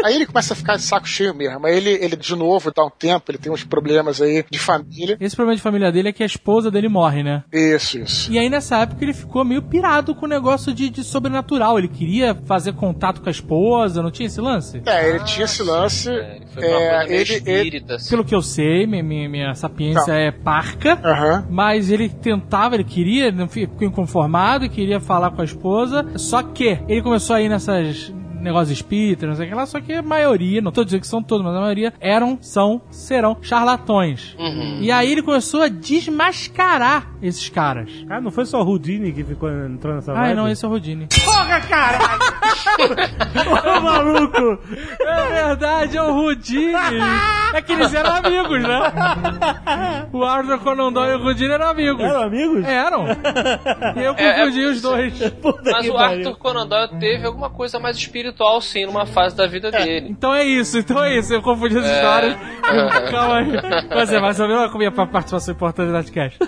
Aí 0.04 0.14
ele 0.14 0.26
começa 0.26 0.52
a 0.54 0.56
ficar 0.56 0.76
de 0.76 0.82
saco 0.82 1.06
cheio 1.08 1.34
mesmo. 1.34 1.66
Aí 1.66 1.76
ele, 1.76 1.90
ele 1.90 2.16
de 2.16 2.36
novo, 2.36 2.72
dá 2.74 2.84
um 2.84 2.90
tempo, 2.90 3.30
ele 3.30 3.38
tem 3.38 3.52
uns 3.52 3.64
problemas 3.64 4.20
aí 4.20 4.44
de 4.50 4.58
família. 4.58 5.16
Esse 5.20 5.36
problema 5.36 5.56
de 5.56 5.62
família 5.62 5.90
dele 5.92 6.08
é 6.08 6.12
que 6.12 6.22
a 6.22 6.26
esposa 6.26 6.70
dele 6.70 6.88
morre, 6.88 7.22
né? 7.22 7.44
Isso, 7.52 7.98
isso. 7.98 8.32
E 8.32 8.38
aí 8.38 8.48
nessa 8.48 8.78
época 8.78 9.04
ele 9.04 9.12
ficou 9.14 9.44
meio 9.44 9.62
pirado 9.62 10.14
com 10.14 10.26
o 10.26 10.28
negócio 10.28 10.72
de, 10.72 10.90
de 10.90 11.04
sobrenatural. 11.04 11.78
Ele 11.78 11.88
queria 11.88 12.34
fazer 12.46 12.72
contato 12.74 13.20
com 13.20 13.28
a 13.28 13.32
esposa, 13.32 14.02
não 14.02 14.10
tinha 14.10 14.26
esse 14.26 14.40
lance? 14.40 14.82
É, 14.86 15.08
ele 15.08 15.24
tinha 15.24 15.44
esse 15.44 15.62
lance. 15.62 16.10
É, 16.10 16.36
ele 16.36 16.46
foi 16.46 16.64
É, 16.64 17.04
ele, 17.04 17.14
ele, 17.14 17.34
espírita, 17.34 17.94
assim. 17.96 18.10
Pelo 18.10 18.24
que 18.24 18.34
eu 18.34 18.42
sei, 18.42 18.86
minha, 18.86 19.02
minha, 19.02 19.28
minha 19.28 19.54
sapiência 19.54 20.12
Não. 20.12 20.20
é 20.20 20.30
parca. 20.30 20.98
Aham. 21.04 21.46
Mas 21.50 21.90
ele 21.90 22.08
tentava, 22.08 22.74
ele 22.74 22.84
queria, 22.84 23.30
não 23.30 23.48
ficou 23.48 23.86
inconformado, 23.86 24.68
queria 24.68 25.00
falar 25.00 25.30
com 25.30 25.40
a 25.40 25.44
esposa. 25.44 26.04
Só 26.16 26.42
que 26.42 26.78
ele 26.88 27.02
começou 27.02 27.36
a 27.36 27.42
ir 27.42 27.48
nessas 27.48 28.12
negócios 28.42 28.70
espíritas, 28.76 29.28
não 29.28 29.36
sei 29.36 29.46
o 29.46 29.48
que 29.48 29.54
lá, 29.54 29.66
só 29.66 29.80
que 29.80 29.92
a 29.94 30.02
maioria, 30.02 30.60
não 30.60 30.72
tô 30.72 30.84
dizendo 30.84 31.00
que 31.00 31.06
são 31.06 31.22
todos, 31.22 31.44
mas 31.44 31.54
a 31.54 31.60
maioria 31.60 31.92
eram, 32.00 32.38
são, 32.40 32.82
serão 32.90 33.36
charlatões. 33.40 34.36
Uhum. 34.38 34.78
E 34.80 34.90
aí 34.90 35.10
ele 35.12 35.22
começou 35.22 35.62
a 35.62 35.68
desmascarar 35.68 37.06
esses 37.22 37.48
caras. 37.48 37.90
Cara, 38.08 38.20
não 38.20 38.30
foi 38.30 38.44
só 38.46 38.60
o 38.62 38.66
Houdini 38.66 39.12
que 39.12 39.22
ficou 39.24 39.48
entrando 39.50 39.96
nessa 39.96 40.12
vibe? 40.12 40.34
não, 40.34 40.48
esse 40.48 40.64
é 40.64 40.68
o 40.68 40.70
Rodine. 40.70 41.06
Porra, 41.24 41.60
caralho! 41.60 42.22
Ô, 43.76 43.80
maluco! 43.80 44.58
É 45.00 45.46
verdade, 45.46 45.96
é 45.96 46.02
o 46.02 46.12
Rudine. 46.12 46.72
É 47.54 47.62
que 47.62 47.72
eles 47.72 47.92
eram 47.94 48.14
amigos, 48.16 48.62
né? 48.62 48.92
O 50.12 50.22
Arthur 50.24 50.58
Conan 50.60 50.92
Doyle 50.92 51.12
e 51.12 51.16
o 51.16 51.22
Rudine 51.22 51.52
eram 51.52 51.68
amigos. 51.68 52.02
Eram 52.04 52.22
amigos? 52.22 52.64
Eram. 52.64 53.04
E 53.96 54.04
eu 54.04 54.14
É, 54.16 54.32
confundi 54.40 54.62
é- 54.62 54.66
os 54.68 54.80
dois. 54.82 55.30
Puta 55.42 55.70
Mas 55.70 55.88
o. 55.88 55.96
Arthur 55.96 56.36
Conan 56.38 56.66
Doyle 56.66 56.98
teve 56.98 57.26
alguma 57.26 57.50
coisa 57.50 57.78
mais 57.78 57.96
espiritual, 58.32 58.60
sim, 58.60 58.86
numa 58.86 59.06
fase 59.06 59.36
da 59.36 59.46
vida 59.46 59.70
dele. 59.70 60.08
Então 60.10 60.34
é 60.34 60.44
isso, 60.44 60.78
então 60.78 61.02
é 61.02 61.16
isso. 61.16 61.32
Eu 61.32 61.42
confundi 61.42 61.78
as 61.78 61.84
histórias. 61.84 62.36
Calma 63.10 63.38
aí. 63.38 63.52
Mas 63.88 64.12
é, 64.12 64.20
mas 64.20 64.38
eu 64.40 64.46
vi 64.46 64.54
uma 64.54 64.78
minha 64.78 64.90
participação 64.90 65.54
importante 65.54 65.86
no 65.86 65.92
Nerdcast. 65.92 66.38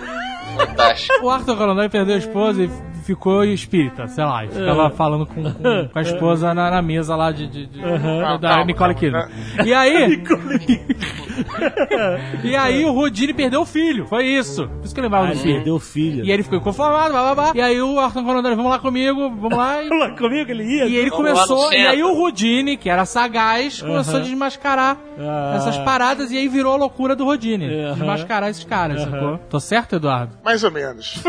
Fantástico. 0.57 1.25
O 1.25 1.29
Arthur 1.29 1.55
Doyle 1.55 1.89
perdeu 1.89 2.15
a 2.15 2.17
esposa 2.17 2.63
e 2.63 2.69
ficou 3.05 3.43
espírita, 3.43 4.07
sei 4.07 4.23
lá. 4.23 4.45
E 4.45 4.49
ficava 4.49 4.89
falando 4.89 5.25
com, 5.25 5.43
com, 5.43 5.87
com 5.89 5.99
a 5.99 6.01
esposa 6.01 6.53
na, 6.53 6.71
na 6.71 6.81
mesa 6.81 7.15
lá 7.15 7.31
de, 7.31 7.47
de- 7.47 7.65
de- 7.67 7.81
da 7.81 8.39
Calma, 8.39 8.65
Nicole. 8.65 8.95
Kidman. 8.95 9.27
E 9.65 9.73
aí... 9.73 10.23
e 12.43 12.55
aí 12.55 12.85
o 12.85 12.91
Rodine 12.91 13.33
perdeu 13.33 13.61
o 13.61 13.65
filho. 13.65 14.05
Foi 14.07 14.25
isso. 14.25 14.67
Por 14.67 14.85
isso 14.85 14.93
que 14.93 14.99
eu 14.99 15.03
lembrava 15.03 15.25
Ah, 15.25 15.27
do 15.29 15.33
ele 15.33 15.41
filho. 15.41 15.55
perdeu 15.55 15.75
o 15.75 15.79
filho. 15.79 16.19
E 16.23 16.27
aí 16.27 16.31
ele 16.31 16.43
ficou 16.43 16.61
conformado, 16.61 17.11
blá, 17.11 17.33
blá, 17.33 17.35
blá. 17.35 17.51
E 17.55 17.61
aí 17.61 17.81
o 17.81 17.99
Arthur 17.99 18.23
Conan 18.23 18.41
vamos 18.55 18.71
lá 18.71 18.79
comigo, 18.79 19.29
vamos 19.29 19.57
lá. 19.57 19.75
E, 19.85 19.89
Lá 19.89 20.15
comigo 20.17 20.45
que 20.45 20.51
ele 20.51 20.63
ia? 20.63 20.85
e 20.85 20.95
ele 20.95 21.09
começou, 21.11 21.71
e 21.73 21.85
aí 21.85 22.01
o 22.03 22.13
Rodine, 22.13 22.77
que 22.77 22.89
era 22.89 23.05
sagaz, 23.05 23.81
começou 23.81 24.15
a 24.15 24.17
Aham. 24.17 24.25
desmascarar 24.25 24.97
Ah. 25.19 25.53
essas 25.57 25.77
paradas 25.79 26.31
e 26.31 26.37
aí 26.37 26.47
virou 26.47 26.73
a 26.73 26.77
loucura 26.77 27.15
do 27.15 27.25
Rodine. 27.25 27.65
Aham. 27.67 27.93
Desmascarar 27.95 28.49
esses 28.49 28.63
caras, 28.63 29.01
sacou? 29.01 29.37
Tô 29.49 29.59
certo, 29.59 29.95
Eduardo? 29.97 30.33
Mais 30.43 30.63
ou 30.63 30.71
menos. 30.71 31.21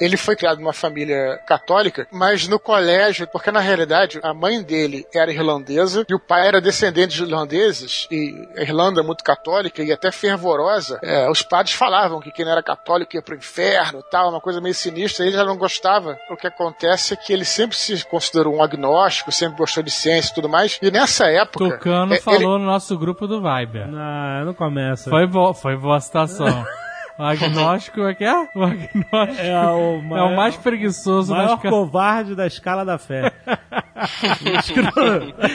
ele 0.00 0.13
foi 0.16 0.36
criado 0.36 0.58
numa 0.58 0.72
família 0.72 1.38
católica, 1.46 2.06
mas 2.10 2.48
no 2.48 2.58
colégio, 2.58 3.26
porque 3.28 3.50
na 3.50 3.60
realidade 3.60 4.20
a 4.22 4.32
mãe 4.34 4.62
dele 4.62 5.06
era 5.14 5.32
irlandesa 5.32 6.04
e 6.08 6.14
o 6.14 6.18
pai 6.20 6.46
era 6.48 6.60
descendente 6.60 7.16
de 7.16 7.22
irlandeses, 7.22 8.06
e 8.10 8.34
a 8.56 8.62
Irlanda 8.62 9.00
é 9.00 9.04
muito 9.04 9.22
católica 9.24 9.82
e 9.82 9.92
até 9.92 10.10
fervorosa. 10.10 10.98
É, 11.02 11.28
os 11.30 11.42
padres 11.42 11.74
falavam 11.74 12.20
que 12.20 12.30
quem 12.30 12.44
não 12.44 12.52
era 12.52 12.62
católico 12.62 13.16
ia 13.16 13.22
pro 13.22 13.34
inferno 13.36 14.02
tal, 14.10 14.30
uma 14.30 14.40
coisa 14.40 14.60
meio 14.60 14.74
sinistra. 14.74 15.24
Ele 15.26 15.36
já 15.36 15.44
não 15.44 15.56
gostava. 15.56 16.18
O 16.30 16.36
que 16.36 16.46
acontece 16.46 17.14
é 17.14 17.16
que 17.16 17.32
ele 17.32 17.44
sempre 17.44 17.76
se 17.76 18.04
considerou 18.06 18.56
um 18.56 18.62
agnóstico, 18.62 19.30
sempre 19.32 19.58
gostou 19.58 19.82
de 19.82 19.90
ciência 19.90 20.30
e 20.30 20.34
tudo 20.34 20.48
mais. 20.48 20.78
E 20.82 20.90
nessa 20.90 21.26
época. 21.26 21.70
Tucano 21.78 22.12
é, 22.12 22.16
ele- 22.16 22.22
falou 22.22 22.58
no 22.58 22.64
nosso 22.66 22.96
grupo 22.98 23.26
do 23.26 23.40
Viber. 23.40 23.86
Não, 23.88 24.44
não 24.46 24.54
começa. 24.54 25.10
Foi, 25.10 25.26
bo 25.26 25.52
foi 25.54 25.76
boa 25.76 26.00
citação. 26.00 26.64
O 27.16 27.22
agnóstico 27.22 28.00
é 28.08 28.14
que 28.14 28.24
é? 28.24 28.48
O 28.56 28.62
agnóstico 28.64 29.40
É 29.40 29.68
o 29.70 30.16
é 30.16 30.22
o 30.22 30.34
mais 30.36 30.56
preguiçoso 30.56 31.32
maior 31.32 31.50
das 31.50 31.60
ca- 31.62 31.70
covarde 31.70 32.34
da 32.34 32.44
escala 32.46 32.84
da 32.84 32.98
fé. 32.98 33.32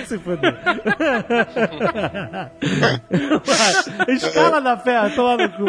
Se 0.06 0.18
fuder. 0.18 0.56
Escala 4.08 4.62
da 4.62 4.78
fé, 4.78 5.10
toma 5.10 5.36
no 5.38 5.50
cu. 5.50 5.66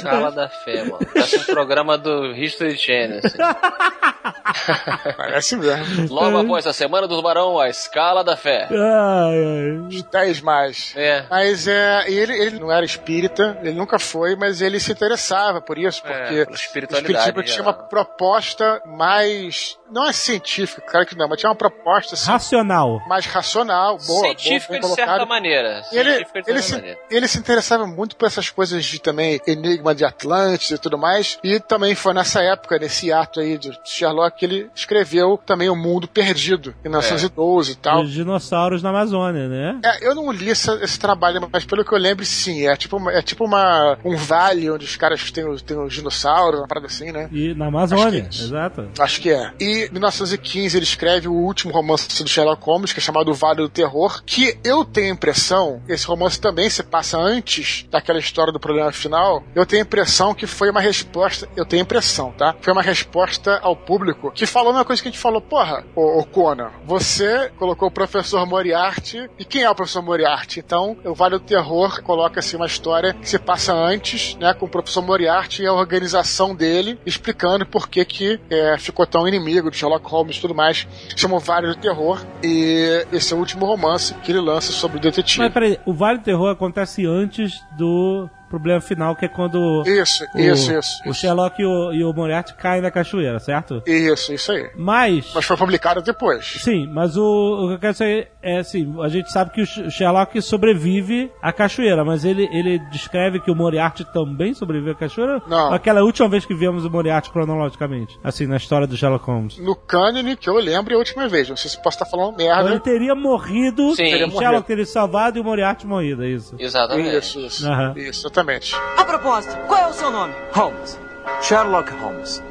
Sala 0.00 0.30
da 0.32 0.48
fé, 0.48 0.82
mano. 0.84 0.98
Parece 1.12 1.38
um 1.40 1.44
programa 1.44 1.96
do 1.96 2.32
History 2.32 2.76
Channel. 2.76 3.20
assim. 3.24 3.38
Parece 5.16 5.56
mesmo. 5.56 6.14
Logo 6.14 6.38
após 6.38 6.66
a 6.66 6.72
Semana 6.72 7.06
do 7.06 7.16
Tubarão, 7.16 7.58
a 7.58 7.68
escala 7.68 8.22
da 8.22 8.36
fé. 8.36 8.68
Ai, 8.70 9.44
ai. 9.44 9.70
Os 9.88 10.02
10 10.02 10.40
mais. 10.40 10.94
É. 10.96 11.24
Mas 11.30 11.66
é, 11.66 12.04
ele, 12.10 12.32
ele 12.32 12.58
não 12.58 12.70
era 12.70 12.84
espírita, 12.84 13.58
ele 13.62 13.74
nunca 13.74 13.98
foi, 13.98 14.36
mas 14.36 14.60
ele 14.60 14.80
se 14.80 14.92
interessava 14.92 15.60
por 15.60 15.78
isso, 15.78 16.02
É, 16.04 16.08
porque 16.08 16.34
pela 16.34 17.00
o 17.00 17.40
em 17.40 17.42
tinha 17.44 17.62
uma 17.62 17.72
proposta 17.72 18.82
mais. 18.86 19.78
Não 19.90 20.08
é 20.08 20.12
científica, 20.12 20.82
claro 20.82 21.06
que 21.06 21.16
não, 21.16 21.28
mas 21.28 21.38
tinha 21.38 21.50
uma 21.50 21.56
proposta 21.56 22.14
assim, 22.14 22.30
Racional. 22.30 23.02
mais 23.08 23.26
racional, 23.26 23.98
boa, 24.06 24.20
Científica 24.26 24.78
boa, 24.78 24.80
de 24.80 24.86
certa 24.88 25.02
colocada. 25.04 25.26
maneira. 25.26 25.82
Ele, 25.92 26.12
de 26.12 26.18
ele, 26.18 26.24
certa 26.44 26.62
se, 26.62 26.72
maneira. 26.74 26.98
ele 27.10 27.28
se 27.28 27.38
interessava 27.38 27.86
muito 27.86 28.16
por 28.16 28.26
essas 28.26 28.50
coisas 28.50 28.84
de 28.84 28.98
também 29.00 29.40
enigma 29.46 29.94
de 29.94 30.04
Atlantis 30.04 30.70
e 30.70 30.78
tudo 30.78 30.98
mais. 30.98 31.38
E 31.42 31.60
também 31.60 31.94
foi 31.94 32.12
nessa 32.14 32.42
época, 32.42 32.78
nesse 32.78 33.12
ato 33.12 33.40
aí 33.40 33.56
de 33.58 33.78
Sherlock, 33.84 34.38
que 34.38 34.44
ele 34.44 34.70
escreveu 34.74 35.40
também 35.46 35.68
O 35.68 35.76
Mundo 35.76 36.08
Perdido, 36.08 36.74
em 36.84 36.88
1912 36.88 37.72
e 37.72 37.74
tal. 37.76 38.02
Os 38.02 38.12
dinossauros 38.12 38.82
na 38.82 38.90
Amazônia, 38.90 39.48
né? 39.48 39.78
É, 39.84 40.06
eu 40.08 40.14
não 40.14 40.30
li 40.32 40.50
essa- 40.50 40.78
esse 40.82 40.98
trabalho, 40.98 41.48
mas 41.52 41.64
pelo 41.64 41.84
que 41.84 41.92
eu 41.92 41.98
lembro, 41.98 42.24
sim. 42.24 42.66
É 42.66 42.76
tipo, 42.76 43.08
é 43.10 43.22
tipo 43.22 43.44
uma, 43.44 43.98
um 44.04 44.16
vale 44.16 44.70
onde 44.70 44.84
os 44.84 44.96
caras 44.96 45.30
têm, 45.30 45.48
os- 45.48 45.62
têm 45.62 45.78
os 45.78 45.92
dinossauros, 45.94 46.60
uma 46.60 46.68
parada 46.68 46.86
assim, 46.86 47.12
né? 47.12 47.28
E 47.32 47.54
na 47.54 47.66
Amazônia, 47.66 48.26
Acho 48.28 48.42
é 48.42 48.44
exato. 48.46 48.88
Acho 48.98 49.20
que 49.20 49.30
é. 49.30 49.52
E 49.60 49.75
em 49.84 49.90
1915 49.90 50.76
ele 50.76 50.84
escreve 50.84 51.28
o 51.28 51.32
último 51.32 51.72
romance 51.72 52.22
do 52.22 52.28
Sherlock 52.28 52.64
Holmes, 52.64 52.92
que 52.92 53.00
é 53.00 53.02
chamado 53.02 53.32
Vale 53.34 53.62
do 53.62 53.68
Terror, 53.68 54.22
que 54.24 54.58
eu 54.64 54.84
tenho 54.84 55.08
a 55.08 55.14
impressão, 55.14 55.82
esse 55.88 56.06
romance 56.06 56.40
também 56.40 56.68
se 56.68 56.82
passa 56.82 57.18
antes 57.18 57.86
daquela 57.90 58.18
história 58.18 58.52
do 58.52 58.60
problema 58.60 58.92
final, 58.92 59.42
eu 59.54 59.66
tenho 59.66 59.82
a 59.82 59.86
impressão 59.86 60.34
que 60.34 60.46
foi 60.46 60.70
uma 60.70 60.80
resposta, 60.80 61.48
eu 61.56 61.64
tenho 61.64 61.82
a 61.82 61.84
impressão, 61.84 62.32
tá? 62.32 62.54
Foi 62.60 62.72
uma 62.72 62.82
resposta 62.82 63.58
ao 63.62 63.76
público 63.76 64.30
que 64.32 64.46
falou 64.46 64.72
uma 64.72 64.84
coisa 64.84 65.02
que 65.02 65.08
a 65.08 65.10
gente 65.10 65.20
falou, 65.20 65.40
porra, 65.40 65.84
ô, 65.94 66.20
ô 66.20 66.24
Conan, 66.24 66.70
você 66.84 67.50
colocou 67.58 67.88
o 67.88 67.90
professor 67.90 68.46
Moriarty, 68.46 69.28
e 69.38 69.44
quem 69.44 69.62
é 69.62 69.70
o 69.70 69.74
professor 69.74 70.02
Moriarty? 70.02 70.60
Então, 70.60 70.96
o 71.04 71.14
Vale 71.14 71.38
do 71.38 71.44
Terror 71.44 72.02
coloca 72.02 72.40
assim 72.40 72.56
uma 72.56 72.66
história 72.66 73.14
que 73.14 73.28
se 73.28 73.38
passa 73.38 73.74
antes, 73.74 74.34
né, 74.36 74.54
com 74.54 74.66
o 74.66 74.68
professor 74.68 75.02
Moriarty 75.02 75.62
e 75.62 75.66
a 75.66 75.72
organização 75.72 76.54
dele, 76.54 76.98
explicando 77.04 77.66
por 77.66 77.88
que 77.88 78.04
que 78.04 78.40
é, 78.50 78.76
ficou 78.78 79.06
tão 79.06 79.26
inimigo 79.26 79.65
de 79.70 79.76
Sherlock 79.76 80.08
Holmes 80.08 80.36
e 80.36 80.40
tudo 80.40 80.54
mais. 80.54 80.86
Chamou 81.16 81.38
Vale 81.38 81.68
do 81.68 81.76
Terror, 81.76 82.24
e 82.42 83.06
esse 83.12 83.32
é 83.32 83.36
o 83.36 83.38
último 83.38 83.66
romance 83.66 84.14
que 84.14 84.32
ele 84.32 84.40
lança 84.40 84.72
sobre 84.72 84.98
o 84.98 85.00
detetive. 85.00 85.40
Mas 85.40 85.52
peraí, 85.52 85.78
o 85.84 85.92
Vale 85.92 86.18
do 86.18 86.24
Terror 86.24 86.50
acontece 86.50 87.06
antes 87.06 87.64
do 87.76 88.28
problema 88.48 88.80
final, 88.80 89.14
que 89.16 89.24
é 89.24 89.28
quando 89.28 89.82
Isso, 89.86 90.24
o, 90.34 90.40
isso, 90.40 90.72
isso. 90.72 91.02
o 91.06 91.14
Sherlock 91.14 91.60
e 91.60 91.64
o, 91.64 91.92
e 91.92 92.04
o 92.04 92.12
Moriarty 92.12 92.54
caem 92.54 92.82
na 92.82 92.90
cachoeira, 92.90 93.38
certo? 93.38 93.82
Isso, 93.86 94.32
isso 94.32 94.52
aí. 94.52 94.70
Mas... 94.76 95.32
Mas 95.34 95.44
foi 95.44 95.56
publicado 95.56 96.00
depois. 96.02 96.46
Sim, 96.60 96.88
mas 96.92 97.16
o, 97.16 97.22
o 97.22 97.68
que 97.68 97.74
eu 97.74 97.78
quero 97.78 97.92
dizer 97.92 98.28
é 98.42 98.58
assim, 98.58 98.94
a 99.02 99.08
gente 99.08 99.30
sabe 99.30 99.50
que 99.50 99.62
o 99.62 99.90
Sherlock 99.90 100.40
sobrevive 100.40 101.30
à 101.42 101.52
cachoeira, 101.52 102.04
mas 102.04 102.24
ele, 102.24 102.48
ele 102.52 102.78
descreve 102.90 103.40
que 103.40 103.50
o 103.50 103.54
Moriarty 103.54 104.04
também 104.12 104.54
sobrevive 104.54 104.90
à 104.92 104.94
cachoeira? 104.94 105.42
Não. 105.46 105.72
Aquela 105.72 106.02
última 106.02 106.28
vez 106.28 106.44
que 106.44 106.54
vimos 106.54 106.84
o 106.84 106.90
Moriarty 106.90 107.30
cronologicamente, 107.30 108.18
assim, 108.22 108.46
na 108.46 108.56
história 108.56 108.86
do 108.86 108.96
Sherlock 108.96 109.24
Holmes. 109.26 109.58
No 109.58 109.74
cânone, 109.74 110.36
que 110.36 110.48
eu 110.48 110.54
lembro, 110.54 110.92
é 110.92 110.96
a 110.96 110.98
última 110.98 111.28
vez. 111.28 111.48
Não 111.48 111.56
sei 111.56 111.70
se 111.70 111.82
posso 111.82 111.96
estar 111.96 112.06
falando 112.06 112.36
merda. 112.36 112.60
Então 112.60 112.70
ele 112.72 112.80
teria 112.80 113.14
morrido, 113.14 113.94
Sim. 113.94 114.04
o 114.04 114.08
Sherlock 114.08 114.32
morrido. 114.34 114.62
teria 114.62 114.86
salvado 114.86 115.38
e 115.38 115.40
o 115.40 115.44
Moriarty 115.44 115.86
morrido, 115.86 116.22
é 116.24 116.28
isso. 116.28 116.54
Exatamente. 116.58 117.16
Isso, 117.16 117.40
isso. 117.40 117.66
Aham. 117.68 117.94
Isso, 117.96 118.30
exatamente. 118.36 118.74
A 118.96 119.04
propósito, 119.04 119.56
qual 119.66 119.80
é 119.80 119.86
o 119.88 119.92
seu 119.92 120.10
nome? 120.10 120.34
Holmes. 120.52 120.98
Sherlock 121.40 121.90
Holmes. 121.92 122.42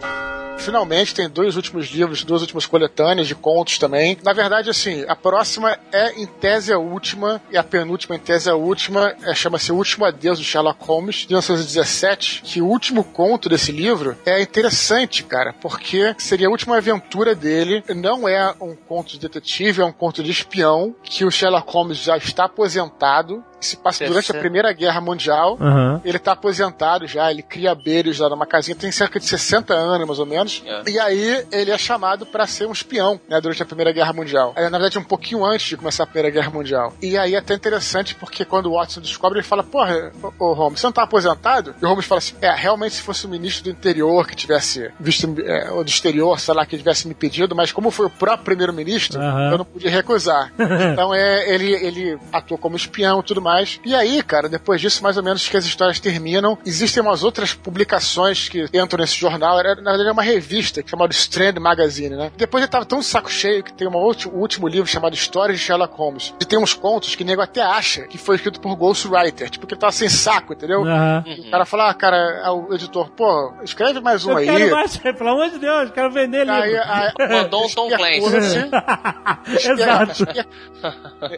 Finalmente 0.58 1.14
tem 1.14 1.30
dois 1.30 1.58
últimos 1.58 1.88
livros, 1.88 2.24
duas 2.24 2.42
últimas 2.42 2.66
coletâneas 2.66 3.28
de 3.28 3.36
contos 3.36 3.78
também. 3.78 4.18
Na 4.24 4.34
verdade, 4.34 4.70
assim, 4.70 5.06
a 5.08 5.16
próxima 5.16 5.78
é 5.92 6.14
em 6.14 6.26
tese 6.26 6.72
a 6.72 6.80
última, 6.80 7.42
e 7.52 7.58
a 7.58 7.64
penúltima 7.64 8.16
em 8.16 8.20
tese 8.20 8.50
a 8.50 8.56
última, 8.56 9.14
é, 9.24 9.36
chama-se 9.36 9.72
O 9.72 9.76
Último 9.76 10.06
Adeus 10.06 10.40
do 10.40 10.46
Sherlock 10.46 10.84
Holmes, 10.86 11.18
de 11.18 11.28
1917, 11.28 12.42
que 12.44 12.62
o 12.62 12.68
último 12.68 13.04
conto 13.04 13.50
desse 13.50 13.72
livro 13.72 14.18
é 14.26 14.42
interessante, 14.42 15.24
cara, 15.24 15.54
porque 15.54 16.16
seria 16.18 16.48
a 16.48 16.52
última 16.52 16.78
aventura 16.78 17.36
dele. 17.36 17.84
Não 17.94 18.28
é 18.28 18.56
um 18.62 18.76
conto 18.76 19.12
de 19.12 19.20
detetive, 19.20 19.82
é 19.82 19.86
um 19.86 19.92
conto 19.92 20.24
de 20.24 20.32
espião, 20.32 20.96
que 21.04 21.26
o 21.26 21.32
Sherlock 21.32 21.72
Holmes 21.72 21.98
já 21.98 22.18
está 22.18 22.46
aposentado, 22.46 23.44
que 23.66 23.70
se 23.70 23.78
passa 23.78 24.05
durante 24.05 24.32
a. 24.32 24.36
Primeira 24.36 24.72
Guerra 24.74 25.01
Mundial. 25.01 25.57
Aham. 25.59 26.01
Ele 26.05 26.20
tá 26.20 26.34
aposentado 26.34 27.07
já, 27.07 27.32
ele 27.32 27.41
cria 27.41 27.72
abelhos 27.72 28.20
lá 28.20 28.30
numa 28.30 28.45
casinha, 28.45 28.76
tem 28.76 28.91
cerca 28.91 29.20
de 29.20 29.26
60 29.26 29.74
anos, 29.74 30.05
mais 30.05 30.20
ou 30.20 30.26
menos. 30.26 30.61
É. 30.66 30.91
E 30.91 30.99
aí 30.99 31.45
ele 31.51 31.72
é 31.72 31.78
chamado 31.78 32.26
pra 32.26 32.45
ser 32.45 32.68
um 32.68 32.72
espião, 32.72 33.20
né, 33.28 33.41
durante 33.41 33.63
a 33.63 33.66
Primeira 33.66 33.91
Guerra 33.91 34.13
Mundial. 34.13 34.53
Aí, 34.55 34.63
na 34.63 34.78
verdade, 34.78 34.99
um 34.99 35.03
pouquinho 35.03 35.43
antes 35.43 35.68
de 35.68 35.78
começar 35.78 36.03
a 36.03 36.05
Primeira 36.05 36.30
Guerra 36.30 36.51
Mundial. 36.51 36.93
E 37.01 37.18
aí 37.18 37.34
é 37.34 37.38
até 37.38 37.53
interessante, 37.53 38.13
porque 38.16 38.45
quando 38.45 38.68
o 38.68 38.74
Watson 38.74 39.01
descobre, 39.01 39.39
ele 39.39 39.47
fala, 39.47 39.63
porra, 39.63 40.11
ô, 40.22 40.45
ô 40.45 40.53
Holmes, 40.53 40.80
você 40.80 40.86
não 40.86 40.93
tá 40.93 41.03
aposentado? 41.03 41.74
E 41.82 41.86
o 41.86 41.88
Holmes 41.88 42.05
fala 42.05 42.20
assim, 42.20 42.36
é, 42.41 42.51
realmente 42.53 42.95
se 42.95 43.01
fosse 43.01 43.26
o 43.26 43.30
ministro 43.30 43.63
do 43.63 43.70
interior 43.70 44.28
que 44.28 44.36
tivesse 44.36 44.91
visto, 44.99 45.34
é, 45.41 45.72
ou 45.72 45.84
do 45.84 45.89
exterior, 45.89 46.39
sei 46.39 46.53
lá, 46.53 46.66
que 46.66 46.78
tivesse 46.78 47.07
me 47.07 47.13
pedido, 47.13 47.55
mas 47.55 47.72
como 47.72 47.89
foi 47.89 48.05
o 48.05 48.09
próprio 48.09 48.45
primeiro-ministro, 48.45 49.20
Aham. 49.20 49.51
eu 49.51 49.57
não 49.57 49.66
podia 49.66 49.89
recusar. 49.89 50.51
então 50.93 51.13
é, 51.13 51.53
ele, 51.53 51.74
ele 51.74 52.18
atua 52.32 52.57
como 52.57 52.76
espião 52.76 53.20
e 53.20 53.24
tudo 53.24 53.41
mais. 53.41 53.55
E 53.84 53.93
aí, 53.95 54.22
cara, 54.24 54.47
depois 54.49 54.80
disso, 54.82 55.01
mais 55.03 55.18
ou 55.18 55.24
menos 55.24 55.47
que 55.47 55.56
as 55.58 55.66
histórias 55.66 55.99
terminam, 55.99 56.58
existem 56.66 57.01
umas 57.01 57.24
outras 57.24 57.53
publicações 57.53 58.49
que 58.49 58.66
entram 58.74 58.99
nesse 58.99 59.16
jornal. 59.16 59.60
Era, 59.60 59.76
na 59.76 59.91
verdade, 59.91 60.10
é 60.10 60.12
uma 60.12 60.24
revista 60.24 60.84
chamada 60.86 61.12
Strand 61.14 61.58
Magazine, 61.60 62.16
né? 62.16 62.32
Depois 62.38 62.64
ele 62.64 62.72
tava 62.72 62.86
tão 62.86 62.99
de 62.99 63.06
saco 63.06 63.32
cheio 63.32 63.64
que 63.64 63.74
tem 63.74 63.88
uma 63.88 63.99
ulti- 63.99 64.28
um 64.28 64.38
último 64.39 64.68
livro 64.68 64.88
chamado 64.88 65.14
Histórias 65.14 65.58
de 65.60 65.64
Sherlock 65.66 65.95
Holmes. 65.95 66.34
E 66.39 66.45
tem 66.45 66.60
uns 66.60 66.74
contos 66.74 67.16
que 67.16 67.24
o 67.24 67.26
nego 67.26 67.41
até 67.41 67.62
acha 67.62 68.03
que 68.08 68.18
foi 68.18 68.36
escrito 68.36 68.60
por 68.60 68.76
Ghostwriter, 68.76 69.49
tipo, 69.49 69.66
que 69.68 69.74
ele 69.74 69.80
tava 69.82 69.91
sem 69.91 70.10
saco, 70.10 70.53
entendeu? 70.53 70.84
Aham. 70.86 71.24
O 71.47 71.51
cara 71.51 71.66
fala, 71.66 71.89
ah, 71.89 71.93
cara, 71.93 72.41
ao 72.45 72.74
editor, 72.74 73.10
pô, 73.12 73.53
escreve 73.64 73.99
mais 73.99 74.26
um 74.26 74.32
Eu 74.32 74.38
aí. 74.38 74.45
quero 74.45 74.72
mais, 74.72 74.97
pelo 74.97 75.30
amor 75.30 75.49
de 75.49 75.60
Deus, 75.60 75.91
quero 75.91 76.12
vender 76.12 76.39
livro. 76.45 76.53
Aí, 76.62 76.78
aí, 77.20 77.30
Mandou 77.30 77.66
um 77.66 77.70
Tom 77.70 77.88
especula-se- 77.89 78.70
Exato. 79.72 80.12
Espe- 80.12 80.45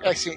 É 0.03 0.09
assim, 0.09 0.31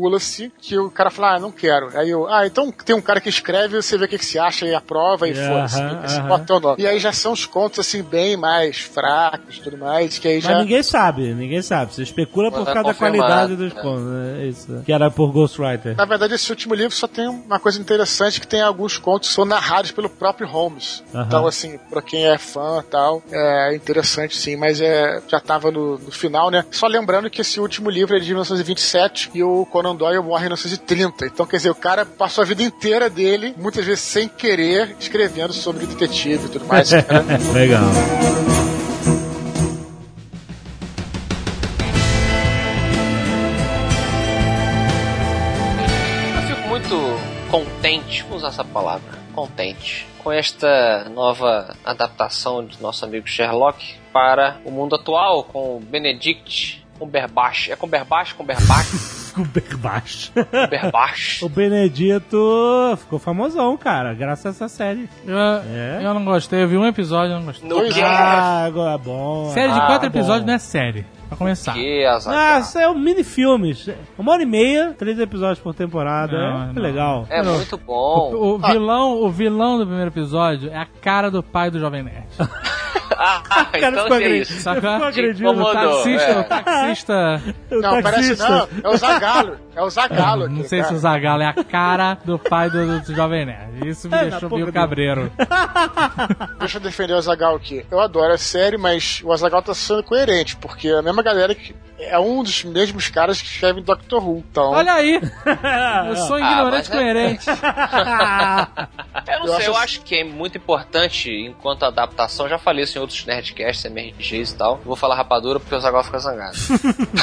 especula-se, 0.00 0.52
que 0.58 0.78
o 0.78 0.90
cara 0.90 1.10
fala, 1.10 1.36
ah, 1.36 1.38
não 1.38 1.50
quero. 1.50 1.96
Aí 1.96 2.10
eu, 2.10 2.26
ah, 2.26 2.46
então 2.46 2.72
tem 2.72 2.96
um 2.96 3.00
cara 3.00 3.20
que 3.20 3.28
escreve, 3.28 3.80
você 3.80 3.98
vê 3.98 4.06
o 4.06 4.08
que, 4.08 4.18
que 4.18 4.24
se 4.24 4.38
acha 4.38 4.66
e 4.66 4.74
aprova 4.74 5.28
e 5.28 5.34
foda-se. 5.34 5.80
Aham. 5.80 6.28
bota 6.28 6.44
teu 6.44 6.60
nome. 6.60 6.82
E 6.82 6.86
aí 6.86 6.98
já 6.98 7.12
são 7.12 7.32
os 7.32 7.44
contos, 7.44 7.80
assim, 7.80 8.02
bem 8.02 8.36
mais 8.36 8.78
fracos 8.78 9.56
e 9.56 9.60
tudo 9.60 9.76
mais, 9.76 10.18
que 10.18 10.28
aí 10.28 10.36
Mas 10.36 10.44
já... 10.44 10.58
ninguém 10.58 10.82
sabe, 10.82 11.34
ninguém 11.34 11.62
sabe. 11.62 11.94
Você 11.94 12.02
especula 12.02 12.50
por 12.50 12.62
é 12.62 12.72
causa 12.72 12.82
da 12.84 12.94
qualidade 12.94 13.56
dos 13.56 13.72
é. 13.72 13.80
contos. 13.80 14.06
É 14.38 14.46
isso. 14.46 14.82
Que 14.84 14.92
era 14.92 15.10
por 15.10 15.32
Ghostwriter. 15.32 15.96
Na 15.96 16.04
verdade, 16.04 16.34
esse 16.34 16.50
último 16.50 16.74
livro 16.74 16.94
só 16.94 17.06
tem 17.06 17.28
uma 17.28 17.58
coisa 17.58 17.80
interessante, 17.80 18.40
que 18.40 18.46
tem 18.46 18.62
alguns 18.62 18.96
contos 18.98 19.28
que 19.28 19.34
são 19.34 19.44
narrados 19.44 19.92
pelo 19.92 20.08
próprio 20.08 20.46
Holmes. 20.46 21.02
Aham. 21.14 21.24
Então, 21.26 21.46
assim, 21.46 21.78
pra 21.90 22.02
quem 22.02 22.26
é 22.26 22.38
fã 22.38 22.80
e 22.80 22.90
tal, 22.90 23.22
é 23.30 23.74
interessante 23.74 24.36
sim, 24.36 24.56
mas 24.56 24.80
é, 24.80 25.22
já 25.28 25.40
tava 25.40 25.70
no, 25.70 25.98
no 25.98 26.10
final, 26.10 26.50
né? 26.50 26.64
Só 26.70 26.86
lembrando 26.86 27.30
que 27.30 27.40
esse 27.40 27.60
último 27.60 27.90
livro 27.90 28.16
é 28.16 28.20
de 28.20 28.28
1927 28.28 29.30
e 29.34 29.42
o 29.42 29.66
Conan 29.66 29.89
Doyle 29.94 30.22
morre 30.22 30.42
em 30.42 30.48
1930. 30.48 31.26
Então, 31.26 31.46
quer 31.46 31.56
dizer, 31.56 31.70
o 31.70 31.74
cara 31.74 32.04
passou 32.04 32.42
a 32.42 32.46
vida 32.46 32.62
inteira 32.62 33.08
dele, 33.08 33.54
muitas 33.56 33.84
vezes 33.84 34.00
sem 34.00 34.28
querer, 34.28 34.96
escrevendo 34.98 35.52
sobre 35.52 35.86
detetive 35.86 36.46
e 36.46 36.48
tudo 36.48 36.66
mais. 36.66 36.90
Legal. 37.52 37.82
Eu 46.36 46.56
fico 46.56 46.68
muito 46.68 47.50
contente, 47.50 48.22
vou 48.24 48.36
usar 48.36 48.48
essa 48.48 48.64
palavra, 48.64 49.18
contente, 49.34 50.06
com 50.18 50.30
esta 50.30 51.08
nova 51.14 51.74
adaptação 51.84 52.64
de 52.64 52.80
nosso 52.80 53.04
amigo 53.04 53.26
Sherlock 53.26 53.96
para 54.12 54.58
o 54.64 54.70
mundo 54.70 54.96
atual, 54.96 55.44
com 55.44 55.76
o 55.76 55.80
Benedict 55.80 56.80
Cumberbatch. 57.00 57.70
É 57.70 57.76
Cumberbatch? 57.76 58.34
Cumberbatch? 58.34 58.90
Cumberbatch. 59.34 60.30
Cumberbatch? 60.34 61.42
o 61.42 61.48
Benedito 61.48 62.96
ficou 62.98 63.18
famosão, 63.18 63.76
cara, 63.76 64.12
graças 64.12 64.44
a 64.46 64.48
essa 64.50 64.68
série. 64.68 65.08
Eu, 65.26 65.36
É? 65.38 66.00
eu 66.02 66.12
não 66.12 66.24
gostei, 66.24 66.62
eu 66.62 66.68
vi 66.68 66.76
um 66.76 66.84
episódio, 66.86 67.32
eu 67.32 67.38
não 67.38 67.46
gostei. 67.46 67.68
No 67.68 67.82
que? 67.92 68.00
é. 68.00 68.04
Ah, 68.04 68.64
agora 68.66 68.94
é 68.94 68.98
bom. 68.98 69.50
Série 69.54 69.72
de 69.72 69.78
Ah, 69.78 69.86
quatro 69.86 70.10
bom. 70.10 70.18
episódios 70.18 70.46
não 70.46 70.54
é 70.54 70.58
série. 70.58 71.06
Pra 71.28 71.36
começar. 71.38 71.72
Que 71.74 72.04
Ah, 72.26 72.58
isso 72.58 72.76
é 72.76 72.88
um 72.88 72.98
mini-filmes. 72.98 73.88
Uma 74.18 74.32
hora 74.32 74.42
e 74.42 74.46
meia, 74.46 74.92
três 74.98 75.16
episódios 75.18 75.60
por 75.60 75.72
temporada. 75.74 76.36
Não, 76.36 76.62
é 76.64 76.72
não. 76.72 76.82
legal. 76.82 77.26
É 77.30 77.40
muito 77.40 77.78
bom. 77.78 78.32
O, 78.34 78.54
o 78.54 78.58
vilão, 78.58 79.22
o 79.22 79.30
vilão 79.30 79.78
do 79.78 79.86
primeiro 79.86 80.10
episódio 80.10 80.70
é 80.70 80.76
a 80.76 80.86
cara 81.00 81.30
do 81.30 81.40
pai 81.40 81.70
do 81.70 81.78
Jovem 81.78 82.02
Nerd. 82.02 82.26
Ah, 83.22 83.42
cara 83.42 83.68
então 83.90 84.04
ficou 84.04 84.16
que 84.18 84.24
é 84.24 84.36
isso. 84.38 84.60
Saca? 84.62 84.80
Ficou 84.92 85.06
agredido. 85.08 85.50
O 85.50 85.72
taxista, 85.74 86.22
é. 86.22 86.38
o 86.40 86.44
taxista. 86.44 87.42
O 87.70 87.74
Não, 87.80 88.02
parece 88.02 88.36
taxista. 88.36 88.48
não, 88.48 88.90
é 88.90 88.94
o 88.94 88.96
Zagalo. 88.96 89.56
É 89.76 89.82
o 89.82 89.90
Zagalo. 89.90 90.40
Não 90.48 90.52
aquele 90.54 90.68
sei 90.68 90.78
se 90.78 90.84
cara. 90.84 90.96
o 90.96 90.98
Zagalo 90.98 91.42
é 91.42 91.46
a 91.46 91.64
cara 91.64 92.18
do 92.24 92.38
pai 92.38 92.70
do, 92.70 93.00
do 93.00 93.14
Jovem 93.14 93.44
Nerd. 93.44 93.86
Isso 93.88 94.08
me 94.08 94.16
É, 94.16 94.24
deixou 94.30 94.48
meio 94.48 94.72
cabreiro. 94.72 95.30
Deixa 96.58 96.78
eu 96.78 96.82
defender 96.82 97.12
o 97.12 97.18
Azagal 97.18 97.56
aqui. 97.56 97.84
Eu 97.90 98.00
adoro 98.00 98.32
a 98.32 98.38
série, 98.38 98.78
mas 98.78 99.20
o 99.22 99.32
Azagal 99.32 99.62
tá 99.62 99.74
sendo 99.74 100.02
coerente, 100.02 100.56
porque 100.56 100.88
é 100.88 100.98
a 100.98 101.02
mesma 101.02 101.22
galera 101.22 101.54
que 101.54 101.74
é 101.98 102.18
um 102.18 102.42
dos 102.42 102.64
mesmos 102.64 103.08
caras 103.08 103.42
que 103.42 103.48
escrevem 103.48 103.82
Doctor 103.82 104.26
Who. 104.26 104.38
Então, 104.50 104.70
Olha 104.70 104.94
aí! 104.94 105.20
Eu 106.08 106.16
sou 106.16 106.36
Ah, 106.36 106.40
ignorante 106.52 106.88
mas 106.88 106.90
é- 106.90 106.92
coerente. 106.92 107.46
não 109.40 109.46
Eu 109.46 109.52
sei, 109.52 109.56
acho 109.56 109.66
eu 109.66 109.72
assim- 109.74 109.84
acho 109.84 110.00
que 110.02 110.14
é 110.16 110.24
muito 110.24 110.56
importante 110.58 111.30
enquanto 111.30 111.84
adaptação. 111.84 112.48
Já 112.48 112.58
falei 112.58 112.84
isso 112.84 112.98
em 112.98 113.00
outros 113.00 113.24
Nerdcasts, 113.26 113.84
MRGs 113.84 114.54
e 114.54 114.56
tal. 114.56 114.76
Vou 114.84 114.96
falar 114.96 115.14
rapadura 115.16 115.58
porque 115.60 115.74
o 115.74 115.80
Zagal 115.80 116.04
fica 116.04 116.18
zangado. 116.18 116.56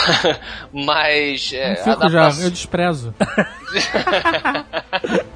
Mas. 0.73 1.51
É, 1.53 1.69
Não 1.69 1.75
fico 1.77 2.09
já, 2.09 2.19
adaptação- 2.19 2.43
eu 2.43 2.51
desprezo. 2.51 3.13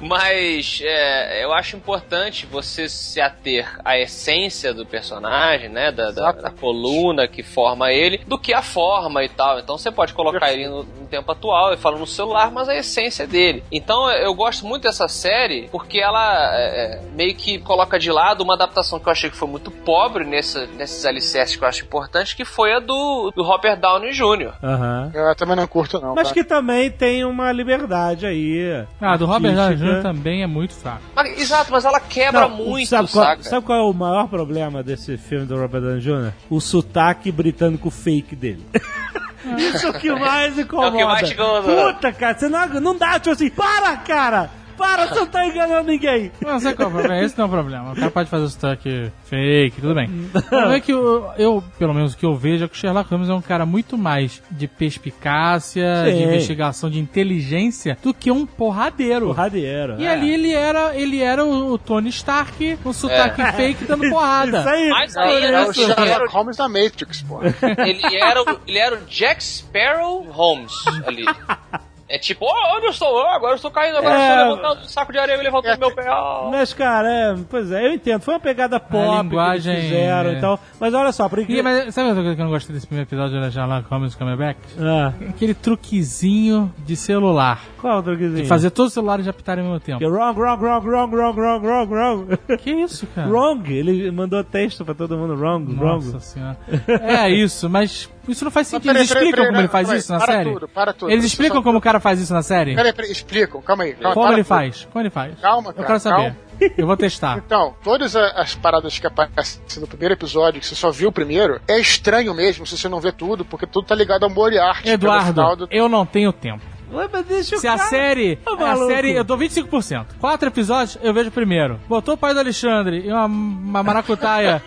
Mas 0.00 0.80
é, 0.84 1.44
eu 1.44 1.52
acho 1.52 1.76
importante 1.76 2.46
você 2.46 2.88
se 2.88 3.20
ater 3.20 3.68
à 3.84 3.98
essência 3.98 4.74
do 4.74 4.84
personagem, 4.84 5.68
né? 5.68 5.92
Da, 5.92 6.10
da, 6.10 6.32
da 6.32 6.50
coluna 6.50 7.28
que 7.28 7.42
forma 7.42 7.92
ele, 7.92 8.18
do 8.26 8.38
que 8.38 8.52
a 8.52 8.62
forma 8.62 9.22
e 9.24 9.28
tal. 9.28 9.58
Então 9.58 9.78
você 9.78 9.90
pode 9.90 10.12
colocar 10.14 10.52
ele 10.52 10.68
no, 10.68 10.82
no 10.82 11.06
tempo 11.06 11.30
atual, 11.30 11.68
ele 11.72 11.80
fala 11.80 11.98
no 11.98 12.06
celular, 12.06 12.50
mas 12.50 12.68
a 12.68 12.74
essência 12.74 13.24
é 13.24 13.26
dele. 13.26 13.62
Então 13.70 14.10
eu 14.10 14.34
gosto 14.34 14.66
muito 14.66 14.82
dessa 14.84 15.08
série 15.08 15.68
porque 15.70 15.98
ela 15.98 16.54
é, 16.72 17.00
meio 17.14 17.34
que 17.34 17.58
coloca 17.58 17.98
de 17.98 18.10
lado 18.10 18.42
uma 18.42 18.54
adaptação 18.54 18.98
que 18.98 19.06
eu 19.06 19.12
achei 19.12 19.28
que 19.30 19.36
foi 19.36 19.48
muito 19.48 19.70
pobre 19.70 20.24
nessa, 20.24 20.66
nesses 20.78 21.04
alicerces 21.04 21.54
que 21.56 21.62
eu 21.62 21.68
acho 21.68 21.84
importantes, 21.84 22.32
que 22.32 22.44
foi 22.44 22.72
a 22.72 22.80
do, 22.80 23.30
do 23.36 23.42
Robert 23.42 23.78
Downey 23.78 24.12
Jr. 24.12 24.52
Aham. 24.62 25.10
Eu 25.14 25.34
também 25.36 25.56
não 25.56 25.66
curto, 25.66 26.00
não. 26.00 26.14
Mas 26.14 26.28
tá? 26.28 26.34
que 26.34 26.42
também 26.42 26.90
tem 26.90 27.24
uma 27.24 27.52
liberdade 27.52 28.24
aí. 28.26 28.84
Ah, 29.00 29.16
do 29.16 29.26
Robert 29.26 29.54
Downey. 29.54 29.76
Jr. 29.76 30.02
também 30.02 30.42
é 30.42 30.46
muito 30.46 30.74
fraco. 30.74 31.02
Mas- 31.14 31.38
exato, 31.38 31.70
mas 31.70 31.84
ela 31.84 32.00
quebra 32.00 32.48
Não, 32.48 32.56
muito, 32.56 32.88
sabe 32.88 33.10
qual, 33.10 33.24
saca? 33.24 33.42
sabe 33.42 33.66
qual 33.66 33.78
é 33.78 33.82
o 33.82 33.92
maior 33.92 34.28
problema 34.28 34.82
desse 34.82 35.16
filme 35.18 35.44
do 35.44 35.58
Robert 35.60 35.82
Downey 35.82 36.00
Jr.? 36.00 36.32
O 36.48 36.60
sotaque 36.60 37.30
britânico 37.30 37.90
fake 37.90 38.34
dele. 38.34 38.64
Isso 39.58 39.86
é 39.86 39.90
o 39.90 39.94
que 39.94 40.10
mais 40.12 40.56
incomoda. 40.58 40.86
É 40.86 40.90
o 40.90 40.96
que 40.96 41.04
mais 41.04 41.30
incomoda. 41.30 41.92
Puta, 41.92 42.12
cara, 42.12 42.38
você 42.38 42.48
não, 42.48 42.66
não 42.80 42.96
dá, 42.96 43.18
tipo 43.18 43.30
assim, 43.30 43.50
para, 43.50 43.96
cara! 43.96 44.61
Para, 44.82 45.06
você 45.06 45.20
não 45.20 45.26
tá 45.26 45.46
enganando 45.46 45.88
ninguém. 45.90 46.32
Não 46.40 46.58
sei 46.58 46.74
qual 46.74 46.88
é 46.88 46.90
o 46.90 46.94
problema, 46.94 47.22
esse 47.22 47.38
não 47.38 47.44
é 47.44 47.48
o 47.48 47.50
problema. 47.50 47.92
O 47.92 47.94
cara 47.94 48.10
pode 48.10 48.28
fazer 48.28 48.44
o 48.44 48.48
sotaque 48.48 49.12
fake, 49.26 49.80
tudo 49.80 49.94
bem. 49.94 50.08
O 50.34 50.42
problema 50.42 50.74
é 50.74 50.80
que 50.80 50.92
eu, 50.92 51.30
eu, 51.38 51.64
pelo 51.78 51.94
menos 51.94 52.14
o 52.14 52.16
que 52.16 52.26
eu 52.26 52.34
vejo, 52.34 52.64
é 52.64 52.68
que 52.68 52.74
o 52.74 52.76
Sherlock 52.76 53.08
Holmes 53.08 53.28
é 53.28 53.32
um 53.34 53.40
cara 53.40 53.64
muito 53.64 53.96
mais 53.96 54.42
de 54.50 54.66
perspicácia, 54.66 56.04
Sim. 56.04 56.16
de 56.16 56.22
investigação, 56.24 56.90
de 56.90 56.98
inteligência, 56.98 57.96
do 58.02 58.12
que 58.12 58.30
um 58.30 58.44
porradeiro. 58.44 59.26
Porradeiro. 59.28 60.00
E 60.00 60.04
é. 60.04 60.10
ali 60.10 60.32
ele 60.32 60.52
era, 60.52 60.96
ele 60.96 61.20
era 61.22 61.44
o, 61.44 61.72
o 61.74 61.78
Tony 61.78 62.08
Stark 62.08 62.76
com 62.82 62.92
sotaque 62.92 63.40
fake 63.52 63.84
dando 63.84 64.08
porrada. 64.10 64.60
Isso 64.60 64.68
aí. 64.68 64.88
Mas 64.90 65.16
aí, 65.16 65.30
É 65.30 65.32
o 65.32 65.36
ele 65.38 65.46
era, 65.46 65.72
Sherlock 65.72 66.32
Holmes 66.32 66.56
da 66.56 66.68
Matrix, 66.68 67.22
pô. 67.22 67.40
ele, 67.86 68.16
era, 68.16 68.42
o- 68.42 68.60
ele 68.66 68.78
era 68.78 68.96
o 68.96 69.00
Jack 69.06 69.42
Sparrow 69.44 70.22
Holmes 70.30 70.72
ali. 71.06 71.24
É 72.14 72.18
tipo, 72.18 72.44
oh, 72.44 72.76
onde 72.76 72.84
eu 72.86 72.90
estou? 72.90 73.08
Oh, 73.08 73.26
agora 73.28 73.52
eu 73.52 73.56
estou 73.56 73.70
caindo, 73.70 73.96
agora 73.96 74.14
É. 74.14 74.18
eu 74.18 74.32
estou 74.32 74.44
levantando 74.56 74.84
um 74.84 74.88
saco 74.88 75.12
de 75.12 75.18
areia 75.18 75.38
e 75.38 75.42
levantando 75.42 75.78
meu 75.78 75.94
pé. 75.94 76.10
Oh. 76.12 76.50
Mas, 76.50 76.74
cara, 76.74 77.08
é, 77.10 77.34
pois 77.48 77.72
é, 77.72 77.86
eu 77.86 77.94
entendo. 77.94 78.20
Foi 78.20 78.34
uma 78.34 78.40
pegada 78.40 78.78
pop 78.78 79.22
linguagem, 79.22 79.74
que 79.74 79.80
eles 79.80 79.90
fizeram 79.90 80.30
é. 80.30 80.34
e 80.34 80.40
tal. 80.42 80.60
Mas 80.78 80.92
olha 80.92 81.10
só, 81.10 81.26
por 81.26 81.38
E, 81.38 81.42
incrível... 81.42 81.64
mas 81.64 81.94
sabe 81.94 82.08
outra 82.08 82.22
coisa 82.22 82.36
que 82.36 82.42
eu 82.42 82.44
não 82.44 82.52
gostei 82.52 82.74
desse 82.74 82.86
primeiro 82.86 83.08
episódio 83.08 83.40
da 83.40 83.50
Sherlock 83.50 83.88
Holmes 83.88 84.14
Comeback? 84.14 84.60
Ah, 84.78 85.12
Aquele 85.30 85.54
truquezinho 85.54 86.70
de 86.84 86.96
celular. 86.96 87.60
qual 87.80 88.00
o 88.00 88.02
truquezinho? 88.02 88.42
De 88.42 88.48
fazer 88.48 88.70
todos 88.70 88.88
os 88.90 88.94
celulares 88.94 89.26
apitarem 89.26 89.64
ao 89.64 89.70
mesmo 89.70 89.80
tempo. 89.80 89.98
Que 89.98 90.04
é 90.04 90.08
Wrong, 90.08 90.38
wrong, 90.38 90.62
wrong, 90.62 90.86
wrong, 90.86 91.14
wrong, 91.16 91.38
wrong, 91.40 91.66
wrong, 91.66 91.94
wrong. 91.94 92.38
Que 92.58 92.70
isso, 92.72 93.06
cara? 93.14 93.28
Wrong, 93.28 93.72
ele 93.72 94.10
mandou 94.10 94.44
texto 94.44 94.84
pra 94.84 94.94
todo 94.94 95.16
mundo. 95.16 95.34
Wrong, 95.34 95.64
Nossa 95.74 96.08
wrong. 96.10 96.20
senhora. 96.20 96.56
É 97.02 97.30
isso, 97.30 97.70
mas 97.70 98.10
isso 98.28 98.44
não 98.44 98.50
faz 98.50 98.66
sentido. 98.68 98.86
peraí, 98.86 99.00
Eles 99.02 99.08
peraí, 99.08 99.24
explicam 99.24 99.44
peraí, 99.44 99.48
como 99.52 99.60
ele 99.60 99.68
faz 99.68 99.90
isso 100.02 100.12
na 100.12 100.18
para 100.18 100.32
série? 100.32 100.52
tudo, 100.52 100.68
para 100.68 100.92
tudo. 100.92 101.10
Eles 101.10 101.24
eu 101.24 101.28
explicam 101.28 101.56
só- 101.56 101.62
como 101.62 101.78
o 101.78 101.80
cara 101.80 102.00
faz 102.00 102.20
isso 102.20 102.32
na 102.32 102.42
série? 102.42 102.74
Peraí, 102.74 102.92
peraí, 102.92 103.10
explicam, 103.12 103.60
calma 103.62 103.84
aí. 103.84 103.94
Calma, 103.94 104.14
Como 104.14 104.26
ele 104.28 104.36
tudo. 104.36 104.44
faz? 104.46 104.88
Como 104.92 105.02
ele 105.02 105.10
faz? 105.10 105.38
Calma, 105.40 105.70
Eu 105.70 105.74
cara, 105.74 105.86
quero 105.86 106.00
saber. 106.00 106.16
calma. 106.16 106.36
Eu 106.78 106.86
vou 106.86 106.96
testar. 106.96 107.38
Então, 107.44 107.74
todas 107.82 108.14
as 108.14 108.54
paradas 108.54 108.98
que 108.98 109.06
aparecem 109.06 109.60
no 109.80 109.86
primeiro 109.88 110.14
episódio, 110.14 110.60
que 110.60 110.66
você 110.66 110.74
só 110.76 110.90
viu 110.90 111.08
o 111.08 111.12
primeiro, 111.12 111.60
é 111.66 111.78
estranho 111.80 112.32
mesmo 112.34 112.66
se 112.66 112.76
você 112.78 112.88
não 112.88 113.00
vê 113.00 113.10
tudo, 113.10 113.44
porque 113.44 113.66
tudo 113.66 113.86
tá 113.86 113.94
ligado 113.94 114.22
ao 114.24 114.30
Moriarty. 114.30 114.88
Eduardo, 114.88 115.56
do- 115.56 115.68
eu 115.70 115.88
não 115.88 116.06
tenho 116.06 116.32
tempo. 116.32 116.62
Ué, 116.92 117.08
mas 117.10 117.24
deixa 117.26 117.56
o 117.56 117.58
Se 117.58 117.66
a 117.66 117.76
cara- 117.76 117.88
série. 117.88 118.38
Ô, 118.46 118.50
a 118.52 118.56
maluco. 118.56 118.86
série. 118.88 119.12
Eu 119.12 119.24
dou 119.24 119.38
25%. 119.38 120.06
Quatro 120.20 120.48
episódios, 120.48 120.98
eu 121.02 121.12
vejo 121.14 121.28
o 121.28 121.32
primeiro. 121.32 121.80
Botou 121.88 122.14
o 122.14 122.18
pai 122.18 122.34
do 122.34 122.40
Alexandre 122.40 123.02
e 123.06 123.10
uma, 123.10 123.24
uma 123.26 123.82
maracutaia. 123.82 124.62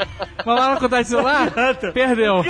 uma 0.46 0.56
maracutaia 0.56 1.04
de 1.04 1.10
celular, 1.10 1.52
perdeu. 1.94 1.94
perdeu. 1.94 2.44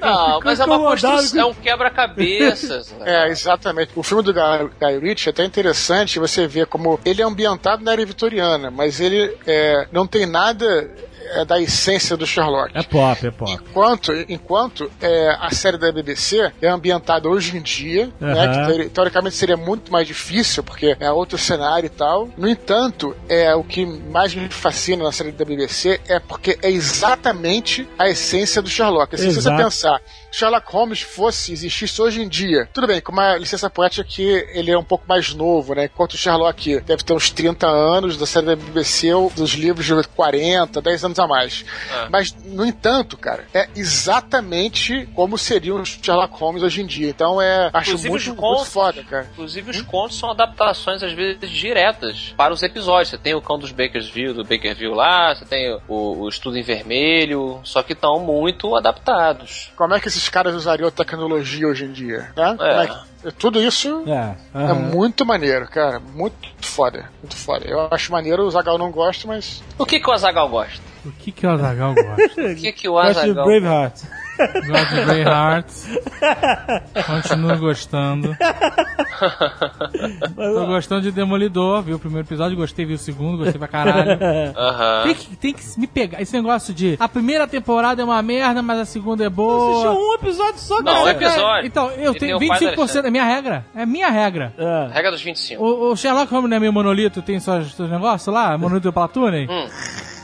Não, 0.00 0.40
mas 0.44 0.60
é 0.60 0.64
uma 0.64 0.78
construção, 0.78 1.40
é 1.40 1.44
um 1.44 1.54
quebra-cabeças. 1.54 2.94
É, 3.02 3.28
exatamente. 3.28 3.92
O 3.96 4.02
filme 4.02 4.22
do 4.22 4.32
Guy, 4.32 4.40
Guy 4.78 4.98
Ritchie 4.98 5.28
é 5.28 5.30
até 5.30 5.44
interessante 5.44 6.18
você 6.18 6.46
ver 6.46 6.66
como 6.66 6.98
ele 7.04 7.22
é 7.22 7.24
ambientado 7.24 7.82
na 7.84 7.92
era 7.92 8.04
vitoriana, 8.04 8.70
mas 8.70 9.00
ele 9.00 9.36
é, 9.46 9.86
não 9.92 10.06
tem 10.06 10.26
nada 10.26 10.90
é, 11.30 11.44
da 11.44 11.60
essência 11.60 12.16
do 12.16 12.26
Sherlock. 12.26 12.70
É 12.74 12.82
pop, 12.82 13.26
é 13.26 13.30
pop. 13.30 13.50
Enquanto, 13.52 14.12
enquanto 14.28 14.90
é, 15.00 15.36
a 15.40 15.50
série 15.50 15.78
da 15.78 15.90
BBC 15.92 16.52
é 16.60 16.68
ambientada 16.68 17.28
hoje 17.28 17.56
em 17.56 17.62
dia, 17.62 18.10
né, 18.20 18.32
Aham. 18.32 18.50
que 18.60 18.66
teori- 18.66 18.88
teoricamente 18.90 19.36
seria 19.36 19.56
muito 19.56 19.90
mais 19.92 20.06
difícil, 20.06 20.62
porque 20.62 20.96
é 21.00 21.10
outro 21.10 21.38
cenário 21.38 21.86
e 21.86 21.90
tal. 21.90 22.28
No 22.36 22.48
entanto, 22.48 23.16
é 23.28 23.54
o 23.54 23.62
que 23.64 23.84
mais 23.86 24.34
me 24.34 24.48
fascina 24.48 25.04
na 25.04 25.12
série 25.12 25.32
da 25.32 25.44
BBC 25.44 26.00
é 26.08 26.18
porque 26.18 26.58
é 26.62 26.70
exatamente 26.70 27.88
a 27.98 28.08
essência 28.08 28.60
do 28.62 28.68
Sherlock. 28.68 29.14
Assim, 29.14 29.30
se 29.30 29.40
você 29.42 29.50
pensar, 29.56 30.00
Sherlock 30.30 30.70
Holmes 30.72 31.00
fosse, 31.02 31.52
existisse 31.52 32.00
hoje 32.00 32.22
em 32.22 32.28
dia, 32.28 32.68
tudo 32.72 32.86
bem, 32.86 33.00
com 33.00 33.12
uma 33.12 33.36
licença 33.36 33.68
poética 33.68 34.04
que 34.04 34.22
ele 34.52 34.70
é 34.70 34.78
um 34.78 34.84
pouco 34.84 35.04
mais 35.08 35.34
novo, 35.34 35.74
né? 35.74 35.84
Enquanto 35.86 36.14
o 36.14 36.16
Sherlock 36.16 36.80
deve 36.80 37.02
ter 37.02 37.12
uns 37.12 37.30
30 37.30 37.66
anos, 37.66 38.16
da 38.16 38.26
série 38.26 38.46
da 38.46 38.56
BBC, 38.56 39.12
ou 39.12 39.30
dos 39.30 39.52
livros 39.52 39.86
de 39.86 40.08
40, 40.08 40.80
10 40.80 41.04
anos 41.04 41.18
a 41.18 41.26
mais. 41.26 41.64
Ah. 41.92 42.08
Mas, 42.10 42.34
no 42.44 42.64
entanto, 42.64 43.16
cara, 43.16 43.46
é 43.52 43.68
exatamente 43.74 45.08
como 45.14 45.36
seria 45.36 45.74
um 45.74 45.84
Sherlock 45.84 46.34
Holmes 46.38 46.62
hoje 46.62 46.82
em 46.82 46.86
dia. 46.86 47.08
Então 47.08 47.40
é. 47.40 47.70
Acho 47.72 47.90
Inclusive 47.90 48.10
muito, 48.10 48.20
os 48.20 48.26
muito 48.28 48.40
contos. 48.40 48.72
foda, 48.72 49.04
cara. 49.04 49.28
Inclusive, 49.32 49.70
os 49.70 49.82
contos 49.82 50.18
são 50.18 50.30
adaptações, 50.30 51.02
às 51.02 51.12
vezes, 51.12 51.50
diretas 51.50 52.34
para 52.36 52.52
os 52.52 52.62
episódios. 52.62 53.08
Você 53.10 53.18
tem 53.18 53.34
o 53.34 53.42
Cão 53.42 53.58
dos 53.58 53.72
Bakersville, 53.72 54.34
do 54.34 54.44
Bakerville 54.44 54.94
lá, 54.94 55.34
você 55.34 55.44
tem 55.44 55.72
o, 55.88 56.22
o 56.22 56.28
Estudo 56.28 56.56
em 56.56 56.62
Vermelho, 56.62 57.60
só 57.64 57.82
que 57.82 57.92
estão 57.92 58.20
muito 58.20 58.74
adaptados. 58.76 59.70
Como 59.76 59.94
é 59.94 60.00
que 60.00 60.08
esses 60.20 60.28
caras 60.28 60.54
usariam 60.54 60.86
a 60.88 60.90
tecnologia 60.90 61.66
hoje 61.66 61.84
em 61.86 61.92
dia? 61.92 62.30
Né? 62.36 62.54
Como 62.56 62.62
é 62.62 62.86
que- 62.86 63.32
Tudo 63.38 63.60
isso 63.60 64.02
É, 64.06 64.12
é 64.12 64.36
aham. 64.54 64.74
muito 64.74 65.24
maneiro, 65.26 65.66
cara. 65.68 65.98
Muito 66.00 66.36
foda. 66.60 67.10
Muito 67.22 67.36
foda. 67.36 67.66
Eu 67.66 67.88
acho 67.90 68.12
maneiro, 68.12 68.44
o 68.44 68.50
Zagal 68.50 68.78
não 68.78 68.90
gosta, 68.90 69.26
mas. 69.26 69.62
O 69.78 69.84
que, 69.86 69.98
que 70.00 70.08
o 70.08 70.12
Azagal 70.12 70.48
gosta? 70.48 70.80
O 71.04 71.12
que, 71.12 71.32
que 71.32 71.46
o 71.46 71.50
Azagal 71.50 71.94
gosta? 71.94 72.40
O 72.52 72.56
que, 72.56 72.72
que 72.72 72.88
o 72.88 73.00
de 73.02 73.08
Azagal 73.08 73.44
Braveheart. 73.46 74.00
Gosto 74.66 74.94
de 74.94 75.04
Greyheart. 75.04 75.66
Continuo 77.06 77.56
gostando. 77.58 78.36
Tô 80.36 80.66
gostando 80.66 81.02
de 81.02 81.10
Demolidor, 81.12 81.82
vi 81.82 81.94
o 81.94 81.98
primeiro 81.98 82.26
episódio, 82.26 82.56
gostei, 82.56 82.84
vi 82.84 82.94
o 82.94 82.98
segundo, 82.98 83.38
gostei 83.38 83.58
pra 83.58 83.68
caralho. 83.68 84.18
Tem 85.04 85.14
que, 85.14 85.36
tem 85.36 85.52
que 85.54 85.62
me 85.78 85.86
pegar. 85.86 86.20
Esse 86.20 86.32
negócio 86.34 86.72
de 86.72 86.96
a 86.98 87.08
primeira 87.08 87.46
temporada 87.46 88.00
é 88.02 88.04
uma 88.04 88.20
merda, 88.22 88.62
mas 88.62 88.78
a 88.80 88.84
segunda 88.84 89.24
é 89.24 89.28
boa. 89.28 89.70
Assistiu 89.72 89.92
um 89.92 90.14
episódio 90.14 90.58
só, 90.58 90.82
Não, 90.82 91.04
um 91.04 91.08
episódio. 91.08 91.66
Então, 91.66 91.90
eu 91.92 92.14
tenho 92.14 92.38
tem 92.38 92.46
o 92.46 92.48
pai 92.48 92.58
do 92.60 92.66
25%, 92.66 92.78
Alexandre. 92.78 93.08
é 93.08 93.10
minha 93.10 93.24
regra. 93.24 93.64
É 93.74 93.86
minha 93.86 94.08
regra. 94.08 94.52
É. 94.58 94.88
Regra 94.92 95.10
dos 95.10 95.22
25. 95.22 95.62
O, 95.62 95.92
o 95.92 95.96
Sherlock 95.96 96.32
Holmes 96.32 96.50
não 96.50 96.56
é 96.56 96.60
meio 96.60 96.72
monolito, 96.72 97.22
tem 97.22 97.38
seus, 97.40 97.74
seus 97.74 97.90
negócios 97.90 98.32
lá, 98.34 98.56
monolito 98.56 98.88
do 98.88 98.92
Platoonen, 98.92 99.48
Hum. 99.50 99.66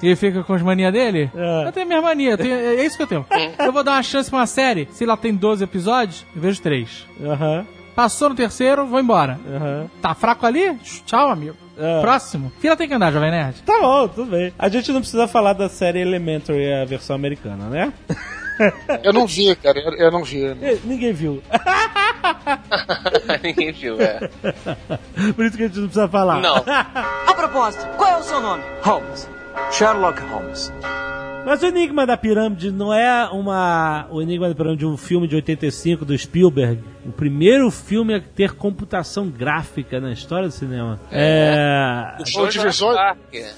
e 0.02 0.06
ele 0.06 0.16
fica 0.16 0.42
com 0.42 0.54
as 0.54 0.62
manias 0.62 0.92
dele. 0.92 1.30
É. 1.34 1.66
Eu 1.68 1.72
tenho 1.72 1.86
minhas 1.86 2.02
manias, 2.02 2.32
eu 2.32 2.38
tenho- 2.38 2.54
é 2.54 2.84
isso 2.84 2.96
que 2.96 3.02
eu 3.02 3.06
tenho. 3.06 3.26
eu 3.58 3.72
vou 3.72 3.82
dar 3.82 3.92
uma 3.92 4.02
chance 4.06 4.30
pra 4.30 4.38
uma 4.40 4.46
série, 4.46 4.88
se 4.92 5.04
ela 5.04 5.16
tem 5.16 5.34
12 5.34 5.62
episódios, 5.64 6.24
eu 6.34 6.40
vejo 6.42 6.60
3. 6.62 7.06
Aham, 7.22 7.66
Passou 7.94 8.28
no 8.28 8.34
terceiro, 8.34 8.84
vou 8.86 9.00
embora. 9.00 9.40
aham. 9.50 9.86
Tá 10.02 10.14
fraco 10.14 10.44
ali? 10.44 10.74
Tchau, 11.06 11.30
amigo. 11.30 11.56
É. 11.78 12.02
Próximo. 12.02 12.52
Fila 12.58 12.76
tem 12.76 12.86
que 12.86 12.92
andar, 12.92 13.10
Jovem 13.10 13.30
Nerd. 13.30 13.62
Tá 13.62 13.80
bom, 13.80 14.06
tudo 14.06 14.30
bem. 14.32 14.52
A 14.58 14.68
gente 14.68 14.92
não 14.92 15.00
precisa 15.00 15.26
falar 15.26 15.54
da 15.54 15.66
série 15.70 16.00
Elementary, 16.00 16.74
a 16.74 16.84
versão 16.84 17.16
americana, 17.16 17.70
né? 17.70 17.92
Eu 19.02 19.14
não 19.14 19.26
vi, 19.26 19.54
cara. 19.56 19.78
Eu, 19.78 19.92
eu 19.94 20.10
não 20.10 20.22
vi. 20.22 20.42
Ninguém 20.84 21.12
viu. 21.14 21.42
Ninguém 23.42 23.72
viu, 23.72 23.98
é. 24.00 24.28
Por 25.34 25.44
isso 25.46 25.56
que 25.56 25.62
a 25.64 25.66
gente 25.66 25.78
não 25.78 25.86
precisa 25.88 26.08
falar. 26.08 26.40
Não. 26.40 26.56
A 26.66 27.34
propósito, 27.34 27.86
qual 27.96 28.10
é 28.10 28.16
o 28.18 28.22
seu 28.22 28.40
nome? 28.40 28.62
Holmes. 28.82 29.28
Sherlock 29.72 30.20
Holmes. 30.22 30.70
Mas 31.46 31.62
o 31.62 31.66
Enigma 31.66 32.04
da 32.04 32.16
Pirâmide 32.16 32.72
não 32.72 32.92
é 32.92 33.28
uma. 33.30 34.06
O 34.10 34.20
Enigma 34.20 34.48
da 34.48 34.54
Pirâmide 34.54 34.80
de 34.80 34.86
um 34.86 34.96
filme 34.96 35.28
de 35.28 35.36
85 35.36 36.04
do 36.04 36.18
Spielberg. 36.18 36.82
O 37.06 37.12
primeiro 37.12 37.70
filme 37.70 38.14
a 38.16 38.20
ter 38.20 38.54
computação 38.56 39.28
gráfica 39.28 40.00
na 40.00 40.10
história 40.10 40.48
do 40.48 40.52
cinema. 40.52 40.98
É. 41.10 42.16
Foi 42.34 42.46
um 42.46 42.48
divisor, 42.48 42.96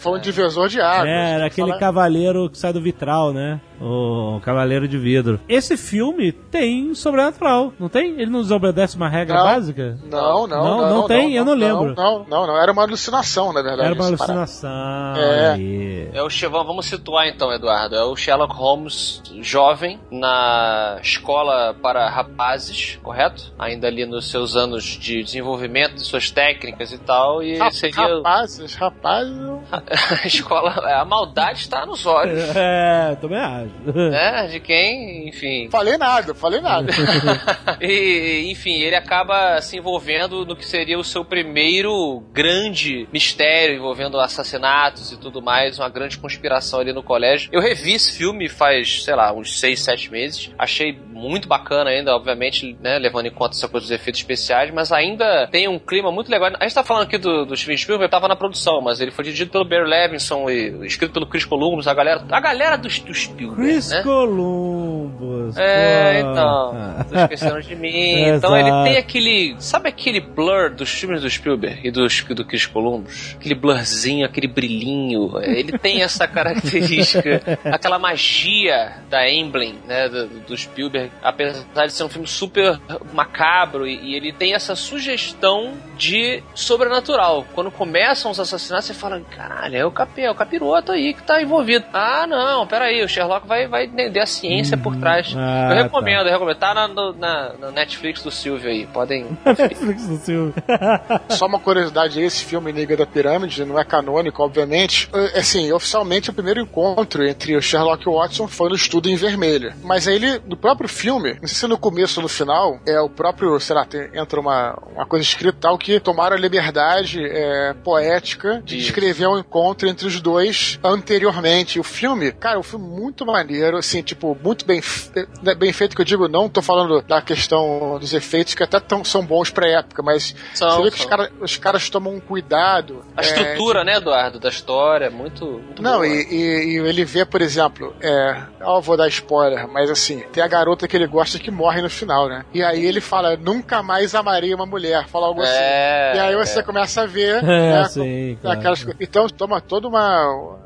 foi 0.00 0.18
um 0.18 0.20
divisor 0.20 0.68
de 0.68 0.80
águas. 0.82 1.06
É, 1.08 1.30
era 1.32 1.46
aquele 1.46 1.68
Fala- 1.68 1.80
cavaleiro 1.80 2.50
que 2.50 2.58
sai 2.58 2.74
do 2.74 2.80
vitral, 2.82 3.32
né? 3.32 3.58
O 3.80 4.40
cavaleiro 4.42 4.86
de 4.88 4.98
vidro. 4.98 5.40
Esse 5.48 5.76
filme 5.76 6.32
tem 6.32 6.94
sobrenatural, 6.94 7.72
não 7.78 7.88
tem? 7.88 8.10
Ele 8.20 8.26
não 8.30 8.42
desobedece 8.42 8.96
uma 8.96 9.08
regra 9.08 9.36
Não. 9.36 9.44
básica? 9.44 9.98
Não, 10.10 10.46
não, 10.48 10.64
Não, 10.64 10.80
não. 10.80 10.94
não 10.96 11.06
tem? 11.06 11.34
Eu 11.36 11.44
não 11.44 11.54
lembro. 11.54 11.94
Não, 11.94 12.24
não, 12.28 12.46
não. 12.46 12.60
Era 12.60 12.72
uma 12.72 12.82
alucinação, 12.82 13.52
na 13.52 13.62
verdade. 13.62 13.86
Era 13.86 13.94
uma 13.94 14.06
alucinação. 14.08 15.16
É. 15.16 15.50
aí. 15.52 16.10
É 16.12 16.22
o 16.22 16.28
Che- 16.28 16.48
vamos 16.48 16.86
situar 16.86 17.28
então, 17.28 17.52
Eduardo. 17.52 17.77
É 17.90 18.02
o 18.02 18.16
Sherlock 18.16 18.54
Holmes 18.54 19.22
jovem 19.40 20.00
na 20.10 20.98
escola 21.02 21.74
para 21.74 22.08
rapazes, 22.08 22.98
correto? 23.02 23.52
Ainda 23.58 23.86
ali 23.86 24.04
nos 24.04 24.30
seus 24.30 24.56
anos 24.56 24.84
de 24.84 25.22
desenvolvimento 25.22 25.94
de 25.94 26.04
suas 26.04 26.30
técnicas 26.30 26.92
e 26.92 26.98
tal. 26.98 27.42
E 27.42 27.58
seria. 27.70 28.16
Rapazes, 28.16 28.74
rapazes, 28.74 29.36
A 29.70 30.26
escola, 30.26 30.70
a 31.00 31.04
maldade 31.04 31.60
está 31.60 31.84
nos 31.84 32.06
olhos. 32.06 32.54
É, 32.54 33.16
também 33.20 33.38
acho. 33.38 33.74
Né? 33.94 34.46
De 34.48 34.60
quem, 34.60 35.28
enfim. 35.28 35.68
Falei 35.70 35.96
nada, 35.96 36.34
falei 36.34 36.60
nada. 36.60 36.92
e, 37.80 38.50
enfim, 38.50 38.80
ele 38.80 38.96
acaba 38.96 39.60
se 39.60 39.76
envolvendo 39.76 40.44
no 40.44 40.56
que 40.56 40.64
seria 40.64 40.98
o 40.98 41.04
seu 41.04 41.24
primeiro 41.24 42.22
grande 42.32 43.08
mistério 43.12 43.76
envolvendo 43.76 44.18
assassinatos 44.18 45.12
e 45.12 45.16
tudo 45.16 45.42
mais, 45.42 45.78
uma 45.78 45.88
grande 45.88 46.18
conspiração 46.18 46.80
ali 46.80 46.92
no 46.92 47.02
colégio. 47.02 47.50
Eu 47.52 47.60
revi 47.60 47.94
esse 47.94 48.16
filme 48.16 48.48
faz, 48.48 49.04
sei 49.04 49.14
lá, 49.14 49.32
uns 49.32 49.58
6, 49.58 49.80
7 49.80 50.10
meses. 50.10 50.50
Achei 50.58 50.92
muito 50.92 51.48
bacana 51.48 51.90
ainda, 51.90 52.14
obviamente, 52.14 52.76
né, 52.80 52.98
levando 52.98 53.26
em 53.26 53.30
conta 53.30 53.56
essa 53.56 53.68
coisa 53.68 53.86
dos 53.86 53.90
efeitos 53.90 54.20
especiais, 54.20 54.72
mas 54.72 54.92
ainda 54.92 55.48
tem 55.48 55.68
um 55.68 55.78
clima 55.78 56.12
muito 56.12 56.30
legal. 56.30 56.50
A 56.58 56.64
gente 56.64 56.74
tá 56.74 56.84
falando 56.84 57.04
aqui 57.04 57.18
do, 57.18 57.44
do 57.44 57.56
Steven 57.56 57.76
Spielberg, 57.76 58.10
tava 58.10 58.28
na 58.28 58.36
produção, 58.36 58.80
mas 58.80 59.00
ele 59.00 59.10
foi 59.10 59.24
dirigido 59.24 59.47
pelo 59.50 59.64
Barry 59.64 59.88
Levinson 59.88 60.48
e 60.50 60.86
escrito 60.86 61.12
pelo 61.12 61.26
Chris 61.26 61.44
Columbus, 61.44 61.86
a 61.86 61.94
galera, 61.94 62.24
a 62.30 62.40
galera 62.40 62.76
do, 62.76 62.88
do 62.88 63.14
Spielberg, 63.14 63.62
Chris 63.62 63.90
né? 63.90 64.02
Columbus. 64.02 65.56
É, 65.56 66.22
pô. 66.22 66.30
então. 66.30 67.06
Tô 67.08 67.18
esquecendo 67.20 67.62
de 67.62 67.76
mim. 67.76 68.28
Então 68.38 68.56
ele 68.56 68.70
tem 68.84 68.96
aquele. 68.96 69.56
Sabe 69.58 69.88
aquele 69.88 70.20
blur 70.20 70.70
dos 70.70 70.90
filmes 70.90 71.22
do 71.22 71.30
Spielberg 71.30 71.80
e 71.86 71.90
dos, 71.90 72.22
do 72.22 72.44
Chris 72.44 72.66
Columbus? 72.66 73.34
Aquele 73.36 73.54
blurzinho, 73.54 74.24
aquele 74.24 74.46
brilhinho. 74.46 75.32
Ele 75.42 75.76
tem 75.78 76.02
essa 76.02 76.26
característica, 76.28 77.58
aquela 77.64 77.98
magia 77.98 78.92
da 79.08 79.28
Emblem, 79.28 79.78
né? 79.86 80.08
Do, 80.08 80.26
do 80.40 80.56
Spielberg. 80.56 81.10
Apesar 81.22 81.86
de 81.86 81.92
ser 81.92 82.04
um 82.04 82.08
filme 82.08 82.26
super 82.26 82.78
macabro 83.12 83.86
e, 83.86 83.96
e 83.96 84.14
ele 84.14 84.32
tem 84.32 84.54
essa 84.54 84.74
sugestão 84.74 85.74
de 85.96 86.42
sobrenatural. 86.54 87.46
Quando 87.54 87.70
começam 87.70 88.30
os 88.30 88.38
assassinatos, 88.38 88.86
você 88.86 88.94
fala: 88.94 89.20
caralho, 89.38 89.76
é 89.76 89.84
o, 89.86 89.90
capi, 89.90 90.22
é 90.22 90.30
o 90.30 90.34
capiroto 90.34 90.90
aí 90.92 91.14
que 91.14 91.22
tá 91.22 91.40
envolvido. 91.40 91.84
Ah, 91.92 92.26
não, 92.26 92.66
peraí, 92.66 93.02
o 93.04 93.08
Sherlock 93.08 93.46
vai, 93.46 93.66
vai 93.68 93.84
entender 93.84 94.20
a 94.20 94.26
ciência 94.26 94.76
por 94.76 94.96
trás. 94.96 95.32
Ah, 95.36 95.68
eu 95.76 95.82
recomendo, 95.84 96.26
eu 96.26 96.32
recomendo. 96.32 96.56
Tá 96.58 96.74
na, 96.74 96.88
no- 96.88 97.12
na, 97.12 97.52
na 97.58 97.70
Netflix 97.70 98.22
do 98.22 98.30
Silvio 98.30 98.68
aí, 98.68 98.86
podem. 98.86 99.26
Netflix 99.46 100.06
do 100.08 100.16
Silvio. 100.16 100.54
Só 101.30 101.46
uma 101.46 101.60
curiosidade, 101.60 102.20
esse 102.20 102.44
filme 102.44 102.72
Liga 102.72 102.96
da 102.96 103.06
Pirâmide 103.06 103.64
não 103.64 103.78
é 103.78 103.84
canônico, 103.84 104.42
obviamente. 104.42 105.08
É, 105.14 105.38
Assim, 105.38 105.70
oficialmente 105.72 106.30
o 106.30 106.32
primeiro 106.32 106.60
encontro 106.60 107.24
entre 107.26 107.56
o 107.56 107.62
Sherlock 107.62 108.04
e 108.04 108.08
o 108.08 108.16
Watson 108.18 108.48
foi 108.48 108.68
no 108.70 108.74
estudo 108.74 109.08
em 109.08 109.14
vermelho. 109.14 109.72
Mas 109.84 110.08
aí 110.08 110.16
ele, 110.16 110.40
no 110.46 110.56
próprio 110.56 110.88
filme, 110.88 111.34
não 111.40 111.46
sei 111.46 111.56
se 111.56 111.64
é 111.64 111.68
no 111.68 111.78
começo 111.78 112.18
ou 112.18 112.22
no 112.22 112.28
final, 112.28 112.80
é 112.86 113.00
o 113.00 113.08
próprio, 113.08 113.58
sei 113.60 113.76
lá, 113.76 113.84
tem- 113.84 114.08
entra 114.14 114.40
uma, 114.40 114.76
uma 114.94 115.06
coisa 115.06 115.22
escrita 115.24 115.56
tal 115.60 115.78
que 115.78 116.00
tomaram 116.00 116.36
a 116.36 116.38
liberdade 116.40 117.20
é, 117.24 117.72
poética 117.84 118.60
de 118.64 118.76
Isso. 118.76 118.86
descrever 118.86 119.27
um 119.32 119.38
encontro 119.38 119.88
entre 119.88 120.06
os 120.06 120.20
dois 120.20 120.78
anteriormente. 120.82 121.78
O 121.80 121.82
filme, 121.84 122.32
cara, 122.32 122.56
é 122.56 122.58
um 122.58 122.62
filme 122.62 122.86
muito 122.86 123.24
maneiro, 123.26 123.76
assim, 123.76 124.02
tipo, 124.02 124.36
muito 124.42 124.64
bem, 124.64 124.80
fe- 124.80 125.26
é, 125.46 125.54
bem 125.54 125.72
feito, 125.72 125.94
que 125.96 126.02
eu 126.02 126.06
digo, 126.06 126.28
não 126.28 126.48
tô 126.48 126.60
falando 126.62 127.02
da 127.02 127.20
questão 127.22 127.98
dos 127.98 128.12
efeitos, 128.12 128.54
que 128.54 128.62
até 128.62 128.78
tão, 128.80 129.04
são 129.04 129.24
bons 129.24 129.50
pra 129.50 129.66
época, 129.68 130.02
mas 130.02 130.34
São, 130.54 130.70
você 130.76 130.82
vê 130.84 130.90
que 130.90 130.98
os, 131.00 131.04
cara- 131.06 131.30
os 131.40 131.56
caras 131.56 131.88
tomam 131.90 132.14
um 132.14 132.20
cuidado. 132.20 133.04
A 133.16 133.22
é, 133.22 133.24
estrutura, 133.24 133.84
né, 133.84 133.96
Eduardo, 133.96 134.38
da 134.38 134.48
história, 134.48 135.06
é 135.06 135.10
muito. 135.10 135.44
muito 135.46 135.82
não, 135.82 135.94
boa. 135.98 136.06
e, 136.06 136.26
e- 136.30 136.74
e 136.74 136.78
ele 136.78 137.04
vê, 137.04 137.24
por 137.24 137.40
exemplo, 137.42 137.94
é. 138.00 138.36
Ó, 138.60 138.80
vou 138.80 138.96
dar 138.96 139.08
spoiler, 139.08 139.66
mas 139.68 139.90
assim, 139.90 140.20
tem 140.32 140.42
a 140.42 140.48
garota 140.48 140.86
que 140.88 140.96
ele 140.96 141.06
gosta 141.06 141.38
que 141.38 141.50
morre 141.50 141.80
no 141.80 141.88
final, 141.90 142.28
né? 142.28 142.44
E 142.52 142.62
aí 142.62 142.84
ele 142.84 143.00
fala, 143.00 143.36
nunca 143.36 143.82
mais 143.82 144.14
amarei 144.14 144.52
uma 144.54 144.66
mulher, 144.66 145.06
fala 145.08 145.26
algo 145.26 145.40
assim. 145.42 145.52
É, 145.54 146.12
E 146.16 146.18
aí 146.18 146.36
você 146.36 146.58
é. 146.60 146.62
começa 146.62 147.02
a 147.02 147.06
ver. 147.06 147.42
É, 147.48 147.82
né, 147.82 147.84
sim, 147.88 148.34
com- 148.36 148.42
claro. 148.42 148.58
aquelas 148.58 148.78
coisas. 148.84 148.98
Então 149.18 149.28
toma 149.28 149.60
toda 149.60 149.88
uma. 149.88 150.58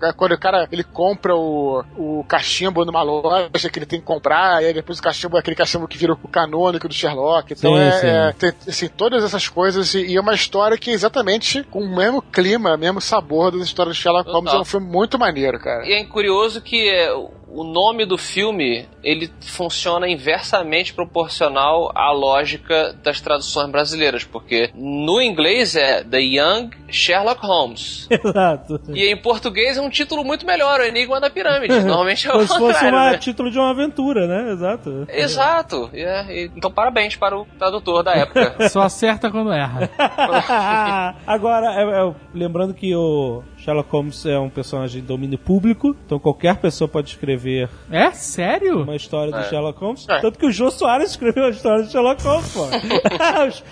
é, 0.00 0.12
quando 0.14 0.32
o 0.32 0.38
cara 0.38 0.68
ele 0.72 0.82
compra 0.82 1.36
o, 1.36 1.84
o 1.96 2.24
cachimbo 2.24 2.84
numa 2.84 3.02
loja 3.02 3.70
que 3.70 3.78
ele 3.78 3.86
tem 3.86 4.00
que 4.00 4.06
comprar, 4.06 4.62
e 4.62 4.66
aí 4.66 4.74
depois 4.74 4.98
o 4.98 5.02
cachimbo 5.02 5.36
é 5.36 5.40
aquele 5.40 5.54
cachimbo 5.54 5.86
que 5.86 5.96
vira 5.96 6.12
o 6.12 6.28
canônico 6.28 6.88
do 6.88 6.94
Sherlock. 6.94 7.52
Então 7.52 7.74
Sim, 7.74 7.80
é, 7.80 7.92
sim. 7.92 8.06
é, 8.06 8.32
tem, 8.32 8.52
assim, 8.66 8.88
todas 8.88 9.22
essas 9.22 9.48
coisas 9.48 9.94
e, 9.94 10.06
e 10.06 10.16
é 10.16 10.20
uma 10.20 10.34
história 10.34 10.76
que 10.76 10.90
é 10.90 10.92
exatamente 10.92 11.62
com 11.64 11.80
o 11.80 11.96
mesmo 11.96 12.20
clima, 12.20 12.76
mesmo 12.76 13.00
sabor 13.00 13.52
das 13.52 13.62
histórias 13.62 13.96
do 13.96 14.00
Sherlock 14.00 14.28
Holmes. 14.28 14.46
Total. 14.46 14.58
É 14.58 14.62
um 14.62 14.64
filme 14.64 14.86
muito 14.86 15.18
maneiro, 15.18 15.60
cara. 15.60 15.86
E 15.86 15.92
é 15.92 16.04
curioso 16.04 16.60
que 16.60 16.88
é, 16.88 17.12
o 17.52 17.64
nome 17.64 18.04
do 18.06 18.16
filme 18.16 18.86
ele 19.02 19.30
funciona 19.40 20.08
inversamente 20.08 20.92
proporcional 20.94 21.90
à 21.94 22.12
lógica 22.12 22.94
das 23.02 23.20
traduções 23.20 23.70
brasileiras, 23.70 24.24
porque 24.24 24.70
no 24.74 25.20
inglês 25.20 25.74
é 25.74 26.04
The 26.04 26.20
Young 26.20 26.70
Sherlock 26.88 27.44
Holmes. 27.44 28.06
Exato. 28.10 28.80
E 28.94 29.06
em 29.10 29.16
português 29.16 29.76
é 29.76 29.80
um 29.80 29.90
título 29.90 30.24
muito 30.24 30.46
melhor, 30.46 30.80
o 30.80 30.84
Enigma 30.84 31.20
da 31.20 31.30
Pirâmide. 31.30 31.80
Normalmente 31.84 32.26
é 32.26 32.30
o 32.30 32.32
Como 32.34 32.42
se 32.46 32.58
fosse 32.58 32.80
contrário, 32.80 33.08
um 33.08 33.12
né? 33.12 33.18
título 33.18 33.50
de 33.50 33.58
uma 33.58 33.70
aventura, 33.70 34.26
né? 34.26 34.52
Exato. 34.52 35.06
Exato. 35.08 35.90
É- 35.92 36.44
então 36.56 36.70
parabéns 36.70 37.16
para 37.16 37.36
o 37.38 37.46
tradutor 37.58 38.02
da 38.02 38.12
época. 38.14 38.68
Só 38.68 38.82
acerta 38.82 39.30
quando 39.30 39.52
erra. 39.52 39.88
Agora, 41.26 41.66
é- 41.74 42.06
é, 42.08 42.14
lembrando 42.34 42.74
que 42.74 42.94
o 42.94 43.42
Sherlock 43.60 43.90
Holmes 43.90 44.24
é 44.26 44.38
um 44.38 44.48
personagem 44.48 45.00
de 45.00 45.06
domínio 45.06 45.38
público, 45.38 45.94
então 46.06 46.18
qualquer 46.18 46.56
pessoa 46.56 46.88
pode 46.88 47.10
escrever 47.10 47.68
É? 47.90 48.10
Sério? 48.12 48.82
uma 48.82 48.96
história 48.96 49.30
do 49.32 49.38
É. 49.38 49.44
Sherlock 49.44 49.78
Holmes. 49.80 50.06
É. 50.08 50.20
Tanto 50.20 50.38
que 50.38 50.46
o 50.46 50.50
Jô 50.52 50.70
Soares 50.70 51.10
escreveu 51.10 51.44
a 51.44 51.50
história 51.50 51.84
do 51.84 51.90
Sherlock 51.90 52.22
Holmes, 52.22 52.52
pô. 52.52 52.64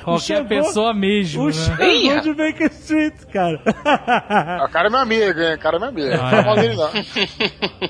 O 0.02 0.04
Qualquer 0.04 0.20
Xangô- 0.38 0.48
pessoa 0.48 0.94
mesmo, 0.94 1.44
O 1.44 1.46
né? 1.48 2.20
De 2.20 2.34
Baker 2.34 2.70
Street, 2.72 3.14
cara. 3.32 3.60
Ah, 3.84 4.64
O 4.68 4.72
cara 4.72 4.88
é 4.88 4.90
meu 4.90 5.00
amigo, 5.00 5.40
hein? 5.40 5.54
O 5.54 5.58
cara 5.58 5.76
é 5.76 5.80
meu 5.80 5.88
amigo. 5.88 6.08
Não 6.08 6.14
Ah, 6.24 6.30
fala 6.30 6.40
é. 6.40 6.44
mal 6.44 6.56
dele, 6.56 6.74
não. 6.76 6.90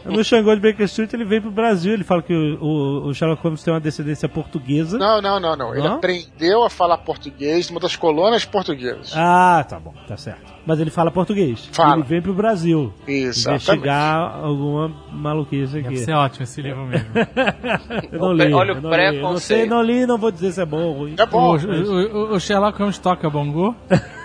No 0.16 0.24
Xangô 0.24 0.54
de 0.54 0.60
Baker 0.60 0.84
Street 0.86 1.12
ele 1.12 1.24
veio 1.24 1.42
pro 1.42 1.50
Brasil. 1.50 1.92
Ele 1.92 2.04
fala 2.04 2.22
que 2.22 2.32
o, 2.34 2.62
o- 2.62 3.06
o 3.08 3.14
Sherlock 3.14 3.42
Holmes 3.42 3.62
tem 3.62 3.72
uma 3.72 3.80
descendência 3.80 4.28
portuguesa. 4.28 4.98
Não, 4.98 5.20
não, 5.20 5.38
não, 5.40 5.56
não. 5.56 5.74
Ele 5.74 5.86
Não? 5.86 5.96
aprendeu 5.96 6.64
a 6.64 6.70
falar 6.70 6.98
português 6.98 7.68
numa 7.70 7.80
das 7.80 7.96
colônias 7.96 8.44
portuguesas. 8.44 9.12
Ah, 9.14 9.64
tá 9.68 9.78
bom, 9.78 9.94
tá 10.06 10.16
certo. 10.16 10.57
Mas 10.68 10.78
ele 10.80 10.90
fala 10.90 11.10
português. 11.10 11.66
Fala. 11.72 11.94
Ele 11.94 12.02
vem 12.02 12.20
pro 12.20 12.34
Brasil 12.34 12.92
Exatamente. 13.06 13.62
investigar 13.70 14.36
alguma 14.44 14.92
maluquice 15.10 15.78
aqui. 15.78 15.84
Deve 15.88 15.96
ser 16.04 16.12
ótimo 16.12 16.42
esse 16.44 16.60
livro 16.60 16.84
mesmo. 16.84 17.06
Eu 18.12 18.18
não 18.20 18.32
li. 18.34 18.52
Olha 18.52 18.74
o 18.74 18.76
eu 18.76 18.82
não 18.82 18.90
li. 18.90 18.96
Eu 19.16 19.22
não 19.22 19.38
sei, 19.38 19.60
preconceito. 19.62 19.70
não 19.70 19.82
li, 19.82 20.06
não 20.06 20.18
vou 20.18 20.30
dizer 20.30 20.52
se 20.52 20.60
é 20.60 20.66
bom 20.66 20.82
ou 20.82 20.92
ruim. 20.98 21.14
É 21.18 21.22
O, 21.24 21.26
bom. 21.26 21.56
o- 21.56 22.34
o 22.34 22.38
Sherlock 22.38 22.78
Holmes 22.78 22.98
toca 22.98 23.30
bongo? 23.30 23.74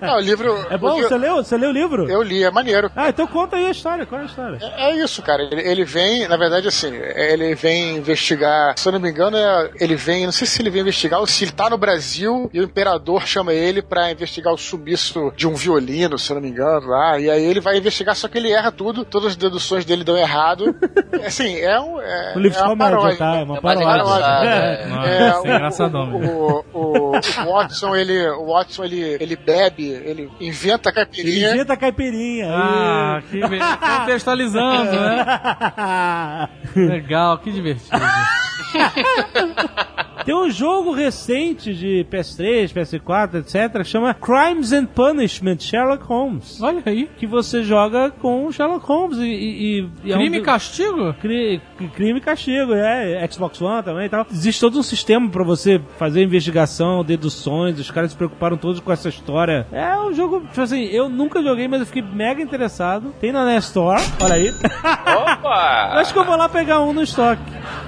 Não, 0.00 0.16
o 0.16 0.20
livro. 0.20 0.56
É 0.70 0.76
bom? 0.78 0.96
Você 1.00 1.16
leu, 1.16 1.36
você 1.36 1.56
leu 1.56 1.70
o 1.70 1.72
livro? 1.72 2.10
Eu 2.10 2.22
li, 2.22 2.42
é 2.42 2.50
maneiro. 2.50 2.90
Ah, 2.94 3.08
então 3.08 3.26
conta 3.26 3.56
aí 3.56 3.66
a 3.66 3.70
história. 3.70 4.04
Qual 4.06 4.20
é 4.20 4.24
a 4.24 4.26
história? 4.26 4.58
É 4.62 4.90
é 4.90 4.96
isso, 4.96 5.22
cara. 5.22 5.42
Ele, 5.42 5.60
ele 5.60 5.84
vem, 5.84 6.26
na 6.28 6.36
verdade, 6.36 6.66
assim, 6.68 6.92
ele 6.94 7.54
vem 7.54 7.96
investigar. 7.96 8.74
Se 8.76 8.88
eu 8.88 8.92
não 8.92 9.00
me 9.00 9.10
engano, 9.10 9.36
é- 9.36 9.70
ele 9.80 9.94
vem. 9.96 10.24
Não 10.24 10.32
sei 10.32 10.46
se 10.46 10.60
ele 10.62 10.70
vem 10.70 10.82
investigar 10.82 11.20
ou 11.20 11.26
se 11.26 11.44
ele 11.44 11.52
tá 11.52 11.68
no 11.70 11.78
Brasil 11.78 12.50
e 12.52 12.60
o 12.60 12.64
imperador 12.64 13.26
chama 13.26 13.52
ele 13.52 13.80
pra 13.82 14.10
investigar 14.10 14.52
o 14.52 14.58
sumiço 14.58 15.32
de 15.36 15.46
um 15.46 15.54
violino, 15.54 16.18
se 16.18 16.30
eu 16.30 16.34
não 16.36 16.42
me 16.42 16.48
engano, 16.48 16.88
lá. 16.88 17.18
E 17.18 17.30
aí 17.30 17.44
ele 17.44 17.60
vai 17.60 17.76
investigar, 17.78 18.14
só 18.16 18.28
que 18.28 18.38
ele 18.38 18.50
erra 18.50 18.70
tudo, 18.72 19.04
todas 19.04 19.28
as 19.28 19.36
deduções 19.36 19.84
dele 19.84 20.04
dão 20.04 20.16
errado. 20.16 20.74
Assim, 21.24 21.56
é 21.58 21.80
um. 21.80 22.00
É, 22.00 22.32
O 22.36 22.40
livro 22.40 22.58
é 22.58 22.62
uma 22.62 22.76
paródia. 22.76 23.16
tá? 23.18 23.36
É 23.36 23.42
uma 23.44 23.56
É 23.56 23.60
paródia. 23.60 24.48
É. 24.48 24.48
é. 24.48 25.16
É, 25.16 25.28
é 25.28 25.56
engraçadão 25.56 26.02
o, 26.04 26.18
mesmo. 26.18 26.64
o, 26.72 26.78
o, 26.78 27.12
o 27.16 27.52
Watson, 27.52 27.94
ele, 27.96 28.28
o 28.30 28.46
Watson, 28.52 28.84
ele, 28.84 29.16
ele 29.20 29.36
bebe, 29.56 29.88
ele 29.88 30.30
inventa 30.40 30.92
caipirinha. 30.92 31.54
Inventa 31.54 31.72
a 31.72 31.76
caipirinha. 31.76 32.48
Ah, 32.52 33.22
que 33.30 33.40
be- 33.48 33.58
contextualizando, 33.98 34.92
né? 34.92 36.48
Legal, 36.76 37.38
que 37.38 37.50
divertido. 37.52 37.96
Tem 40.26 40.34
um 40.34 40.50
jogo 40.50 40.90
recente 40.92 41.72
de 41.72 42.04
PS3, 42.10 42.72
PS4, 42.74 43.36
etc., 43.36 43.78
que 43.80 43.84
chama 43.84 44.12
Crimes 44.12 44.72
and 44.72 44.86
Punishment 44.86 45.58
Sherlock 45.60 46.02
Holmes. 46.04 46.60
Olha 46.60 46.82
aí. 46.84 47.08
Que 47.16 47.26
você 47.28 47.62
joga 47.62 48.10
com 48.10 48.50
Sherlock 48.50 48.84
Holmes 48.84 49.18
e. 49.18 49.22
e- 49.22 49.80
e- 49.80 49.88
e 50.04 50.12
é 50.12 50.16
um 50.16 50.18
Crime 50.18 50.36
e 50.36 50.40
do- 50.40 50.44
castigo? 50.44 51.14
Cri- 51.20 51.60
crime 51.94 52.18
e 52.18 52.20
castigo, 52.20 52.74
é. 52.74 53.24
Xbox 53.30 53.62
One 53.62 53.82
também 53.84 54.06
e 54.06 54.08
tal. 54.08 54.26
Existe 54.28 54.60
todo 54.60 54.78
um 54.80 54.82
sistema 54.82 55.28
pra 55.30 55.44
você 55.44 55.80
fazer 55.96 56.24
investigação, 56.24 57.04
deduções. 57.04 57.78
Os 57.78 57.90
caras 57.92 58.10
se 58.10 58.16
preocuparam 58.16 58.56
todos 58.56 58.80
com 58.80 58.90
essa 58.90 59.08
história. 59.08 59.64
É 59.70 59.96
um 60.00 60.12
jogo, 60.12 60.40
tipo 60.40 60.60
assim, 60.60 60.82
eu 60.86 61.08
nunca 61.08 61.40
joguei, 61.40 61.68
mas 61.68 61.78
eu 61.80 61.86
fiquei 61.86 62.02
mega 62.02 62.42
interessado. 62.42 63.14
Tem 63.20 63.30
na 63.30 63.44
Nest 63.44 63.68
Store, 63.68 64.02
olha 64.20 64.34
aí. 64.34 64.48
Opa! 64.50 65.90
Acho 66.00 66.12
que 66.12 66.18
eu 66.18 66.24
vou 66.24 66.36
lá 66.36 66.48
pegar 66.48 66.80
um 66.80 66.92
no 66.92 67.02
estoque. 67.02 67.40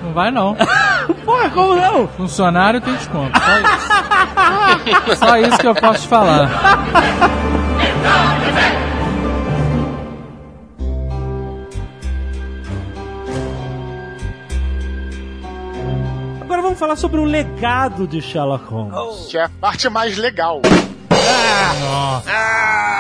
Não 0.04 0.12
vai 0.12 0.30
não. 0.30 0.54
Porra, 1.24 1.50
como 1.50 1.74
não? 1.74 2.27
Funcionário 2.28 2.78
tem 2.82 2.94
desconto. 2.94 3.32
Só 3.40 3.58
isso. 5.06 5.16
Só 5.16 5.36
isso 5.38 5.58
que 5.58 5.66
eu 5.66 5.74
posso 5.74 6.02
te 6.02 6.08
falar. 6.08 6.50
Agora 16.42 16.60
vamos 16.60 16.78
falar 16.78 16.96
sobre 16.96 17.18
o 17.18 17.24
legado 17.24 18.06
de 18.06 18.20
Sherlock 18.20 18.66
Holmes. 18.66 19.28
Que 19.30 19.38
é 19.38 19.44
a 19.44 19.48
parte 19.48 19.88
mais 19.88 20.18
legal. 20.18 20.60
Nossa. 21.10 22.30
Ah, 22.30 22.97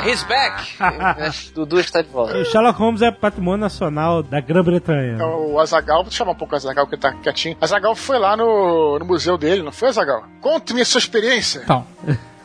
he's 0.00 0.22
back! 0.24 0.76
Dudu 1.54 1.78
está 1.80 2.02
de 2.02 2.08
volta. 2.08 2.36
O 2.36 2.44
Sherlock 2.44 2.78
Holmes 2.78 3.02
é 3.02 3.10
patrimônio 3.10 3.60
nacional 3.60 4.22
da 4.22 4.40
Grã-Bretanha. 4.40 5.24
O 5.26 5.58
Azagal, 5.58 6.02
vou 6.02 6.12
chamar 6.12 6.32
um 6.32 6.36
pouco 6.36 6.54
o 6.54 6.56
Azagal, 6.56 6.86
que 6.86 6.94
ele 6.94 7.02
tá 7.02 7.12
quietinho. 7.12 7.56
Azagal 7.60 7.94
foi 7.94 8.18
lá 8.18 8.36
no, 8.36 8.98
no 8.98 9.04
museu 9.04 9.36
dele, 9.36 9.62
não 9.62 9.72
foi, 9.72 9.88
Azagal? 9.88 10.24
Conte-me 10.40 10.82
a 10.82 10.84
sua 10.84 10.98
experiência. 10.98 11.60
Então, 11.64 11.86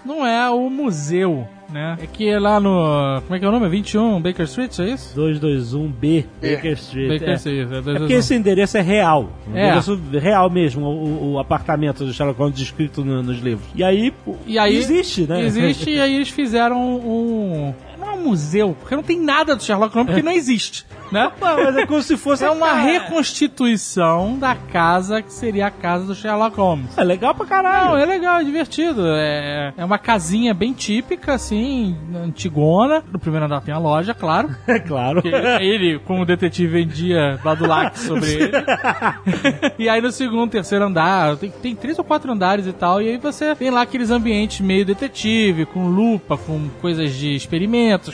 não 0.08 0.26
é 0.26 0.50
o 0.50 0.70
museu, 0.70 1.48
né? 1.72 1.98
É 2.02 2.08
que 2.08 2.28
é 2.30 2.40
lá 2.40 2.60
no. 2.60 3.22
Como 3.24 3.36
é 3.36 3.40
que 3.40 3.46
é 3.46 3.48
o 3.48 3.52
nome? 3.52 3.68
21 3.70 4.22
Baker 4.22 4.46
Street, 4.46 4.80
é 4.80 4.86
isso? 4.86 5.14
221B 5.20 6.26
Baker 6.42 6.72
Street. 6.74 7.10
Baker 7.10 7.30
é. 7.30 7.34
Street, 7.36 7.58
é, 7.60 7.62
É 7.62 7.66
porque 7.66 7.82
221. 7.82 8.18
esse 8.20 8.36
endereço 8.36 8.78
é 8.78 8.82
real. 8.82 9.30
Um 9.52 9.56
É. 9.58 9.66
endereço 9.66 10.00
real 10.14 10.50
mesmo, 10.50 10.86
o, 10.86 11.34
o 11.34 11.40
apartamento 11.40 12.06
do 12.06 12.14
Sherlock 12.14 12.40
Holmes 12.40 12.58
descrito 12.58 13.04
no- 13.04 13.22
nos 13.22 13.40
livros. 13.40 13.68
E 13.76 13.84
aí, 13.84 14.14
E 14.46 14.58
aí 14.58 14.76
existe, 14.78 15.28
né? 15.28 15.44
Existe, 15.44 15.90
e 15.92 16.00
aí 16.00 16.16
eles 16.16 16.30
fizeram 16.30 16.80
um. 16.98 17.74
Um 18.18 18.24
museu, 18.30 18.76
porque 18.80 18.96
não 18.96 19.04
tem 19.04 19.20
nada 19.20 19.56
do 19.56 19.64
Sherlock 19.64 19.94
Holmes, 19.94 20.12
porque 20.14 20.26
não 20.26 20.32
existe, 20.32 20.86
né? 21.12 21.32
Mas 21.40 21.78
é 21.78 21.86
como 21.86 22.02
se 22.02 22.18
fosse 22.18 22.44
É 22.44 22.50
uma 22.50 22.68
a- 22.72 22.74
reconstituição 22.82 24.38
da 24.38 24.56
casa 24.56 25.22
que 25.22 25.32
seria 25.32 25.68
a 25.68 25.72
casa 25.72 26.06
do 26.06 26.16
Sherlock 26.16 26.58
Holmes. 26.58 26.98
É 26.98 27.04
legal 27.04 27.34
pra 27.36 27.46
caralho. 27.46 27.90
Não, 27.92 27.98
é 27.98 28.06
legal, 28.06 28.40
é 28.40 28.44
divertido. 28.44 29.04
É, 29.08 29.74
é 29.78 29.86
uma 29.86 29.98
casinha 29.98 30.54
bem 30.54 30.74
típica, 30.74 31.34
assim, 31.34 31.96
antigona. 32.16 33.04
No 33.12 33.20
primeiro 33.20 33.46
andar 33.46 33.62
tem 33.62 33.74
a 33.74 33.78
loja, 33.78 34.14
claro. 34.14 34.50
É 34.68 34.80
claro. 34.80 35.22
Que 35.22 35.30
ele, 35.30 36.00
como 36.00 36.26
detetive, 36.26 36.68
vendia 36.68 37.40
Badulac 37.44 37.98
sobre 38.00 38.32
ele. 38.34 38.52
e 39.80 39.88
aí 39.90 40.02
no 40.02 40.12
segundo, 40.12 40.52
terceiro 40.52 40.86
andar, 40.86 41.36
tem, 41.38 41.50
tem 41.50 41.76
três 41.76 41.98
ou 41.98 42.04
quatro 42.06 42.32
andares 42.32 42.68
e 42.68 42.74
tal, 42.74 43.02
e 43.02 43.10
aí 43.10 43.18
você 43.18 43.56
tem 43.56 43.70
lá 43.70 43.82
aqueles 43.82 44.12
ambientes 44.12 44.60
meio 44.62 44.86
detetive, 44.86 45.66
com 45.66 45.88
lupa, 45.88 46.38
com 46.38 46.70
coisas 46.82 47.14
de 47.14 47.36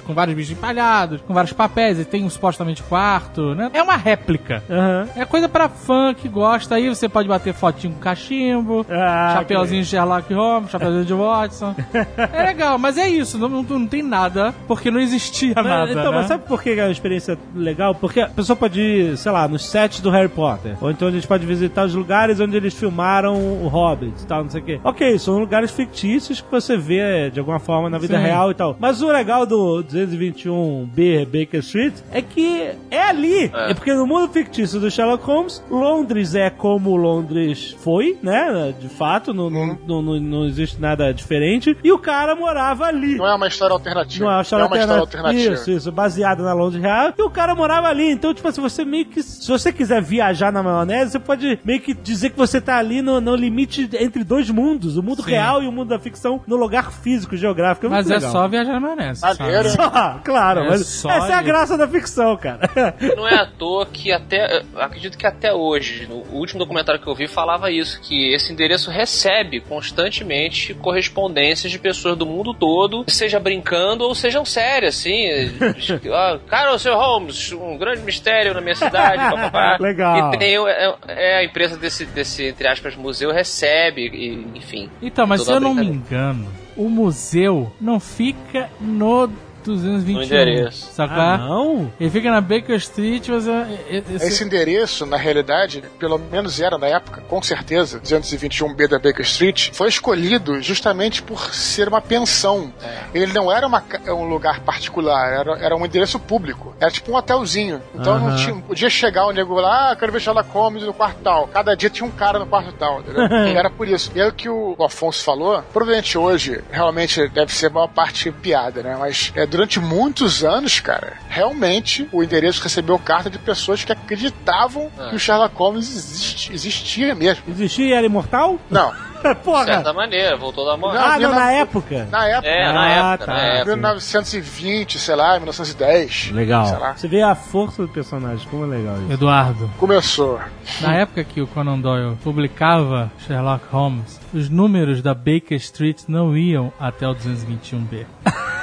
com 0.01 0.13
vários 0.13 0.35
bichos 0.35 0.51
empalhados, 0.51 1.21
com 1.21 1.33
vários 1.33 1.53
papéis, 1.53 1.99
e 1.99 2.05
tem 2.05 2.23
um 2.23 2.29
supostamente 2.29 2.81
quarto, 2.83 3.55
né? 3.55 3.69
É 3.73 3.81
uma 3.81 3.95
réplica. 3.95 4.63
Aham. 4.69 5.07
É 5.15 5.25
coisa 5.25 5.47
pra 5.49 5.69
fã 5.69 6.13
que 6.13 6.27
gosta, 6.27 6.75
aí 6.75 6.87
você 6.89 7.07
pode 7.09 7.27
bater 7.27 7.53
fotinho 7.53 7.93
com 7.93 7.99
cachimbo, 7.99 8.85
Ah, 8.89 9.33
chapeuzinho 9.37 9.83
de 9.83 9.87
Sherlock 9.89 10.33
Holmes, 10.33 10.69
chapeuzinho 10.71 11.05
de 11.05 11.13
Watson. 11.13 11.75
é 12.33 12.43
legal, 12.43 12.77
mas 12.77 12.97
é 12.97 13.07
isso, 13.07 13.37
não, 13.37 13.49
não, 13.49 13.63
não 13.63 13.87
tem 13.87 14.03
nada, 14.03 14.53
porque 14.67 14.89
não 14.91 14.99
existia 14.99 15.53
Mas, 15.55 15.65
nada, 15.65 15.91
então, 15.91 16.11
né? 16.11 16.17
mas 16.17 16.27
sabe 16.27 16.43
por 16.47 16.61
que 16.61 16.71
é 16.71 16.83
uma 16.83 16.91
experiência 16.91 17.37
legal? 17.55 17.95
Porque 17.95 18.21
a 18.21 18.27
pessoa 18.29 18.55
pode 18.55 18.79
ir, 18.81 19.17
sei 19.17 19.31
lá, 19.31 19.47
nos 19.47 19.65
sets 19.65 19.99
do 19.99 20.09
Harry 20.09 20.29
Potter. 20.29 20.75
Ou 20.81 20.89
então 20.91 21.07
a 21.07 21.11
gente 21.11 21.27
pode 21.27 21.45
visitar 21.45 21.85
os 21.85 21.93
lugares 21.95 22.39
onde 22.39 22.55
eles 22.55 22.73
filmaram 22.73 23.35
o 23.35 23.67
Hobbit 23.67 24.23
e 24.23 24.25
tal, 24.25 24.43
não 24.43 24.49
sei 24.49 24.61
o 24.61 24.63
quê. 24.63 24.79
Ok, 24.83 25.17
são 25.19 25.37
lugares 25.39 25.71
fictícios 25.71 26.41
que 26.41 26.49
você 26.51 26.77
vê 26.77 27.29
de 27.31 27.39
alguma 27.39 27.59
forma 27.59 27.89
na 27.89 27.97
vida 27.97 28.17
Sim. 28.17 28.23
real 28.23 28.51
e 28.51 28.53
tal. 28.53 28.75
Mas 28.79 29.01
o 29.01 29.07
legal 29.11 29.45
do 29.45 29.82
221B 29.83 31.25
Baker 31.25 31.59
Street 31.59 31.93
é 32.11 32.21
que 32.21 32.71
é 32.89 33.01
ali. 33.01 33.51
É. 33.53 33.73
porque 33.73 33.93
no 33.93 34.05
mundo 34.05 34.31
fictício 34.31 34.79
do 34.79 34.89
Sherlock 34.89 35.23
Holmes, 35.25 35.63
Londres 35.69 36.35
é 36.35 36.49
como 36.49 36.95
Londres 36.95 37.75
foi, 37.79 38.17
né? 38.21 38.73
De 38.79 38.89
fato, 38.89 39.33
não, 39.33 39.49
não, 39.49 39.77
não, 39.87 40.01
não- 40.01 40.19
não 40.19 40.45
existe 40.45 40.79
nada 40.79 41.13
diferente. 41.13 41.75
E 41.83 41.91
o 41.91 41.97
cara 41.99 42.35
morava 42.35 42.85
ali. 42.85 43.15
Não 43.15 43.27
é 43.27 43.35
uma 43.35 43.47
história 43.47 43.73
alternativa. 43.73 44.23
Não 44.25 44.31
é 44.31 44.35
uma 44.35 44.41
história, 44.41 44.65
uma 44.65 44.77
história 44.77 45.01
alternativa. 45.01 45.53
Isso, 45.53 45.71
isso, 45.71 45.91
baseada 45.91 46.43
na 46.43 46.53
Londres 46.53 46.81
Real. 46.81 47.13
E 47.17 47.21
o 47.21 47.29
cara 47.29 47.55
morava 47.55 47.87
ali. 47.87 48.09
Então, 48.11 48.33
tipo 48.33 48.47
assim, 48.47 48.61
você 48.61 48.85
meio 48.85 49.05
que. 49.05 49.21
Se 49.21 49.47
você 49.47 49.71
quiser 49.71 50.01
viajar 50.01 50.51
na 50.51 50.61
maionese, 50.63 51.11
você 51.11 51.19
pode 51.19 51.59
meio 51.63 51.79
que 51.81 51.93
dizer 51.93 52.29
que 52.31 52.37
você 52.37 52.59
tá 52.61 52.77
ali 52.77 53.01
no, 53.01 53.19
no 53.21 53.35
limite 53.35 53.89
entre 53.99 54.23
dois 54.23 54.49
mundos: 54.49 54.97
o 54.97 55.03
mundo 55.03 55.23
Sim. 55.23 55.31
real 55.31 55.61
e 55.63 55.67
o 55.67 55.71
mundo 55.71 55.89
da 55.89 55.99
ficção, 55.99 56.41
no 56.47 56.55
lugar 56.55 56.91
físico, 56.91 57.35
geográfico. 57.35 57.87
É 57.87 57.89
Mas 57.89 58.09
é 58.09 58.15
legal. 58.15 58.31
só 58.31 58.47
viajar 58.47 58.73
na 58.73 58.79
maionese. 58.79 59.21
Maneiro? 59.21 59.69
Só, 59.83 60.19
claro, 60.23 60.61
É 60.61 60.69
mas 60.69 60.85
só 60.85 61.09
essa 61.09 61.33
é 61.33 61.35
a 61.35 61.41
graça 61.41 61.77
da 61.77 61.87
ficção, 61.87 62.37
cara. 62.37 62.69
Não 63.15 63.27
é 63.27 63.35
à 63.35 63.45
toa 63.45 63.85
que 63.85 64.11
até. 64.11 64.63
Acredito 64.75 65.17
que 65.17 65.25
até 65.25 65.53
hoje, 65.53 66.07
no 66.07 66.17
último 66.31 66.59
documentário 66.59 67.01
que 67.01 67.07
eu 67.07 67.15
vi, 67.15 67.27
falava 67.27 67.71
isso: 67.71 67.99
que 68.01 68.33
esse 68.33 68.51
endereço 68.51 68.91
recebe 68.91 69.59
constantemente 69.59 70.73
correspondências 70.75 71.71
de 71.71 71.79
pessoas 71.79 72.17
do 72.17 72.25
mundo 72.25 72.53
todo, 72.53 73.05
seja 73.07 73.39
brincando 73.39 74.03
ou 74.03 74.13
sejam 74.15 74.45
sérias, 74.45 74.95
assim. 74.99 75.27
ah, 76.13 76.39
Cara, 76.47 76.73
o 76.73 76.79
seu 76.79 76.95
Holmes, 76.95 77.51
um 77.51 77.77
grande 77.77 78.01
mistério 78.01 78.53
na 78.53 78.61
minha 78.61 78.75
cidade, 78.75 79.17
papapá. 79.17 79.77
Legal. 79.79 80.33
E 80.33 80.37
tem, 80.37 80.55
é, 80.55 80.95
é 81.07 81.37
a 81.37 81.43
empresa 81.43 81.77
desse, 81.77 82.05
desse, 82.05 82.45
entre 82.45 82.67
aspas, 82.67 82.95
museu 82.95 83.31
recebe, 83.31 84.07
e, 84.07 84.57
enfim. 84.57 84.89
Então, 85.01 85.25
mas 85.25 85.41
se 85.41 85.51
eu 85.51 85.59
não 85.59 85.73
me 85.73 85.85
engano, 85.85 86.47
o 86.75 86.89
museu 86.89 87.71
não 87.79 87.99
fica 87.99 88.69
no 88.79 89.29
221. 89.63 90.13
No 90.17 90.23
endereço. 90.23 90.91
Ah, 90.97 91.33
é? 91.35 91.37
não? 91.37 91.91
Ele 91.99 92.09
fica 92.09 92.31
na 92.31 92.41
Baker 92.41 92.75
Street, 92.77 93.27
mas 93.29 93.47
é, 93.47 93.51
é- 93.89 94.03
esse- 94.15 94.25
Esse 94.27 94.43
endereço, 94.43 95.05
na 95.05 95.17
realidade, 95.17 95.83
pelo 95.99 96.17
menos 96.19 96.59
era 96.59 96.77
na 96.77 96.87
época, 96.87 97.21
com 97.27 97.41
certeza, 97.41 97.99
221B 97.99 98.87
da 98.87 98.97
Baker 98.99 99.21
Street, 99.25 99.69
foi 99.73 99.89
escolhido 99.89 100.61
justamente 100.61 101.21
por 101.21 101.53
ser 101.53 101.87
uma 101.87 102.01
pensão. 102.01 102.71
Ele 103.13 103.31
não 103.33 103.51
era 103.51 103.67
uma 103.67 103.83
um 104.09 104.23
lugar 104.27 104.59
particular, 104.61 105.31
era, 105.33 105.57
era 105.59 105.75
um 105.75 105.85
endereço 105.85 106.19
público. 106.19 106.75
Era 106.79 106.91
tipo 106.91 107.11
um 107.11 107.15
hotelzinho. 107.15 107.81
Então 107.93 108.19
não 108.19 108.27
Aham. 108.29 108.35
tinha, 108.37 108.55
podia 108.55 108.89
chegar 108.89 109.25
o 109.27 109.31
nego 109.31 109.53
lá, 109.55 109.91
ah, 109.91 109.95
quero 109.95 110.11
ver 110.11 110.19
Sherlock 110.21 110.49
Holmes 110.49 110.83
no 110.83 110.93
quarto 110.93 111.17
tal. 111.23 111.47
Cada 111.47 111.75
dia 111.75 111.89
tinha 111.89 112.05
um 112.07 112.11
cara 112.11 112.39
no 112.39 112.45
quarto 112.45 112.71
tal, 112.73 112.99
entendeu? 113.01 113.23
E 113.47 113.53
era 113.55 113.69
por 113.69 113.87
isso. 113.87 114.11
E 114.15 114.19
é 114.19 114.27
o 114.27 114.31
que 114.33 114.49
o 114.49 114.75
Afonso 114.83 115.23
falou, 115.23 115.61
provavelmente 115.73 116.17
hoje, 116.17 116.63
realmente 116.71 117.27
deve 117.29 117.53
ser 117.53 117.67
a 117.67 117.69
maior 117.69 117.87
parte 117.87 118.31
piada, 118.31 118.81
né? 118.81 118.95
Mas 118.99 119.31
é, 119.35 119.45
durante 119.53 119.79
muitos 119.79 120.43
anos, 120.43 120.79
cara, 120.79 121.13
realmente 121.29 122.07
o 122.11 122.23
endereço 122.23 122.61
recebeu 122.63 122.97
carta 122.97 123.29
de 123.29 123.37
pessoas 123.37 123.83
que 123.85 123.91
acreditavam 123.91 124.89
Ah. 124.97 125.09
que 125.09 125.15
o 125.15 125.19
Sherlock 125.19 125.55
Holmes 125.55 125.87
existe- 125.89 126.51
existia 126.53 127.13
mesmo. 127.15 127.43
Existia 127.47 127.85
e 127.85 127.93
era 127.93 128.05
imortal? 128.05 128.59
Não. 128.69 128.91
De 129.23 129.33
Porra! 129.35 129.63
certa 129.63 129.93
maneira, 129.93 130.35
voltou 130.35 130.65
da 130.65 130.75
morte. 130.75 130.97
Ah, 130.97 131.17
não, 131.17 131.29
na- 131.29 131.35
na 131.45 131.51
época. 131.53 132.07
Na 132.11 132.27
época, 132.27 132.47
É, 132.49 132.65
Ah, 132.65 132.73
na 132.73 132.89
época, 132.89 133.25
tá. 133.25 133.31
na 133.33 133.39
época. 133.41 133.65
1920, 133.77 134.99
sei 134.99 135.15
lá, 135.15 135.35
1910. 135.37 136.29
Legal. 136.31 136.65
Sei 136.65 136.77
lá. 136.77 136.93
Você 136.97 137.07
vê 137.07 137.21
a 137.21 137.33
força 137.33 137.81
do 137.83 137.87
personagem, 137.87 138.45
como 138.49 138.65
é 138.65 138.77
legal 138.77 138.97
isso. 139.01 139.13
Eduardo, 139.13 139.71
Começou. 139.77 140.41
na 140.81 140.95
época 140.95 141.23
que 141.23 141.41
o 141.41 141.47
Conan 141.47 141.79
Doyle 141.79 142.17
publicava 142.21 143.09
Sherlock 143.25 143.63
Holmes, 143.71 144.19
os 144.33 144.49
números 144.49 145.01
da 145.01 145.13
Baker 145.13 145.55
Street 145.57 146.01
não 146.09 146.35
iam 146.35 146.73
até 146.77 147.07
o 147.07 147.15
221B. 147.15 148.05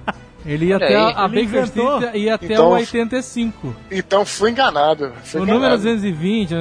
Ele 0.45 0.65
ia 0.67 0.75
Olha 0.75 0.85
até 0.85 0.95
aí, 0.95 1.13
a 1.15 1.27
Baker 1.27 1.43
inventou. 1.43 1.97
Street 1.99 2.15
ia 2.15 2.35
até 2.35 2.45
Então- 2.53 2.67
o 2.69 2.71
85. 2.73 3.75
Então 3.91 4.25
fui 4.25 4.51
enganado. 4.51 5.11
Fui 5.23 5.41
O 5.41 5.43
enganado. 5.43 5.59
número 5.59 5.77
220, 5.77 6.53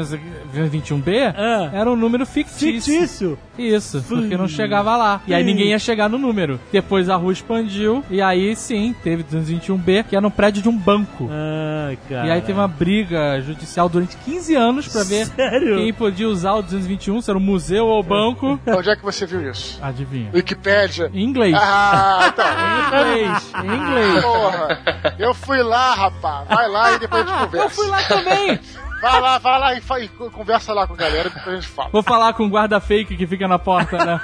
221B, 0.52 1.32
Ah. 1.36 1.70
era 1.72 1.90
um 1.90 1.96
número 1.96 2.26
fictício. 2.26 2.92
Fictício. 2.92 3.38
Isso, 3.58 4.02
porque 4.08 4.36
não 4.36 4.48
chegava 4.48 4.96
lá. 4.96 5.20
E 5.26 5.34
aí 5.34 5.44
ninguém 5.44 5.68
ia 5.68 5.78
chegar 5.78 6.08
no 6.08 6.16
número. 6.18 6.58
Depois 6.72 7.08
a 7.10 7.16
rua 7.16 7.32
expandiu, 7.32 8.02
e 8.10 8.20
aí 8.22 8.56
sim, 8.56 8.94
teve 9.02 9.22
221B, 9.22 10.02
que 10.08 10.16
era 10.16 10.22
no 10.22 10.30
prédio 10.30 10.62
de 10.62 10.68
um 10.68 10.76
banco. 10.76 11.28
Ai, 11.30 11.98
cara. 12.08 12.26
E 12.26 12.30
aí 12.30 12.40
teve 12.40 12.58
uma 12.58 12.68
briga 12.68 13.40
judicial 13.42 13.88
durante 13.88 14.16
15 14.18 14.54
anos 14.54 14.88
pra 14.88 15.02
ver 15.04 15.26
Sério? 15.36 15.76
quem 15.76 15.92
podia 15.92 16.28
usar 16.28 16.54
o 16.54 16.62
221, 16.62 17.20
se 17.20 17.30
era 17.30 17.38
o 17.38 17.40
museu 17.40 17.86
ou 17.86 18.00
o 18.00 18.02
banco. 18.02 18.58
Onde 18.66 18.90
é 18.90 18.96
que 18.96 19.02
você 19.02 19.26
viu 19.26 19.50
isso? 19.50 19.78
Adivinha. 19.82 20.30
Wikipédia. 20.32 21.10
Em 21.12 21.22
inglês. 21.24 21.54
Ah, 21.58 22.32
tá. 22.34 22.50
Em 22.80 22.86
inglês. 23.20 23.52
Em 23.64 23.69
inglês. 23.76 24.22
Porra, 24.22 24.78
eu 25.18 25.34
fui 25.34 25.62
lá, 25.62 25.94
rapaz. 25.94 26.48
Vai 26.48 26.68
lá 26.68 26.92
e 26.92 26.98
depois 26.98 27.26
a 27.26 27.30
gente 27.30 27.38
conversa. 27.44 27.64
Eu 27.66 27.70
fui 27.70 27.86
lá 27.88 28.02
também. 28.04 28.60
Vai 29.00 29.18
lá, 29.18 29.38
vai 29.38 29.58
lá 29.58 29.74
e, 29.74 29.80
fa- 29.80 29.98
e 29.98 30.08
conversa 30.08 30.74
lá 30.74 30.86
com 30.86 30.92
a 30.92 30.96
galera 30.96 31.28
e 31.28 31.32
depois 31.32 31.56
a 31.56 31.58
gente 31.58 31.68
fala. 31.68 31.88
Vou 31.90 32.02
falar 32.02 32.34
com 32.34 32.44
o 32.44 32.50
guarda 32.50 32.78
fake 32.80 33.16
que 33.16 33.26
fica 33.26 33.48
na 33.48 33.58
porta, 33.58 33.96
né? 34.04 34.20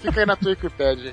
Fica 0.00 0.20
aí 0.20 0.26
na 0.26 0.36
tua 0.36 0.52
Wikipédia. 0.52 1.12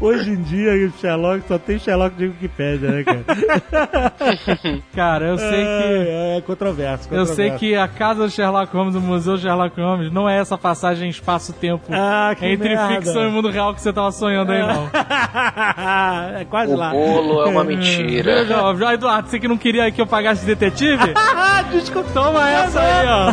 Hoje 0.00 0.30
em 0.30 0.42
dia, 0.42 0.70
o 0.86 0.92
Sherlock 1.00 1.42
só 1.48 1.58
tem 1.58 1.76
Sherlock 1.78 2.14
de 2.16 2.26
Wikipédia, 2.26 2.88
né, 2.90 3.02
cara? 3.04 3.24
Cara, 4.94 5.26
eu 5.26 5.38
sei 5.38 5.50
que. 5.64 6.08
É, 6.08 6.36
é 6.38 6.40
controverso, 6.40 7.08
Eu 7.12 7.26
sei 7.26 7.50
que 7.52 7.74
a 7.74 7.88
casa 7.88 8.24
do 8.24 8.30
Sherlock 8.30 8.72
Holmes, 8.74 8.94
o 8.94 9.00
museu 9.00 9.36
Sherlock 9.36 9.80
Holmes, 9.80 10.12
não 10.12 10.28
é 10.28 10.38
essa 10.38 10.56
passagem 10.56 11.08
espaço-tempo 11.10 11.84
Ah, 11.90 12.34
entre 12.42 12.68
merda. 12.76 12.94
ficção 12.96 13.24
e 13.28 13.30
mundo 13.30 13.50
real 13.50 13.74
que 13.74 13.80
você 13.80 13.92
tava 13.92 14.12
sonhando 14.12 14.52
aí, 14.52 14.60
não. 14.62 14.88
é 16.38 16.44
quase 16.44 16.72
O 16.72 16.76
lá. 16.76 16.90
bolo 16.90 17.42
é 17.42 17.46
uma 17.48 17.64
mentira. 17.64 18.44
Já, 18.46 18.94
Eduardo, 18.94 19.28
você 19.28 19.38
que 19.40 19.48
não 19.48 19.58
queria 19.58 19.90
que 19.90 20.00
eu 20.00 20.06
pagasse 20.06 20.42
de 20.46 20.54
detetive? 20.54 21.12
Desculpa. 21.72 22.08
Toma 22.14 22.48
essa 22.48 22.80
aí, 22.80 23.06
ó. 23.08 23.32